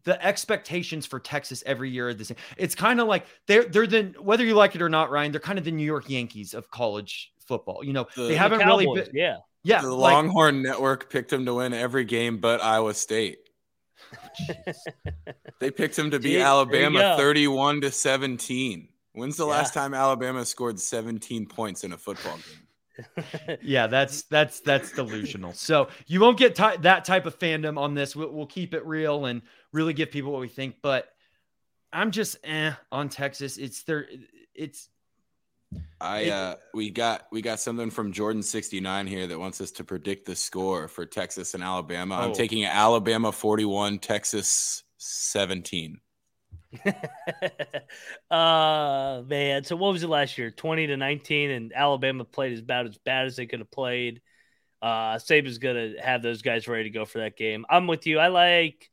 the 0.05 0.25
expectations 0.25 1.07
for 1.07 1.21
Texas 1.21 1.63
every 1.67 1.91
year 1.91 2.09
are 2.09 2.15
the 2.15 2.25
same. 2.25 2.37
It's 2.57 2.75
kind 2.75 3.01
of 3.01 3.07
like 3.07 3.27
they're 3.47 3.65
they're 3.65 3.87
the 3.87 4.15
whether 4.21 4.45
you 4.45 4.55
like 4.55 4.75
it 4.75 4.83
or 4.83 4.89
not, 4.89 5.11
Ryan. 5.11 5.33
They're 5.33 5.41
kind 5.41 5.59
of 5.59 5.65
the 5.65 5.71
New 5.71 5.85
York 5.85 6.09
Yankees 6.09 6.55
of 6.55 6.71
college 6.71 7.33
football. 7.47 7.85
You 7.85 7.93
know, 7.93 8.09
the, 8.17 8.29
they 8.29 8.35
haven't 8.35 8.61
the 8.61 8.67
really 8.67 8.87
been. 8.87 9.09
Yeah, 9.13 9.37
yeah. 9.63 9.83
The 9.83 9.93
like, 9.93 10.15
Longhorn 10.15 10.63
Network 10.63 11.11
picked 11.11 11.31
them 11.31 11.47
to 11.47 11.55
win 11.55 11.75
every 11.75 12.05
game, 12.05 12.39
but 12.39 12.63
Iowa 12.63 12.95
State. 12.95 13.42
they 15.61 15.71
picked 15.71 15.99
him 15.99 16.11
to 16.11 16.19
beat 16.19 16.41
Alabama 16.41 17.15
thirty-one 17.17 17.81
to 17.83 17.91
seventeen. 17.91 18.89
When's 19.13 19.37
the 19.37 19.47
yeah. 19.47 19.53
last 19.53 19.75
time 19.75 19.95
Alabama 19.95 20.45
scored 20.45 20.81
seventeen 20.81 21.47
points 21.47 21.85
in 21.85 21.93
a 21.93 21.99
football 21.99 22.37
game? 22.37 22.63
yeah, 23.63 23.87
that's 23.87 24.23
that's 24.23 24.61
that's 24.61 24.93
delusional. 24.93 25.53
So 25.53 25.89
you 26.07 26.21
won't 26.21 26.39
get 26.39 26.55
t- 26.55 26.77
that 26.81 27.05
type 27.05 27.27
of 27.27 27.39
fandom 27.39 27.79
on 27.79 27.95
this. 27.95 28.15
We'll, 28.15 28.31
we'll, 28.31 28.47
keep 28.47 28.75
it 28.75 28.85
real 28.87 29.27
and 29.27 29.43
really 29.73 29.93
give 29.93 30.11
people 30.11 30.33
what 30.33 30.41
we 30.41 30.49
think. 30.49 30.77
But 30.83 31.09
I'm 31.93 32.11
just 32.11 32.37
eh 32.45 32.73
on 32.91 33.09
Texas. 33.09 33.57
It's 33.57 33.83
there. 33.85 34.07
It's. 34.55 34.89
I 36.03 36.31
uh 36.31 36.55
we 36.75 36.91
got 36.91 37.27
we 37.31 37.43
got 37.43 37.61
something 37.61 37.91
from 37.91 38.13
Jordan 38.13 38.43
69 38.43 39.07
here 39.07 39.27
that 39.29 39.39
wants 39.39 39.61
us 39.61 39.71
to 39.73 39.85
predict 39.85 40.27
the 40.27 40.35
score 40.35 40.89
for 40.89 41.07
Texas 41.07 41.55
and 41.55 41.63
Alabama. 41.63 42.17
Oh. 42.19 42.25
I'm 42.25 42.33
taking 42.35 42.65
Alabama 42.65 43.31
41, 43.31 44.01
Texas 44.01 44.83
17. 44.99 46.01
uh 48.31 49.23
man, 49.27 49.63
so 49.63 49.77
what 49.77 49.93
was 49.93 50.03
it 50.03 50.09
last 50.09 50.39
year? 50.39 50.51
20 50.51 50.89
to 50.89 50.97
19 50.97 51.51
and 51.51 51.73
Alabama 51.75 52.25
played 52.25 52.59
about 52.59 52.87
as 52.87 52.99
bad 52.99 53.27
as 53.27 53.37
they 53.37 53.47
could 53.47 53.61
have 53.61 53.71
played. 53.71 54.21
Uh 54.81 55.17
Saban's 55.17 55.59
gonna 55.59 55.93
have 56.03 56.23
those 56.23 56.43
guys 56.43 56.67
ready 56.67 56.85
to 56.85 56.91
go 56.91 57.05
for 57.05 57.19
that 57.19 57.37
game. 57.37 57.65
I'm 57.71 57.87
with 57.87 58.07
you. 58.07 58.19
I 58.19 58.29
like 58.29 58.91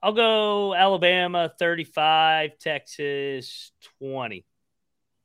I'll 0.00 0.12
go 0.12 0.74
Alabama 0.74 1.50
35, 1.58 2.58
Texas 2.60 3.72
20. 4.00 4.44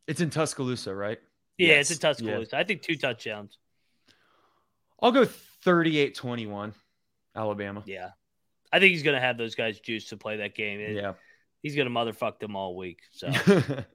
It's 0.07 0.21
in 0.21 0.29
Tuscaloosa, 0.29 0.93
right? 0.93 1.19
Yeah, 1.57 1.75
yes. 1.75 1.91
it's 1.91 1.99
in 1.99 2.01
Tuscaloosa. 2.01 2.49
Yeah. 2.53 2.59
I 2.59 2.63
think 2.63 2.81
two 2.81 2.95
touchdowns. 2.95 3.57
I'll 5.01 5.11
go 5.11 5.25
38 5.25 6.15
21, 6.15 6.73
Alabama. 7.35 7.83
Yeah. 7.85 8.09
I 8.71 8.79
think 8.79 8.91
he's 8.91 9.03
going 9.03 9.15
to 9.15 9.21
have 9.21 9.37
those 9.37 9.55
guys 9.55 9.79
juice 9.79 10.09
to 10.09 10.17
play 10.17 10.37
that 10.37 10.55
game. 10.55 10.79
It, 10.79 10.95
yeah 10.95 11.13
he's 11.63 11.75
gonna 11.75 11.89
motherfuck 11.89 12.37
them 12.39 12.55
all 12.55 12.75
week. 12.75 12.99
So. 13.11 13.31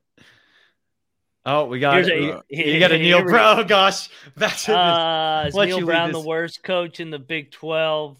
oh, 1.46 1.66
we 1.66 1.78
got 1.78 1.98
a, 1.98 2.42
you 2.50 2.80
got 2.80 2.90
a 2.90 2.98
Neal 2.98 3.22
Brown. 3.22 3.60
Oh 3.60 3.64
gosh, 3.64 4.08
that's 4.36 4.68
uh, 4.68 5.44
is 5.46 5.54
Neal 5.54 5.84
Brown 5.84 6.10
the 6.10 6.20
worst 6.20 6.64
coach 6.64 6.98
in 6.98 7.10
the 7.10 7.20
Big 7.20 7.52
Twelve? 7.52 8.18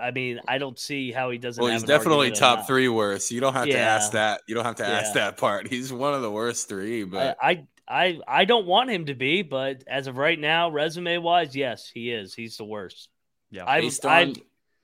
I 0.00 0.10
mean, 0.10 0.40
I 0.46 0.58
don't 0.58 0.78
see 0.78 1.12
how 1.12 1.30
he 1.30 1.38
doesn't. 1.38 1.62
Well, 1.62 1.72
he's 1.72 1.82
definitely 1.82 2.30
top 2.30 2.66
three 2.66 2.88
worst. 2.88 3.30
You 3.30 3.40
don't 3.40 3.54
have 3.54 3.66
yeah. 3.66 3.74
to 3.74 3.80
ask 3.80 4.12
that. 4.12 4.42
You 4.46 4.54
don't 4.54 4.64
have 4.64 4.76
to 4.76 4.84
yeah. 4.84 5.00
ask 5.00 5.14
that 5.14 5.36
part. 5.36 5.68
He's 5.68 5.92
one 5.92 6.14
of 6.14 6.22
the 6.22 6.30
worst 6.30 6.68
three. 6.68 7.04
But 7.04 7.36
I, 7.42 7.66
I, 7.88 8.20
I 8.26 8.44
don't 8.44 8.66
want 8.66 8.90
him 8.90 9.06
to 9.06 9.14
be. 9.14 9.42
But 9.42 9.84
as 9.86 10.06
of 10.06 10.16
right 10.16 10.38
now, 10.38 10.70
resume 10.70 11.18
wise, 11.18 11.54
yes, 11.56 11.90
he 11.92 12.10
is. 12.10 12.34
He's 12.34 12.56
the 12.56 12.64
worst. 12.64 13.08
Yeah, 13.50 13.64
I, 13.66 13.80
based 13.80 14.04
on 14.04 14.12
I, 14.12 14.34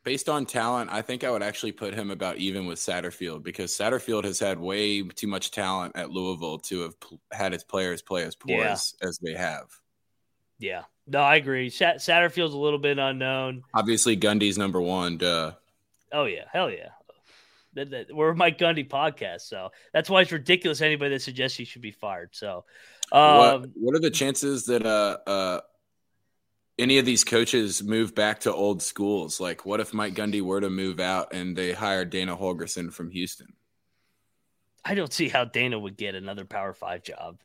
based 0.04 0.28
on 0.28 0.46
talent, 0.46 0.90
I 0.92 1.02
think 1.02 1.24
I 1.24 1.30
would 1.30 1.42
actually 1.42 1.72
put 1.72 1.94
him 1.94 2.10
about 2.10 2.36
even 2.36 2.66
with 2.66 2.78
Satterfield 2.78 3.42
because 3.42 3.72
Satterfield 3.72 4.24
has 4.24 4.38
had 4.38 4.58
way 4.58 5.02
too 5.02 5.26
much 5.26 5.50
talent 5.50 5.96
at 5.96 6.10
Louisville 6.10 6.58
to 6.60 6.82
have 6.82 7.00
pl- 7.00 7.20
had 7.32 7.52
his 7.52 7.64
players 7.64 8.02
play 8.02 8.22
as 8.24 8.34
poor 8.34 8.58
yeah. 8.58 8.72
as, 8.72 8.94
as 9.02 9.18
they 9.18 9.34
have. 9.34 9.66
Yeah, 10.64 10.84
no, 11.06 11.20
I 11.20 11.36
agree. 11.36 11.68
Satterfield's 11.68 12.54
a 12.54 12.58
little 12.58 12.78
bit 12.78 12.98
unknown. 12.98 13.64
Obviously, 13.74 14.16
Gundy's 14.16 14.56
number 14.56 14.80
one. 14.80 15.18
Duh. 15.18 15.52
Oh 16.10 16.24
yeah, 16.24 16.44
hell 16.50 16.70
yeah. 16.70 16.88
That, 17.74 17.90
that, 17.90 18.14
we're 18.14 18.32
Mike 18.32 18.56
Gundy 18.56 18.88
podcast, 18.88 19.42
so 19.42 19.70
that's 19.92 20.08
why 20.08 20.22
it's 20.22 20.32
ridiculous. 20.32 20.80
Anybody 20.80 21.16
that 21.16 21.20
suggests 21.20 21.58
he 21.58 21.64
should 21.64 21.82
be 21.82 21.90
fired. 21.90 22.30
So, 22.32 22.64
um, 23.12 23.36
what, 23.36 23.70
what 23.74 23.94
are 23.94 24.00
the 24.00 24.10
chances 24.10 24.64
that 24.66 24.86
uh 24.86 25.18
uh 25.26 25.60
any 26.78 26.96
of 26.96 27.04
these 27.04 27.24
coaches 27.24 27.82
move 27.82 28.14
back 28.14 28.40
to 28.40 28.54
old 28.54 28.82
schools? 28.82 29.40
Like, 29.40 29.66
what 29.66 29.80
if 29.80 29.92
Mike 29.92 30.14
Gundy 30.14 30.40
were 30.40 30.62
to 30.62 30.70
move 30.70 30.98
out 30.98 31.34
and 31.34 31.54
they 31.54 31.72
hired 31.72 32.08
Dana 32.08 32.36
Holgorsen 32.36 32.90
from 32.90 33.10
Houston? 33.10 33.48
I 34.82 34.94
don't 34.94 35.12
see 35.12 35.28
how 35.28 35.44
Dana 35.44 35.78
would 35.78 35.98
get 35.98 36.14
another 36.14 36.46
Power 36.46 36.72
Five 36.72 37.02
job. 37.02 37.38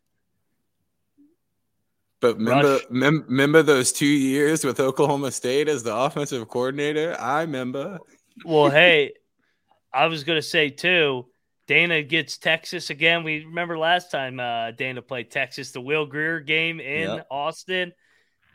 But 2.22 2.38
remember, 2.38 2.80
mem- 2.90 3.26
remember 3.28 3.64
those 3.64 3.92
two 3.92 4.06
years 4.06 4.66
with 4.66 4.80
Oklahoma 4.80 5.32
State 5.32 5.70
as 5.70 5.84
the 5.84 5.96
offensive 5.96 6.48
coordinator? 6.48 7.16
I 7.20 7.42
remember. 7.42 8.00
Well, 8.44 8.70
hey, 8.72 9.14
I 9.94 10.08
was 10.08 10.24
going 10.24 10.38
to 10.38 10.48
say 10.48 10.70
too. 10.70 11.28
Dana 11.68 12.02
gets 12.02 12.38
Texas 12.38 12.90
again. 12.90 13.24
We 13.24 13.46
remember 13.46 13.78
last 13.78 14.12
time 14.12 14.40
uh, 14.40 14.72
Dana 14.72 15.02
played 15.02 15.32
Texas, 15.32 15.72
the 15.72 15.82
Will 15.82 16.06
Grier 16.06 16.40
game 16.40 16.80
in 16.80 17.10
yep. 17.10 17.28
Austin 17.30 17.94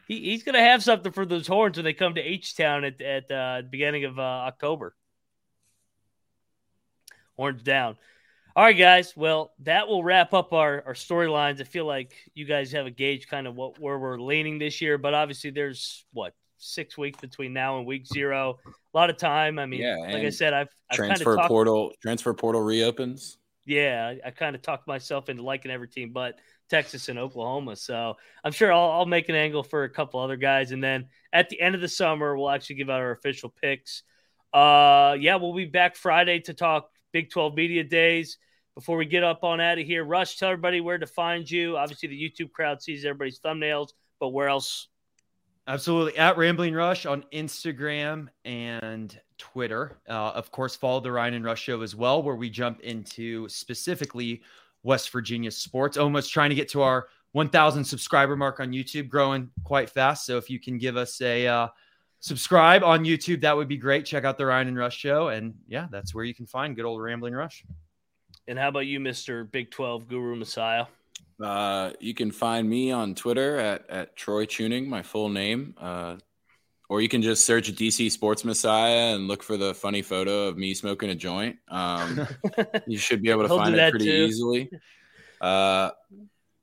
he, 0.07 0.21
he's 0.21 0.43
going 0.43 0.55
to 0.55 0.61
have 0.61 0.83
something 0.83 1.13
for 1.13 1.27
those 1.27 1.47
horns 1.47 1.77
when 1.77 1.85
they 1.85 1.95
come 1.95 2.15
to 2.15 2.21
H 2.21 2.57
Town 2.57 2.85
at, 2.85 3.01
at 3.01 3.31
uh, 3.31 3.63
the 3.63 3.69
beginning 3.71 4.05
of 4.05 4.19
uh, 4.19 4.23
October. 4.23 4.95
Horns 7.37 7.63
down. 7.63 7.97
All 8.57 8.63
right, 8.63 8.73
guys. 8.73 9.17
Well, 9.17 9.53
that 9.61 9.89
will 9.89 10.05
wrap 10.05 10.33
up 10.33 10.53
our, 10.53 10.85
our 10.87 10.95
storylines. 10.95 11.61
I 11.61 11.65
feel 11.65 11.87
like 11.87 12.15
you 12.35 12.45
guys 12.45 12.71
have 12.71 12.87
a 12.87 12.91
gauge 12.91 13.27
kind 13.27 13.49
of 13.49 13.57
what 13.57 13.81
where 13.81 13.99
we're 13.99 14.21
leaning 14.21 14.61
this 14.61 14.81
year, 14.81 14.97
but 14.97 15.13
obviously 15.13 15.51
there's 15.51 16.05
what 16.13 16.35
six 16.59 16.97
weeks 16.97 17.21
between 17.21 17.53
now 17.53 17.79
and 17.79 17.87
week 17.87 18.07
zero. 18.07 18.61
A 18.65 18.97
lot 18.97 19.11
of 19.11 19.17
time. 19.17 19.59
I 19.59 19.67
mean, 19.67 19.81
yeah, 19.81 19.97
like 19.97 20.23
I 20.23 20.31
said, 20.31 20.53
I've, 20.55 20.69
I've 20.89 20.97
transfer 20.97 21.35
talked, 21.35 21.49
portal 21.49 21.93
transfer 22.01 22.33
portal 22.33 22.61
reopens. 22.61 23.39
Yeah, 23.67 24.15
I, 24.25 24.29
I 24.29 24.31
kind 24.31 24.55
of 24.55 24.63
talked 24.63 24.87
myself 24.87 25.29
into 25.29 25.43
liking 25.43 25.73
every 25.73 25.89
team, 25.89 26.13
but 26.13 26.39
Texas 26.71 27.09
and 27.09 27.19
Oklahoma. 27.19 27.75
So 27.75 28.15
I'm 28.45 28.53
sure 28.53 28.73
I'll, 28.73 28.91
I'll, 28.93 29.07
make 29.07 29.29
an 29.29 29.35
angle 29.35 29.65
for 29.65 29.83
a 29.83 29.91
couple 29.91 30.21
other 30.21 30.37
guys. 30.37 30.71
And 30.71 30.83
then 30.83 31.09
at 31.33 31.49
the 31.49 31.61
end 31.61 31.75
of 31.75 31.81
the 31.81 31.89
summer, 31.89 32.37
we'll 32.37 32.51
actually 32.51 32.77
give 32.77 32.89
out 32.89 33.01
our 33.01 33.11
official 33.11 33.53
picks. 33.61 34.05
Uh, 34.53 35.17
yeah, 35.19 35.35
we'll 35.37 35.55
be 35.55 35.65
back 35.65 35.97
Friday 35.97 36.39
to 36.39 36.55
talk 36.55 36.91
Big 37.15 37.31
12 37.31 37.55
Media 37.55 37.85
Days. 37.85 38.39
Before 38.75 38.97
we 38.97 39.07
get 39.07 39.23
up 39.23 39.45
on 39.45 39.61
out 39.61 39.79
of 39.79 39.87
here, 39.87 40.05
Rush, 40.05 40.37
tell 40.37 40.51
everybody 40.51 40.81
where 40.81 40.99
to 40.99 41.07
find 41.07 41.49
you. 41.49 41.77
Obviously, 41.77 42.09
the 42.09 42.21
YouTube 42.21 42.51
crowd 42.51 42.83
sees 42.83 43.05
everybody's 43.05 43.39
thumbnails, 43.39 43.91
but 44.19 44.31
where 44.31 44.49
else? 44.49 44.89
Absolutely. 45.69 46.19
At 46.19 46.37
Rambling 46.37 46.75
Rush 46.75 47.07
on 47.07 47.25
Instagram 47.33 48.27
and 48.45 49.19
Twitter. 49.39 49.97
Uh, 50.09 50.33
of 50.35 50.51
course, 50.51 50.75
follow 50.75 50.99
the 50.99 51.13
Ryan 51.13 51.35
and 51.35 51.45
Rush 51.45 51.63
show 51.63 51.83
as 51.83 51.95
well, 51.95 52.21
where 52.21 52.35
we 52.35 52.51
jump 52.51 52.81
into 52.81 53.49
specifically 53.49 54.43
West 54.83 55.11
Virginia 55.11 55.53
sports. 55.53 55.97
Almost 55.97 56.33
trying 56.33 56.51
to 56.51 56.57
get 56.57 56.69
to 56.71 56.83
our 56.83 57.07
1,000 57.31 57.85
subscriber 57.85 58.35
mark 58.35 58.59
on 58.59 58.73
YouTube, 58.73 59.09
growing 59.09 59.51
quite 59.63 59.89
fast. 59.89 60.27
So 60.27 60.37
if 60.37 60.51
you 60.51 60.59
can 60.59 60.79
give 60.79 60.97
us 60.97 61.21
a 61.21 61.47
uh, 61.47 61.69
subscribe 62.25 62.83
on 62.83 63.05
YouTube, 63.05 63.43
that 63.43 63.55
would 63.55 63.69
be 63.69 63.77
great. 63.77 64.07
Check 64.07 64.25
out 64.25 64.39
the 64.39 64.47
Ryan 64.47 64.69
and 64.69 64.79
Rush 64.79 64.97
show. 64.97 65.29
And 65.29 65.55
yeah, 65.69 65.89
that's 65.91 66.15
where 66.15 66.25
you 66.25 66.35
can 66.35 66.47
find 66.47 66.75
good 66.75 66.87
old 66.87 67.03
Rambling 67.03 67.35
Rush. 67.35 67.63
And 68.49 68.59
how 68.59 68.69
about 68.69 68.87
you, 68.87 68.99
Mr. 68.99 69.51
Big 69.51 69.71
12 69.71 70.09
Guru 70.09 70.35
Messiah? 70.35 70.87
Uh, 71.43 71.91
you 72.01 72.15
can 72.15 72.31
find 72.31 72.69
me 72.69 72.93
on 72.93 73.15
Twitter 73.15 73.59
at, 73.59 73.91
at 73.91 74.17
Troy 74.17 74.47
Chewning, 74.47 74.89
my 74.89 75.03
full 75.03 75.29
name. 75.29 75.75
Uh, 75.79 76.17
or 76.89 77.03
you 77.03 77.11
can 77.11 77.21
just 77.21 77.45
search 77.45 77.71
DC 77.71 78.11
Sports 78.11 78.43
Messiah 78.43 79.15
and 79.15 79.29
look 79.29 79.43
for 79.43 79.59
the 79.59 79.75
funny 79.75 80.01
photo 80.01 80.49
of 80.49 80.57
me 80.57 80.73
smoking 80.73 81.11
a 81.11 81.15
joint. 81.15 81.57
Um, 81.69 82.27
you 82.87 82.97
should 82.97 83.21
be 83.21 83.31
able 83.31 83.43
to 83.43 83.49
find 83.49 83.75
it 83.75 83.91
pretty 83.91 84.07
too. 84.07 84.13
easily. 84.13 84.71
Uh, 85.43 85.91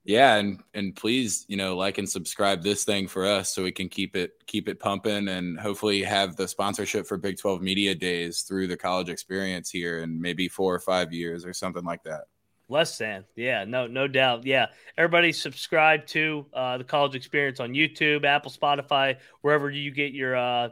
yeah, 0.04 0.36
and 0.36 0.60
and 0.74 0.96
please, 0.96 1.44
you 1.48 1.56
know, 1.56 1.76
like 1.76 1.98
and 1.98 2.08
subscribe 2.08 2.62
this 2.62 2.84
thing 2.84 3.06
for 3.06 3.24
us 3.24 3.54
so 3.54 3.62
we 3.62 3.72
can 3.72 3.88
keep 3.88 4.16
it 4.16 4.32
keep 4.46 4.68
it 4.68 4.80
pumping 4.80 5.28
and 5.28 5.58
hopefully 5.58 6.02
have 6.02 6.34
the 6.36 6.48
sponsorship 6.48 7.06
for 7.06 7.16
Big 7.16 7.38
12 7.38 7.62
Media 7.62 7.94
Days 7.94 8.42
through 8.42 8.66
the 8.66 8.76
college 8.76 9.08
experience 9.08 9.70
here 9.70 10.00
in 10.00 10.20
maybe 10.20 10.48
four 10.48 10.74
or 10.74 10.80
five 10.80 11.12
years 11.12 11.44
or 11.44 11.52
something 11.52 11.84
like 11.84 12.02
that. 12.02 12.22
Less 12.68 12.96
than, 12.96 13.24
yeah, 13.36 13.64
no, 13.64 13.86
no 13.86 14.08
doubt, 14.08 14.46
yeah. 14.46 14.68
Everybody 14.96 15.30
subscribe 15.32 16.06
to 16.06 16.46
uh, 16.54 16.78
the 16.78 16.84
College 16.84 17.14
Experience 17.14 17.60
on 17.60 17.74
YouTube, 17.74 18.24
Apple, 18.24 18.50
Spotify, 18.50 19.18
wherever 19.42 19.68
you 19.70 19.90
get 19.90 20.14
your 20.14 20.34
uh, 20.34 20.70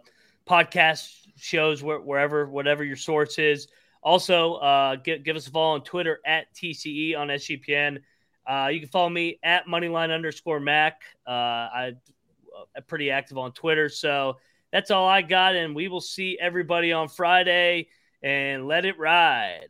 podcast 0.48 1.12
shows, 1.36 1.80
wh- 1.80 2.04
wherever, 2.06 2.46
whatever 2.48 2.84
your 2.84 2.96
source 2.96 3.38
is. 3.38 3.68
Also, 4.02 4.54
uh, 4.54 4.96
give 4.96 5.36
us 5.36 5.46
a 5.46 5.50
follow 5.50 5.74
on 5.74 5.82
Twitter 5.82 6.20
at 6.24 6.46
TCE 6.54 7.18
on 7.18 7.28
SGPN. 7.28 7.98
Uh, 8.46 8.68
you 8.72 8.80
can 8.80 8.88
follow 8.88 9.08
me 9.08 9.38
at 9.42 9.66
Moneyline 9.66 10.12
underscore 10.12 10.60
Mac. 10.60 11.02
Uh, 11.26 11.30
I, 11.30 11.86
I'm 11.86 11.96
uh, 12.76 12.80
pretty 12.86 13.10
active 13.10 13.38
on 13.38 13.52
Twitter, 13.52 13.88
so 13.88 14.36
that's 14.72 14.90
all 14.90 15.08
I 15.08 15.22
got, 15.22 15.54
and 15.56 15.74
we 15.74 15.88
will 15.88 16.00
see 16.00 16.38
everybody 16.40 16.92
on 16.92 17.08
Friday 17.08 17.88
and 18.22 18.66
let 18.66 18.84
it 18.84 18.98
ride. 18.98 19.68